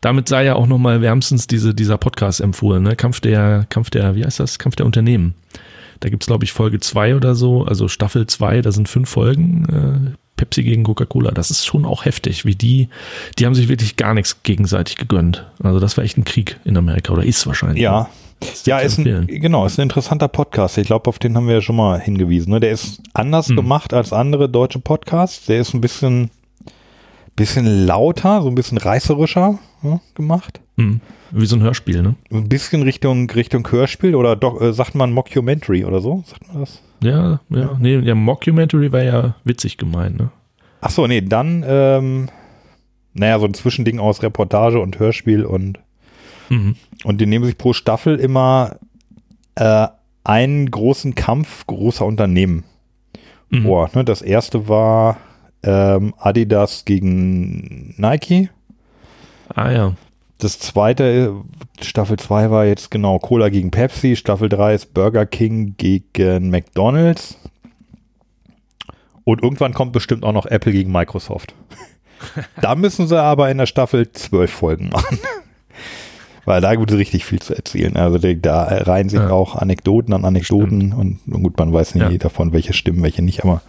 Damit 0.00 0.28
sei 0.28 0.44
ja 0.44 0.54
auch 0.54 0.66
nochmal 0.66 1.00
wärmstens 1.00 1.46
diese, 1.46 1.74
dieser 1.74 1.98
Podcast 1.98 2.40
empfohlen, 2.40 2.82
ne? 2.82 2.96
Kampf 2.96 3.20
der, 3.20 3.66
Kampf 3.70 3.90
der, 3.90 4.14
wie 4.14 4.24
heißt 4.24 4.38
das? 4.40 4.58
Kampf 4.58 4.76
der 4.76 4.86
Unternehmen. 4.86 5.34
Da 6.00 6.10
gibt's 6.10 6.26
glaube 6.26 6.44
ich, 6.44 6.52
Folge 6.52 6.78
zwei 6.80 7.16
oder 7.16 7.34
so, 7.34 7.64
also 7.64 7.88
Staffel 7.88 8.26
zwei. 8.26 8.60
da 8.60 8.70
sind 8.70 8.88
fünf 8.88 9.08
Folgen, 9.08 10.12
äh, 10.14 10.16
Pepsi 10.36 10.62
gegen 10.62 10.84
Coca-Cola. 10.84 11.30
Das 11.30 11.50
ist 11.50 11.64
schon 11.64 11.86
auch 11.86 12.04
heftig, 12.04 12.44
wie 12.44 12.54
die, 12.54 12.90
die 13.38 13.46
haben 13.46 13.54
sich 13.54 13.68
wirklich 13.68 13.96
gar 13.96 14.12
nichts 14.12 14.42
gegenseitig 14.42 14.96
gegönnt. 14.96 15.46
Also 15.62 15.80
das 15.80 15.96
war 15.96 16.04
echt 16.04 16.18
ein 16.18 16.24
Krieg 16.24 16.60
in 16.64 16.76
Amerika 16.76 17.14
oder 17.14 17.24
ist 17.24 17.46
wahrscheinlich. 17.46 17.82
Ja. 17.82 18.10
Ja, 18.64 18.78
ist 18.78 18.98
ein, 18.98 19.26
genau, 19.26 19.64
ist 19.66 19.78
ein 19.78 19.82
interessanter 19.82 20.28
Podcast. 20.28 20.76
Ich 20.78 20.86
glaube, 20.86 21.08
auf 21.08 21.18
den 21.18 21.36
haben 21.36 21.46
wir 21.46 21.54
ja 21.54 21.60
schon 21.60 21.76
mal 21.76 22.00
hingewiesen. 22.00 22.52
Ne? 22.52 22.60
Der 22.60 22.70
ist 22.70 23.00
anders 23.14 23.48
Hm. 23.48 23.56
gemacht 23.56 23.94
als 23.94 24.12
andere 24.12 24.48
deutsche 24.48 24.78
Podcasts. 24.78 25.46
Der 25.46 25.60
ist 25.60 25.74
ein 25.74 25.80
bisschen 25.80 26.30
bisschen 27.36 27.86
lauter, 27.86 28.42
so 28.42 28.48
ein 28.48 28.54
bisschen 28.54 28.78
reißerischer 28.78 29.58
ja, 29.82 30.00
gemacht. 30.14 30.60
Mhm. 30.76 31.00
Wie 31.30 31.46
so 31.46 31.56
ein 31.56 31.62
Hörspiel, 31.62 32.02
ne? 32.02 32.14
Ein 32.32 32.48
bisschen 32.48 32.82
Richtung, 32.82 33.28
Richtung 33.30 33.70
Hörspiel 33.70 34.14
oder 34.14 34.36
doch, 34.36 34.60
äh, 34.60 34.72
sagt 34.72 34.94
man 34.94 35.12
Mockumentary 35.12 35.84
oder 35.84 36.00
so? 36.00 36.24
Sagt 36.26 36.48
man 36.48 36.60
das? 36.60 36.82
Ja, 37.02 37.40
ja. 37.50 37.76
Nee, 37.78 37.98
ja, 37.98 38.14
Mockumentary 38.14 38.90
war 38.90 39.02
ja 39.02 39.34
witzig 39.44 39.76
gemeint, 39.76 40.18
ne? 40.18 40.30
Ach 40.80 40.90
so, 40.90 41.06
nee, 41.06 41.20
dann, 41.20 41.64
ähm, 41.66 42.28
naja, 43.12 43.38
so 43.38 43.46
ein 43.46 43.54
Zwischending 43.54 43.98
aus 43.98 44.22
Reportage 44.22 44.80
und 44.80 44.98
Hörspiel 44.98 45.44
und, 45.44 45.78
Mhm. 46.48 46.76
und 47.04 47.20
die 47.20 47.26
nehmen 47.26 47.44
sich 47.44 47.58
pro 47.58 47.72
Staffel 47.72 48.16
immer 48.18 48.76
äh, 49.56 49.88
einen 50.24 50.70
großen 50.70 51.14
Kampf 51.14 51.66
großer 51.66 52.04
Unternehmen 52.04 52.64
Mhm. 53.50 53.62
vor. 53.62 53.90
Ne? 53.94 54.04
Das 54.04 54.22
erste 54.22 54.68
war 54.68 55.18
ähm, 55.62 56.14
Adidas 56.18 56.84
gegen 56.84 57.94
Nike. 57.96 58.50
Ah 59.54 59.70
ja. 59.70 59.94
Das 60.38 60.58
zweite, 60.58 61.32
Staffel 61.80 62.18
2 62.18 62.50
war 62.50 62.66
jetzt 62.66 62.90
genau 62.90 63.18
Cola 63.18 63.48
gegen 63.48 63.70
Pepsi. 63.70 64.16
Staffel 64.16 64.48
3 64.48 64.74
ist 64.74 64.94
Burger 64.94 65.24
King 65.26 65.74
gegen 65.78 66.50
McDonalds. 66.50 67.38
Und 69.24 69.42
irgendwann 69.42 69.72
kommt 69.74 69.92
bestimmt 69.92 70.24
auch 70.24 70.32
noch 70.32 70.46
Apple 70.46 70.72
gegen 70.72 70.92
Microsoft. 70.92 71.54
da 72.60 72.74
müssen 72.74 73.06
sie 73.06 73.20
aber 73.20 73.50
in 73.50 73.58
der 73.58 73.66
Staffel 73.66 74.10
12 74.12 74.50
Folgen 74.50 74.88
machen. 74.90 75.18
Weil 76.46 76.60
da 76.62 76.74
gibt 76.74 76.90
es 76.90 76.96
richtig 76.96 77.24
viel 77.26 77.40
zu 77.40 77.54
erzählen. 77.54 77.96
Also 77.96 78.18
da- 78.18 78.64
reihen 78.64 79.08
sich 79.10 79.18
Ja. 79.20 79.30
auch 79.30 79.56
Anekdoten 79.56 80.14
an 80.14 80.24
Anekdoten 80.24 80.92
und, 80.94 81.18
und 81.26 81.42
gut, 81.42 81.58
man 81.58 81.72
weiß 81.72 81.94
nicht 81.94 82.10
Ja. 82.10 82.16
davon, 82.18 82.52
welche 82.54 82.72
stimmen, 82.72 83.02
welche 83.02 83.20
nicht, 83.22 83.44
aber 83.44 83.60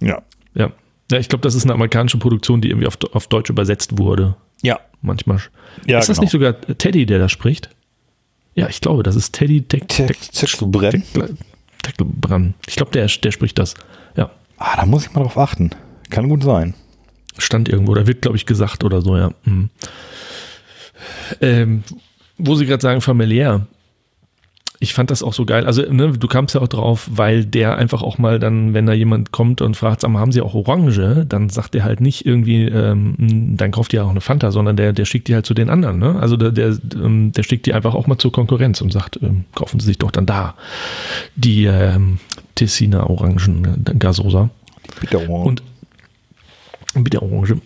ja. 0.00 0.22
Ja. 0.54 0.70
Ja, 1.10 1.18
ich 1.18 1.28
glaube, 1.28 1.42
das 1.42 1.54
ist 1.54 1.64
eine 1.64 1.74
amerikanische 1.74 2.16
Produktion, 2.18 2.60
die 2.62 2.70
irgendwie 2.70 2.86
auf, 2.86 2.96
auf 3.12 3.26
Deutsch 3.26 3.50
übersetzt 3.50 3.98
wurde. 3.98 4.36
Ja. 4.62 4.80
Manchmal. 5.02 5.38
Ja, 5.86 5.98
ist 5.98 6.08
das 6.08 6.16
genau. 6.16 6.22
nicht 6.24 6.30
sogar 6.32 6.58
Teddy, 6.78 7.04
der 7.04 7.18
da 7.18 7.28
spricht? 7.28 7.68
Ja, 8.54 8.68
ich 8.68 8.80
glaube, 8.80 9.02
das 9.02 9.16
ist 9.16 9.32
Teddy 9.32 9.60
brennen. 9.60 11.02
Teckelbrand. 11.82 12.54
Ich 12.66 12.76
glaube, 12.76 12.92
der, 12.92 13.06
der 13.06 13.30
spricht 13.32 13.58
das. 13.58 13.74
Ja. 14.16 14.30
Ah, 14.56 14.76
da 14.76 14.86
muss 14.86 15.04
ich 15.06 15.12
mal 15.12 15.22
drauf 15.22 15.36
achten. 15.36 15.70
Kann 16.08 16.28
gut 16.28 16.42
sein. 16.44 16.74
Stand 17.36 17.68
irgendwo, 17.68 17.94
da 17.94 18.06
wird, 18.06 18.22
glaube 18.22 18.36
ich, 18.36 18.46
gesagt 18.46 18.84
oder 18.84 19.02
so, 19.02 19.16
ja. 19.16 19.32
Mhm. 19.44 19.70
Ähm, 21.40 21.84
wo 22.38 22.54
Sie 22.54 22.66
gerade 22.66 22.82
sagen, 22.82 23.00
familiär. 23.00 23.66
Ich 24.80 24.92
fand 24.92 25.10
das 25.10 25.22
auch 25.22 25.32
so 25.32 25.46
geil. 25.46 25.64
Also, 25.66 25.82
ne, 25.82 26.12
du 26.12 26.28
kamst 26.28 26.54
ja 26.54 26.60
auch 26.60 26.68
drauf, 26.68 27.08
weil 27.10 27.46
der 27.46 27.76
einfach 27.76 28.02
auch 28.02 28.18
mal 28.18 28.38
dann, 28.38 28.74
wenn 28.74 28.84
da 28.84 28.92
jemand 28.92 29.30
kommt 29.30 29.62
und 29.62 29.76
fragt, 29.76 30.00
sag 30.00 30.10
mal, 30.10 30.20
haben 30.20 30.32
Sie 30.32 30.42
auch 30.42 30.52
Orange? 30.52 31.24
Dann 31.26 31.48
sagt 31.48 31.74
er 31.74 31.84
halt 31.84 32.00
nicht 32.00 32.26
irgendwie, 32.26 32.64
ähm, 32.64 33.54
dann 33.56 33.70
kauft 33.70 33.92
ihr 33.94 34.04
auch 34.04 34.10
eine 34.10 34.20
Fanta, 34.20 34.50
sondern 34.50 34.76
der, 34.76 34.92
der 34.92 35.04
schickt 35.04 35.28
die 35.28 35.34
halt 35.34 35.46
zu 35.46 35.54
den 35.54 35.70
anderen. 35.70 35.98
Ne? 36.00 36.16
Also 36.20 36.36
der, 36.36 36.50
der, 36.50 36.76
ähm, 36.96 37.32
der 37.32 37.44
schickt 37.44 37.66
die 37.66 37.72
einfach 37.72 37.94
auch 37.94 38.08
mal 38.08 38.18
zur 38.18 38.32
Konkurrenz 38.32 38.80
und 38.80 38.92
sagt, 38.92 39.20
ähm, 39.22 39.44
kaufen 39.54 39.80
Sie 39.80 39.86
sich 39.86 39.98
doch 39.98 40.10
dann 40.10 40.26
da 40.26 40.54
die 41.36 41.64
ähm, 41.64 42.18
Tessiner 42.54 43.08
Orangen 43.08 43.86
äh, 43.86 43.94
Gasosa. 43.94 44.50
Bitte 45.00 45.18
Und 45.18 45.62
mit 46.94 47.12
der 47.12 47.22
Orange. 47.22 47.56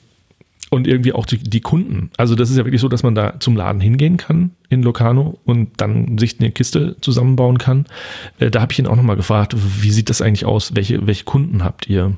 Und 0.71 0.87
irgendwie 0.87 1.15
auch 1.15 1.25
die, 1.25 1.39
die 1.39 1.61
Kunden. 1.61 2.11
Also 2.19 2.35
das 2.35 2.51
ist 2.51 2.59
ja 2.59 2.65
wirklich 2.65 2.81
so, 2.81 2.89
dass 2.89 3.03
man 3.03 3.15
da 3.15 3.41
zum 3.41 3.57
Laden 3.57 3.81
hingehen 3.81 4.19
kann 4.19 4.51
in 4.69 4.83
Locarno 4.83 5.39
und 5.45 5.71
dann 5.79 6.19
sich 6.19 6.39
eine 6.41 6.51
Kiste 6.51 6.97
zusammenbauen 7.01 7.57
kann. 7.57 7.87
Äh, 8.39 8.51
da 8.51 8.61
habe 8.61 8.73
ich 8.73 8.79
ihn 8.79 8.87
auch 8.87 8.97
nochmal 8.97 9.17
gefragt, 9.17 9.55
wie 9.57 9.91
sieht 9.91 10.11
das 10.11 10.21
eigentlich 10.21 10.45
aus? 10.45 10.75
Welche, 10.75 11.07
welche 11.07 11.25
Kunden 11.25 11.65
habt 11.65 11.89
ihr? 11.89 12.13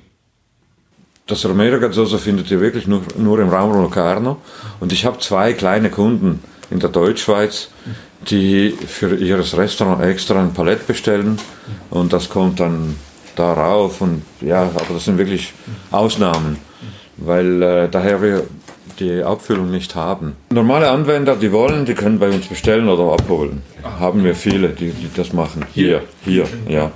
Das 1.31 1.45
Romero 1.45 1.79
Gazzoso 1.79 2.19
findet 2.19 2.51
ihr 2.51 2.61
wirklich 2.61 2.89
nur, 2.89 3.03
nur 3.17 3.39
im 3.39 3.51
Raum 3.51 3.73
Locarno. 3.73 4.39
Und 4.81 4.93
ich 4.93 5.05
habe 5.05 5.21
zwei 5.21 5.53
kleine 5.53 5.89
Kunden 5.89 6.43
in 6.73 6.81
der 6.81 6.89
Deutschschweiz, 6.89 7.71
die 8.29 8.71
für 8.73 9.15
ihres 9.15 9.57
Restaurant 9.57 10.03
extra 10.03 10.41
ein 10.41 10.53
Palett 10.53 10.89
bestellen. 10.89 11.39
Und 11.91 12.13
das 12.13 12.29
kommt 12.29 12.59
dann 12.59 12.97
darauf. 13.37 14.01
Und 14.01 14.23
ja, 14.41 14.63
aber 14.63 14.95
das 14.95 15.05
sind 15.05 15.19
wirklich 15.19 15.53
Ausnahmen, 15.93 16.57
weil 17.21 17.63
äh, 17.63 17.89
daher 17.89 18.23
wir 18.23 18.43
die 18.99 19.23
Abfüllung 19.23 19.71
nicht 19.71 19.95
haben. 19.95 20.37
Normale 20.51 20.91
Anwender, 20.91 21.37
die 21.37 21.53
wollen, 21.53 21.87
die 21.87 21.95
können 21.95 22.19
bei 22.19 22.29
uns 22.29 22.47
bestellen 22.47 22.89
oder 22.89 23.13
abholen. 23.13 23.63
Haben 23.83 24.25
wir 24.25 24.35
viele, 24.35 24.69
die, 24.71 24.91
die 24.91 25.11
das 25.15 25.33
machen. 25.33 25.65
Hier, 25.73 26.03
hier, 26.25 26.45
ja. 26.69 26.91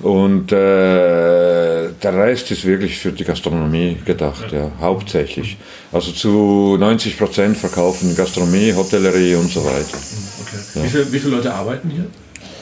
Und 0.00 0.52
äh, 0.52 1.88
der 1.90 2.14
Rest 2.14 2.50
ist 2.52 2.64
wirklich 2.64 2.98
für 2.98 3.10
die 3.10 3.24
Gastronomie 3.24 3.96
gedacht, 4.04 4.52
ja, 4.52 4.70
hauptsächlich. 4.80 5.56
Also 5.90 6.12
zu 6.12 6.76
90 6.78 7.18
Prozent 7.18 7.56
verkaufen 7.56 8.14
Gastronomie, 8.14 8.72
Hotellerie 8.74 9.34
und 9.34 9.50
so 9.50 9.64
weiter. 9.64 9.98
Okay. 10.42 10.84
Wie, 10.84 10.88
viele, 10.88 11.12
wie 11.12 11.18
viele 11.18 11.36
Leute 11.36 11.52
arbeiten 11.52 11.90
hier? 11.90 12.06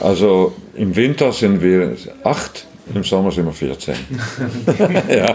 Also 0.02 0.54
im 0.74 0.96
Winter 0.96 1.32
sind 1.32 1.60
wir 1.62 1.96
acht, 2.24 2.66
im 2.94 3.04
Sommer 3.04 3.30
sind 3.30 3.44
wir 3.44 3.52
14. 3.52 3.94
ja. 5.10 5.34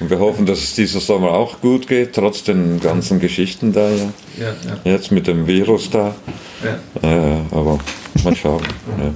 Und 0.00 0.10
wir 0.10 0.18
hoffen, 0.20 0.46
dass 0.46 0.58
es 0.60 0.74
dieser 0.74 1.00
Sommer 1.00 1.30
auch 1.32 1.60
gut 1.60 1.88
geht, 1.88 2.14
trotz 2.14 2.44
den 2.44 2.78
ganzen 2.80 3.18
Geschichten 3.20 3.72
da. 3.72 3.88
Ja. 3.90 3.96
Ja, 4.38 4.46
ja. 4.84 4.92
Jetzt 4.92 5.10
mit 5.10 5.26
dem 5.26 5.46
Virus 5.46 5.90
da. 5.90 6.14
ja. 6.62 7.08
Äh, 7.08 7.36
aber 7.50 7.78
mal 8.24 8.36
schauen. 8.36 8.62
Ja. 8.98 9.14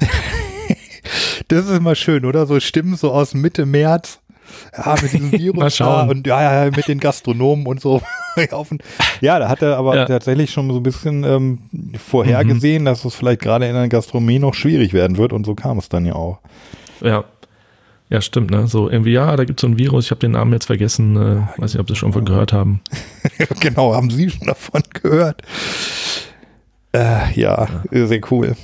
Das 1.48 1.64
ist 1.64 1.70
immer 1.74 1.94
schön, 1.94 2.26
oder? 2.26 2.44
So 2.46 2.60
Stimmen 2.60 2.94
so 2.96 3.10
aus 3.10 3.32
Mitte 3.32 3.64
März. 3.64 4.20
Ja, 4.76 4.94
mit 5.00 5.12
diesem 5.12 5.30
Mal 5.30 5.38
Virus 5.40 5.76
da 5.78 6.02
und 6.02 6.26
ja, 6.26 6.64
ja, 6.66 6.70
mit 6.70 6.88
den 6.88 7.00
Gastronomen 7.00 7.66
und 7.66 7.80
so. 7.80 8.02
ja, 9.22 9.38
da 9.38 9.48
hat 9.48 9.62
er 9.62 9.78
aber 9.78 9.96
Ja. 9.96 10.04
tatsächlich 10.04 10.50
schon 10.50 10.68
so 10.70 10.76
ein 10.76 10.82
bisschen 10.82 11.24
ähm, 11.24 11.58
vorhergesehen, 12.06 12.84
dass 12.84 13.04
es 13.06 13.14
vielleicht 13.14 13.40
gerade 13.40 13.66
in 13.66 13.74
der 13.74 13.88
Gastronomie 13.88 14.38
noch 14.38 14.52
schwierig 14.54 14.92
werden 14.92 15.16
wird 15.16 15.32
und 15.32 15.46
so 15.46 15.54
kam 15.54 15.78
es 15.78 15.88
dann 15.88 16.04
ja 16.04 16.14
auch. 16.14 16.38
Ja. 17.00 17.24
Ja, 18.10 18.20
stimmt, 18.22 18.50
ne? 18.50 18.66
So 18.66 18.88
irgendwie, 18.88 19.12
ja, 19.12 19.36
da 19.36 19.44
gibt 19.44 19.60
es 19.60 19.62
so 19.62 19.66
ein 19.66 19.78
Virus, 19.78 20.06
ich 20.06 20.10
habe 20.10 20.20
den 20.20 20.30
Namen 20.32 20.52
jetzt 20.52 20.66
vergessen, 20.66 21.16
äh, 21.16 21.60
weiß 21.60 21.74
nicht, 21.74 21.80
ob 21.80 21.88
Sie 21.88 21.94
schon 21.94 22.12
von 22.12 22.24
gehört 22.24 22.52
haben. 22.52 22.80
genau, 23.60 23.94
haben 23.94 24.10
Sie 24.10 24.30
schon 24.30 24.46
davon 24.46 24.82
gehört? 24.94 25.42
Äh, 26.92 27.38
ja, 27.38 27.82
sehr 27.90 28.20
cool. 28.30 28.56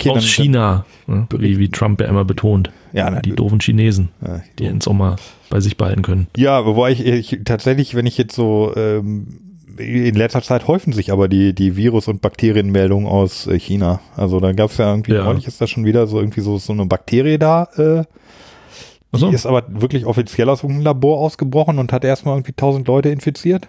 Okay, 0.00 0.10
Aus 0.10 0.24
China, 0.24 0.86
ne? 1.06 1.26
wie, 1.36 1.58
wie 1.58 1.68
Trump 1.70 2.00
ja 2.00 2.06
immer 2.06 2.24
betont. 2.24 2.70
Ja, 2.92 3.08
die 3.10 3.16
natürlich. 3.16 3.36
doofen 3.36 3.60
Chinesen, 3.60 4.10
Ja, 4.24 4.40
die 4.58 4.64
den 4.64 4.80
Sommer 4.80 5.16
bei 5.50 5.60
sich 5.60 5.76
behalten 5.76 6.02
können. 6.02 6.28
Ja, 6.36 6.64
wobei 6.64 6.92
ich, 6.92 7.04
ich 7.04 7.40
tatsächlich, 7.44 7.94
wenn 7.94 8.06
ich 8.06 8.16
jetzt 8.16 8.34
so 8.34 8.72
ähm, 8.76 9.47
in 9.78 10.14
letzter 10.14 10.42
Zeit 10.42 10.66
häufen 10.68 10.92
sich 10.92 11.12
aber 11.12 11.28
die, 11.28 11.54
die 11.54 11.76
Virus- 11.76 12.08
und 12.08 12.20
Bakterienmeldungen 12.20 13.06
aus 13.08 13.46
äh, 13.46 13.58
China. 13.58 14.00
Also 14.16 14.40
da 14.40 14.52
gab 14.52 14.70
es 14.70 14.76
ja 14.78 14.90
irgendwie, 14.90 15.12
Ja. 15.14 15.24
neulich 15.24 15.46
ist 15.46 15.60
da 15.60 15.66
schon 15.66 15.84
wieder 15.84 16.06
so 16.06 16.18
irgendwie 16.20 16.40
so, 16.40 16.58
so 16.58 16.72
eine 16.72 16.86
Bakterie 16.86 17.38
da. 17.38 17.68
Äh, 17.76 18.04
Die 19.16 19.32
ist 19.34 19.46
aber 19.46 19.64
wirklich 19.68 20.04
offiziell 20.04 20.48
aus 20.50 20.62
irgendeinem 20.62 20.84
Labor 20.84 21.18
ausgebrochen 21.20 21.78
und 21.78 21.92
hat 21.92 22.04
erstmal 22.04 22.34
irgendwie 22.36 22.52
1000 22.52 22.86
Leute 22.88 23.08
infiziert. 23.08 23.68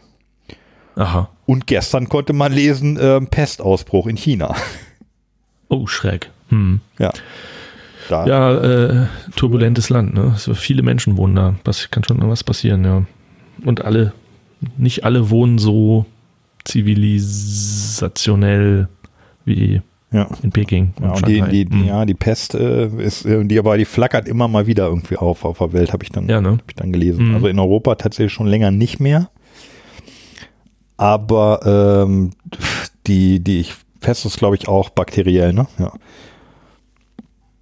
aha. 0.96 1.30
Und 1.46 1.66
gestern 1.66 2.10
konnte 2.10 2.34
man 2.34 2.52
lesen, 2.54 2.98
ähm, 3.02 3.28
Pestausbruch 3.28 4.06
in 4.08 4.18
China. 4.18 4.54
Oh, 5.70 5.88
schräg. 5.88 6.30
Hm. 6.50 6.82
Ja. 7.00 7.12
Da, 8.10 8.26
Ja, 8.28 8.54
äh, 9.04 9.06
turbulentes 9.36 9.90
Land, 9.90 10.14
ne? 10.14 10.34
So 10.38 10.54
viele 10.56 10.82
Menschen 10.84 11.16
wohnen 11.18 11.36
da. 11.36 11.56
Das 11.64 11.90
kann 11.92 12.04
schon 12.04 12.18
was 12.30 12.44
passieren, 12.44 12.84
ja. 12.84 13.04
Und 13.66 13.84
alle, 13.86 14.14
nicht 14.78 15.04
alle 15.04 15.30
wohnen 15.30 15.58
so 15.58 16.06
zivilisationell 16.66 18.88
wie 19.46 19.82
ja. 20.12 20.28
in 20.42 20.52
Peking. 20.52 20.94
Ja, 21.02 21.12
und 21.12 21.28
die, 21.28 21.42
die, 21.42 21.66
die, 21.66 21.86
ja, 21.86 22.06
die 22.06 22.14
Pest 22.14 22.56
äh, 22.56 22.88
ist, 22.88 23.26
äh, 23.26 23.44
die 23.46 23.60
aber 23.60 23.78
die 23.78 23.86
flackert 23.86 24.28
immer 24.28 24.48
mal 24.48 24.68
wieder 24.68 24.88
irgendwie 24.88 25.18
auf 25.18 25.46
auf 25.46 25.60
der 25.60 25.74
Welt, 25.74 25.94
habe 25.94 26.04
ich 26.04 26.12
dann, 26.12 26.28
Ja, 26.28 26.42
ne? 26.42 26.52
hab 26.52 26.64
ich 26.68 26.76
dann 26.76 26.92
gelesen. 26.92 27.30
Mhm. 27.30 27.36
Also 27.36 27.48
in 27.48 27.60
Europa 27.60 27.96
tatsächlich 27.96 28.34
schon 28.34 28.48
länger 28.48 28.72
nicht 28.72 29.00
mehr. 29.00 29.30
Aber 30.98 32.06
ähm, 32.06 32.32
die, 33.08 33.40
die 33.40 33.62
ich 33.62 33.74
Pest 34.02 34.26
ist, 34.26 34.38
glaube 34.38 34.56
ich, 34.56 34.68
auch 34.68 34.90
bakteriell, 34.90 35.54
ne? 35.54 35.68
Ja. 35.78 35.94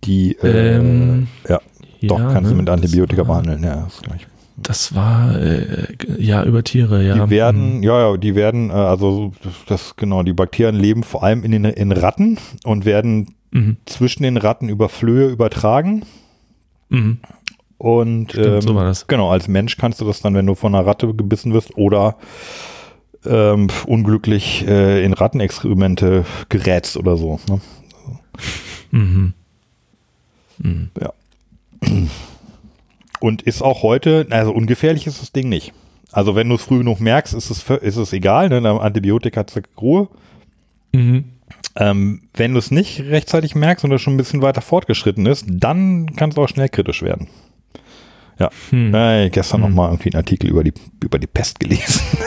Die, 0.03 0.37
äh, 0.37 0.77
Ähm, 0.77 1.27
ja, 1.47 1.59
doch, 2.03 2.19
ja, 2.19 2.31
kannst 2.31 2.51
du 2.51 2.55
ne? 2.55 2.61
mit 2.61 2.69
Antibiotika 2.69 3.23
behandeln, 3.23 3.63
ja, 3.63 3.83
das 3.83 4.01
gleich. 4.01 4.27
Das 4.59 4.95
war, 4.95 5.39
äh, 5.39 5.87
ja, 6.17 6.43
über 6.43 6.63
Tiere, 6.63 7.05
ja. 7.05 7.25
Die 7.25 7.29
werden, 7.29 7.75
Hm. 7.75 7.83
ja, 7.83 7.99
ja, 8.11 8.17
die 8.17 8.33
werden, 8.35 8.69
äh, 8.71 8.73
also 8.73 9.31
das, 9.67 9.95
genau, 9.95 10.23
die 10.23 10.33
Bakterien 10.33 10.75
leben 10.75 11.03
vor 11.03 11.23
allem 11.23 11.43
in 11.43 11.51
den 11.51 11.65
in 11.65 11.91
Ratten 11.91 12.37
und 12.63 12.83
werden 12.85 13.35
Mhm. 13.51 13.77
zwischen 13.85 14.23
den 14.23 14.35
Ratten 14.35 14.67
über 14.67 14.89
Flöhe 14.89 15.27
übertragen. 15.29 16.03
Mhm. 16.89 17.19
Und 17.77 18.31
Stimmt, 18.31 18.47
ähm, 18.47 18.61
so 18.61 18.75
war 18.75 18.83
das. 18.85 19.05
genau, 19.07 19.29
als 19.29 19.47
Mensch 19.47 19.77
kannst 19.77 20.01
du 20.01 20.05
das 20.05 20.21
dann, 20.21 20.33
wenn 20.33 20.47
du 20.47 20.55
von 20.55 20.73
einer 20.73 20.85
Ratte 20.85 21.13
gebissen 21.13 21.53
wirst 21.53 21.77
oder 21.77 22.17
ähm, 23.25 23.67
unglücklich 23.85 24.65
äh, 24.67 25.03
in 25.05 25.13
Rattenexkremente 25.13 26.25
gerätst 26.49 26.97
oder 26.97 27.15
so. 27.17 27.39
Ne? 27.47 27.61
Mhm. 28.91 29.33
Mhm. 30.57 30.89
Ja. 30.99 31.13
Und 33.19 33.41
ist 33.41 33.61
auch 33.61 33.83
heute, 33.83 34.27
also 34.29 34.51
ungefährlich 34.51 35.07
ist 35.07 35.21
das 35.21 35.31
Ding 35.31 35.49
nicht. 35.49 35.73
Also 36.11 36.35
wenn 36.35 36.49
du 36.49 36.55
es 36.55 36.61
früh 36.63 36.77
genug 36.79 36.99
merkst, 36.99 37.33
ist 37.33 37.49
es, 37.49 37.69
ist 37.69 37.97
es 37.97 38.13
egal, 38.13 38.49
ne? 38.49 38.81
Antibiotika 38.81 39.41
hat 39.41 39.53
Ruhe. 39.81 40.07
Mhm. 40.93 41.25
Ähm, 41.75 42.23
wenn 42.33 42.53
du 42.53 42.59
es 42.59 42.71
nicht 42.71 43.01
rechtzeitig 43.01 43.55
merkst 43.55 43.85
und 43.85 43.91
es 43.91 44.01
schon 44.01 44.13
ein 44.15 44.17
bisschen 44.17 44.41
weiter 44.41 44.61
fortgeschritten 44.61 45.25
ist, 45.25 45.45
dann 45.47 46.07
kann 46.15 46.29
es 46.31 46.37
auch 46.37 46.47
schnell 46.47 46.69
kritisch 46.69 47.03
werden. 47.03 47.27
Ja, 48.39 48.49
Hm. 48.69 48.93
äh, 48.93 49.29
gestern 49.29 49.61
noch 49.61 49.69
mal 49.69 49.89
irgendwie 49.89 50.09
einen 50.11 50.17
Artikel 50.21 50.49
über 50.49 50.63
die, 50.63 50.73
über 51.03 51.17
die 51.19 51.27
Pest 51.27 51.59
gelesen. 51.59 52.01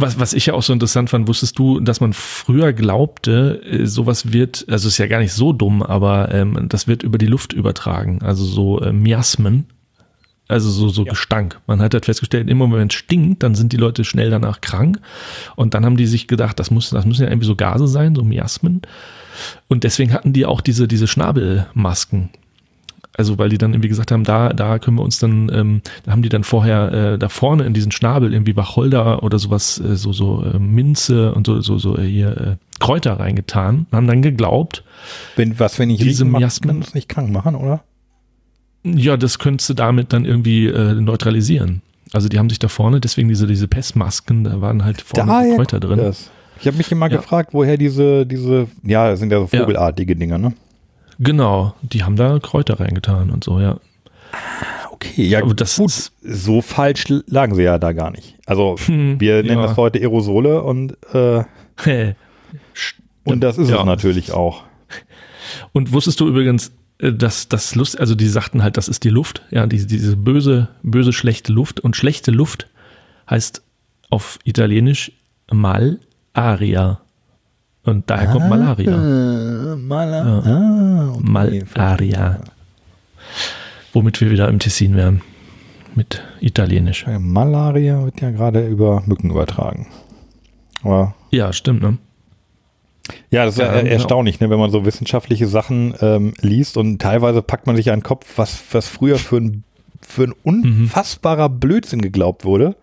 Was, 0.00 0.18
was 0.20 0.32
ich 0.32 0.46
ja 0.46 0.54
auch 0.54 0.62
so 0.62 0.72
interessant 0.72 1.10
fand, 1.10 1.26
wusstest 1.26 1.58
du, 1.58 1.80
dass 1.80 2.00
man 2.00 2.12
früher 2.12 2.72
glaubte, 2.72 3.60
äh, 3.64 3.84
sowas 3.84 4.32
wird, 4.32 4.64
also 4.68 4.86
ist 4.86 4.98
ja 4.98 5.08
gar 5.08 5.18
nicht 5.18 5.32
so 5.32 5.52
dumm, 5.52 5.82
aber 5.82 6.32
ähm, 6.32 6.66
das 6.68 6.86
wird 6.86 7.02
über 7.02 7.18
die 7.18 7.26
Luft 7.26 7.52
übertragen. 7.52 8.20
Also 8.22 8.44
so 8.44 8.80
äh, 8.80 8.92
Miasmen, 8.92 9.66
also 10.48 10.70
so, 10.70 10.88
so 10.88 11.04
Gestank. 11.04 11.60
Man 11.66 11.82
hat 11.82 11.92
halt 11.92 12.06
festgestellt, 12.06 12.48
immer 12.48 12.72
wenn 12.72 12.88
es 12.88 12.94
stinkt, 12.94 13.42
dann 13.42 13.54
sind 13.54 13.72
die 13.72 13.76
Leute 13.76 14.04
schnell 14.04 14.30
danach 14.30 14.62
krank. 14.62 14.98
Und 15.56 15.74
dann 15.74 15.84
haben 15.84 15.98
die 15.98 16.06
sich 16.06 16.26
gedacht, 16.26 16.58
das, 16.58 16.70
muss, 16.70 16.88
das 16.90 17.04
müssen 17.04 17.24
ja 17.24 17.28
irgendwie 17.28 17.46
so 17.46 17.54
Gase 17.54 17.86
sein, 17.86 18.14
so 18.14 18.22
Miasmen. 18.22 18.80
Und 19.68 19.84
deswegen 19.84 20.14
hatten 20.14 20.32
die 20.32 20.46
auch 20.46 20.62
diese, 20.62 20.88
diese 20.88 21.06
Schnabelmasken. 21.06 22.30
Also 23.18 23.36
weil 23.36 23.48
die 23.50 23.58
dann 23.58 23.72
irgendwie 23.74 23.88
gesagt 23.88 24.12
haben, 24.12 24.22
da, 24.24 24.50
da 24.54 24.78
können 24.78 24.96
wir 24.96 25.02
uns 25.02 25.18
dann, 25.18 25.50
ähm, 25.52 25.82
da 26.04 26.12
haben 26.12 26.22
die 26.22 26.28
dann 26.28 26.44
vorher 26.44 26.92
äh, 27.14 27.18
da 27.18 27.28
vorne 27.28 27.64
in 27.64 27.74
diesen 27.74 27.90
Schnabel 27.92 28.32
irgendwie 28.32 28.56
Wacholder 28.56 29.22
oder 29.24 29.38
sowas, 29.40 29.78
äh, 29.80 29.96
so, 29.96 30.12
so 30.12 30.42
äh, 30.44 30.58
Minze 30.58 31.34
und 31.34 31.46
so, 31.46 31.60
so, 31.60 31.78
so 31.78 31.98
äh, 31.98 32.06
hier 32.06 32.36
äh, 32.40 32.56
Kräuter 32.78 33.14
reingetan 33.18 33.86
und 33.90 33.96
haben 33.96 34.06
dann 34.06 34.22
geglaubt, 34.22 34.84
wenn, 35.36 35.58
was, 35.58 35.78
wenn 35.80 35.90
ich 35.90 36.00
Diese 36.00 36.24
Miasmen- 36.24 36.84
nicht 36.94 37.08
krank 37.08 37.30
machen, 37.32 37.56
oder? 37.56 37.82
ja, 38.84 39.16
das 39.16 39.40
könntest 39.40 39.68
du 39.68 39.74
damit 39.74 40.12
dann 40.12 40.24
irgendwie 40.24 40.66
äh, 40.68 40.94
neutralisieren. 40.94 41.82
Also 42.12 42.28
die 42.28 42.38
haben 42.38 42.48
sich 42.48 42.60
da 42.60 42.68
vorne, 42.68 43.00
deswegen 43.00 43.28
diese, 43.28 43.46
diese 43.48 43.66
Pestmasken, 43.68 44.44
da 44.44 44.60
waren 44.60 44.84
halt 44.84 45.02
vorne 45.02 45.26
Daher 45.30 45.56
Kräuter 45.56 45.80
drin. 45.80 45.98
Das. 45.98 46.30
Ich 46.60 46.66
habe 46.68 46.76
mich 46.76 46.90
immer 46.92 47.10
Ja. 47.10 47.16
gefragt, 47.18 47.50
woher 47.52 47.76
diese, 47.76 48.24
diese, 48.24 48.68
ja, 48.84 49.10
das 49.10 49.18
sind 49.18 49.30
ja 49.32 49.38
so 49.44 49.48
Ja. 49.52 49.62
vogelartige 49.62 50.14
Dinger, 50.16 50.38
ne? 50.38 50.52
Genau, 51.18 51.74
die 51.82 52.04
haben 52.04 52.16
da 52.16 52.38
Kräuter 52.38 52.78
reingetan 52.80 53.30
und 53.30 53.42
so, 53.44 53.60
ja. 53.60 53.78
Okay, 54.92 55.24
ja, 55.26 55.42
Aber 55.42 55.54
das 55.54 55.76
gut, 55.76 55.86
ist- 55.88 56.12
so 56.22 56.60
falsch 56.62 57.04
lagen 57.26 57.54
sie 57.54 57.62
ja 57.62 57.78
da 57.78 57.92
gar 57.92 58.10
nicht. 58.10 58.36
Also, 58.46 58.76
Hm, 58.86 59.20
wir 59.20 59.42
nennen 59.42 59.60
ja. 59.60 59.66
das 59.66 59.76
heute 59.76 59.98
Aerosole 60.00 60.62
und, 60.62 60.96
äh, 61.14 61.44
und 63.24 63.40
das 63.40 63.58
ist 63.58 63.70
Ja. 63.70 63.80
es 63.80 63.84
natürlich 63.84 64.32
auch. 64.32 64.64
Und 65.72 65.92
wusstest 65.92 66.20
du 66.20 66.28
übrigens, 66.28 66.72
äh, 66.98 67.12
dass 67.12 67.48
das 67.48 67.74
Lust, 67.74 67.98
also 67.98 68.14
die 68.14 68.28
sagten 68.28 68.62
halt, 68.62 68.76
das 68.76 68.86
ist 68.88 69.02
die 69.04 69.08
Luft, 69.10 69.42
ja, 69.50 69.66
diese, 69.66 69.86
diese 69.86 70.16
böse, 70.16 70.68
böse, 70.82 71.12
schlechte 71.12 71.52
Luft. 71.52 71.80
Und 71.80 71.96
schlechte 71.96 72.30
Luft 72.30 72.68
heißt 73.30 73.62
auf 74.10 74.38
Italienisch 74.44 75.12
Malaria. 75.50 77.00
Und 77.88 78.08
daher 78.10 78.28
kommt 78.28 78.48
Malaria. 78.48 78.92
Äh, 78.92 79.76
Maler. 79.76 80.24
Ah, 80.44 81.12
okay. 81.14 81.64
Malaria. 81.76 82.40
Womit 83.92 84.20
wir 84.20 84.30
wieder 84.30 84.48
im 84.48 84.58
Tessin 84.58 84.94
wären. 84.94 85.22
Mit 85.94 86.22
Italienisch. 86.40 87.06
Malaria 87.18 88.04
wird 88.04 88.20
ja 88.20 88.30
gerade 88.30 88.66
über 88.66 89.02
Mücken 89.06 89.30
übertragen. 89.30 89.88
Aber 90.82 91.14
Ja, 91.30 91.52
stimmt, 91.52 91.82
ne? 91.82 91.98
Ja, 93.30 93.46
das 93.46 93.54
ist 93.54 93.60
Ja, 93.60 93.74
ja, 93.74 93.80
genau. 93.80 93.90
erstaunlich, 93.92 94.38
ne, 94.38 94.50
wenn 94.50 94.58
man 94.58 94.70
so 94.70 94.84
wissenschaftliche 94.84 95.46
Sachen 95.48 95.94
ähm, 96.00 96.34
liest 96.40 96.76
und 96.76 97.00
teilweise 97.00 97.40
packt 97.42 97.66
man 97.66 97.74
sich 97.74 97.90
an 97.90 98.00
den 98.00 98.04
Kopf, 98.04 98.26
was, 98.36 98.62
was 98.72 98.86
früher 98.86 99.16
für 99.16 99.38
ein, 99.38 99.64
für 100.02 100.24
ein 100.24 100.34
unfassbarer 100.44 101.48
Blödsinn 101.48 102.02
geglaubt 102.02 102.44
wurde. 102.44 102.76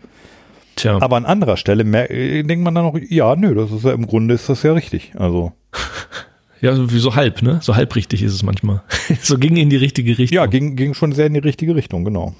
Tja. 0.75 1.01
Aber 1.01 1.17
an 1.17 1.25
anderer 1.25 1.57
Stelle 1.57 1.83
denkt 1.85 2.63
man 2.63 2.75
dann 2.75 2.85
noch, 2.85 2.99
ja, 3.09 3.35
nö, 3.35 3.55
das 3.55 3.71
ist 3.71 3.85
ja 3.85 3.93
im 3.93 4.07
Grunde 4.07 4.35
ist 4.35 4.49
das 4.49 4.63
ja 4.63 4.73
richtig. 4.73 5.13
Also, 5.15 5.53
Ja, 6.61 6.75
so 6.75 6.91
wie 6.91 6.99
so 6.99 7.15
halb, 7.15 7.41
ne? 7.41 7.59
So 7.61 7.75
halb 7.75 7.95
richtig 7.95 8.23
ist 8.23 8.33
es 8.33 8.41
manchmal. 8.41 8.81
so 9.21 9.37
ging 9.37 9.55
in 9.55 9.69
die 9.69 9.75
richtige 9.75 10.17
Richtung. 10.17 10.35
ja, 10.35 10.45
ging, 10.45 10.75
ging 10.75 10.95
schon 10.95 11.11
sehr 11.11 11.27
in 11.27 11.33
die 11.33 11.39
richtige 11.39 11.75
Richtung, 11.75 12.03
genau. 12.03 12.33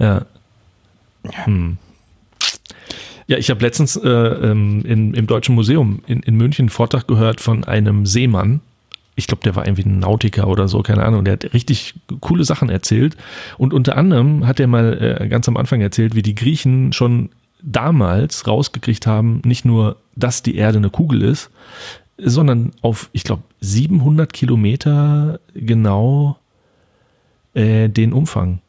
Ja. 0.00 0.26
Hm. 1.44 1.76
Ja, 3.28 3.38
ich 3.38 3.50
habe 3.50 3.60
letztens 3.60 3.96
äh, 3.96 4.08
ähm, 4.08 4.84
in, 4.84 5.14
im 5.14 5.26
Deutschen 5.26 5.54
Museum 5.54 6.00
in, 6.06 6.20
in 6.20 6.36
München 6.36 6.64
einen 6.64 6.70
Vortrag 6.70 7.06
gehört 7.06 7.40
von 7.40 7.64
einem 7.64 8.06
Seemann. 8.06 8.60
Ich 9.16 9.26
glaube, 9.26 9.42
der 9.44 9.54
war 9.54 9.64
irgendwie 9.64 9.88
ein 9.88 9.98
Nautiker 9.98 10.48
oder 10.48 10.68
so, 10.68 10.82
keine 10.82 11.04
Ahnung. 11.04 11.24
Der 11.24 11.32
hat 11.34 11.52
richtig 11.54 11.94
coole 12.20 12.44
Sachen 12.44 12.68
erzählt. 12.68 13.16
Und 13.58 13.74
unter 13.74 13.96
anderem 13.96 14.46
hat 14.46 14.60
er 14.60 14.66
mal 14.66 15.20
äh, 15.20 15.28
ganz 15.28 15.48
am 15.48 15.56
Anfang 15.56 15.80
erzählt, 15.80 16.14
wie 16.14 16.22
die 16.22 16.34
Griechen 16.34 16.92
schon 16.92 17.30
damals 17.62 18.46
rausgekriegt 18.46 19.06
haben, 19.06 19.40
nicht 19.44 19.64
nur, 19.64 19.96
dass 20.14 20.42
die 20.42 20.56
Erde 20.56 20.78
eine 20.78 20.90
Kugel 20.90 21.22
ist, 21.22 21.50
sondern 22.18 22.72
auf, 22.82 23.10
ich 23.12 23.24
glaube, 23.24 23.42
700 23.60 24.32
Kilometer 24.32 25.40
genau 25.54 26.38
äh, 27.54 27.88
den 27.88 28.12
Umfang. 28.12 28.60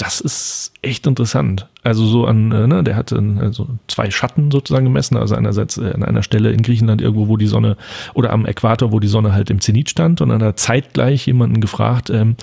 Das 0.00 0.22
ist 0.22 0.72
echt 0.80 1.06
interessant. 1.06 1.66
Also 1.82 2.06
so 2.06 2.24
an, 2.24 2.52
äh, 2.52 2.66
ne, 2.66 2.82
der 2.82 2.96
hatte 2.96 3.22
also 3.38 3.68
zwei 3.86 4.10
Schatten 4.10 4.50
sozusagen 4.50 4.86
gemessen, 4.86 5.18
also 5.18 5.34
einerseits 5.34 5.76
äh, 5.76 5.92
an 5.92 6.02
einer 6.02 6.22
Stelle 6.22 6.52
in 6.52 6.62
Griechenland 6.62 7.02
irgendwo, 7.02 7.28
wo 7.28 7.36
die 7.36 7.46
Sonne 7.46 7.76
oder 8.14 8.30
am 8.30 8.46
Äquator, 8.46 8.92
wo 8.92 8.98
die 8.98 9.08
Sonne 9.08 9.34
halt 9.34 9.50
im 9.50 9.60
Zenit 9.60 9.90
stand 9.90 10.22
und 10.22 10.30
dann 10.30 10.40
hat 10.40 10.48
er 10.48 10.56
zeitgleich 10.56 11.26
jemanden 11.26 11.60
gefragt, 11.60 12.08
ähm, 12.08 12.36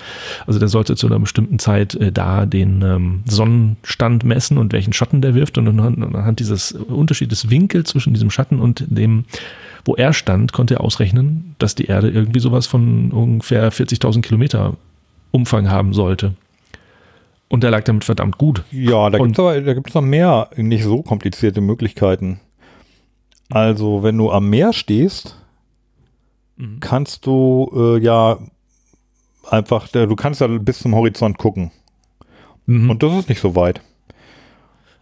also 0.45 0.59
der 0.59 0.67
sollte 0.67 0.95
zu 0.95 1.07
einer 1.07 1.17
bestimmten 1.17 1.57
Zeit 1.57 1.95
äh, 1.95 2.11
da 2.11 2.45
den 2.45 2.83
ähm, 2.83 3.23
Sonnenstand 3.25 4.23
messen 4.23 4.59
und 4.59 4.71
welchen 4.71 4.93
Schatten 4.93 5.21
der 5.21 5.33
wirft 5.33 5.57
und 5.57 5.67
anhand, 5.67 6.03
anhand 6.03 6.39
dieses 6.39 6.73
Unterschied 6.73 7.31
des 7.31 7.49
Winkels 7.49 7.89
zwischen 7.89 8.13
diesem 8.13 8.29
Schatten 8.29 8.59
und 8.59 8.85
dem, 8.87 9.25
wo 9.83 9.95
er 9.95 10.13
stand, 10.13 10.53
konnte 10.53 10.75
er 10.75 10.81
ausrechnen, 10.81 11.55
dass 11.57 11.73
die 11.73 11.85
Erde 11.85 12.11
irgendwie 12.11 12.39
sowas 12.39 12.67
von 12.67 13.09
ungefähr 13.09 13.71
40.000 13.71 14.21
Kilometer 14.21 14.77
Umfang 15.31 15.71
haben 15.71 15.93
sollte. 15.93 16.35
Und 17.49 17.63
der 17.63 17.71
lag 17.71 17.83
damit 17.85 18.03
verdammt 18.03 18.37
gut. 18.37 18.63
Ja, 18.71 19.09
da 19.09 19.17
gibt 19.19 19.31
es 19.33 19.39
aber 19.39 19.61
da 19.61 19.73
gibt's 19.73 19.93
noch 19.93 20.01
mehr 20.01 20.49
nicht 20.57 20.83
so 20.83 21.01
komplizierte 21.01 21.61
Möglichkeiten. 21.61 22.39
Also, 23.49 24.03
wenn 24.03 24.17
du 24.17 24.31
am 24.31 24.49
Meer 24.49 24.73
stehst, 24.73 25.37
Mhm. 26.57 26.79
kannst 26.79 27.25
du 27.25 27.71
äh, 27.75 28.03
ja 28.03 28.39
einfach, 29.49 29.87
du 29.89 30.15
kannst 30.15 30.41
ja 30.41 30.47
bis 30.47 30.79
zum 30.79 30.95
Horizont 30.95 31.37
gucken. 31.37 31.71
Mhm. 32.65 32.89
Und 32.89 33.03
das 33.03 33.13
ist 33.13 33.29
nicht 33.29 33.39
so 33.39 33.55
weit. 33.55 33.79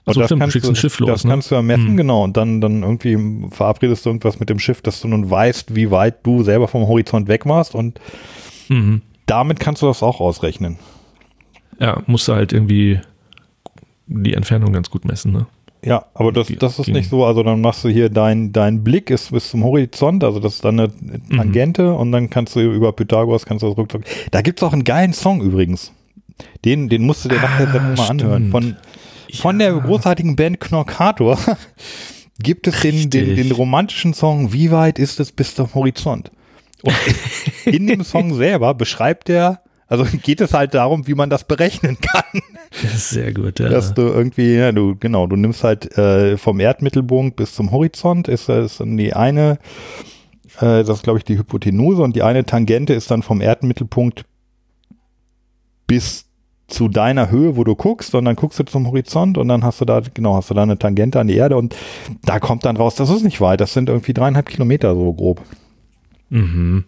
Ach 0.06 0.14
so, 0.14 0.24
stimmt, 0.26 0.44
du 0.44 0.52
schickst 0.52 0.70
ein 0.70 0.76
Schiff 0.76 1.00
los, 1.00 1.10
Das 1.10 1.24
ne? 1.24 1.32
kannst 1.32 1.50
du 1.50 1.56
ja 1.56 1.62
messen, 1.64 1.94
Mhm. 1.94 1.98
genau. 1.98 2.24
Und 2.26 2.38
dann, 2.38 2.62
dann 2.62 2.84
irgendwie 2.84 3.50
verabredest 3.50 4.06
du 4.06 4.10
irgendwas 4.10 4.40
mit 4.40 4.50
dem 4.50 4.60
Schiff, 4.60 4.82
dass 4.82 5.02
du 5.02 5.08
nun 5.08 5.32
weißt, 5.32 5.76
wie 5.76 5.90
weit 5.90 6.24
du 6.28 6.44
selber 6.44 6.68
vom 6.68 6.86
Horizont 6.88 7.28
weg 7.28 7.46
warst. 7.48 7.74
Und 7.74 8.00
Mhm. 8.70 9.02
damit 9.26 9.60
kannst 9.60 9.82
du 9.82 9.88
das 9.88 10.04
auch 10.04 10.20
ausrechnen. 10.20 10.78
Ja, 11.80 12.02
musst 12.08 12.28
du 12.28 12.34
halt 12.34 12.54
irgendwie 12.54 13.00
die 14.08 14.34
Entfernung 14.34 14.72
ganz 14.74 14.90
gut 14.90 15.06
messen, 15.06 15.32
ne? 15.32 15.46
Ja, 15.84 16.06
aber 16.16 16.32
das, 16.32 16.48
das 16.60 16.80
ist 16.80 16.88
nicht 16.88 17.10
so. 17.12 17.26
Also 17.26 17.44
dann 17.44 17.62
machst 17.62 17.84
du 17.84 17.90
hier 17.90 18.10
dein, 18.10 18.52
dein 18.52 18.84
Blick 18.84 19.12
ist 19.12 19.32
bis 19.32 19.52
zum 19.52 19.64
Horizont, 19.64 20.24
also 20.24 20.40
das 20.40 20.56
ist 20.56 20.66
dann 20.66 20.80
eine 20.80 20.92
Mhm. 21.30 21.38
Tangente 21.38 21.94
und 21.94 22.12
dann 22.12 22.30
kannst 22.32 22.56
du 22.56 22.60
über 22.62 22.92
Pythagoras 22.92 23.46
kannst 23.46 23.62
du 23.62 23.68
das 23.70 23.78
rückzug. 23.78 24.02
Da 24.32 24.42
gibt's 24.42 24.64
auch 24.64 24.74
einen 24.74 24.84
geilen 24.84 25.14
Song 25.14 25.42
übrigens. 25.42 25.92
Den, 26.66 26.90
den 26.90 27.06
musst 27.06 27.24
du 27.26 27.30
dir 27.30 27.36
nachher 27.36 27.68
Ah, 27.74 27.94
mal 27.96 28.10
anhören. 28.10 28.50
Von, 28.52 28.76
von 29.34 29.60
der 29.60 29.74
großartigen 29.74 30.36
Band 30.36 30.60
Knorkator 30.60 31.38
gibt 32.40 32.68
es 32.68 32.82
den, 32.82 33.10
den, 33.12 33.36
den 33.36 33.52
romantischen 33.52 34.14
Song 34.16 34.52
Wie 34.54 34.72
weit 34.72 34.98
ist 34.98 35.20
es 35.20 35.32
bis 35.32 35.54
zum 35.54 35.74
Horizont? 35.76 36.32
Und 36.82 36.96
in 37.66 37.86
dem 37.86 38.04
Song 38.04 38.34
selber 38.34 38.74
beschreibt 38.74 39.30
er, 39.30 39.62
also 39.88 40.06
geht 40.24 40.41
es 40.41 40.53
halt 40.53 40.74
darum, 40.74 41.07
wie 41.07 41.14
man 41.14 41.30
das 41.30 41.44
berechnen 41.44 41.98
kann 41.99 42.41
Das 42.82 42.94
ist 42.94 43.10
sehr 43.10 43.34
gut, 43.34 43.60
ja. 43.60 43.70
dass 43.70 43.94
du 43.94 44.02
irgendwie, 44.02 44.56
ja, 44.56 44.72
du, 44.72 44.95
genau, 44.95 45.28
du 45.28 45.36
nimmst 45.36 45.64
halt 45.64 45.98
äh, 45.98 46.38
vom 46.38 46.60
Erdmittelpunkt 46.60 47.36
bis 47.36 47.53
zum 47.53 47.72
Horizont, 47.72 48.28
ist 48.28 48.49
das 48.49 48.78
dann 48.78 48.98
die 48.98 49.14
eine, 49.14 49.60
äh, 50.57 50.84
das 50.84 50.90
ist 50.90 51.03
glaube 51.03 51.20
ich 51.20 51.26
die 51.26 51.38
Hypotenuse 51.38 52.02
und 52.02 52.16
die 52.16 52.24
eine 52.24 52.45
Tangente 52.45 52.94
ist 52.94 53.12
dann 53.12 53.22
vom 53.22 53.41
Erdmittelpunkt 53.41 54.26
bis 55.88 56.26
zu 56.68 56.88
deiner 56.88 57.30
Höhe, 57.30 57.56
wo 57.56 57.64
du 57.64 57.76
guckst 57.76 58.16
und 58.16 58.26
dann 58.26 58.36
guckst 58.36 58.57
du 58.57 58.64
zum 58.64 58.88
Horizont 58.88 59.38
und 59.38 59.48
dann 59.48 59.64
hast 59.64 59.82
du 59.82 59.86
da, 59.86 60.02
genau, 60.14 60.36
hast 60.36 60.49
du 60.49 60.56
da 60.56 60.64
eine 60.64 60.80
Tangente 60.80 61.20
an 61.20 61.28
die 61.28 61.36
Erde 61.36 61.57
und 61.57 61.76
da 62.24 62.40
kommt 62.40 62.66
dann 62.66 62.76
raus, 62.76 62.95
das 62.95 63.12
ist 63.12 63.24
nicht 63.24 63.40
weit, 63.40 63.62
das 63.62 63.74
sind 63.74 63.88
irgendwie 63.90 64.14
dreieinhalb 64.14 64.48
Kilometer 64.48 64.95
so 64.95 65.14
grob. 65.14 65.41
Mhm. 66.30 66.86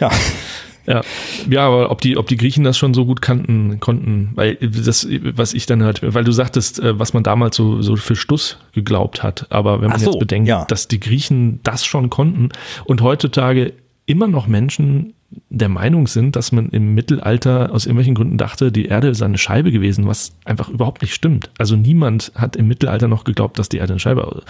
Ja. 0.00 0.10
Ja, 0.88 1.02
ja, 1.50 1.66
aber 1.66 1.90
ob 1.90 2.00
die, 2.00 2.16
ob 2.16 2.28
die 2.28 2.38
Griechen 2.38 2.64
das 2.64 2.78
schon 2.78 2.94
so 2.94 3.04
gut 3.04 3.20
kannten, 3.20 3.78
konnten, 3.78 4.30
weil 4.34 4.54
das, 4.54 5.06
was 5.34 5.52
ich 5.52 5.66
dann 5.66 5.82
halt, 5.82 6.00
weil 6.02 6.24
du 6.24 6.32
sagtest, 6.32 6.80
äh, 6.80 6.98
was 6.98 7.12
man 7.12 7.22
damals 7.22 7.56
so, 7.56 7.82
so 7.82 7.96
für 7.96 8.16
Stuss 8.16 8.56
geglaubt 8.72 9.22
hat, 9.22 9.46
aber 9.50 9.82
wenn 9.82 9.90
man 9.90 10.00
so, 10.00 10.12
jetzt 10.12 10.18
bedenkt, 10.18 10.48
ja. 10.48 10.64
dass 10.64 10.88
die 10.88 10.98
Griechen 10.98 11.60
das 11.62 11.84
schon 11.84 12.08
konnten 12.08 12.48
und 12.86 13.02
heutzutage 13.02 13.74
immer 14.06 14.28
noch 14.28 14.46
Menschen 14.46 15.12
der 15.50 15.68
Meinung 15.68 16.06
sind, 16.06 16.36
dass 16.36 16.52
man 16.52 16.70
im 16.70 16.94
Mittelalter 16.94 17.70
aus 17.72 17.84
irgendwelchen 17.84 18.14
Gründen 18.14 18.38
dachte, 18.38 18.72
die 18.72 18.86
Erde 18.86 19.14
sei 19.14 19.26
eine 19.26 19.36
Scheibe 19.36 19.70
gewesen, 19.72 20.06
was 20.06 20.32
einfach 20.46 20.70
überhaupt 20.70 21.02
nicht 21.02 21.12
stimmt. 21.12 21.50
Also 21.58 21.76
niemand 21.76 22.32
hat 22.34 22.56
im 22.56 22.66
Mittelalter 22.66 23.08
noch 23.08 23.24
geglaubt, 23.24 23.58
dass 23.58 23.68
die 23.68 23.76
Erde 23.76 23.92
eine 23.92 24.00
Scheibe 24.00 24.22
war. 24.22 24.42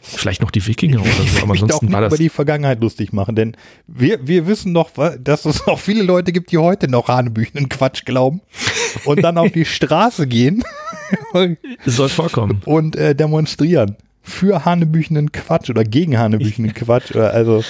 Vielleicht 0.00 0.40
noch 0.40 0.50
die 0.50 0.66
Wikinger 0.66 1.00
oder 1.02 1.10
so, 1.10 1.38
aber 1.38 1.46
möchte 1.48 1.64
auch 1.64 1.68
ansonsten 1.68 1.86
nicht 1.86 1.92
war 1.94 2.00
das. 2.00 2.12
über 2.14 2.16
die 2.22 2.28
Vergangenheit 2.30 2.80
lustig 2.80 3.12
machen, 3.12 3.36
denn 3.36 3.56
wir, 3.86 4.26
wir 4.26 4.46
wissen 4.46 4.72
doch, 4.72 4.96
wa- 4.96 5.16
dass 5.18 5.44
es 5.44 5.66
auch 5.66 5.78
viele 5.78 6.02
Leute 6.02 6.32
gibt, 6.32 6.50
die 6.50 6.56
heute 6.58 6.88
noch 6.88 7.08
Hanebüchenen 7.08 7.68
Quatsch 7.68 8.06
glauben 8.06 8.40
und 9.04 9.22
dann 9.22 9.36
auf 9.36 9.52
die 9.52 9.66
Straße 9.66 10.26
gehen 10.26 10.62
soll 11.84 12.08
vorkommen. 12.08 12.62
und 12.64 12.96
äh, 12.96 13.14
demonstrieren 13.14 13.96
für 14.22 14.64
Hanebüchenen 14.64 15.30
Quatsch 15.32 15.68
oder 15.68 15.84
gegen 15.84 16.16
Hanebüchenen 16.18 16.72
Quatsch. 16.72 17.10
Oder 17.14 17.32
also, 17.34 17.62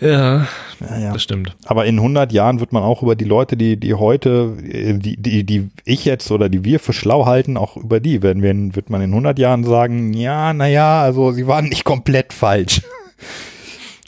Ja, 0.00 0.46
ja, 0.80 0.98
ja. 0.98 1.12
das 1.12 1.22
stimmt. 1.22 1.56
Aber 1.64 1.86
in 1.86 1.96
100 1.96 2.32
Jahren 2.32 2.60
wird 2.60 2.72
man 2.72 2.82
auch 2.82 3.02
über 3.02 3.16
die 3.16 3.24
Leute, 3.24 3.56
die, 3.56 3.78
die 3.78 3.94
heute, 3.94 4.56
äh, 4.62 4.94
die, 4.94 5.16
die, 5.16 5.44
die 5.44 5.70
ich 5.84 6.04
jetzt 6.04 6.30
oder 6.30 6.48
die 6.48 6.64
wir 6.64 6.80
für 6.80 6.92
schlau 6.92 7.24
halten, 7.24 7.56
auch 7.56 7.76
über 7.76 8.00
die 8.00 8.22
werden 8.22 8.42
wir, 8.42 8.76
wird 8.76 8.90
man 8.90 9.00
in 9.00 9.10
100 9.10 9.38
Jahren 9.38 9.64
sagen, 9.64 10.12
ja, 10.12 10.52
naja, 10.52 11.02
also 11.02 11.32
sie 11.32 11.46
waren 11.46 11.68
nicht 11.68 11.84
komplett 11.84 12.32
falsch. 12.32 12.82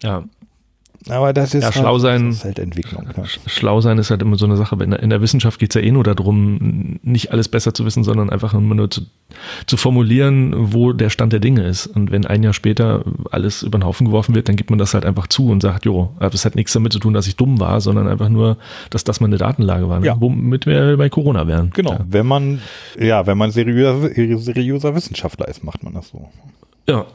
Ja, 0.02 0.24
Aber 1.10 1.32
das 1.32 1.54
ist, 1.54 1.62
Ja, 1.64 1.72
schlau 1.72 1.98
sein- 1.98 2.26
das 2.28 2.36
ist 2.38 2.44
halt 2.44 2.58
Entwicklung. 2.58 3.06
Ja. 3.16 3.24
schlau 3.46 3.80
sein 3.80 3.98
ist 3.98 4.10
halt 4.10 4.22
immer 4.22 4.36
so 4.36 4.44
eine 4.46 4.56
Sache. 4.56 4.76
In 4.82 4.90
der, 4.90 5.00
in 5.02 5.10
der 5.10 5.20
Wissenschaft 5.20 5.58
geht 5.58 5.70
es 5.70 5.80
ja 5.80 5.86
eh 5.86 5.90
nur 5.90 6.04
darum, 6.04 6.98
nicht 7.02 7.32
alles 7.32 7.48
besser 7.48 7.74
zu 7.74 7.84
wissen, 7.84 8.04
sondern 8.04 8.30
einfach 8.30 8.54
immer 8.54 8.74
nur 8.74 8.90
zu, 8.90 9.02
zu 9.66 9.76
formulieren, 9.76 10.52
wo 10.72 10.92
der 10.92 11.10
Stand 11.10 11.32
der 11.32 11.40
Dinge 11.40 11.62
ist. 11.64 11.86
Und 11.86 12.10
wenn 12.10 12.26
ein 12.26 12.42
Jahr 12.42 12.52
später 12.52 13.04
alles 13.30 13.62
über 13.62 13.78
den 13.78 13.84
Haufen 13.84 14.06
geworfen 14.06 14.34
wird, 14.34 14.48
dann 14.48 14.56
gibt 14.56 14.70
man 14.70 14.78
das 14.78 14.94
halt 14.94 15.04
einfach 15.04 15.26
zu 15.26 15.48
und 15.50 15.60
sagt, 15.62 15.84
jo, 15.84 16.10
es 16.20 16.44
hat 16.44 16.54
nichts 16.54 16.72
damit 16.72 16.92
zu 16.92 16.98
tun, 16.98 17.14
dass 17.14 17.26
ich 17.26 17.36
dumm 17.36 17.60
war, 17.60 17.80
sondern 17.80 18.08
einfach 18.08 18.28
nur, 18.28 18.56
dass 18.90 19.04
das 19.04 19.20
meine 19.20 19.36
Datenlage 19.38 19.88
war. 19.88 20.00
Ne? 20.00 20.06
Ja. 20.06 20.16
Womit 20.20 20.66
wir 20.66 20.96
bei 20.96 21.08
Corona 21.08 21.46
wären. 21.46 21.70
Genau, 21.74 21.92
Ja. 21.92 22.04
wenn 22.08 22.26
man, 22.26 22.60
ja, 22.98 23.26
wenn 23.26 23.38
man 23.38 23.50
seriöser, 23.50 24.10
seriöser 24.38 24.94
Wissenschaftler 24.94 25.48
ist, 25.48 25.64
macht 25.64 25.82
man 25.82 25.94
das 25.94 26.08
so. 26.08 26.28
Ja. 26.88 27.06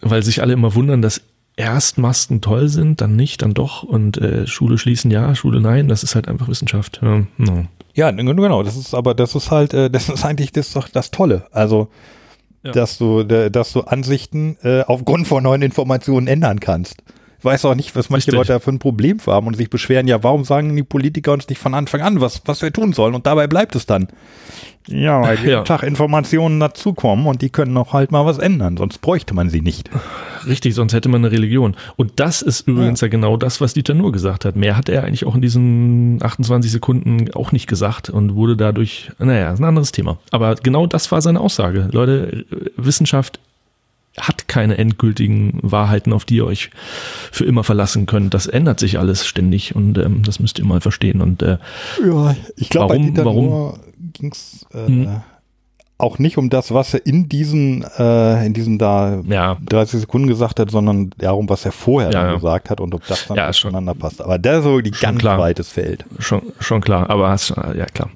Weil 0.00 0.22
sich 0.22 0.40
alle 0.42 0.52
immer 0.54 0.74
wundern, 0.74 1.02
dass 1.02 1.20
erst 1.56 1.98
Masken 1.98 2.40
toll 2.40 2.68
sind, 2.68 3.00
dann 3.00 3.16
nicht, 3.16 3.42
dann 3.42 3.54
doch 3.54 3.82
und 3.82 4.18
äh, 4.18 4.46
Schule 4.46 4.78
schließen 4.78 5.10
ja, 5.10 5.34
Schule 5.34 5.60
nein, 5.60 5.88
das 5.88 6.02
ist 6.02 6.14
halt 6.14 6.28
einfach 6.28 6.48
Wissenschaft. 6.48 7.00
Ja, 7.02 7.24
no. 7.36 7.66
Ja, 7.94 8.10
genau, 8.10 8.62
das 8.62 8.76
ist 8.76 8.94
aber, 8.94 9.14
das 9.14 9.34
ist 9.34 9.50
halt, 9.50 9.74
äh, 9.74 9.90
das 9.90 10.08
ist 10.08 10.24
eigentlich 10.24 10.52
das, 10.52 10.72
doch 10.72 10.88
das 10.88 11.10
Tolle. 11.10 11.46
Also, 11.52 11.88
Ja. 12.64 12.70
dass 12.72 12.96
du, 12.96 13.24
dass 13.24 13.72
du 13.72 13.80
Ansichten 13.82 14.56
äh, 14.62 14.82
aufgrund 14.82 15.26
von 15.26 15.42
neuen 15.42 15.62
Informationen 15.62 16.26
ändern 16.28 16.60
kannst. 16.60 17.02
Ich 17.40 17.44
weiß 17.44 17.64
auch 17.64 17.74
nicht, 17.74 17.96
was 17.96 18.08
manche 18.08 18.28
Richtig. 18.28 18.34
Leute 18.38 18.52
da 18.52 18.60
für 18.60 18.70
ein 18.70 18.78
Problem 18.78 19.18
haben 19.26 19.48
und 19.48 19.56
sich 19.56 19.68
beschweren, 19.68 20.06
ja, 20.06 20.22
warum 20.22 20.44
sagen 20.44 20.76
die 20.76 20.84
Politiker 20.84 21.32
uns 21.32 21.48
nicht 21.48 21.58
von 21.58 21.74
Anfang 21.74 22.00
an, 22.02 22.20
was, 22.20 22.40
was 22.44 22.62
wir 22.62 22.72
tun 22.72 22.92
sollen? 22.92 23.16
Und 23.16 23.26
dabei 23.26 23.48
bleibt 23.48 23.74
es 23.74 23.84
dann. 23.84 24.06
Ja, 24.88 25.22
weil 25.22 25.36
jeden 25.38 25.50
Ja. 25.50 25.62
Tag 25.62 25.82
Informationen 25.84 26.58
dazukommen 26.58 27.26
und 27.26 27.40
die 27.40 27.50
können 27.50 27.76
auch 27.76 27.92
halt 27.92 28.10
mal 28.10 28.26
was 28.26 28.38
ändern, 28.38 28.76
sonst 28.76 28.98
bräuchte 29.00 29.32
man 29.32 29.48
sie 29.48 29.60
nicht. 29.60 29.90
Richtig, 30.46 30.74
sonst 30.74 30.92
hätte 30.92 31.08
man 31.08 31.24
eine 31.24 31.30
Religion. 31.32 31.76
Und 31.96 32.12
das 32.16 32.42
ist 32.42 32.66
übrigens 32.66 33.00
ja, 33.00 33.06
genau 33.08 33.36
das, 33.36 33.60
was 33.60 33.74
Dieter 33.74 33.94
Nuhr 33.94 34.10
gesagt 34.10 34.44
hat. 34.44 34.56
Mehr 34.56 34.76
hat 34.76 34.88
er 34.88 35.04
eigentlich 35.04 35.24
auch 35.24 35.36
in 35.36 35.40
diesen 35.40 36.18
28 36.20 36.70
Sekunden 36.72 37.32
auch 37.34 37.52
nicht 37.52 37.68
gesagt 37.68 38.10
und 38.10 38.34
wurde 38.34 38.56
dadurch, 38.56 39.10
naja, 39.20 39.52
ist 39.52 39.60
ein 39.60 39.64
anderes 39.64 39.92
Thema. 39.92 40.18
Aber 40.32 40.56
genau 40.56 40.88
das 40.88 41.12
war 41.12 41.22
seine 41.22 41.38
Aussage. 41.40 41.88
Leute, 41.92 42.44
Wissenschaft 42.76 43.38
hat 44.18 44.46
keine 44.48 44.76
endgültigen 44.76 45.58
Wahrheiten, 45.62 46.12
auf 46.12 46.24
die 46.26 46.36
ihr 46.36 46.44
euch 46.44 46.70
für 47.30 47.44
immer 47.44 47.64
verlassen 47.64 48.06
könnt. 48.06 48.34
Das 48.34 48.46
ändert 48.46 48.78
sich 48.80 48.98
alles 48.98 49.24
ständig 49.26 49.74
und 49.76 49.96
ähm, 49.96 50.22
das 50.24 50.38
müsst 50.40 50.58
ihr 50.58 50.64
mal 50.66 50.80
verstehen. 50.82 51.22
Und 51.22 51.40
äh, 51.42 51.56
Ja, 52.04 52.34
ich 52.56 52.68
glaube, 52.68 52.94
Warum- 52.94 53.16
warum? 53.16 53.78
Ging 54.12 54.32
es 54.32 54.66
äh, 54.74 54.88
Mhm. 54.90 55.20
auch 55.98 56.18
nicht 56.18 56.36
um 56.38 56.50
das, 56.50 56.72
was 56.74 56.94
er 56.94 57.06
in 57.06 57.28
diesen, 57.28 57.84
äh, 57.98 58.44
in 58.44 58.52
diesen 58.54 58.78
da 58.78 59.20
ja, 59.26 59.56
30 59.66 60.00
Sekunden 60.00 60.26
gesagt 60.26 60.58
hat, 60.58 60.70
sondern 60.70 61.10
darum, 61.18 61.48
was 61.48 61.64
er 61.64 61.72
vorher 61.72 62.10
Ja, 62.10 62.20
dann 62.22 62.30
ja. 62.30 62.34
gesagt 62.34 62.70
hat 62.70 62.80
und 62.80 62.94
ob 62.94 63.06
das 63.06 63.26
dann 63.28 63.36
Ja, 63.36 63.52
schon- 63.52 63.70
zueinander 63.70 63.94
passt. 63.94 64.20
Aber 64.20 64.38
der 64.38 64.58
ist 64.58 64.64
so 64.64 64.80
die 64.80 64.90
ganz 64.90 65.18
klar. 65.20 65.38
weites 65.38 65.68
Feld. 65.68 66.04
schon, 66.18 66.42
schon 66.58 66.80
klar. 66.80 67.08
Aber 67.10 67.28
hast, 67.30 67.50
ja, 67.50 67.86
klar. 67.86 68.10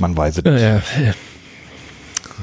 Man 0.00 0.16
weiß 0.16 0.38
es 0.38 0.44
nicht. 0.44 0.84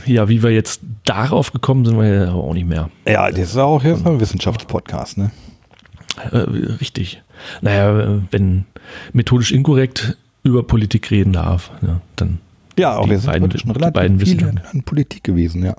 ja, 0.06 0.30
wie 0.30 0.42
wir 0.44 0.52
jetzt 0.52 0.82
darauf 1.06 1.52
gekommen 1.52 1.86
sind, 1.86 1.98
wir 2.00 2.08
ja 2.26 2.32
auch 2.34 2.54
nicht 2.54 2.68
mehr. 2.68 2.90
Ja, 3.06 3.30
das 3.30 3.40
ist 3.50 3.58
auch 3.58 3.84
jetzt 3.84 4.06
ein 4.06 4.20
Wissenschaftspodcast, 4.20 5.18
ne? 5.18 5.32
Äh, 6.32 6.38
richtig. 6.38 7.22
Naja, 7.62 8.22
wenn 8.32 8.66
methodisch 9.14 9.52
inkorrekt 9.52 10.18
über 10.44 10.64
Politik 10.64 11.12
reden 11.12 11.34
darf, 11.34 11.72
ja, 11.82 12.02
dann 12.16 12.40
Ja, 12.78 12.98
auch 12.98 13.06
Die 13.06 13.12
wir 13.12 13.20
sind 13.20 13.32
beiden- 13.32 13.52
schon 13.58 13.74
die 13.74 13.80
beiden 13.80 13.94
relativ 13.94 14.28
viel 14.30 14.38
Wissenschaftler. 14.40 14.74
in 14.74 14.84
Politik 14.84 15.24
gewesen, 15.24 15.66
ja. 15.66 15.76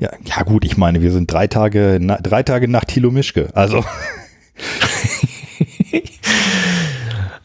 ja. 0.00 0.10
Ja, 0.24 0.42
gut, 0.44 0.64
ich 0.64 0.76
meine, 0.76 1.02
wir 1.02 1.12
sind 1.12 1.30
drei 1.30 1.46
Tage, 1.46 1.98
na, 2.00 2.16
drei 2.18 2.42
Tage 2.42 2.68
nach 2.68 2.84
Thilo 2.84 3.10
Mischke. 3.10 3.50
Also 3.54 3.84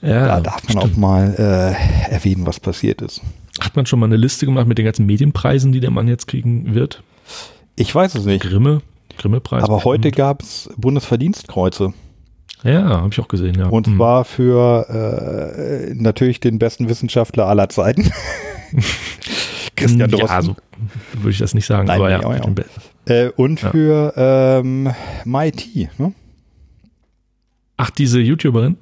ja, 0.02 0.28
da 0.28 0.40
darf 0.42 0.68
man 0.74 0.78
auch 0.84 0.96
mal 0.96 1.34
äh, 1.38 2.12
erwähnen, 2.14 2.46
was 2.46 2.60
passiert 2.60 3.02
ist. 3.02 3.22
hat 3.60 3.76
man 3.76 3.86
schon 3.86 4.00
mal 4.00 4.06
eine 4.06 4.18
Liste 4.18 4.46
gemacht 4.46 4.68
mit 4.68 4.78
den 4.78 4.86
ganzen 4.86 5.06
Medienpreisen, 5.06 5.72
die 5.72 5.80
der 5.80 5.92
Mann 5.92 6.08
jetzt 6.08 6.28
kriegen 6.28 6.76
wird? 6.76 7.04
Ich 7.76 7.94
weiß 7.94 8.16
es 8.16 8.26
nicht. 8.26 8.44
Grimme, 8.44 8.82
Grimme-Preis. 9.18 9.64
Aber 9.64 9.84
heute 9.84 10.12
gab 10.12 10.42
es 10.42 10.70
Bundesverdienstkreuze. 10.78 11.94
Ja, 12.64 12.84
habe 13.02 13.10
ich 13.12 13.20
auch 13.20 13.28
gesehen, 13.28 13.56
ja. 13.58 13.68
Und 13.68 13.86
zwar 13.86 14.26
für 14.26 14.88
äh, 14.90 15.94
natürlich 15.94 16.40
den 16.40 16.58
besten 16.60 16.90
Wissenschaftler 16.90 17.46
aller 17.48 17.70
Zeiten. 17.70 18.12
Christian 19.76 20.10
Drosten. 20.10 20.28
Ja, 20.30 20.42
so 20.42 20.56
würde 21.14 21.30
ich 21.32 21.38
das 21.38 21.54
nicht 21.54 21.66
sagen, 21.68 21.88
Nein, 21.88 22.00
aber 22.00 22.10
ja. 22.10 22.24
auch, 22.24 22.34
ja. 22.36 22.46
Be- 22.48 22.66
äh, 23.06 23.30
und 23.36 23.62
Ja. 23.62 23.70
für 23.72 24.14
ähm, 24.18 24.90
MIT, 25.26 25.90
ne? 26.00 26.14
Ach, 27.78 27.90
diese 27.92 28.20
YouTuberin? 28.20 28.78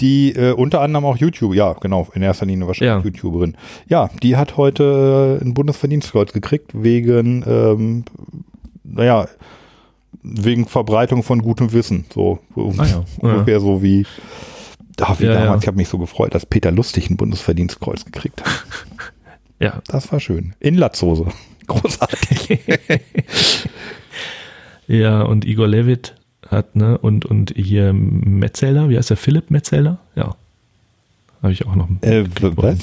die 0.00 0.32
äh, 0.34 0.52
unter 0.52 0.80
anderem 0.80 1.04
auch 1.04 1.18
YouTube, 1.18 1.54
ja, 1.54 1.74
genau, 1.74 2.08
in 2.14 2.22
erster 2.22 2.46
Linie 2.46 2.66
wahrscheinlich 2.66 3.04
Ja. 3.04 3.10
YouTuberin. 3.10 3.54
Ja, 3.86 4.08
die 4.22 4.34
hat 4.38 4.56
heute 4.56 5.38
äh, 5.38 5.44
ein 5.44 5.52
Bundesverdienstkreuz 5.52 6.32
gekriegt 6.32 6.70
wegen, 6.72 7.44
ähm, 7.46 8.04
naja, 8.82 9.28
wegen 10.22 10.66
Verbreitung 10.66 11.22
von 11.22 11.42
gutem 11.42 11.72
Wissen. 11.72 12.04
So 12.12 12.38
Ah 12.78 12.84
ja, 12.86 13.04
ungefähr 13.18 13.60
so 13.60 13.82
wie, 13.82 14.06
ach, 15.00 15.18
wie 15.20 15.24
Ja, 15.24 15.32
damals. 15.34 15.48
ja. 15.50 15.58
Ich 15.58 15.66
habe 15.66 15.76
mich 15.76 15.88
so 15.88 15.98
gefreut, 15.98 16.34
dass 16.34 16.46
Peter 16.46 16.70
Lustig 16.70 17.08
ein 17.10 17.16
Bundesverdienstkreuz 17.16 18.04
gekriegt 18.04 18.42
hat. 18.42 18.50
Ja. 19.62 19.82
Das 19.88 20.10
war 20.10 20.20
schön. 20.20 20.54
In 20.58 20.74
Latzhose. 20.76 21.26
Großartig. 21.66 22.60
Ja, 24.86 25.22
und 25.22 25.44
Igor 25.44 25.68
Levit 25.68 26.14
hat, 26.48 26.74
ne, 26.76 26.96
und, 26.98 27.26
und 27.26 27.52
hier 27.54 27.92
Metzelder, 27.92 28.88
wie 28.88 28.96
heißt 28.96 29.10
der? 29.10 29.16
Philipp 29.18 29.50
Metzelder? 29.50 29.98
Ja. 30.16 30.34
Habe 31.42 31.52
ich 31.52 31.66
auch 31.66 31.74
noch. 31.76 31.88
äh, 32.00 32.24
was? 32.40 32.78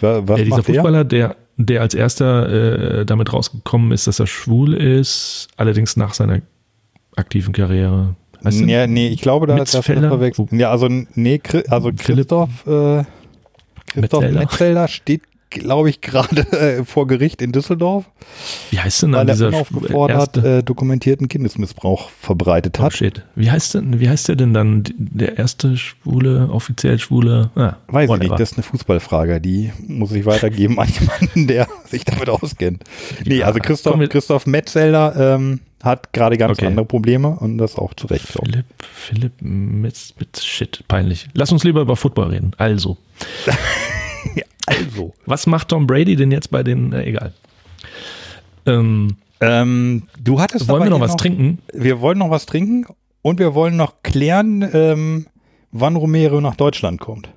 Wa- 0.00 0.22
Was 0.26 0.38
ja, 0.38 0.44
dieser 0.44 0.56
macht 0.56 0.68
der? 0.68 0.74
Fußballer, 0.74 1.04
der, 1.04 1.36
der 1.66 1.82
als 1.82 1.94
erster 1.94 3.00
äh, 3.00 3.06
damit 3.06 3.32
rausgekommen 3.32 3.92
ist, 3.92 4.06
dass 4.06 4.18
er 4.20 4.26
schwul 4.26 4.74
ist, 4.74 5.48
allerdings 5.56 5.96
nach 5.96 6.14
seiner 6.14 6.40
aktiven 7.16 7.52
Karriere. 7.52 8.14
Du? 8.42 8.48
Ja, 8.50 8.86
nee, 8.86 9.08
ich 9.08 9.20
glaube, 9.20 9.46
da 9.46 9.54
Mitzfelder? 9.54 10.08
verwechselt. 10.08 10.52
Ja, 10.52 10.70
also 10.70 10.88
nee, 10.88 11.40
also 11.68 11.92
Christoph, 11.94 12.66
äh, 12.66 13.04
Christoph? 13.88 14.30
Metzelder 14.30 14.88
steht, 14.88 15.22
glaube 15.50 15.90
ich, 15.90 16.00
gerade 16.00 16.40
äh, 16.52 16.84
vor 16.84 17.06
Gericht 17.06 17.42
in 17.42 17.52
Düsseldorf, 17.52 18.04
Wie 18.70 18.78
heißt 18.80 19.02
denn 19.02 19.12
weil 19.12 19.18
dann 19.26 19.28
er 19.28 19.34
dieser 19.34 19.48
unaufgefordert 19.48 20.36
erste? 20.36 20.58
äh, 20.58 20.62
dokumentierten 20.62 21.28
Kindesmissbrauch 21.28 22.10
verbreitet 22.10 22.78
Oh, 22.80 22.84
hat. 22.84 22.92
shit. 22.94 23.22
Wie 23.34 23.50
heißt 23.50 23.74
denn, 23.74 24.00
wie 24.00 24.08
heißt 24.08 24.28
der 24.28 24.36
denn 24.36 24.54
dann? 24.54 24.84
Der 24.96 25.36
erste 25.38 25.76
Schwule, 25.76 26.48
offiziell 26.50 26.98
Schwule? 26.98 27.50
Ah, 27.56 27.74
Weiß 27.88 28.04
ich 28.04 28.08
whatever. 28.10 28.18
nicht, 28.18 28.40
das 28.40 28.52
ist 28.52 28.56
eine 28.58 28.62
Fußballfrage, 28.62 29.40
die 29.40 29.72
muss 29.86 30.12
ich 30.12 30.24
weitergeben 30.24 30.78
an 30.78 30.88
jemanden, 31.00 31.46
der 31.46 31.66
sich 31.86 32.04
damit 32.04 32.28
auskennt. 32.30 32.84
Nee, 33.26 33.38
Ja, 33.38 33.46
also 33.46 33.58
Christoph, 33.60 33.98
Christoph 34.08 34.46
Metzelder 34.46 35.34
ähm, 35.34 35.60
hat 35.82 36.12
gerade 36.12 36.36
ganz 36.36 36.58
Okay. 36.58 36.66
andere 36.66 36.84
Probleme 36.86 37.28
und 37.40 37.58
das 37.58 37.76
auch 37.76 37.94
zu 37.94 38.06
Recht. 38.06 38.28
glaub 38.28 38.46
ich. 38.46 38.52
Philipp, 38.52 38.66
Philipp 38.94 39.32
mit, 39.42 40.14
mit 40.18 40.38
Shit, 40.42 40.84
peinlich. 40.88 41.26
Lass 41.34 41.50
uns 41.52 41.64
lieber 41.64 41.80
über 41.80 41.96
Football 41.96 42.28
reden. 42.28 42.52
Also, 42.58 42.96
Also. 44.66 45.14
was 45.26 45.46
macht 45.46 45.68
Tom 45.68 45.86
Brady 45.86 46.16
denn 46.16 46.30
jetzt 46.30 46.50
bei 46.50 46.62
den, 46.62 46.92
äh, 46.92 47.04
egal. 47.04 47.32
Ähm, 48.66 49.16
Ähm, 49.40 50.02
du 50.22 50.38
hattest 50.40 50.68
wollen 50.68 50.82
wir 50.84 50.90
noch 50.90 51.00
was 51.00 51.16
trinken? 51.16 51.58
Wir 51.72 52.00
wollen 52.00 52.18
noch 52.18 52.30
was 52.30 52.44
trinken 52.46 52.84
und 53.22 53.38
wir 53.38 53.54
wollen 53.54 53.76
noch 53.76 54.02
klären, 54.02 54.68
ähm, 54.72 55.26
wann 55.72 55.96
Romero 55.96 56.40
nach 56.42 56.56
Deutschland 56.56 57.00
kommt. 57.00 57.30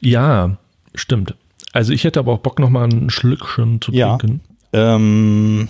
Ja, 0.00 0.58
stimmt. 0.94 1.34
Also 1.72 1.92
ich 1.92 2.04
hätte 2.04 2.20
aber 2.20 2.32
auch 2.32 2.38
Bock 2.40 2.58
noch 2.58 2.70
mal 2.70 2.88
ein 2.88 3.10
Schlückchen 3.10 3.80
zu 3.80 3.90
Ja. 3.92 4.16
trinken. 4.18 4.40
Ähm, 4.72 5.68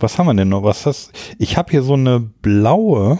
Was 0.00 0.16
haben 0.18 0.26
wir 0.26 0.34
denn 0.34 0.48
noch? 0.48 0.62
Was 0.62 0.82
das? 0.84 1.10
Ich 1.38 1.56
habe 1.56 1.70
hier 1.70 1.82
so 1.82 1.94
eine 1.94 2.20
blaue. 2.20 3.18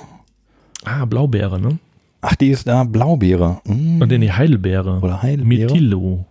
Ah, 0.85 1.05
Blaubeere, 1.07 1.59
ne? 1.61 1.79
Ach, 2.21 2.35
die 2.35 2.49
ist 2.49 2.67
da 2.67 2.85
Blaubeere. 2.85 3.61
Mm. 3.65 4.03
Und 4.03 4.11
dann 4.11 4.21
die 4.21 4.33
Heidelbeere. 4.33 4.99
Oder 5.01 5.23
Heidelbeere. 5.23 5.71
Mirtillo. 5.73 6.25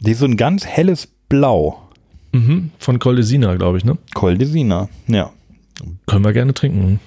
Die 0.00 0.10
ist 0.12 0.18
so 0.18 0.26
ein 0.26 0.36
ganz 0.36 0.66
helles 0.66 1.08
Blau. 1.28 1.82
Mhm. 2.32 2.70
Von 2.78 2.98
Coldesina, 2.98 3.54
glaube 3.56 3.78
ich, 3.78 3.84
ne? 3.84 3.96
Coldesina. 4.14 4.88
Ja. 5.06 5.30
Können 6.06 6.24
wir 6.24 6.32
gerne 6.32 6.52
trinken. 6.54 7.00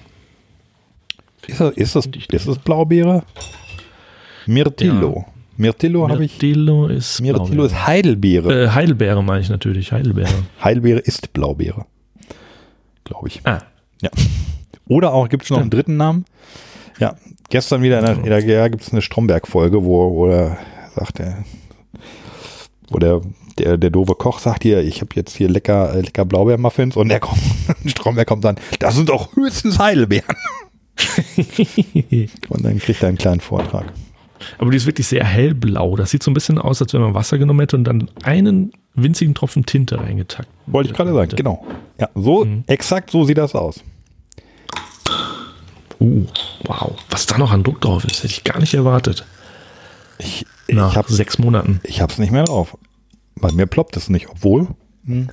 Ist 1.46 1.60
das, 1.60 1.74
ist 1.74 1.96
das, 1.96 2.06
ist 2.06 2.48
das 2.48 2.58
Blaubeere? 2.58 3.22
Mirtillo. 4.46 5.24
Mirtillo 5.56 6.08
habe 6.08 6.24
ich. 6.24 6.32
Mirtillo 6.32 6.86
ist 6.86 7.20
Mirtillo 7.20 7.64
ist 7.64 7.86
Heidelbeere. 7.86 8.64
Äh, 8.64 8.68
Heidelbeere 8.70 9.22
meine 9.22 9.40
ich 9.40 9.48
natürlich. 9.48 9.92
Heidelbeere. 9.92 10.28
Heidelbeere 10.64 10.98
ist 10.98 11.32
Blaubeere. 11.32 11.86
Glaube 13.04 13.28
ich. 13.28 13.40
Ah, 13.44 13.60
Ja. 14.00 14.10
Oder 14.88 15.12
auch, 15.12 15.28
gibt 15.28 15.44
es 15.44 15.50
noch 15.50 15.60
einen 15.60 15.70
dritten 15.70 15.96
Namen? 15.96 16.24
Ja, 16.98 17.16
gestern 17.52 17.82
wieder 17.82 17.98
in 18.00 18.04
der, 18.06 18.16
in 18.16 18.24
der 18.24 18.42
GR 18.42 18.70
gibt 18.70 18.82
es 18.82 18.92
eine 18.92 19.02
Stromberg-Folge, 19.02 19.84
wo, 19.84 20.10
wo 20.16 20.26
er 20.26 20.56
sagt, 20.96 21.18
der, 21.20 21.44
wo 22.90 22.98
der, 22.98 23.20
der, 23.58 23.76
der 23.76 23.90
doofe 23.90 24.14
Koch 24.14 24.38
sagt 24.40 24.62
hier, 24.64 24.80
ich 24.80 25.00
habe 25.00 25.10
jetzt 25.14 25.36
hier 25.36 25.48
lecker, 25.48 25.94
lecker 25.94 26.24
Blaubeermuffins 26.24 26.96
und 26.96 27.08
der 27.10 27.20
kommt, 27.20 27.40
Stromberg 27.86 28.26
kommt 28.26 28.44
dann, 28.44 28.56
das 28.80 28.96
sind 28.96 29.08
doch 29.10 29.36
höchstens 29.36 29.78
Heidelbeeren. 29.78 30.34
und 32.48 32.64
dann 32.64 32.78
kriegt 32.78 33.02
er 33.02 33.08
einen 33.08 33.18
kleinen 33.18 33.40
Vortrag. 33.40 33.84
aber 34.58 34.70
die 34.70 34.76
ist 34.76 34.86
wirklich 34.86 35.06
sehr 35.06 35.24
hellblau. 35.24 35.96
Das 35.96 36.10
sieht 36.10 36.22
so 36.22 36.30
ein 36.30 36.34
bisschen 36.34 36.58
aus, 36.58 36.80
als 36.82 36.92
wenn 36.94 37.00
man 37.00 37.14
Wasser 37.14 37.38
genommen 37.38 37.60
hätte 37.60 37.76
und 37.76 37.84
dann 37.84 38.10
einen 38.24 38.72
winzigen 38.94 39.34
Tropfen 39.34 39.64
Tinte 39.66 39.98
reingetackt. 40.00 40.48
Wollte 40.66 40.90
ich 40.90 40.96
gerade 40.96 41.12
sagen, 41.12 41.32
genau. 41.36 41.66
Ja, 42.00 42.08
so, 42.14 42.44
Mhm. 42.44 42.64
exakt 42.66 43.10
so 43.10 43.24
sieht 43.24 43.38
das 43.38 43.54
aus. 43.54 43.82
Uh, 46.02 46.26
wow. 46.64 46.96
Was 47.10 47.26
da 47.26 47.38
noch 47.38 47.52
an 47.52 47.62
Druck 47.62 47.80
drauf 47.80 48.04
ist, 48.04 48.18
hätte 48.24 48.32
ich 48.32 48.42
gar 48.44 48.58
nicht 48.58 48.74
erwartet. 48.74 49.24
Ich, 50.18 50.44
ich 50.66 50.74
Nach 50.74 50.96
habe 50.96 51.12
sechs 51.12 51.38
Monaten. 51.38 51.80
ich 51.84 52.00
hab's 52.00 52.18
nicht 52.18 52.32
mehr 52.32 52.44
drauf. 52.44 52.76
Bei 53.36 53.52
mir 53.52 53.66
ploppt 53.66 53.96
es 53.96 54.08
nicht, 54.08 54.28
obwohl, 54.28 54.68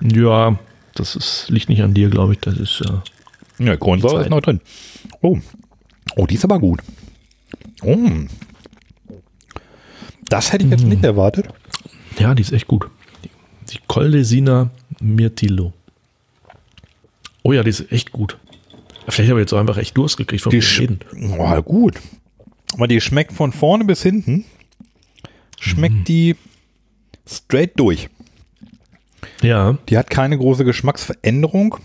Ja, 0.02 0.58
das 0.96 1.16
ist, 1.16 1.50
liegt 1.50 1.70
nicht 1.70 1.82
an 1.82 1.94
dir, 1.94 2.10
glaube 2.10 2.34
ich. 2.34 2.40
Das 2.40 2.56
ist 2.58 2.82
äh, 2.82 3.64
Ja, 3.64 3.78
Kohlensäure 3.78 4.22
ist 4.24 4.30
noch 4.30 4.42
drin. 4.42 4.62
Oh. 5.22 5.38
Oh, 6.16 6.26
die 6.26 6.36
ist 6.36 6.44
aber 6.44 6.60
gut. 6.60 6.82
Oh. 7.84 7.98
Das 10.30 10.52
hätte 10.54 10.66
ich 10.66 10.72
jetzt 10.72 10.86
nicht 10.86 11.04
erwartet. 11.04 11.48
ja, 12.20 12.34
die 12.36 12.42
ist 12.42 12.52
echt 12.52 12.68
gut. 12.68 12.88
Die 13.70 13.80
Coldesina 13.88 14.70
Mirtillo. 15.02 15.74
Oh 17.44 17.54
ja, 17.54 17.64
die 17.64 17.70
ist 17.70 17.92
echt 17.92 18.12
gut. 18.12 18.38
Vielleicht 19.10 19.30
habe 19.30 19.40
ich 19.40 19.44
jetzt 19.44 19.54
auch 19.54 19.60
einfach 19.60 19.78
echt 19.78 19.98
Durst 19.98 20.18
gekriegt 20.18 20.44
vom 20.44 20.52
Die 20.52 20.60
Reden. 20.60 21.00
Oh, 21.38 21.62
gut. 21.62 21.96
Aber 22.74 22.88
die 22.88 23.02
schmeckt 23.02 23.34
von 23.34 23.52
vorne 23.52 23.86
bis 23.86 24.02
hinten. 24.04 24.46
Schmeckt 25.60 26.08
die 26.08 26.36
straight 27.28 27.72
durch. 27.80 28.10
Ja, 29.42 29.78
Die 29.90 29.98
hat 29.98 30.10
keine 30.10 30.38
große 30.38 30.66
Geschmacksveränderung. 30.66 31.78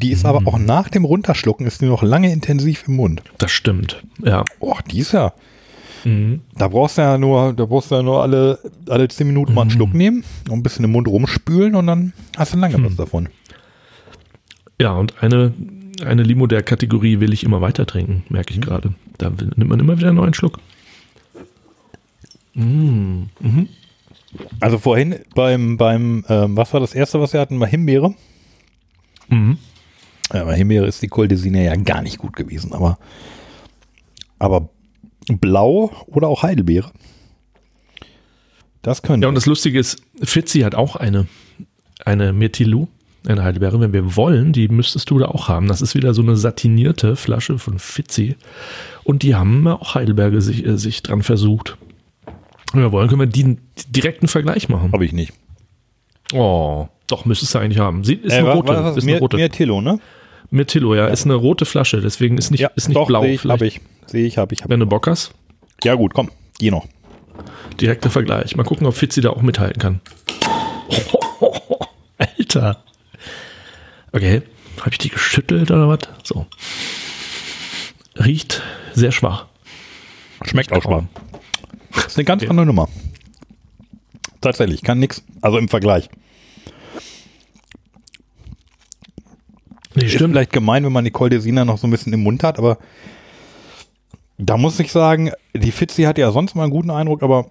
Die 0.00 0.12
ist 0.12 0.24
aber 0.24 0.46
auch 0.46 0.58
nach 0.58 0.88
dem 0.88 1.04
Runterschlucken 1.04 1.66
ist 1.66 1.80
die 1.80 1.86
noch 1.86 2.02
lange 2.04 2.32
intensiv 2.32 2.84
im 2.86 2.96
Mund. 2.96 3.22
das 3.38 3.50
stimmt. 3.50 4.02
Ja. 4.22 4.44
Oh, 4.60 4.76
die 4.90 5.00
ist 5.00 5.12
ja. 5.12 5.32
Da 6.04 6.68
brauchst 6.68 6.96
du 6.96 7.02
ja 7.02 7.18
nur, 7.18 7.52
da 7.52 7.64
brauchst 7.66 7.90
du 7.90 7.96
ja 7.96 8.02
nur 8.02 8.22
alle, 8.22 8.58
alle 8.88 9.08
10 9.08 9.26
Minuten 9.26 9.52
mal 9.52 9.62
einen 9.62 9.70
Schluck 9.72 9.92
nehmen 9.92 10.24
und 10.48 10.58
ein 10.58 10.62
bisschen 10.62 10.84
im 10.84 10.92
Mund 10.92 11.08
rumspülen 11.08 11.74
und 11.74 11.86
dann 11.88 12.12
hast 12.36 12.54
du 12.54 12.58
lange 12.58 12.82
was 12.84 12.94
davon. 12.96 13.28
Ja, 14.80 14.92
und 14.92 15.20
eine, 15.22 15.52
eine 16.04 16.22
Limo 16.22 16.46
der 16.46 16.62
Kategorie 16.62 17.20
will 17.20 17.32
ich 17.32 17.44
immer 17.44 17.60
weiter 17.60 17.86
trinken, 17.86 18.24
merke 18.28 18.52
ich 18.52 18.60
gerade. 18.60 18.94
Da 19.18 19.30
nimmt 19.30 19.68
man 19.68 19.80
immer 19.80 19.98
wieder 19.98 20.08
einen 20.08 20.16
neuen 20.16 20.34
Schluck. 20.34 20.58
Also 24.60 24.78
vorhin 24.78 25.20
beim, 25.34 25.76
beim, 25.76 26.24
ähm, 26.28 26.56
was 26.56 26.72
war 26.72 26.80
das 26.80 26.94
erste, 26.94 27.20
was 27.20 27.32
wir 27.32 27.40
hatten? 27.40 27.58
Bei 27.58 27.66
Himbeere. 27.66 28.14
Mhm. 29.28 29.58
Ja, 30.32 30.44
bei 30.44 30.56
Himbeere 30.56 30.86
ist 30.86 31.02
die 31.02 31.08
Coldesine 31.08 31.64
ja 31.64 31.74
gar 31.76 32.02
nicht 32.02 32.18
gut 32.18 32.36
gewesen, 32.36 32.72
aber, 32.72 32.98
aber 34.38 34.68
Blau 35.28 35.90
oder 36.06 36.28
auch 36.28 36.42
Heidelbeere. 36.42 36.90
Das 38.82 39.02
könnte. 39.02 39.24
Ja, 39.24 39.28
und 39.28 39.34
das 39.34 39.46
Lustige 39.46 39.78
ist, 39.78 40.02
Fitzi 40.22 40.60
hat 40.60 40.74
auch 40.74 40.96
eine, 40.96 41.26
eine 42.04 42.32
Mirtilou, 42.32 42.88
eine 43.32 43.44
Heidelbeere. 43.44 43.80
Wenn 43.80 43.92
wir 43.92 44.16
wollen, 44.16 44.52
die 44.52 44.68
müsstest 44.68 45.10
du 45.10 45.18
da 45.18 45.26
auch 45.26 45.48
haben. 45.48 45.68
Das 45.68 45.82
ist 45.82 45.94
wieder 45.94 46.14
so 46.14 46.22
eine 46.22 46.36
satinierte 46.36 47.16
Flasche 47.16 47.58
von 47.58 47.78
Fitzi. 47.78 48.36
Und 49.04 49.22
die 49.22 49.34
haben 49.34 49.66
auch 49.66 49.94
Heidelberge 49.94 50.40
sich, 50.40 50.64
äh, 50.66 50.76
sich 50.78 51.02
dran 51.02 51.22
versucht. 51.22 51.76
Wenn 52.72 52.82
wir 52.82 52.92
wollen, 52.92 53.08
können 53.08 53.20
wir 53.20 53.26
die 53.26 53.56
direkten 53.88 54.28
Vergleich 54.28 54.68
machen. 54.68 54.92
Habe 54.92 55.04
ich 55.04 55.12
nicht. 55.12 55.32
Oh, 56.34 56.88
doch, 57.06 57.24
müsstest 57.24 57.54
du 57.54 57.58
eigentlich 57.58 57.78
haben. 57.78 58.04
Sie 58.04 58.14
ist 58.14 58.32
Äh, 58.34 58.38
eine 58.38 58.52
rote. 58.52 58.68
was 58.68 58.90
ist 58.92 58.96
ist 58.98 59.04
eine 59.04 59.12
Mir, 59.14 59.18
rote. 59.20 59.36
Mirtillo, 59.38 59.80
ne? 59.80 59.98
Mirtillo, 60.50 60.94
ja, 60.94 61.06
ist 61.08 61.24
eine 61.24 61.34
rote 61.34 61.64
Flasche, 61.66 62.00
deswegen 62.00 62.38
ist 62.38 62.50
nicht, 62.50 62.66
ist 62.74 62.88
nicht 62.88 62.96
doch, 62.96 63.06
blau. 63.06 63.20
sehe 63.22 63.32
ich, 63.34 63.44
habe 63.44 63.66
ich. 63.66 63.80
Sehe 64.06 64.26
ich, 64.26 64.38
habe 64.38 64.54
ich. 64.54 64.62
Hab 64.62 64.70
Wenn 64.70 64.80
du. 64.80 64.86
Bock 64.86 65.06
hast, 65.06 65.32
Ja 65.84 65.94
gut, 65.94 66.12
komm, 66.14 66.30
die 66.60 66.70
noch. 66.70 66.86
direkter 67.80 68.10
Vergleich. 68.10 68.56
Mal 68.56 68.64
gucken, 68.64 68.86
ob 68.86 68.94
Fitzi 68.94 69.20
da 69.20 69.30
auch 69.30 69.42
mithalten 69.42 69.80
kann. 69.80 70.00
Alter. 72.18 72.82
Okay, 74.12 74.42
habe 74.80 74.90
ich 74.90 74.98
die 74.98 75.10
geschüttelt 75.10 75.70
oder 75.70 75.88
was? 75.88 76.00
So. 76.22 76.46
Riecht 78.16 78.62
sehr 78.94 79.12
schwach. 79.12 79.46
Schmeckt 80.42 80.72
auch 80.72 80.82
schwach. 80.82 81.04
Ist 82.06 82.16
eine 82.16 82.24
ganz 82.24 82.42
andere 82.44 82.66
Nummer. 82.66 82.88
Tatsächlich, 84.40 84.82
kann 84.82 84.98
nix. 84.98 85.22
Also 85.40 85.58
im 85.58 85.68
Vergleich. 85.68 86.08
Nee, 89.94 90.04
Ist 90.04 90.16
vielleicht 90.16 90.52
gemein, 90.52 90.84
wenn 90.84 90.92
man 90.92 91.04
die 91.04 91.10
Coldesina 91.10 91.64
noch 91.64 91.78
so 91.78 91.86
ein 91.86 91.90
bisschen 91.90 92.12
im 92.12 92.22
Mund 92.22 92.44
hat, 92.44 92.58
aber 92.58 92.78
da 94.36 94.56
muss 94.56 94.78
ich 94.78 94.92
sagen, 94.92 95.32
die 95.54 95.72
Fitzi 95.72 96.04
hat 96.04 96.18
ja 96.18 96.30
sonst 96.30 96.54
mal 96.54 96.62
einen 96.62 96.70
guten 96.70 96.90
Eindruck, 96.90 97.24
aber 97.24 97.50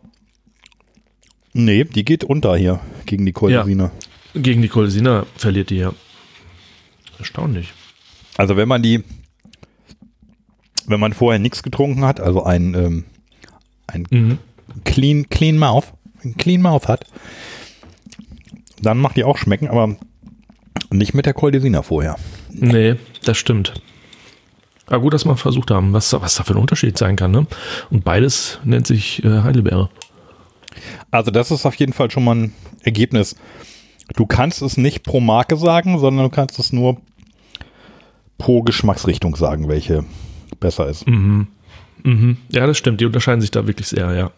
nee, 1.52 1.84
die 1.84 2.06
geht 2.06 2.24
unter 2.24 2.56
hier 2.56 2.80
gegen 3.06 3.26
die 3.26 3.34
Coldesina. 3.34 3.92
Gegen 4.34 4.62
die 4.62 4.70
Colsina 4.70 5.26
verliert 5.36 5.70
die 5.72 5.78
ja. 5.78 5.94
Erstaunlich. 7.20 7.74
Also 8.38 8.56
wenn 8.58 8.68
man 8.68 8.82
die, 8.84 9.04
wenn 10.86 11.00
man 11.00 11.14
vorher 11.14 11.40
nichts 11.40 11.64
getrunken 11.64 12.06
hat, 12.06 12.20
also 12.20 12.44
ein, 12.44 12.74
ähm, 12.76 13.04
ein 13.88 14.06
Mhm. 14.10 14.38
clean, 14.84 15.30
clean 15.30 15.58
Mouth, 15.58 15.94
ein 16.24 16.36
clean 16.38 16.62
Mouth 16.62 16.88
hat, 16.88 17.06
dann 18.82 18.98
macht 19.00 19.18
die 19.18 19.24
auch 19.24 19.38
schmecken, 19.38 19.68
aber 19.68 19.96
nicht 20.92 21.14
mit 21.14 21.26
der 21.26 21.34
Coldesina 21.34 21.82
vorher. 21.82 22.16
Nee, 22.52 22.96
das 23.26 23.38
stimmt. 23.38 23.74
Aber 24.86 25.02
gut, 25.02 25.14
dass 25.14 25.26
wir 25.26 25.36
versucht 25.36 25.72
haben, 25.72 25.92
was, 25.94 26.14
was 26.14 26.36
da 26.36 26.44
für 26.44 26.54
ein 26.54 26.60
Unterschied 26.62 26.98
sein 26.98 27.16
kann. 27.18 27.32
Ne? 27.32 27.46
Und 27.90 28.06
beides 28.06 28.60
nennt 28.64 28.88
sich 28.88 29.24
äh, 29.24 29.42
Heidelbeere. 29.42 29.90
Also 31.12 31.32
das 31.32 31.52
ist 31.52 31.66
auf 31.66 31.76
jeden 31.76 31.92
Fall 31.92 32.10
schon 32.12 32.24
mal 32.24 32.36
ein 32.36 32.54
Ergebnis. 32.84 33.36
Du 34.16 34.26
kannst 34.26 34.62
es 34.62 34.78
nicht 34.78 35.04
pro 35.04 35.20
Marke 35.20 35.58
sagen, 35.58 36.00
sondern 36.00 36.26
du 36.26 36.30
kannst 36.30 36.60
es 36.60 36.72
nur 36.72 36.98
pro 38.38 38.62
Geschmacksrichtung 38.62 39.36
sagen, 39.36 39.68
welche 39.68 40.06
besser 40.60 40.88
ist. 40.88 41.08
Mhm. 41.08 41.48
Ja, 42.50 42.66
das 42.68 42.78
stimmt. 42.78 43.02
Die 43.02 43.06
unterscheiden 43.06 43.42
sich 43.42 43.52
da 43.52 43.68
wirklich 43.68 43.88
sehr, 43.88 44.14
ja. 44.14 44.32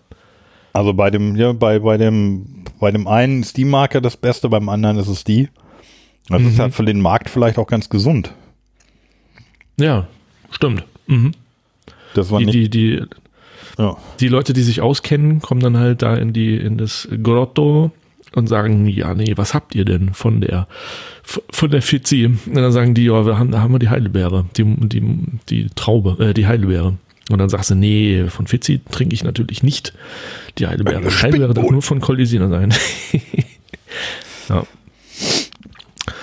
Also 0.74 0.94
bei 0.94 1.12
dem, 1.12 1.36
ja, 1.36 1.52
bei, 1.54 1.80
bei 1.80 1.98
dem, 1.98 2.64
bei 2.80 2.92
dem 2.92 3.08
einen 3.08 3.42
ist 3.42 3.58
die 3.58 3.66
Marke 3.66 4.02
das 4.02 4.18
Beste, 4.18 4.50
beim 4.50 4.70
anderen 4.70 4.98
ist 4.98 5.08
es 5.08 5.24
die. 5.24 5.50
Das 6.30 6.42
ist 6.44 6.60
halt 6.60 6.76
für 6.76 6.86
den 6.86 7.02
Markt 7.02 7.30
vielleicht 7.30 7.58
auch 7.58 7.68
ganz 7.68 7.90
gesund. 7.90 8.34
Ja, 9.80 10.08
stimmt. 10.52 10.86
Mhm. 11.08 11.32
Das 12.14 12.30
war 12.32 12.40
Die, 12.40 12.46
nicht, 12.46 12.56
die, 12.56 12.70
die, 12.70 13.04
ja. 13.78 13.98
die 14.20 14.28
Leute, 14.28 14.54
die 14.54 14.62
sich 14.62 14.82
auskennen, 14.82 15.42
kommen 15.42 15.62
dann 15.62 15.78
halt 15.78 16.02
da 16.02 16.16
in 16.16 16.34
die, 16.34 16.56
in 16.56 16.78
das 16.78 17.08
Grotto 17.24 17.92
und 18.36 18.48
sagen, 18.48 18.88
ja, 18.88 19.14
nee, 19.14 19.34
was 19.36 19.54
habt 19.54 19.76
ihr 19.76 19.86
denn 19.86 20.14
von 20.14 20.42
der, 20.42 20.68
von 21.24 21.72
der 21.72 21.82
Fizzi? 21.82 22.26
Und 22.26 22.56
dann 22.56 22.72
sagen 22.72 22.94
die, 22.94 23.06
ja, 23.06 23.26
wir 23.26 23.38
haben, 23.38 23.52
da 23.52 23.62
haben 23.62 23.74
wir 23.74 23.80
die 23.80 23.90
Heidelbeere, 23.90 24.46
die, 24.58 24.64
die, 24.64 25.02
die 25.50 25.68
Traube, 25.76 26.24
äh, 26.24 26.34
die 26.34 26.48
Heidelbeere. 26.48 26.98
Und 27.30 27.38
dann 27.38 27.50
sagst 27.50 27.70
du, 27.70 27.76
nee, 27.76 28.26
von 28.28 28.48
Fizzi 28.48 28.82
trinke 28.90 29.14
ich 29.14 29.24
natürlich 29.24 29.62
nicht 29.62 29.94
die 30.58 30.68
Heidelbeere. 30.68 30.98
Eine 30.98 31.22
Heidelbeere 31.22 31.54
darf 31.54 31.70
nur 31.70 31.82
von 31.82 32.02
Colisina 32.02 32.50
sein. 32.50 32.74
ja. 34.50 34.64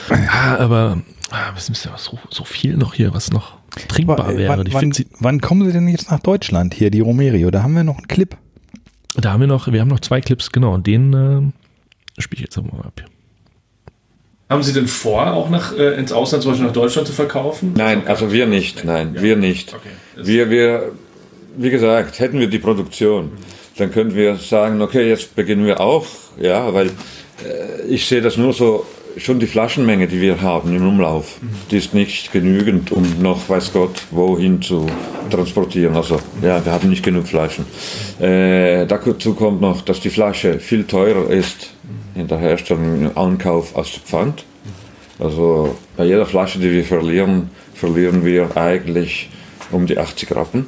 Ah, 0.09 0.57
aber 0.57 1.03
ah, 1.31 1.53
es 1.57 1.69
ist 1.69 1.85
ja 1.85 1.97
so, 1.97 2.19
so 2.31 2.45
viel 2.45 2.77
noch 2.77 2.95
hier, 2.95 3.15
was 3.15 3.33
noch 3.33 3.55
trinkbar 3.89 4.21
Aber, 4.21 4.35
äh, 4.35 4.39
wäre. 4.39 4.65
wann, 4.73 4.93
wann, 5.21 5.41
kommen 5.41 5.67
sie 5.67 5.73
denn 5.73 5.89
jetzt 5.89 6.11
nach 6.11 6.21
Deutschland 6.21 6.75
hier, 6.75 6.91
die 6.91 7.01
Romerio? 7.01 7.51
Da 7.51 7.63
haben 7.63 7.75
wir 7.75 7.85
noch 7.85 7.99
einen 7.99 8.09
Clip. 8.09 8.37
Da 9.15 9.33
haben 9.33 9.41
wir 9.41 9.47
noch, 9.47 9.71
wir 9.71 9.81
haben 9.81 9.89
noch 9.89 10.01
zwei 10.01 10.21
Clips, 10.21 10.51
genau, 10.51 10.75
und 10.75 10.87
den 10.87 11.13
äh, 11.13 11.53
spiele 12.23 12.45
ich 12.45 12.55
jetzt 12.55 12.57
mal 12.57 12.81
ab. 12.81 13.03
Haben 14.49 14.63
Sie 14.63 14.73
denn 14.73 14.87
vor, 14.87 15.33
auch 15.33 15.51
nach, 15.51 15.77
äh, 15.77 15.99
ins 15.99 16.13
Ausland, 16.13 16.43
zum 16.45 16.53
Beispiel 16.53 16.67
nach 16.69 16.73
Deutschland 16.73 17.09
zu 17.09 17.13
verkaufen? 17.13 17.75
Nein, 17.77 18.07
also 18.07 18.33
wir 18.33 18.47
nicht, 18.47 18.85
nein, 18.85 19.15
Ja. 19.17 19.23
wir 19.23 19.37
nicht. 19.37 19.75
Okay. 19.75 20.25
Wir, 20.25 20.51
wir, 20.51 20.93
wie 21.57 21.71
gesagt, 21.71 22.21
hätten 22.21 22.39
wir 22.39 22.47
die 22.47 22.61
Produktion, 22.61 23.33
dann 23.77 23.91
könnten 23.91 24.15
wir 24.15 24.37
sagen, 24.37 24.81
okay, 24.83 25.09
jetzt 25.09 25.35
beginnen 25.35 25.67
wir 25.67 25.81
auch, 25.81 26.07
ja, 26.41 26.73
weil 26.73 26.87
äh, 26.87 27.87
ich 27.89 28.07
sehe 28.07 28.21
das 28.23 28.37
nur 28.37 28.53
so, 28.53 28.87
schon 29.17 29.41
die 29.41 29.47
Flaschenmenge, 29.49 30.07
die 30.07 30.21
wir 30.21 30.41
haben 30.43 30.77
im 30.77 30.87
Umlauf, 30.87 31.39
die 31.73 31.79
ist 31.79 31.93
nicht 31.93 32.31
genügend, 32.33 32.93
um 32.93 33.21
noch, 33.21 33.49
weiß 33.49 33.73
Gott, 33.73 34.03
wohin 34.13 34.63
zu 34.63 34.87
transportieren. 35.31 35.97
Also, 35.97 36.21
ja, 36.41 36.65
wir 36.65 36.71
haben 36.71 36.89
nicht 36.89 37.03
genug 37.03 37.27
Flaschen. 37.27 37.65
Äh, 38.21 38.87
dazu 38.87 39.35
kommt 39.35 39.61
noch, 39.61 39.81
dass 39.81 39.99
die 40.01 40.11
Flasche 40.11 40.61
viel 40.61 40.85
teurer 40.85 41.31
ist 41.31 41.71
in 42.17 42.29
der 42.29 42.39
Herstellung, 42.39 43.03
im 43.03 43.19
Ankauf 43.19 43.77
als 43.77 43.91
Pfand. 43.91 44.45
Also 45.19 45.77
bei 45.97 46.05
jeder 46.05 46.27
Flasche, 46.27 46.59
die 46.59 46.71
wir 46.71 46.85
verlieren, 46.85 47.51
verlieren 47.75 48.25
wir 48.25 48.57
eigentlich 48.57 49.31
um 49.71 49.87
die 49.87 49.99
80 49.99 50.35
Rappen, 50.35 50.67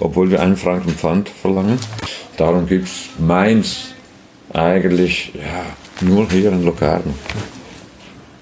obwohl 0.00 0.30
wir 0.30 0.40
einen 0.40 0.56
Franken 0.56 0.90
Pfand 0.90 1.28
verlangen. 1.28 1.78
Darum 2.36 2.66
gibt 2.66 2.86
es 2.86 3.08
Mainz 3.18 3.94
eigentlich 4.52 5.32
ja, 5.34 6.06
nur 6.06 6.28
hier 6.30 6.52
in 6.52 6.64
Locarno. 6.64 7.14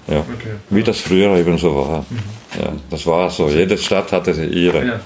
Ja, 0.07 0.19
Okay. 0.19 0.55
wie 0.69 0.83
das 0.83 0.99
früher 0.99 1.35
eben 1.35 1.57
so 1.57 1.75
war. 1.75 2.05
Ja, 2.59 2.73
das 2.91 3.05
war 3.07 3.29
so. 3.29 3.49
Jede 3.49 3.77
Stadt 3.77 4.11
hatte 4.11 4.31
ihre. 4.45 5.01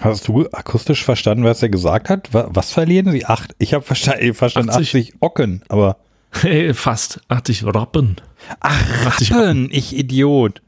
Hast 0.00 0.26
du 0.28 0.46
akustisch 0.52 1.04
verstanden, 1.04 1.44
was 1.44 1.62
er 1.62 1.68
gesagt 1.68 2.08
hat? 2.08 2.32
Wa- 2.34 2.48
Was 2.50 2.72
verlieren 2.72 3.10
sie? 3.12 3.24
Acht. 3.26 3.54
Ich 3.58 3.74
habe 3.74 3.84
verstanden, 3.84 4.34
verstanden 4.34 4.70
80. 4.70 4.86
80 5.10 5.14
Ocken, 5.20 5.62
aber. 5.68 5.96
Hey, 6.40 6.72
fast 6.72 7.20
80 7.28 7.66
Rappen. 7.66 8.16
Ach, 8.60 9.06
80 9.06 9.32
Rappen, 9.34 9.68
ich 9.70 9.94
Idiot. 9.94 10.62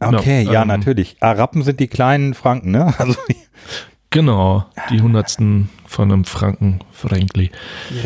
Okay, 0.00 0.42
Ja, 0.44 0.52
ja, 0.52 0.62
ähm, 0.62 0.68
natürlich. 0.68 1.16
Ah, 1.20 1.32
Rappen 1.32 1.62
sind 1.62 1.80
die 1.80 1.88
kleinen 1.88 2.34
Franken, 2.34 2.70
ne? 2.72 2.94
Also 2.98 3.14
Genau, 4.10 4.64
die 4.90 5.00
Hundertsten 5.02 5.68
von 5.86 6.10
einem 6.10 6.24
Franken 6.24 6.80
Frankly. 6.92 7.50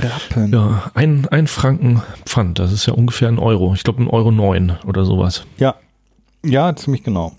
Rappen. 0.00 0.52
Ja, 0.52 0.90
ein, 0.94 1.28
ein 1.28 1.46
Franken 1.46 2.02
Pfand, 2.24 2.58
das 2.58 2.72
ist 2.72 2.86
ja 2.86 2.92
ungefähr 2.94 3.28
ein 3.28 3.38
Euro. 3.38 3.72
Ich 3.74 3.84
glaube 3.84 4.02
ein 4.02 4.08
Euro 4.08 4.32
neun 4.32 4.72
oder 4.86 5.04
sowas. 5.04 5.44
Ja. 5.58 5.76
Ja, 6.44 6.74
ziemlich 6.74 7.04
genau. 7.04 7.34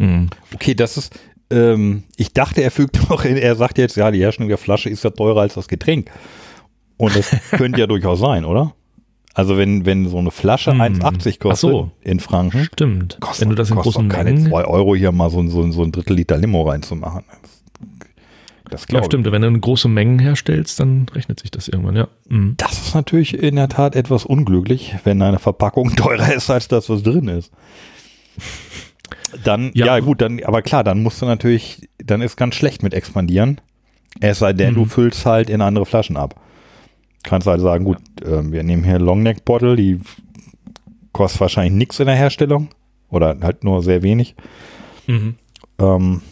Hm. 0.00 0.28
Okay, 0.54 0.74
das 0.74 0.96
ist. 0.96 1.18
Ähm, 1.52 2.04
ich 2.16 2.32
dachte, 2.32 2.62
er 2.62 2.70
fügt 2.70 2.98
noch 3.10 3.24
in, 3.24 3.36
er 3.36 3.54
sagt 3.56 3.78
jetzt, 3.78 3.96
ja, 3.96 4.10
die 4.10 4.18
Herstellung 4.20 4.48
der 4.48 4.58
Flasche 4.58 4.88
ist 4.88 5.04
ja 5.04 5.10
teurer 5.10 5.40
als 5.42 5.54
das 5.54 5.68
Getränk. 5.68 6.10
Und 6.96 7.14
das 7.16 7.30
könnte 7.50 7.80
ja 7.80 7.86
durchaus 7.86 8.20
sein, 8.20 8.44
oder? 8.44 8.74
Also 9.34 9.56
wenn, 9.56 9.86
wenn 9.86 10.08
so 10.08 10.18
eine 10.18 10.30
Flasche 10.32 10.72
Hm. 10.72 10.80
1,80 10.80 11.38
kostet 11.38 11.70
so. 11.70 11.90
in 12.02 12.18
Franken, 12.20 12.64
Stimmt. 12.64 13.16
kostet, 13.20 13.42
Wenn 13.42 13.48
du 13.50 13.54
das 13.56 13.70
in 13.70 13.76
großen 13.76 14.08
keine 14.08 14.32
Mengen. 14.32 14.48
2 14.50 14.64
Euro 14.64 14.94
hier 14.96 15.12
mal 15.12 15.30
so, 15.30 15.38
ein- 15.40 15.48
so, 15.50 15.70
so 15.70 15.82
ein 15.82 15.92
Drittel 15.92 16.16
Liter 16.16 16.36
Limo 16.36 16.62
reinzumachen. 16.68 17.22
Das 18.68 18.82
Ja, 18.82 18.86
glaube 18.86 19.06
stimmt. 19.06 19.30
Wenn 19.30 19.42
du 19.42 19.48
eine 19.48 19.58
große 19.60 19.88
Mengen 19.88 20.18
herstellst, 20.20 20.78
dann 20.80 21.06
rechnet 21.12 21.40
sich 21.40 21.50
das 21.50 21.66
irgendwann, 21.68 21.96
ja. 21.96 22.08
Hm. 22.28 22.54
Das 22.58 22.72
ist 22.72 22.94
natürlich 22.94 23.34
in 23.34 23.56
der 23.56 23.68
Tat 23.68 23.96
etwas 23.96 24.24
unglücklich, 24.24 24.94
wenn 25.04 25.20
eine 25.22 25.38
Verpackung 25.40 25.94
teurer 25.96 26.32
ist 26.34 26.50
als 26.50 26.68
das, 26.68 26.88
was 26.88 27.02
drin 27.02 27.26
ist. 27.28 27.50
Dann, 29.44 29.70
ja, 29.74 29.86
Ja. 29.86 30.00
gut, 30.00 30.20
dann, 30.20 30.42
aber 30.44 30.62
klar, 30.62 30.82
dann 30.84 31.02
musst 31.02 31.20
du 31.22 31.26
natürlich, 31.26 31.88
dann 31.98 32.20
ist 32.20 32.36
ganz 32.36 32.54
schlecht 32.54 32.82
mit 32.82 32.94
expandieren. 32.94 33.60
Es 34.20 34.40
sei 34.40 34.52
denn, 34.52 34.74
du 34.74 34.82
Mhm. 34.82 34.88
füllst 34.90 35.24
halt 35.26 35.48
in 35.50 35.60
andere 35.60 35.86
Flaschen 35.86 36.16
ab. 36.16 36.40
Kannst 37.22 37.46
halt 37.46 37.60
sagen, 37.60 37.84
gut, 37.84 37.98
ähm, 38.24 38.50
wir 38.52 38.62
nehmen 38.62 38.82
hier 38.82 38.98
Longneck 38.98 39.44
Bottle, 39.44 39.76
die 39.76 40.00
kostet 41.12 41.40
wahrscheinlich 41.42 41.74
nichts 41.74 42.00
in 42.00 42.06
der 42.06 42.16
Herstellung 42.16 42.68
oder 43.10 43.36
halt 43.42 43.62
nur 43.62 43.82
sehr 43.82 44.02
wenig. 44.02 44.34
Mhm. 45.06 45.34
Ähm, 45.78 46.22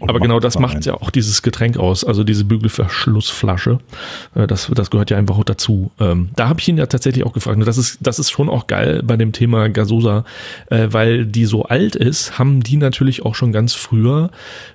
und 0.00 0.08
Aber 0.10 0.20
genau 0.20 0.40
das 0.40 0.54
da 0.54 0.60
macht 0.60 0.84
ja 0.84 0.94
auch 0.94 1.10
dieses 1.10 1.42
Getränk 1.42 1.76
aus, 1.78 2.04
also 2.04 2.24
diese 2.24 2.44
Bügelverschlussflasche. 2.44 3.78
Äh, 4.34 4.46
Das, 4.46 4.70
das 4.74 4.90
gehört 4.90 5.10
ja 5.10 5.16
einfach 5.16 5.38
auch 5.38 5.44
dazu. 5.44 5.90
Ähm, 5.98 6.30
Da 6.36 6.48
habe 6.48 6.60
ich 6.60 6.68
ihn 6.68 6.76
ja 6.76 6.86
tatsächlich 6.86 7.24
auch 7.24 7.32
gefragt. 7.32 7.58
Das 7.66 7.78
ist, 7.78 7.98
das 8.00 8.18
ist 8.18 8.30
schon 8.30 8.48
auch 8.48 8.66
geil 8.66 9.02
bei 9.02 9.16
dem 9.16 9.32
Thema 9.32 9.68
Gasosa, 9.68 10.24
äh, 10.70 10.88
weil 10.90 11.26
die 11.26 11.46
so 11.46 11.64
alt 11.64 11.96
ist, 11.96 12.38
haben 12.38 12.62
die 12.62 12.76
natürlich 12.76 13.24
auch 13.24 13.34
schon 13.34 13.52
ganz 13.52 13.74
früher 13.74 14.30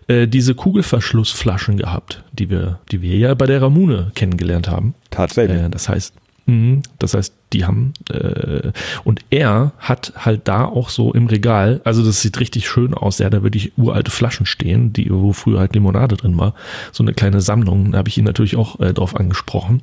äh, 0.07 0.27
diese 0.27 0.55
Kugelverschlussflaschen 0.55 1.77
gehabt, 1.77 2.23
die 2.31 2.49
wir, 2.49 2.79
die 2.91 3.01
wir 3.01 3.17
ja 3.17 3.33
bei 3.33 3.45
der 3.45 3.61
Ramune 3.61 4.11
kennengelernt 4.15 4.67
haben. 4.69 4.95
Tatsächlich. 5.11 5.61
Das 5.71 5.89
heißt, 5.89 6.13
das 6.99 7.13
heißt, 7.13 7.33
die 7.51 7.65
haben 7.65 7.93
äh, 8.09 8.71
und 9.03 9.19
er 9.29 9.73
hat 9.79 10.13
halt 10.15 10.47
da 10.47 10.63
auch 10.63 10.89
so 10.89 11.13
im 11.13 11.27
Regal, 11.27 11.81
also 11.83 12.05
das 12.05 12.21
sieht 12.21 12.39
richtig 12.39 12.69
schön 12.69 12.93
aus. 12.93 13.19
Hat 13.19 13.33
da 13.33 13.43
wirklich 13.43 13.77
uralte 13.77 14.11
Flaschen 14.11 14.45
stehen, 14.45 14.93
die 14.93 15.09
wo 15.11 15.33
früher 15.33 15.59
halt 15.59 15.73
Limonade 15.73 16.15
drin 16.15 16.37
war, 16.37 16.53
so 16.93 17.03
eine 17.03 17.13
kleine 17.13 17.41
Sammlung. 17.41 17.91
Da 17.91 17.97
habe 17.97 18.07
ich 18.07 18.17
ihn 18.17 18.23
natürlich 18.23 18.55
auch 18.55 18.79
äh, 18.79 18.93
drauf 18.93 19.15
angesprochen. 19.17 19.81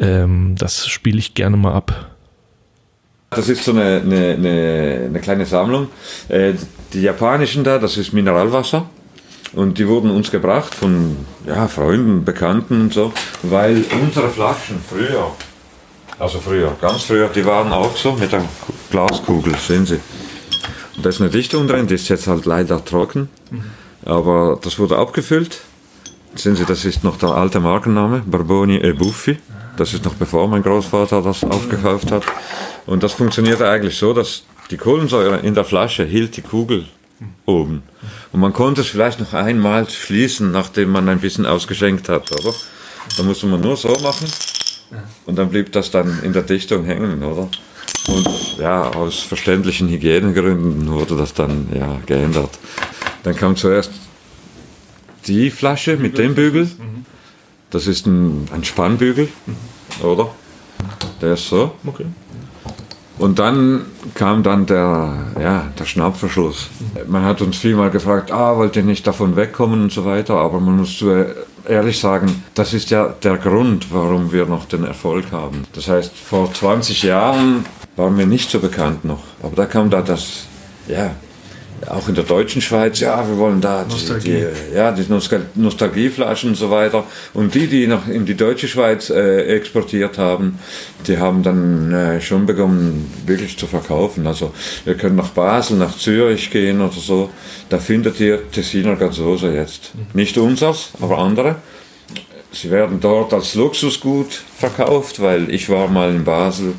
Ähm, 0.00 0.56
das 0.58 0.88
spiele 0.88 1.18
ich 1.18 1.34
gerne 1.34 1.56
mal 1.56 1.74
ab. 1.74 2.10
Das 3.30 3.48
ist 3.48 3.64
so 3.64 3.70
eine, 3.70 4.02
eine, 4.04 4.34
eine, 4.34 5.02
eine 5.06 5.20
kleine 5.20 5.46
Sammlung. 5.46 5.88
Äh, 6.28 6.54
die 6.92 7.02
japanischen 7.02 7.62
da, 7.62 7.78
das 7.78 7.96
ist 7.96 8.12
Mineralwasser. 8.12 8.90
Und 9.54 9.78
die 9.78 9.86
wurden 9.86 10.10
uns 10.10 10.30
gebracht 10.30 10.74
von 10.74 11.16
ja, 11.46 11.68
Freunden, 11.68 12.24
Bekannten 12.24 12.80
und 12.80 12.92
so, 12.92 13.12
weil 13.42 13.84
unsere 14.00 14.28
Flaschen 14.28 14.78
früher, 14.86 15.30
also 16.22 16.38
früher, 16.38 16.76
ganz 16.80 17.02
früher, 17.02 17.28
die 17.28 17.44
waren 17.44 17.72
auch 17.72 17.96
so 17.96 18.12
mit 18.12 18.30
der 18.30 18.44
Glaskugel, 18.92 19.56
sehen 19.56 19.84
Sie. 19.84 19.98
Und 20.96 21.04
da 21.04 21.08
ist 21.08 21.20
eine 21.20 21.30
Dichtung 21.30 21.66
drin, 21.66 21.88
die 21.88 21.96
ist 21.96 22.08
jetzt 22.08 22.28
halt 22.28 22.46
leider 22.46 22.84
trocken, 22.84 23.28
aber 24.04 24.56
das 24.62 24.78
wurde 24.78 24.98
abgefüllt. 24.98 25.62
Sehen 26.36 26.54
Sie, 26.54 26.64
das 26.64 26.84
ist 26.84 27.02
noch 27.02 27.18
der 27.18 27.30
alte 27.30 27.58
Markenname, 27.58 28.22
Barboni 28.24 28.76
e 28.76 28.92
Buffi. 28.92 29.38
Das 29.76 29.94
ist 29.94 30.04
noch 30.04 30.14
bevor 30.14 30.46
mein 30.46 30.62
Großvater 30.62 31.22
das 31.22 31.42
aufgekauft 31.42 32.12
hat. 32.12 32.22
Und 32.86 33.02
das 33.02 33.14
funktionierte 33.14 33.68
eigentlich 33.68 33.98
so, 33.98 34.14
dass 34.14 34.44
die 34.70 34.76
Kohlensäure 34.76 35.38
in 35.40 35.54
der 35.54 35.64
Flasche 35.64 36.04
hielt 36.04 36.36
die 36.36 36.42
Kugel 36.42 36.86
oben. 37.46 37.82
Und 38.30 38.40
man 38.40 38.52
konnte 38.52 38.82
es 38.82 38.86
vielleicht 38.86 39.18
noch 39.18 39.32
einmal 39.32 39.88
schließen, 39.90 40.52
nachdem 40.52 40.92
man 40.92 41.08
ein 41.08 41.20
bisschen 41.20 41.46
ausgeschenkt 41.46 42.08
hat, 42.08 42.30
oder? 42.30 42.54
Da 43.16 43.24
musste 43.24 43.46
man 43.46 43.60
nur 43.60 43.76
so 43.76 43.98
machen 43.98 44.28
und 45.26 45.36
dann 45.36 45.50
blieb 45.50 45.72
das 45.72 45.90
dann 45.90 46.22
in 46.22 46.32
der 46.32 46.42
Dichtung 46.42 46.84
hängen, 46.84 47.22
oder? 47.22 47.48
Und 48.08 48.58
ja, 48.58 48.90
aus 48.90 49.20
verständlichen 49.20 49.88
Hygienegründen 49.88 50.90
wurde 50.90 51.16
das 51.16 51.34
dann 51.34 51.68
ja 51.74 52.00
geändert. 52.06 52.50
Dann 53.22 53.36
kam 53.36 53.56
zuerst 53.56 53.92
die 55.26 55.50
Flasche 55.50 55.96
mit 55.96 56.18
dem 56.18 56.34
Bügel. 56.34 56.68
Das 57.70 57.86
ist 57.86 58.06
ein, 58.06 58.48
ein 58.52 58.64
Spannbügel, 58.64 59.28
oder? 60.02 60.34
Der 61.20 61.34
ist 61.34 61.48
so. 61.48 61.74
Okay. 61.86 62.06
Und 63.22 63.38
dann 63.38 63.82
kam 64.16 64.42
dann 64.42 64.66
der, 64.66 65.14
ja, 65.40 65.68
der 65.78 65.84
Schnappverschluss. 65.84 66.70
Man 67.06 67.22
hat 67.22 67.40
uns 67.40 67.56
vielmal 67.56 67.90
gefragt, 67.90 68.32
ah, 68.32 68.56
wollt 68.56 68.74
ihr 68.74 68.82
nicht 68.82 69.06
davon 69.06 69.36
wegkommen 69.36 69.84
und 69.84 69.92
so 69.92 70.04
weiter, 70.04 70.34
aber 70.34 70.58
man 70.58 70.78
muss 70.78 71.04
ehrlich 71.68 72.00
sagen, 72.00 72.42
das 72.54 72.74
ist 72.74 72.90
ja 72.90 73.14
der 73.22 73.36
Grund, 73.36 73.92
warum 73.92 74.32
wir 74.32 74.46
noch 74.46 74.64
den 74.64 74.82
Erfolg 74.82 75.30
haben. 75.30 75.62
Das 75.72 75.86
heißt, 75.86 76.16
vor 76.18 76.52
20 76.52 77.04
Jahren 77.04 77.64
waren 77.94 78.18
wir 78.18 78.26
nicht 78.26 78.50
so 78.50 78.58
bekannt 78.58 79.04
noch, 79.04 79.22
aber 79.40 79.54
da 79.54 79.66
kam 79.66 79.88
da 79.88 80.02
das, 80.02 80.46
ja, 80.88 81.12
auch 81.88 82.08
in 82.08 82.14
der 82.14 82.24
deutschen 82.24 82.62
Schweiz, 82.62 83.00
ja, 83.00 83.26
wir 83.28 83.36
wollen 83.38 83.60
da 83.60 83.84
die, 83.84 83.92
Nostalgie. 83.92 84.44
die, 84.70 84.76
ja, 84.76 84.92
die 84.92 85.02
Nostal- 85.02 85.46
Nostalgieflaschen 85.54 86.50
und 86.50 86.56
so 86.56 86.70
weiter. 86.70 87.04
Und 87.34 87.54
die, 87.54 87.66
die 87.66 87.86
noch 87.86 88.06
in 88.08 88.24
die 88.24 88.36
deutsche 88.36 88.68
Schweiz 88.68 89.10
äh, 89.10 89.42
exportiert 89.56 90.18
haben, 90.18 90.58
die 91.06 91.18
haben 91.18 91.42
dann 91.42 91.92
äh, 91.92 92.20
schon 92.20 92.46
begonnen, 92.46 93.10
wirklich 93.26 93.58
zu 93.58 93.66
verkaufen. 93.66 94.26
Also 94.26 94.52
wir 94.84 94.94
können 94.94 95.16
nach 95.16 95.30
Basel, 95.30 95.76
nach 95.76 95.96
Zürich 95.96 96.50
gehen 96.50 96.80
oder 96.80 96.92
so. 96.92 97.30
Da 97.68 97.78
findet 97.78 98.20
ihr 98.20 98.50
Tessiner 98.50 98.96
Gazosa 98.96 99.48
jetzt. 99.50 99.92
Nicht 100.14 100.38
unseres, 100.38 100.90
aber 101.00 101.18
andere. 101.18 101.56
Sie 102.52 102.70
werden 102.70 103.00
dort 103.00 103.32
als 103.32 103.54
Luxusgut 103.54 104.30
verkauft, 104.56 105.20
weil 105.20 105.50
ich 105.50 105.70
war 105.70 105.88
mal 105.88 106.14
in 106.14 106.24
Basel 106.24 106.74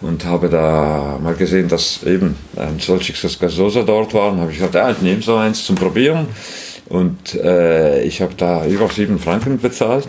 und 0.00 0.24
habe 0.24 0.48
da 0.48 1.18
mal 1.20 1.34
gesehen, 1.34 1.68
dass 1.68 2.04
eben 2.04 2.36
ein 2.56 2.78
solches 2.78 3.38
Gasosa 3.38 3.82
dort 3.82 4.14
war. 4.14 4.30
Und 4.32 4.40
habe 4.40 4.52
ich 4.52 4.58
gesagt, 4.58 4.74
ja, 4.74 4.90
ich 4.90 5.24
so 5.24 5.34
eins 5.34 5.64
zum 5.64 5.76
Probieren. 5.76 6.28
Und 6.88 7.34
äh, 7.34 8.02
ich 8.04 8.22
habe 8.22 8.34
da 8.36 8.64
über 8.64 8.88
sieben 8.88 9.18
Franken 9.18 9.58
bezahlt. 9.58 10.06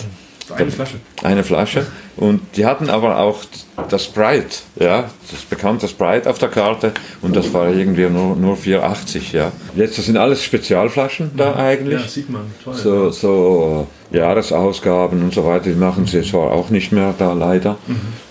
Eine 0.55 0.71
Flasche. 0.71 0.95
Eine 1.23 1.43
Flasche. 1.43 1.85
Und 2.17 2.41
die 2.55 2.65
hatten 2.65 2.89
aber 2.89 3.19
auch 3.19 3.43
das 3.89 4.05
Sprite, 4.05 4.57
ja, 4.77 5.09
das 5.31 5.41
bekannte 5.41 5.87
Sprite 5.87 6.29
auf 6.29 6.37
der 6.37 6.49
Karte. 6.49 6.91
Und 7.21 7.35
das 7.35 7.53
war 7.53 7.69
irgendwie 7.69 8.09
nur, 8.09 8.35
nur 8.35 8.57
4,80, 8.57 9.33
ja. 9.33 9.51
Jetzt, 9.75 9.97
das 9.97 10.05
sind 10.05 10.17
alles 10.17 10.43
Spezialflaschen 10.43 11.31
da 11.37 11.55
eigentlich 11.55 12.01
Ja, 12.01 12.07
sieht 12.07 12.29
man. 12.29 12.41
Toll. 12.63 12.73
so, 12.73 13.09
so 13.11 13.87
äh, 14.11 14.17
Jahresausgaben 14.17 15.21
und 15.23 15.33
so 15.33 15.45
weiter, 15.45 15.69
die 15.69 15.75
machen 15.75 16.05
sie 16.07 16.21
zwar 16.21 16.51
auch 16.51 16.69
nicht 16.69 16.91
mehr 16.91 17.13
da 17.17 17.33
leider, 17.33 17.77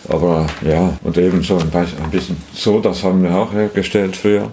Aber 0.09 0.47
ja, 0.63 0.99
und 1.03 1.17
eben 1.17 1.43
so 1.43 1.57
ein, 1.57 1.71
bisschen 2.11 2.37
Sodas 2.53 3.05
haben 3.05 3.23
wir 3.23 3.35
auch 3.35 3.53
hergestellt 3.53 4.17
früher. 4.17 4.51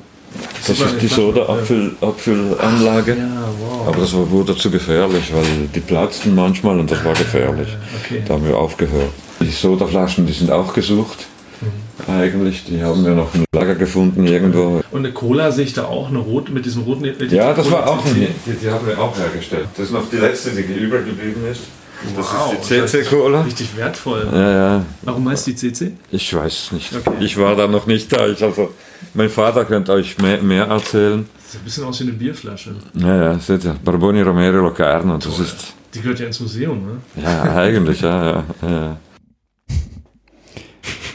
Das 0.68 0.80
ist 0.80 1.02
die 1.02 1.07
Soda-Abfüllanlage. 1.07 3.12
Ja, 3.18 3.49
wow. 3.60 3.88
Aber 3.88 4.02
das 4.02 4.14
war- 4.14 4.30
wurde 4.30 4.56
zu 4.56 4.70
gefährlich, 4.72 5.32
weil 5.34 5.68
die 5.74 5.80
platzten 5.80 6.36
manchmal 6.36 6.80
und 6.80 6.90
das 6.90 7.03
war 7.06 7.14
gefährlich. 7.14 7.68
okay. 8.03 8.22
Da 8.28 8.34
haben 8.36 8.48
wir 8.48 8.57
aufgehört. 8.57 9.12
Die 9.41 9.49
Sodaflaschen, 9.49 10.26
die 10.26 10.34
sind 10.34 10.52
auch 10.52 10.74
gesucht. 10.74 11.28
Eigentlich, 12.07 12.66
die 12.66 12.84
haben 12.84 13.03
wir 13.06 13.14
noch 13.14 13.34
im 13.34 13.45
Lager 13.53 13.76
gefunden 13.76 14.28
irgendwo. 14.28 14.82
Und 14.91 15.06
eine 15.06 15.14
Cola 15.14 15.52
sehe 15.52 15.66
ich 15.66 15.74
da 15.74 15.86
auch, 15.86 16.10
eine 16.10 16.20
rot 16.20 16.49
mit 16.49 16.66
diesem 16.66 16.84
roten 16.84 17.06
Etikett. 17.06 17.32
Ja, 17.32 17.53
das 17.53 17.72
war 17.72 17.84
Cola 17.86 17.98
auch 17.98 18.06
eine, 18.06 18.28
die, 18.45 18.52
die 18.62 18.70
haben 18.70 18.86
wir 18.86 18.99
auch 18.99 19.18
hergestellt. 19.18 19.68
Das 19.76 19.86
ist 19.88 19.91
noch 19.94 20.03
die 20.12 20.18
letzte, 20.18 20.52
die 20.52 20.62
übergeblieben 20.62 21.45
ist. 21.49 21.62
Das 22.16 22.28
Wow, 22.28 22.53
ist 22.62 22.70
die 22.70 22.86
CC-Cola. 22.86 23.41
Richtig 23.44 23.76
wertvoll. 23.78 24.28
Ja, 24.32 24.52
ja, 24.52 24.86
Warum 25.03 25.28
heißt 25.30 25.48
die 25.48 25.56
CC? 25.56 25.94
ich 26.12 26.34
weiß 26.36 26.53
es 26.66 26.72
nicht. 26.74 26.91
Okay. 26.94 27.16
Ich 27.22 27.38
war 27.38 27.56
da 27.56 27.68
noch 27.68 27.88
nicht 27.88 28.12
da. 28.12 28.28
Ich, 28.28 28.44
also, 28.44 28.72
mein 29.13 29.30
Vater 29.30 29.65
könnte 29.65 29.91
euch 29.93 30.17
mehr, 30.17 30.41
mehr 30.41 30.65
erzählen. 30.65 31.26
Sieht 31.47 31.61
ein 31.61 31.63
bisschen 31.65 31.84
aus 31.85 31.99
wie 31.99 32.03
eine 32.03 32.13
Bierflasche. 32.13 32.76
Ja, 32.95 33.15
ja, 33.23 33.39
seht 33.39 33.63
ihr. 33.65 33.76
Barboni 33.84 34.22
Romero 34.22 34.57
Locarno. 34.57 35.17
Das 35.17 35.39
ist, 35.39 35.73
Die 35.93 36.01
gehört 36.01 36.19
ja 36.19 36.27
ins 36.27 36.39
Museum, 36.39 36.85
ne? 36.85 37.22
ja, 37.23 37.43
eigentlich, 37.55 38.01
ja, 38.01 38.26
ja. 38.26 38.43
ja. 38.61 38.97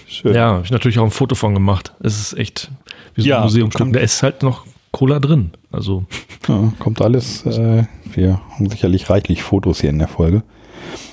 Schön. 0.07 0.35
Ja, 0.35 0.51
habe 0.55 0.65
ich 0.65 0.71
natürlich 0.71 0.99
auch 0.99 1.05
ein 1.05 1.11
Foto 1.11 1.35
von 1.35 1.55
gemacht. 1.55 1.95
Es 2.01 2.21
ist 2.21 2.39
echt 2.39 2.71
wie 3.15 3.23
so 3.23 3.29
Ja, 3.29 3.39
ein 3.39 3.45
Museumstück. 3.45 3.79
kann- 3.79 3.93
Da 3.93 4.01
ist 4.01 4.23
halt 4.23 4.43
noch 4.43 4.67
Cola 4.93 5.19
drin. 5.21 5.53
Also, 5.73 6.05
Ja, 6.49 6.73
kommt 6.79 7.01
alles. 7.01 7.45
Äh, 7.47 7.85
wir 8.13 8.41
haben 8.51 8.69
sicherlich 8.69 9.09
reichlich 9.09 9.43
Fotos 9.43 9.81
hier 9.81 9.91
in 9.91 9.99
der 9.99 10.09
Folge. 10.09 10.43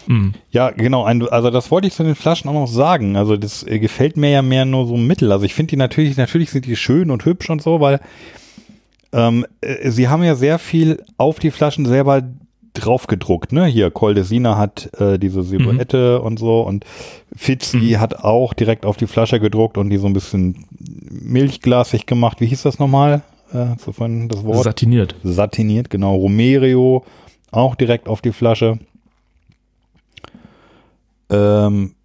Mh. 0.07 0.31
Ja, 0.51 0.71
genau. 0.71 1.03
Also 1.03 1.49
das 1.49 1.71
wollte 1.71 1.87
ich 1.87 1.93
zu 1.93 2.03
den 2.03 2.15
Flaschen 2.15 2.49
auch 2.49 2.53
noch 2.53 2.67
sagen. 2.67 3.15
Also 3.15 3.37
das 3.37 3.63
äh, 3.63 3.79
gefällt 3.79 4.17
mir 4.17 4.29
ja 4.29 4.41
mehr 4.41 4.65
nur 4.65 4.87
so 4.87 4.97
mittel. 4.97 5.31
Also 5.31 5.45
ich 5.45 5.53
finde 5.53 5.71
die 5.71 5.77
natürlich, 5.77 6.17
natürlich 6.17 6.51
sind 6.51 6.65
die 6.65 6.75
schön 6.75 7.11
und 7.11 7.25
hübsch 7.25 7.49
und 7.49 7.61
so, 7.61 7.79
weil 7.79 7.99
ähm, 9.13 9.45
äh, 9.61 9.89
sie 9.89 10.07
haben 10.07 10.23
ja 10.23 10.35
sehr 10.35 10.59
viel 10.59 11.03
auf 11.17 11.39
die 11.39 11.51
Flaschen 11.51 11.85
selber 11.85 12.23
drauf 12.73 13.07
gedruckt. 13.07 13.51
Ne? 13.51 13.65
Hier, 13.65 13.91
Coldesina 13.91 14.57
hat 14.57 14.89
äh, 14.99 15.17
diese 15.17 15.43
Silhouette 15.43 16.21
und 16.21 16.37
so 16.37 16.61
und 16.61 16.85
Fitzi 17.35 17.97
hat 17.99 18.23
auch 18.23 18.53
direkt 18.53 18.85
auf 18.85 18.97
die 18.97 19.07
Flasche 19.07 19.39
gedruckt 19.39 19.77
und 19.77 19.89
die 19.89 19.97
so 19.97 20.07
ein 20.07 20.13
bisschen 20.13 20.65
milchglasig 21.09 22.05
gemacht. 22.05 22.39
Wie 22.39 22.45
hieß 22.45 22.63
das 22.63 22.79
nochmal? 22.79 23.21
Äh, 23.53 23.75
das 23.77 24.43
Wort? 24.43 24.63
satiniert. 24.63 25.15
satiniert, 25.23 25.89
genau. 25.89 26.15
Romerio 26.15 27.03
auch 27.51 27.75
direkt 27.75 28.07
auf 28.07 28.21
die 28.21 28.31
Flasche. 28.33 28.79
Ähm, 31.29 31.95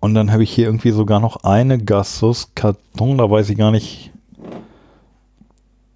und 0.00 0.14
dann 0.14 0.32
habe 0.32 0.42
ich 0.42 0.50
hier 0.50 0.66
irgendwie 0.66 0.90
sogar 0.90 1.20
noch 1.20 1.44
eine 1.44 1.78
Gassus 1.78 2.52
Karton, 2.54 3.18
da 3.18 3.30
weiß 3.30 3.50
ich 3.50 3.58
gar 3.58 3.70
nicht. 3.70 4.10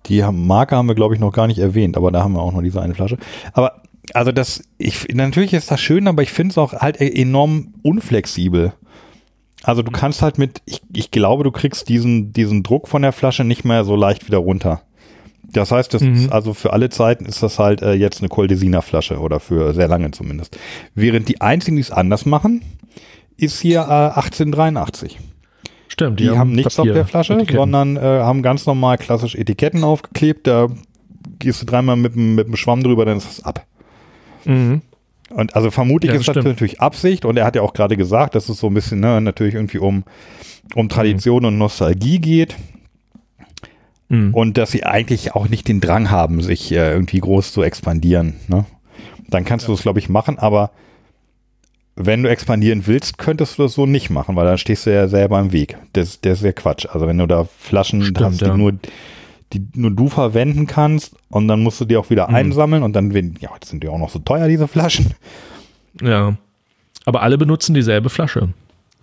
Die 0.06 0.22
Marke 0.22 0.76
haben 0.76 0.88
wir, 0.88 0.94
glaube 0.94 1.14
ich, 1.14 1.20
noch 1.20 1.32
gar 1.32 1.46
nicht 1.46 1.58
erwähnt, 1.58 1.96
aber 1.96 2.10
da 2.10 2.22
haben 2.22 2.34
wir 2.34 2.42
auch 2.42 2.52
noch 2.52 2.60
diese 2.60 2.82
eine 2.82 2.94
Flasche. 2.94 3.16
Aber, 3.54 3.82
also 4.12 4.32
das, 4.32 4.62
ich, 4.76 5.08
natürlich 5.14 5.54
ist 5.54 5.70
das 5.70 5.80
schön, 5.80 6.06
aber 6.06 6.22
ich 6.22 6.30
finde 6.30 6.52
es 6.52 6.58
auch 6.58 6.74
halt 6.74 7.00
enorm 7.00 7.72
unflexibel. 7.82 8.74
Also 9.62 9.80
du 9.80 9.90
kannst 9.90 10.20
halt 10.20 10.36
mit, 10.36 10.60
ich, 10.66 10.82
ich 10.92 11.10
glaube, 11.10 11.42
du 11.42 11.50
kriegst 11.50 11.88
diesen, 11.88 12.34
diesen 12.34 12.62
Druck 12.62 12.86
von 12.86 13.00
der 13.00 13.12
Flasche 13.12 13.44
nicht 13.44 13.64
mehr 13.64 13.84
so 13.84 13.96
leicht 13.96 14.26
wieder 14.26 14.38
runter. 14.38 14.82
Das 15.54 15.70
heißt, 15.72 15.94
das 15.94 16.02
Mhm. 16.02 16.14
ist 16.14 16.32
also 16.32 16.52
für 16.54 16.72
alle 16.72 16.90
Zeiten 16.90 17.24
ist 17.26 17.42
das 17.42 17.58
halt 17.58 17.80
äh, 17.82 17.92
jetzt 17.94 18.20
eine 18.20 18.28
Coldesina 18.28 18.80
Flasche 18.82 19.18
oder 19.18 19.40
für 19.40 19.72
sehr 19.72 19.88
lange 19.88 20.10
zumindest. 20.10 20.58
Während 20.94 21.28
die 21.28 21.40
einzigen, 21.40 21.76
die 21.76 21.82
es 21.82 21.90
anders 21.90 22.26
machen, 22.26 22.62
ist 23.36 23.60
hier 23.60 23.80
äh, 23.80 24.18
1883. 24.18 25.18
Stimmt, 25.88 26.18
Die, 26.20 26.30
haben 26.30 26.52
nichts 26.52 26.78
auf 26.78 26.84
Papier- 26.86 26.94
der 26.94 27.06
Flasche, 27.06 27.34
Etiketten. 27.34 27.56
sondern 27.56 27.96
äh, 27.96 28.00
haben 28.00 28.42
ganz 28.42 28.66
normal 28.66 28.98
klassisch 28.98 29.34
Etiketten 29.36 29.84
aufgeklebt. 29.84 30.46
Da 30.46 30.68
gehst 31.38 31.62
du 31.62 31.66
dreimal 31.66 31.96
mit, 31.96 32.14
dem- 32.14 32.34
mit 32.34 32.46
dem 32.48 32.56
Schwamm 32.56 32.82
drüber, 32.82 33.04
dann 33.04 33.16
ist 33.18 33.30
es 33.30 33.44
ab. 33.44 33.64
Mhm. 34.44 34.82
Und 35.30 35.56
also 35.56 35.70
vermutlich 35.70 36.10
Ja, 36.12 36.18
ist 36.18 36.28
das 36.28 36.34
stimmt. 36.34 36.46
natürlich 36.48 36.80
Absicht 36.80 37.24
und 37.24 37.36
er 37.36 37.44
hat 37.44 37.56
ja 37.56 37.62
auch 37.62 37.72
gerade 37.72 37.96
gesagt, 37.96 38.34
dass 38.34 38.48
es 38.48 38.58
so 38.58 38.66
ein 38.68 38.74
bisschen 38.74 39.00
ne, 39.00 39.20
natürlich 39.20 39.54
irgendwie 39.54 39.78
um, 39.78 40.04
um 40.74 40.88
Tradition 40.88 41.44
und 41.44 41.58
Nostalgie 41.58 42.18
geht 42.18 42.56
Mhm. 44.08 44.34
und 44.34 44.58
dass 44.58 44.70
sie 44.70 44.84
eigentlich 44.84 45.34
auch 45.34 45.48
nicht 45.48 45.68
den 45.68 45.80
Drang 45.80 46.10
haben, 46.10 46.42
sich 46.42 46.72
äh, 46.72 46.92
irgendwie 46.92 47.20
groß 47.20 47.52
zu 47.52 47.62
expandieren. 47.62 48.34
Ne? 48.48 48.64
Dann 49.28 49.44
kannst 49.44 49.66
du 49.68 49.72
das, 49.72 49.82
glaube 49.82 49.98
ich, 49.98 50.08
machen, 50.08 50.38
aber 50.38 50.70
wenn 51.96 52.22
du 52.22 52.28
expandieren 52.28 52.86
willst, 52.86 53.18
könntest 53.18 53.56
du 53.58 53.62
das 53.62 53.74
so 53.74 53.86
nicht 53.86 54.10
machen, 54.10 54.34
weil 54.36 54.44
dann 54.46 54.58
stehst 54.58 54.86
du 54.86 54.92
ja 54.92 55.06
selber 55.08 55.38
im 55.40 55.52
Weg. 55.52 55.76
Das, 55.92 56.20
das 56.20 56.38
ist 56.38 56.44
ja 56.44 56.52
Quatsch. 56.52 56.86
Also 56.90 57.06
wenn 57.06 57.18
du 57.18 57.26
da 57.26 57.44
Flaschen 57.58 58.02
Stimmt, 58.02 58.20
hast, 58.20 58.40
die 58.40 58.46
ja. 58.46 58.56
nur 58.56 58.72
die 59.52 59.62
nur 59.74 59.92
du 59.92 60.08
verwenden 60.08 60.66
kannst 60.66 61.14
und 61.30 61.46
dann 61.46 61.62
musst 61.62 61.80
du 61.80 61.84
die 61.84 61.96
auch 61.96 62.10
wieder 62.10 62.28
Mhm. 62.28 62.34
einsammeln 62.34 62.82
und 62.82 62.94
dann, 62.94 63.12
ja, 63.38 63.50
jetzt 63.54 63.68
sind 63.68 63.84
die 63.84 63.88
auch 63.88 63.98
noch 63.98 64.10
so 64.10 64.18
teuer, 64.18 64.48
diese 64.48 64.66
Flaschen. 64.66 65.14
Ja. 66.02 66.36
Aber 67.04 67.22
alle 67.22 67.38
benutzen 67.38 67.74
dieselbe 67.74 68.10
Flasche. 68.10 68.48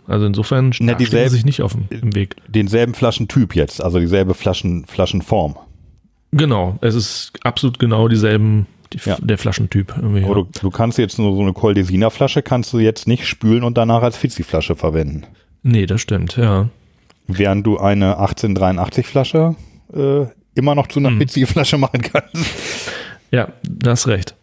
Also 0.08 0.26
insofern 0.26 0.74
Na, 0.80 0.96
stehen 1.00 1.30
sie 1.30 1.36
sich 1.36 1.46
nicht 1.46 1.62
auf 1.62 1.74
dem, 1.74 1.86
im 1.90 2.16
Weg. 2.16 2.36
denselben 2.48 2.94
Flaschentyp 2.94 3.56
jetzt, 3.56 3.84
also 3.84 4.00
dieselbe 4.00 4.34
Flaschen, 4.34 4.86
Flaschenform. 4.86 5.56
Genau, 6.32 6.78
es 6.82 6.96
ist 6.96 7.34
absolut 7.44 7.78
genau 7.80 8.08
dieselben, 8.08 8.66
die, 8.94 9.00
Ja. 9.08 9.18
der 9.22 9.38
Flaschentyp. 9.38 9.94
Irgendwie, 9.98 10.24
Aber 10.24 10.36
du, 10.36 10.48
du 10.62 10.70
kannst 10.70 10.98
jetzt 10.98 11.20
nur 11.20 11.34
so 11.36 11.42
eine 11.42 11.54
Coldesina 11.54 12.10
Flasche 12.10 12.42
kannst 12.42 12.74
du 12.74 12.80
jetzt 12.80 13.08
nicht 13.08 13.26
spülen 13.26 13.64
und 13.64 13.78
danach 13.78 14.02
als 14.02 14.18
Fizzi-Flasche 14.18 14.76
verwenden. 14.76 15.26
Nee, 15.64 15.86
das 15.86 16.02
stimmt, 16.02 16.38
ja. 16.38 16.70
Während 17.28 17.66
du 17.68 17.78
eine 17.78 18.18
1883 18.18 19.06
Flasche 19.06 19.56
äh, 19.94 20.26
immer 20.56 20.76
noch 20.76 20.88
zu 20.88 21.00
einer 21.00 21.12
Mhm. 21.12 21.20
Fizzi-Flasche 21.20 21.78
machen 21.78 22.02
kannst. 22.02 22.46
Ja, 23.32 23.50
da 23.64 23.92
hast 23.92 24.08
recht. 24.08 24.36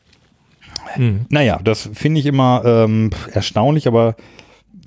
Mhm. 0.97 1.27
Naja, 1.29 1.61
das 1.63 1.91
finde 1.93 2.21
ich 2.21 2.27
immer 2.27 2.63
ähm, 2.65 3.11
erstaunlich, 3.33 3.87
aber 3.87 4.17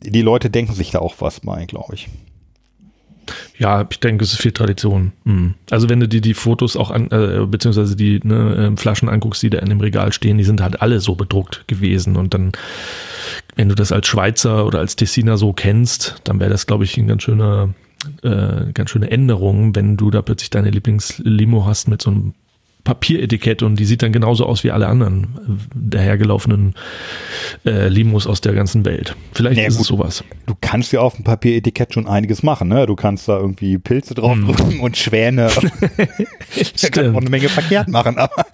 die 0.04 0.22
Leute 0.22 0.50
denken 0.50 0.74
sich 0.74 0.92
da 0.92 1.00
auch 1.00 1.16
was 1.20 1.42
bei, 1.42 1.66
glaube 1.66 1.96
ich. 1.96 2.10
Ja, 3.58 3.86
ich 3.90 4.00
denke, 4.00 4.24
es 4.24 4.34
ist 4.34 4.42
viel 4.42 4.52
Tradition. 4.52 5.14
Mhm. 5.24 5.56
Also 5.70 5.90
wenn 5.90 6.00
du 6.00 6.08
dir 6.08 6.22
die 6.22 6.34
Fotos 6.34 6.76
auch 6.76 6.92
an, 6.92 7.10
äh, 7.12 7.46
beziehungsweise 7.46 7.96
die 7.96 8.20
ne, 8.24 8.56
ähm, 8.58 8.78
Flaschen 8.78 9.10
anguckst, 9.10 9.44
die 9.44 9.50
da 9.50 9.60
in 9.60 9.70
dem 9.70 9.80
Regal 9.80 10.12
stehen, 10.12 10.38
die 10.38 10.44
sind 10.44 10.62
halt 10.62 10.82
alle 10.82 11.00
so 11.00 11.16
bedruckt 11.16 11.68
gewesen. 11.68 12.16
Und 12.16 12.34
dann, 12.34 12.52
wenn 13.56 13.70
du 13.70 13.76
das 13.76 13.92
als 13.92 14.08
Schweizer 14.08 14.66
oder 14.66 14.80
als 14.80 14.96
Tessiner 14.96 15.38
so 15.38 15.54
kennst, 15.54 16.22
dann 16.24 16.40
wäre 16.40 16.50
das, 16.50 16.66
glaube 16.66 16.84
ich, 16.84 16.98
ein 16.98 17.08
ganz 17.08 17.24
schöner, 17.24 17.74
äh, 18.24 18.72
ganz 18.74 18.90
schöne 18.90 19.12
Änderung, 19.12 19.76
wenn 19.76 19.98
du 19.98 20.10
da 20.10 20.22
plötzlich 20.22 20.50
deine 20.50 20.72
Lieblingslimo 20.72 21.66
hast 21.66 21.88
mit 21.88 22.02
so 22.02 22.10
einem 22.10 22.34
Papieretikett 22.84 23.64
und 23.64 23.76
die 23.78 23.86
sieht 23.86 24.02
dann 24.02 24.12
genauso 24.12 24.46
aus 24.46 24.64
wie 24.64 24.72
alle 24.72 24.88
anderen 24.88 25.24
äh, 25.24 25.76
dahergelaufenen 25.76 26.74
äh, 27.66 27.88
Limos 27.90 28.28
aus 28.28 28.42
der 28.42 28.54
ganzen 28.54 28.86
Welt. 28.86 29.16
Vielleicht 29.34 29.60
Ja, 29.60 29.68
ist 29.68 29.76
gut. 29.76 29.82
es 29.84 29.88
sowas. 29.88 30.24
Du 30.48 30.56
kannst 30.62 30.92
ja 30.92 31.02
auf 31.02 31.16
dem 31.16 31.24
Papieretikett 31.24 31.94
schon 31.94 32.08
einiges 32.08 32.44
machen, 32.44 32.68
ne? 32.70 32.86
Du 32.86 32.96
kannst 32.96 33.28
da 33.28 33.38
irgendwie 33.38 33.78
Pilze 33.78 34.14
draufdrücken 34.16 34.80
und 34.80 34.98
Schwäne. 34.98 35.50
da 35.54 36.90
du 36.90 37.12
auch 37.14 37.18
eine 37.22 37.30
Menge 37.30 37.50
verkehrt 37.50 37.88
machen, 37.88 38.18
aber 38.18 38.46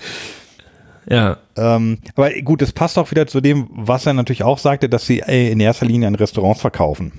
Ja, 1.10 1.38
Ähm, 1.56 1.99
aber 2.16 2.32
gut, 2.41 2.62
es 2.62 2.74
passt 2.74 2.98
auch 2.98 3.10
wieder 3.12 3.28
zu 3.28 3.40
dem, 3.41 3.68
was 3.72 4.06
er 4.06 4.14
natürlich 4.14 4.44
auch 4.44 4.58
sagte, 4.58 4.90
dass 4.90 5.06
sie 5.06 5.20
äh, 5.22 5.52
in 5.52 5.60
erster 5.60 5.86
Linie 5.86 6.08
an 6.08 6.16
Restaurants 6.16 6.60
verkaufen. 6.62 7.14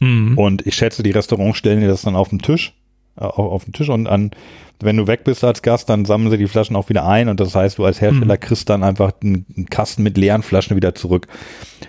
Mhm. 0.00 0.38
Und 0.38 0.66
ich 0.66 0.76
schätze, 0.76 1.02
die 1.02 1.10
Restaurants 1.10 1.58
stellen 1.58 1.80
dir 1.80 1.88
das 1.88 2.02
dann 2.02 2.14
auf 2.16 2.28
den 2.28 2.38
Tisch, 2.38 2.72
äh, 3.18 3.24
auf, 3.24 3.38
auf 3.52 3.64
den 3.64 3.72
Tisch 3.72 3.88
und 3.88 4.06
an, 4.06 4.30
wenn 4.80 4.96
du 4.96 5.06
weg 5.06 5.24
bist 5.24 5.42
als 5.44 5.62
Gast, 5.62 5.88
dann 5.88 6.04
sammeln 6.04 6.30
sie 6.30 6.38
die 6.38 6.46
Flaschen 6.48 6.76
auch 6.76 6.88
wieder 6.88 7.06
ein 7.06 7.28
und 7.28 7.40
das 7.40 7.54
heißt, 7.54 7.78
du 7.78 7.84
als 7.84 8.00
Mhm. 8.00 8.06
Hersteller 8.06 8.36
kriegst 8.36 8.68
dann 8.68 8.82
einfach 8.82 9.12
einen, 9.22 9.46
Kasten 9.70 10.02
mit 10.02 10.16
leeren 10.18 10.42
Flaschen 10.42 10.76
wieder 10.76 10.94
zurück. 10.94 11.26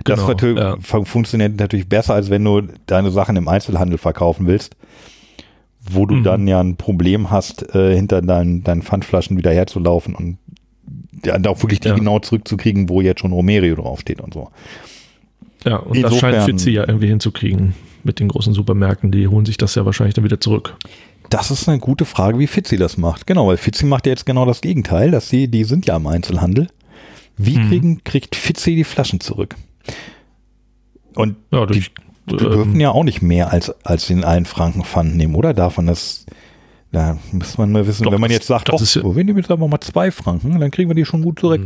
Das 0.03 0.17
Genau, 0.17 0.27
natürlich, 0.29 0.57
ja. 0.59 0.77
fun- 0.81 1.05
funktioniert 1.05 1.57
natürlich 1.59 1.89
besser, 1.89 2.13
als 2.13 2.29
wenn 2.29 2.43
du 2.43 2.61
deine 2.85 3.11
Sachen 3.11 3.35
im 3.35 3.47
Einzelhandel 3.47 3.97
verkaufen 3.97 4.47
willst, 4.47 4.75
wo 5.89 6.05
du 6.05 6.15
Mhm. 6.15 6.23
dann 6.23 6.47
ja 6.47 6.59
ein 6.59 6.77
Problem 6.77 7.31
hast, 7.31 7.75
äh, 7.75 7.95
hinter 7.95 8.21
deinen, 8.21 8.63
deinen 8.63 8.81
Pfandflaschen 8.81 9.37
wieder 9.37 9.51
herzulaufen 9.51 10.15
und 10.15 10.37
ja, 11.25 11.37
da 11.39 11.49
auch 11.49 11.61
wirklich 11.63 11.79
die 11.79 11.87
Ja. 11.89 11.95
genau 11.95 12.19
zurückzukriegen, 12.19 12.87
wo 12.89 13.01
jetzt 13.01 13.21
schon 13.21 13.31
Romerio 13.31 13.75
draufsteht 13.75 14.21
und 14.21 14.33
so. 14.33 14.49
Ja, 15.65 15.77
und 15.77 15.95
das 15.97 16.11
Insofern- 16.11 16.33
scheint 16.33 16.45
Fitzi 16.45 16.71
ja 16.71 16.87
irgendwie 16.87 17.07
hinzukriegen 17.07 17.73
mit 18.03 18.19
den 18.19 18.27
großen 18.27 18.53
Supermärkten. 18.53 19.11
Die 19.11 19.27
holen 19.27 19.45
sich 19.45 19.57
das 19.57 19.73
ja 19.75 19.85
wahrscheinlich 19.85 20.13
dann 20.13 20.23
wieder 20.23 20.39
zurück. 20.39 20.75
Das 21.29 21.51
ist 21.51 21.67
eine 21.67 21.79
gute 21.79 22.05
Frage, 22.05 22.39
wie 22.39 22.47
Fitzi 22.47 22.77
das 22.77 22.97
macht. 22.97 23.27
Genau, 23.27 23.47
weil 23.47 23.57
Fitzi 23.57 23.85
macht 23.85 24.05
ja 24.05 24.11
jetzt 24.11 24.25
genau 24.25 24.45
das 24.45 24.61
Gegenteil, 24.61 25.11
dass 25.11 25.29
sie, 25.29 25.47
die 25.47 25.63
sind 25.63 25.85
ja 25.87 25.95
im 25.95 26.07
Einzelhandel. 26.07 26.67
Wie 27.37 27.57
Mhm. 27.57 27.69
kriegen, 27.69 28.03
kriegt 28.03 28.35
Fitzi 28.35 28.75
die 28.75 28.83
Flaschen 28.83 29.19
zurück? 29.19 29.55
Und 31.15 31.35
Ja, 31.51 31.65
die, 31.65 31.73
durch, 31.73 31.91
die 32.27 32.37
dürfen 32.37 32.73
ähm, 32.75 32.79
ja 32.79 32.91
auch 32.91 33.03
nicht 33.03 33.21
mehr 33.21 33.51
als, 33.51 33.69
als 33.85 34.07
den 34.07 34.23
einen 34.23 34.45
Franken 34.45 34.83
Pfand 34.83 35.15
nehmen, 35.15 35.35
oder? 35.35 35.53
Davon 35.53 35.87
das, 35.87 36.25
da 36.91 37.17
muss 37.31 37.57
man 37.57 37.71
mal 37.71 37.85
wissen, 37.87 38.03
Doch, 38.03 38.11
wenn 38.11 38.21
man 38.21 38.31
jetzt 38.31 38.47
sagt, 38.47 38.69
das 38.69 38.75
doch, 38.75 38.81
ist 38.81 38.95
ja- 38.95 39.03
wir 39.03 39.23
nehmen 39.23 39.37
jetzt 39.37 39.51
aber 39.51 39.67
mal 39.67 39.79
zwei 39.81 40.11
Franken, 40.11 40.59
dann 40.59 40.71
kriegen 40.71 40.89
wir 40.89 40.95
die 40.95 41.05
schon 41.05 41.21
gut 41.21 41.39
zurück. 41.39 41.61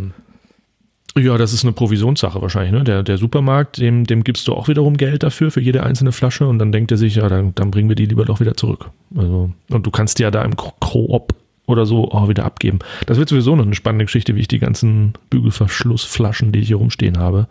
Ja, 1.19 1.37
das 1.37 1.53
ist 1.53 1.63
eine 1.63 1.73
Provisionssache 1.73 2.41
wahrscheinlich. 2.41 2.71
Ne? 2.71 2.83
Der, 2.83 3.03
der 3.03 3.17
Supermarkt, 3.17 3.77
dem, 3.77 4.05
dem 4.05 4.23
gibst 4.23 4.47
du 4.47 4.53
auch 4.53 4.67
wiederum 4.67 4.97
Geld 4.97 5.23
dafür, 5.23 5.51
für 5.51 5.61
jede 5.61 5.83
einzelne 5.83 6.11
Flasche. 6.11 6.47
Und 6.47 6.59
dann 6.59 6.71
denkt 6.71 6.91
er 6.91 6.97
sich, 6.97 7.15
ja, 7.15 7.27
dann, 7.27 7.53
dann 7.55 7.71
bringen 7.71 7.89
wir 7.89 7.95
die 7.95 8.05
lieber 8.05 8.25
doch 8.25 8.39
wieder 8.39 8.55
zurück. 8.55 8.89
Also, 9.15 9.51
und 9.69 9.85
du 9.85 9.91
kannst 9.91 10.19
die 10.19 10.23
ja 10.23 10.31
da 10.31 10.43
im 10.43 10.55
Koop 10.55 11.33
oder 11.65 11.85
so 11.85 12.11
auch 12.11 12.27
wieder 12.27 12.45
abgeben. 12.45 12.79
Das 13.05 13.17
wird 13.19 13.29
sowieso 13.29 13.55
noch 13.55 13.65
eine 13.65 13.75
spannende 13.75 14.05
Geschichte, 14.05 14.35
wie 14.35 14.39
ich 14.39 14.47
die 14.47 14.57
ganzen 14.57 15.13
Bügelverschlussflaschen, 15.29 16.51
die 16.51 16.59
ich 16.59 16.67
hier 16.67 16.77
rumstehen 16.77 17.19
habe, 17.19 17.47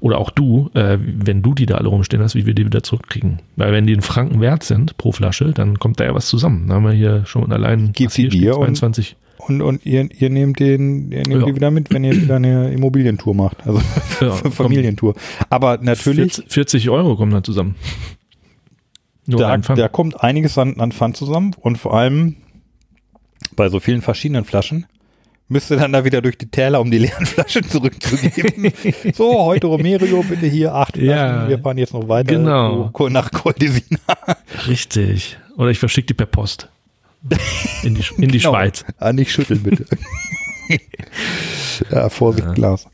oder 0.00 0.18
auch 0.18 0.30
du, 0.30 0.70
äh, 0.74 0.96
wenn 1.00 1.42
du 1.42 1.54
die 1.54 1.66
da 1.66 1.74
alle 1.74 1.88
rumstehen 1.88 2.22
hast, 2.22 2.36
wie 2.36 2.46
wir 2.46 2.54
die 2.54 2.64
wieder 2.64 2.84
zurückkriegen. 2.84 3.40
Weil 3.56 3.72
wenn 3.72 3.86
die 3.86 3.92
in 3.94 4.02
Franken 4.02 4.40
wert 4.40 4.62
sind 4.62 4.96
pro 4.96 5.10
Flasche, 5.10 5.46
dann 5.52 5.78
kommt 5.80 5.98
da 5.98 6.04
ja 6.04 6.14
was 6.14 6.28
zusammen. 6.28 6.68
Da 6.68 6.74
haben 6.74 6.84
wir 6.84 6.92
hier 6.92 7.26
schon 7.26 7.50
allein 7.52 7.92
sie 7.96 8.04
hier 8.04 8.10
steht, 8.10 8.32
dir 8.32 8.56
und- 8.56 8.76
22. 8.76 9.16
Und, 9.18 9.27
und 9.38 9.84
ihr, 9.86 10.08
ihr 10.12 10.30
nehmt 10.30 10.58
den, 10.60 11.10
ihr 11.12 11.22
nehmt 11.26 11.40
Ja. 11.40 11.46
die 11.46 11.54
wieder 11.54 11.70
mit, 11.70 11.92
wenn 11.92 12.04
ihr 12.04 12.14
wieder 12.20 12.36
eine 12.36 12.70
Immobilientour 12.72 13.34
macht. 13.34 13.66
Also 13.66 13.80
Ja, 14.20 14.32
Familientour. 14.50 15.14
Aber 15.50 15.78
natürlich, 15.80 16.34
40, 16.34 16.52
40 16.52 16.90
Euro 16.90 17.16
kommen 17.16 17.32
da 17.32 17.42
zusammen. 17.42 17.76
Nur 19.26 19.40
da, 19.40 19.56
da 19.58 19.88
kommt 19.88 20.22
einiges 20.22 20.56
an, 20.56 20.80
an 20.80 20.90
Pfand 20.92 21.16
zusammen 21.16 21.54
und 21.60 21.76
vor 21.76 21.94
allem 21.94 22.36
bei 23.56 23.68
so 23.68 23.78
vielen 23.78 24.00
verschiedenen 24.02 24.44
Flaschen 24.44 24.86
müsst 25.48 25.70
ihr 25.70 25.76
dann 25.78 25.92
da 25.92 26.04
wieder 26.04 26.20
durch 26.22 26.36
die 26.38 26.50
Täler, 26.50 26.80
um 26.80 26.90
die 26.90 26.98
leeren 26.98 27.26
Flaschen 27.26 27.64
zurückzugeben. 27.64 28.72
so, 29.14 29.44
heute 29.44 29.66
Romerio, 29.66 30.22
bitte 30.22 30.46
hier 30.46 30.74
acht 30.74 30.92
Flaschen. 30.92 31.08
Ja, 31.08 31.48
Wir 31.48 31.58
fahren 31.58 31.78
jetzt 31.78 31.92
noch 31.94 32.08
weiter 32.08 32.34
genau. 32.34 32.90
nach 33.10 33.30
Coldesina. 33.30 33.98
Richtig. 34.66 35.38
Oder 35.56 35.70
ich 35.70 35.78
verschicke 35.78 36.06
die 36.08 36.14
per 36.14 36.26
Post. 36.26 36.68
In 37.82 37.94
die, 37.94 38.04
in 38.16 38.28
die 38.30 38.38
Genau. 38.38 38.50
Schweiz. 38.52 38.84
Ah, 38.98 39.12
nicht 39.12 39.30
schütteln, 39.30 39.62
bitte. 39.62 39.84
ja, 41.90 42.08
Vorsicht, 42.08 42.54
Glas. 42.54 42.86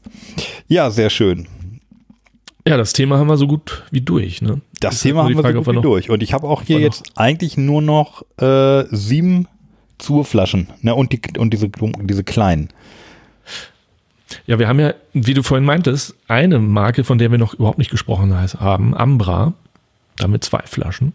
Ja, 0.69 0.91
sehr 0.91 1.09
schön. 1.11 1.47
Ja, 2.67 2.77
das 2.77 2.93
Thema 2.93 3.19
haben 3.19 3.29
wir 3.29 3.37
so 3.37 3.47
gut 3.47 3.85
wie 3.91 4.01
durch. 4.01 4.43
Ne? 4.43 4.61
Das 4.81 4.97
Ist 4.97 5.03
Thema 5.03 5.25
haben 5.25 5.35
wir 5.35 5.43
Frage, 5.43 5.59
so 5.59 5.65
gut 5.65 5.77
wie 5.77 5.83
durch. 5.83 6.11
Und 6.11 6.23
ich 6.23 6.33
habe 6.33 6.47
auch 6.47 6.63
hier 6.63 6.81
jetzt 6.81 7.13
eigentlich 7.17 7.57
nur 7.57 7.83
noch 7.83 8.25
äh, 8.39 8.85
sieben 8.91 9.49
Zurflaschen. 9.99 10.69
Ne, 10.81 10.95
und, 10.95 11.13
die, 11.13 11.21
und 11.39 11.53
diese, 11.53 11.69
diese 11.69 12.25
kleinen. 12.25 12.69
Ja, 14.47 14.59
wir 14.59 14.69
haben 14.69 14.81
ja, 14.81 14.95
wie 15.13 15.35
du 15.35 15.43
vorhin 15.43 15.65
meintest, 15.65 16.15
eine 16.29 16.59
Marke, 16.59 17.05
von 17.05 17.19
der 17.19 17.31
wir 17.31 17.39
noch 17.39 17.55
überhaupt 17.55 17.79
nicht 17.79 17.91
gesprochen 17.91 18.35
haben, 18.35 18.95
Ambra. 18.95 19.55
Damit 20.17 20.45
zwei 20.45 20.63
Flaschen. 20.65 21.13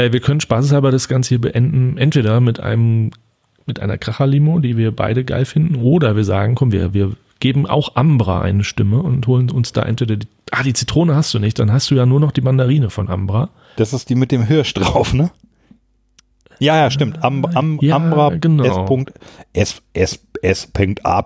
Äh, 0.00 0.12
wir 0.12 0.20
können 0.20 0.40
spaßeshalber 0.40 0.90
das 0.90 1.08
Ganze 1.08 1.30
hier 1.30 1.40
beenden, 1.40 1.98
entweder 1.98 2.40
mit 2.40 2.60
einem 2.60 3.10
mit 3.66 3.78
einer 3.78 3.98
Kracher-Limo, 3.98 4.58
die 4.58 4.76
wir 4.76 4.90
beide 4.90 5.24
geil 5.24 5.44
finden, 5.44 5.76
oder 5.76 6.16
wir 6.16 6.24
sagen, 6.24 6.56
komm, 6.56 6.72
wir, 6.72 6.92
wir 6.92 7.12
geben 7.38 7.66
auch 7.66 7.94
Ambra 7.94 8.40
eine 8.40 8.64
Stimme 8.64 9.00
und 9.00 9.26
holen 9.28 9.50
uns 9.50 9.72
da 9.72 9.82
entweder 9.82 10.16
die, 10.16 10.26
ah, 10.50 10.62
die 10.64 10.72
Zitrone 10.72 11.14
hast 11.14 11.32
du 11.34 11.38
nicht, 11.38 11.58
dann 11.58 11.70
hast 11.70 11.90
du 11.90 11.94
ja 11.94 12.04
nur 12.04 12.18
noch 12.18 12.32
die 12.32 12.40
Mandarine 12.40 12.90
von 12.90 13.08
Ambra. 13.08 13.50
Das 13.76 13.92
ist 13.92 14.08
die 14.08 14.16
mit 14.16 14.32
dem 14.32 14.42
Hirsch 14.44 14.74
drauf, 14.74 15.14
ne? 15.14 15.30
Ja, 16.58 16.76
ja, 16.76 16.90
stimmt. 16.90 17.22
Am, 17.22 17.44
am, 17.44 17.78
Ja, 17.80 17.96
Ambra 17.96 18.30
genau. 18.30 18.64
S. 19.52 19.80
S. 19.94 20.20
S. 20.42 20.68
S.A. 20.72 21.24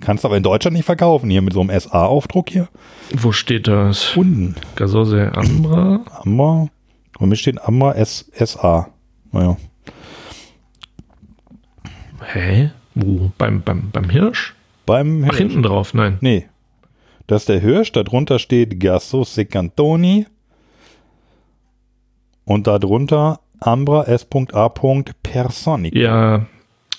Kannst 0.00 0.24
aber 0.24 0.36
in 0.36 0.42
Deutschland 0.42 0.76
nicht 0.76 0.84
verkaufen, 0.84 1.30
hier 1.30 1.42
mit 1.42 1.52
so 1.54 1.60
einem 1.60 1.78
SA-Aufdruck 1.78 2.50
hier. 2.50 2.68
Wo 3.14 3.32
steht 3.32 3.66
das? 3.66 4.16
Unten. 4.16 4.56
Gasose 4.76 5.32
Ambra. 5.34 6.00
Ambra. 6.22 6.68
Und 7.22 7.28
mir 7.28 7.36
steht 7.36 7.62
Ambra 7.62 7.92
S. 7.92 8.28
SA. 8.34 8.88
Naja. 9.30 9.56
Hä? 12.24 12.72
Wo? 12.96 13.30
Beim, 13.38 13.62
beim, 13.62 13.90
beim 13.92 14.10
Hirsch? 14.10 14.54
Beim 14.86 15.22
Ach, 15.22 15.26
Hirsch. 15.26 15.38
hinten 15.38 15.62
drauf, 15.62 15.94
nein. 15.94 16.18
Nee. 16.20 16.48
Das 17.28 17.42
ist 17.42 17.48
der 17.48 17.60
Hirsch, 17.60 17.92
darunter 17.92 18.40
steht 18.40 18.80
Gasso 18.80 19.22
Secantoni 19.22 20.26
und 22.44 22.66
darunter 22.66 23.38
Ambra 23.60 24.02
S.A. 24.02 24.68
Personic. 24.68 25.94
Ja, 25.94 26.46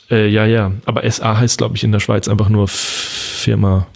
äh, 0.10 0.30
ja, 0.30 0.46
ja. 0.46 0.72
Aber 0.86 1.12
SA 1.12 1.38
heißt, 1.38 1.58
glaube 1.58 1.76
ich, 1.76 1.84
in 1.84 1.92
der 1.92 2.00
Schweiz 2.00 2.30
einfach 2.30 2.48
nur 2.48 2.70
Firma 2.70 3.88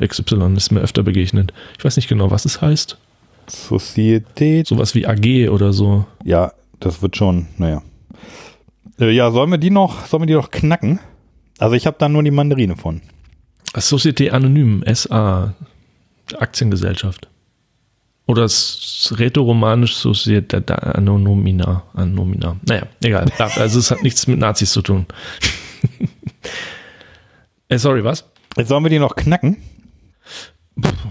XY. 0.00 0.54
Ist 0.56 0.70
mir 0.70 0.80
öfter 0.80 1.02
begegnet. 1.02 1.52
Ich 1.76 1.84
weiß 1.84 1.96
nicht 1.96 2.08
genau, 2.08 2.30
was 2.30 2.44
es 2.44 2.62
heißt. 2.62 2.98
Societät. 3.52 4.66
Sowas 4.66 4.94
wie 4.94 5.06
AG 5.06 5.50
oder 5.50 5.72
so. 5.72 6.04
Ja, 6.24 6.52
das 6.80 7.02
wird 7.02 7.16
schon, 7.16 7.46
naja. 7.58 7.82
Äh, 8.98 9.10
ja, 9.10 9.30
sollen 9.30 9.50
wir 9.50 9.58
die 9.58 9.70
noch, 9.70 10.06
sollen 10.06 10.22
wir 10.22 10.26
die 10.26 10.34
noch 10.34 10.50
knacken? 10.50 10.98
Also 11.58 11.76
ich 11.76 11.86
habe 11.86 11.96
da 11.98 12.08
nur 12.08 12.22
die 12.22 12.30
Mandarine 12.30 12.76
von. 12.76 13.02
Société 13.74 14.30
Anonym, 14.30 14.82
SA. 14.92 15.54
Aktiengesellschaft. 16.38 17.28
Oder 18.26 18.44
rätoromanisch 18.44 19.94
Société 19.94 20.70
Anonymina. 20.72 21.82
Anonymina. 21.94 22.56
Naja, 22.66 22.86
egal. 23.02 23.26
Also 23.38 23.78
es 23.78 23.90
hat 23.90 24.02
nichts 24.02 24.26
mit 24.26 24.38
Nazis 24.38 24.72
zu 24.72 24.82
tun. 24.82 25.06
äh, 27.68 27.78
sorry, 27.78 28.04
was? 28.04 28.24
Jetzt 28.56 28.68
sollen 28.68 28.84
wir 28.84 28.90
die 28.90 28.98
noch 28.98 29.16
knacken? 29.16 29.58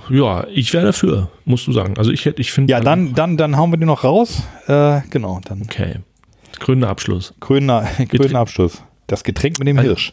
Ja, 0.09 0.47
ich 0.53 0.73
wäre 0.73 0.85
dafür, 0.87 1.29
musst 1.45 1.67
du 1.67 1.71
sagen. 1.71 1.97
Also 1.97 2.11
ich 2.11 2.25
hätte, 2.25 2.41
ich 2.41 2.51
finde. 2.51 2.71
Ja, 2.71 2.79
dann, 2.81 3.13
dann, 3.13 3.37
dann 3.37 3.55
hauen 3.57 3.71
wir 3.71 3.77
die 3.77 3.85
noch 3.85 4.03
raus. 4.03 4.41
Äh, 4.67 5.01
genau, 5.09 5.39
dann 5.45 5.61
Okay. 5.63 5.99
Grüner 6.59 6.89
Abschluss. 6.89 7.33
grüner, 7.39 7.87
grüner 8.09 8.39
Abschluss. 8.39 8.81
Das 9.07 9.23
Getränk 9.23 9.59
mit 9.59 9.67
dem 9.67 9.77
Also- 9.77 9.89
Hirsch. 9.89 10.11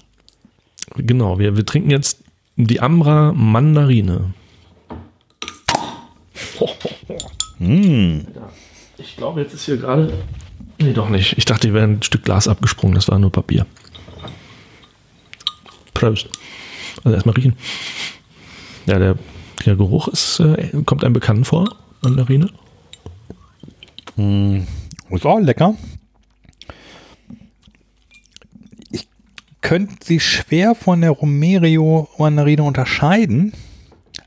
Genau, 0.97 1.39
wir, 1.39 1.57
wir 1.57 1.66
trinken 1.66 1.91
jetzt 1.91 2.23
die 2.57 2.81
Ambra 2.81 3.33
Mandarine. 3.33 4.33
Mm. 7.61 8.20
Ich 8.99 9.16
glaube, 9.16 9.41
jetzt 9.41 9.53
ist 9.53 9.65
hier 9.65 9.79
gerade. 9.79 10.12
Nee, 10.81 10.93
doch 10.93 11.09
nicht. 11.09 11.37
Ich 11.39 11.45
dachte, 11.45 11.66
hier 11.66 11.75
wäre 11.75 11.85
ein 11.89 12.03
Stück 12.05 12.23
Glas 12.25 12.47
abgesprungen. 12.47 12.95
Das 12.95 13.09
war 13.09 13.19
nur 13.19 13.33
Papier. 13.33 13.66
Prost. 15.95 16.29
Also 17.03 17.15
erstmal 17.16 17.35
riechen. 17.35 17.57
Ja, 18.87 19.01
der, 19.01 19.16
der 19.66 19.76
Geruch 19.76 20.09
ist, 20.09 20.40
äh, 20.40 20.70
kommt 20.85 21.05
einem 21.05 21.14
bekannt 21.14 21.47
vor, 21.47 21.68
Mandarine. 22.02 22.48
Ist 25.10 25.26
auch 25.26 25.39
lecker. 25.39 25.74
Ich 28.90 29.09
könnte 29.60 29.94
sie 30.02 30.20
schwer 30.20 30.74
von 30.74 31.01
der 31.01 31.10
Romerio 31.10 32.09
Mandarine 32.18 32.62
unterscheiden, 32.62 33.52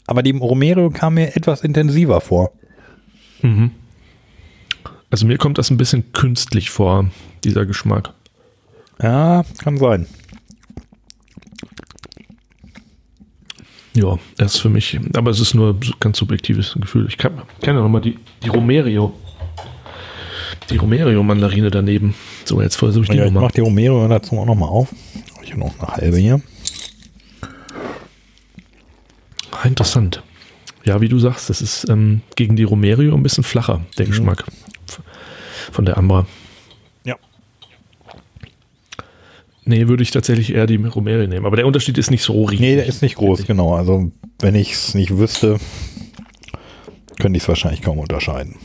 aber 0.07 0.23
die 0.23 0.31
Romerio 0.31 0.89
kam 0.89 1.15
mir 1.15 1.35
etwas 1.35 1.61
intensiver 1.61 2.21
vor. 2.21 2.51
Also 5.09 5.25
mir 5.25 5.37
kommt 5.37 5.57
das 5.57 5.69
ein 5.69 5.77
bisschen 5.77 6.13
künstlich 6.13 6.69
vor, 6.69 7.09
dieser 7.43 7.65
Geschmack. 7.65 8.13
Ja, 9.01 9.43
kann 9.63 9.77
sein. 9.77 10.07
Ja, 13.93 14.17
das 14.37 14.55
ist 14.55 14.61
für 14.61 14.69
mich, 14.69 14.97
aber 15.15 15.31
es 15.31 15.39
ist 15.41 15.53
nur 15.53 15.75
so 15.83 15.93
ganz 15.99 16.17
subjektives 16.17 16.75
Gefühl. 16.79 17.07
Ich 17.09 17.17
kann, 17.17 17.33
kann 17.61 17.75
ja 17.75 17.81
nochmal 17.81 17.99
die, 18.01 18.17
die 18.41 18.47
Romerio, 18.47 19.13
die 20.69 20.77
Romerio-Mandarine 20.77 21.69
daneben. 21.69 22.15
So, 22.45 22.61
jetzt 22.61 22.77
versuche 22.77 23.03
ich 23.03 23.09
die 23.09 23.17
Ja, 23.17 23.23
ich 23.25 23.31
nochmal. 23.31 23.43
mache 23.49 23.55
die 23.55 23.61
Romero 23.61 24.07
dazu 24.07 24.37
auch 24.37 24.45
nochmal 24.45 24.69
auf. 24.69 24.93
Ich 25.43 25.51
habe 25.51 25.59
noch 25.59 25.77
eine 25.79 25.87
halbe 25.89 26.17
hier. 26.17 26.41
Ah, 29.51 29.67
interessant. 29.67 30.23
Ja, 30.85 31.01
wie 31.01 31.09
du 31.09 31.19
sagst, 31.19 31.49
das 31.49 31.61
ist 31.61 31.89
ähm, 31.89 32.21
gegen 32.35 32.55
die 32.55 32.63
Romerio 32.63 33.13
ein 33.13 33.23
bisschen 33.23 33.43
flacher, 33.43 33.81
der 33.97 34.05
Geschmack 34.05 34.45
f- 34.87 35.01
von 35.71 35.85
der 35.85 35.97
Ambra. 35.97 36.25
Ja. 37.03 37.17
Nee, 39.71 39.87
würde 39.87 40.03
ich 40.03 40.11
tatsächlich 40.11 40.53
eher 40.53 40.67
die 40.67 40.75
Romerio 40.75 41.27
nehmen. 41.27 41.45
Aber 41.45 41.55
der 41.55 41.65
Unterschied 41.65 41.97
ist 41.97 42.11
nicht 42.11 42.23
so 42.23 42.43
riesig. 42.43 42.59
Nee, 42.59 42.75
der 42.75 42.87
ist 42.87 43.01
nicht 43.01 43.15
groß, 43.15 43.47
genau. 43.47 43.73
Also, 43.73 44.11
wenn 44.39 44.53
ich 44.53 44.73
es 44.73 44.93
nicht 44.95 45.17
wüsste, 45.17 45.59
könnte 47.19 47.37
ich 47.37 47.43
es 47.43 47.47
wahrscheinlich 47.47 47.81
kaum 47.81 47.97
unterscheiden. 47.97 48.57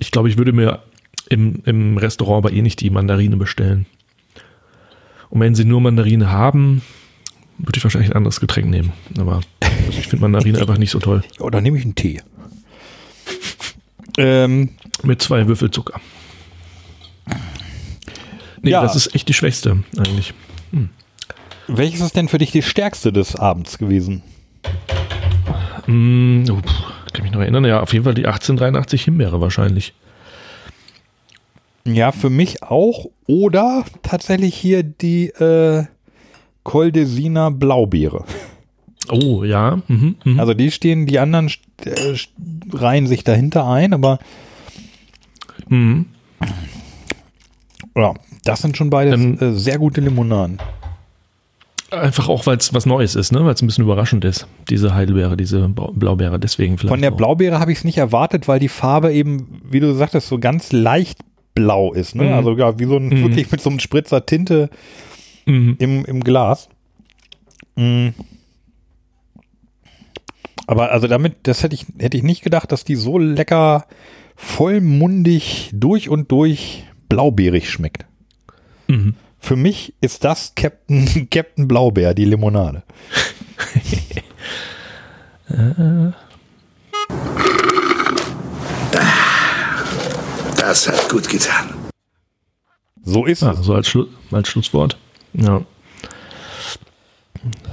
Ich 0.00 0.10
glaube, 0.10 0.28
ich 0.28 0.36
würde 0.36 0.52
mir 0.52 0.82
im, 1.28 1.62
im 1.64 1.96
Restaurant 1.96 2.44
aber 2.44 2.52
eh 2.52 2.60
nicht 2.60 2.80
die 2.80 2.90
Mandarine 2.90 3.36
bestellen. 3.36 3.86
Und 5.28 5.38
wenn 5.38 5.54
sie 5.54 5.64
nur 5.64 5.80
Mandarine 5.80 6.32
haben, 6.32 6.82
würde 7.58 7.78
ich 7.78 7.84
wahrscheinlich 7.84 8.10
ein 8.10 8.16
anderes 8.16 8.40
Getränk 8.40 8.68
nehmen. 8.68 8.92
Aber 9.16 9.42
also 9.86 9.98
ich 9.98 10.08
finde 10.08 10.22
Mandarine 10.22 10.58
einfach 10.60 10.78
nicht 10.78 10.90
so 10.90 10.98
toll. 10.98 11.22
Dann 11.52 11.62
nehme 11.62 11.78
ich 11.78 11.84
einen 11.84 11.94
Tee. 11.94 12.20
Ähm, 14.18 14.70
Mit 15.04 15.22
zwei 15.22 15.46
Würfel 15.46 15.70
Zucker. 15.70 16.00
Nee, 18.62 18.70
Ja. 18.70 18.82
das 18.82 18.96
ist 18.96 19.14
echt 19.14 19.28
die 19.28 19.34
schwächste 19.34 19.82
eigentlich. 19.96 20.34
welches 21.68 22.00
ist 22.00 22.16
denn 22.16 22.28
für 22.28 22.38
dich 22.38 22.50
die 22.50 22.62
stärkste 22.62 23.12
des 23.12 23.36
Abends 23.36 23.78
gewesen? 23.78 24.22
Mm, 25.86 26.44
oh, 26.50 26.58
kann 27.12 27.22
mich 27.22 27.32
noch 27.32 27.40
erinnern. 27.40 27.64
Ja, 27.64 27.80
auf 27.80 27.92
jeden 27.92 28.04
Fall 28.04 28.14
die 28.14 28.26
1883 28.26 29.04
Himbeere 29.04 29.40
wahrscheinlich. 29.40 29.94
Ja, 31.86 32.12
für 32.12 32.30
mich 32.30 32.62
auch. 32.62 33.06
Oder 33.26 33.84
tatsächlich 34.02 34.54
hier 34.54 34.82
die 34.82 35.28
äh, 35.28 35.84
Coldesina 36.64 37.50
Blaubeere. 37.50 38.24
Oh, 39.08 39.44
ja. 39.44 39.80
Mhm, 39.88 40.16
mhm. 40.24 40.38
Also 40.40 40.54
die 40.54 40.70
stehen, 40.70 41.06
die 41.06 41.18
anderen 41.18 41.50
äh, 41.84 42.16
reihen 42.72 43.06
sich 43.06 43.24
dahinter 43.24 43.66
ein, 43.66 43.92
aber 43.94 44.18
mhm. 45.68 46.06
ja, 47.96 48.14
das 48.44 48.62
sind 48.62 48.76
schon 48.76 48.90
beide 48.90 49.12
Ähm, 49.14 49.38
äh, 49.40 49.52
sehr 49.52 49.78
gute 49.78 50.00
Limonaden. 50.00 50.58
Einfach 51.90 52.28
auch, 52.28 52.46
weil 52.46 52.56
es 52.56 52.72
was 52.72 52.86
Neues 52.86 53.16
ist, 53.16 53.32
ne? 53.32 53.44
weil 53.44 53.54
es 53.54 53.62
ein 53.62 53.66
bisschen 53.66 53.82
überraschend 53.84 54.24
ist, 54.24 54.46
diese 54.68 54.94
Heidelbeere, 54.94 55.36
diese 55.36 55.68
Blaubeere, 55.68 56.38
deswegen 56.38 56.78
vielleicht. 56.78 56.92
Von 56.92 57.00
der 57.00 57.12
auch. 57.12 57.16
Blaubeere 57.16 57.58
habe 57.58 57.72
ich 57.72 57.78
es 57.78 57.84
nicht 57.84 57.98
erwartet, 57.98 58.46
weil 58.46 58.60
die 58.60 58.68
Farbe 58.68 59.12
eben, 59.12 59.60
wie 59.68 59.80
du 59.80 59.92
sagtest, 59.94 60.28
so 60.28 60.38
ganz 60.38 60.70
leicht 60.70 61.18
blau 61.54 61.92
ist. 61.92 62.14
Ne? 62.14 62.24
Mhm. 62.24 62.32
Also 62.34 62.56
ja, 62.56 62.78
wie 62.78 62.84
so 62.84 62.96
ein, 62.96 63.08
Mhm. 63.08 63.22
wirklich 63.22 63.50
mit 63.50 63.60
so 63.60 63.70
einem 63.70 63.80
Spritzer 63.80 64.24
Tinte 64.24 64.70
Mhm. 65.46 65.76
im, 65.80 66.04
im 66.04 66.20
Glas. 66.22 66.68
Mm. 67.74 68.08
Aber 70.68 70.92
also 70.92 71.08
damit, 71.08 71.34
das 71.44 71.64
hätte 71.64 71.74
ich, 71.74 71.86
hätte 71.98 72.16
ich 72.16 72.22
nicht 72.22 72.42
gedacht, 72.42 72.70
dass 72.70 72.84
die 72.84 72.94
so 72.94 73.18
lecker 73.18 73.86
vollmundig 74.36 75.70
durch 75.72 76.08
und 76.08 76.30
durch 76.30 76.84
blaubeerig 77.08 77.68
schmeckt. 77.68 78.06
Mhm. 78.90 79.14
Für 79.38 79.56
mich 79.56 79.94
ist 80.00 80.24
das 80.24 80.52
Captain, 80.54 81.28
Captain 81.30 81.66
Blaubeer, 81.68 82.12
die 82.14 82.24
Limonade. 82.24 82.82
Das 90.56 90.88
hat 90.88 91.08
gut 91.08 91.28
getan. 91.28 91.70
So 93.02 93.24
ist 93.24 93.42
Ja, 93.42 93.52
es. 93.52 93.60
so 93.64 93.74
als, 93.74 93.88
Schlu 93.88 94.06
als 94.30 94.48
Schlusswort. 94.48 94.98
Ja. 95.32 95.62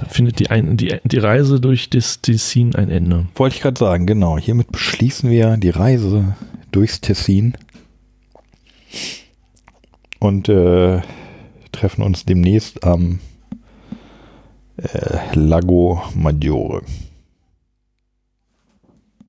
Findet 0.08 0.38
die, 0.38 0.48
ein, 0.50 0.76
die, 0.78 0.98
die 1.04 1.18
Reise 1.18 1.60
durch 1.60 1.90
das 1.90 2.20
Tessin 2.22 2.74
ein 2.74 2.90
Ende. 2.90 3.26
Wollte 3.34 3.56
ich 3.56 3.62
gerade 3.62 3.78
sagen, 3.78 4.06
genau. 4.06 4.38
Hiermit 4.38 4.72
beschließen 4.72 5.30
wir 5.30 5.58
die 5.58 5.70
Reise 5.70 6.36
durchs 6.72 7.00
Tessin 7.00 7.54
und 10.18 10.48
äh, 10.48 11.00
treffen 11.72 12.02
uns 12.02 12.24
demnächst 12.24 12.84
am 12.84 13.20
äh, 14.76 15.18
Lago 15.34 16.02
Maggiore. 16.14 16.82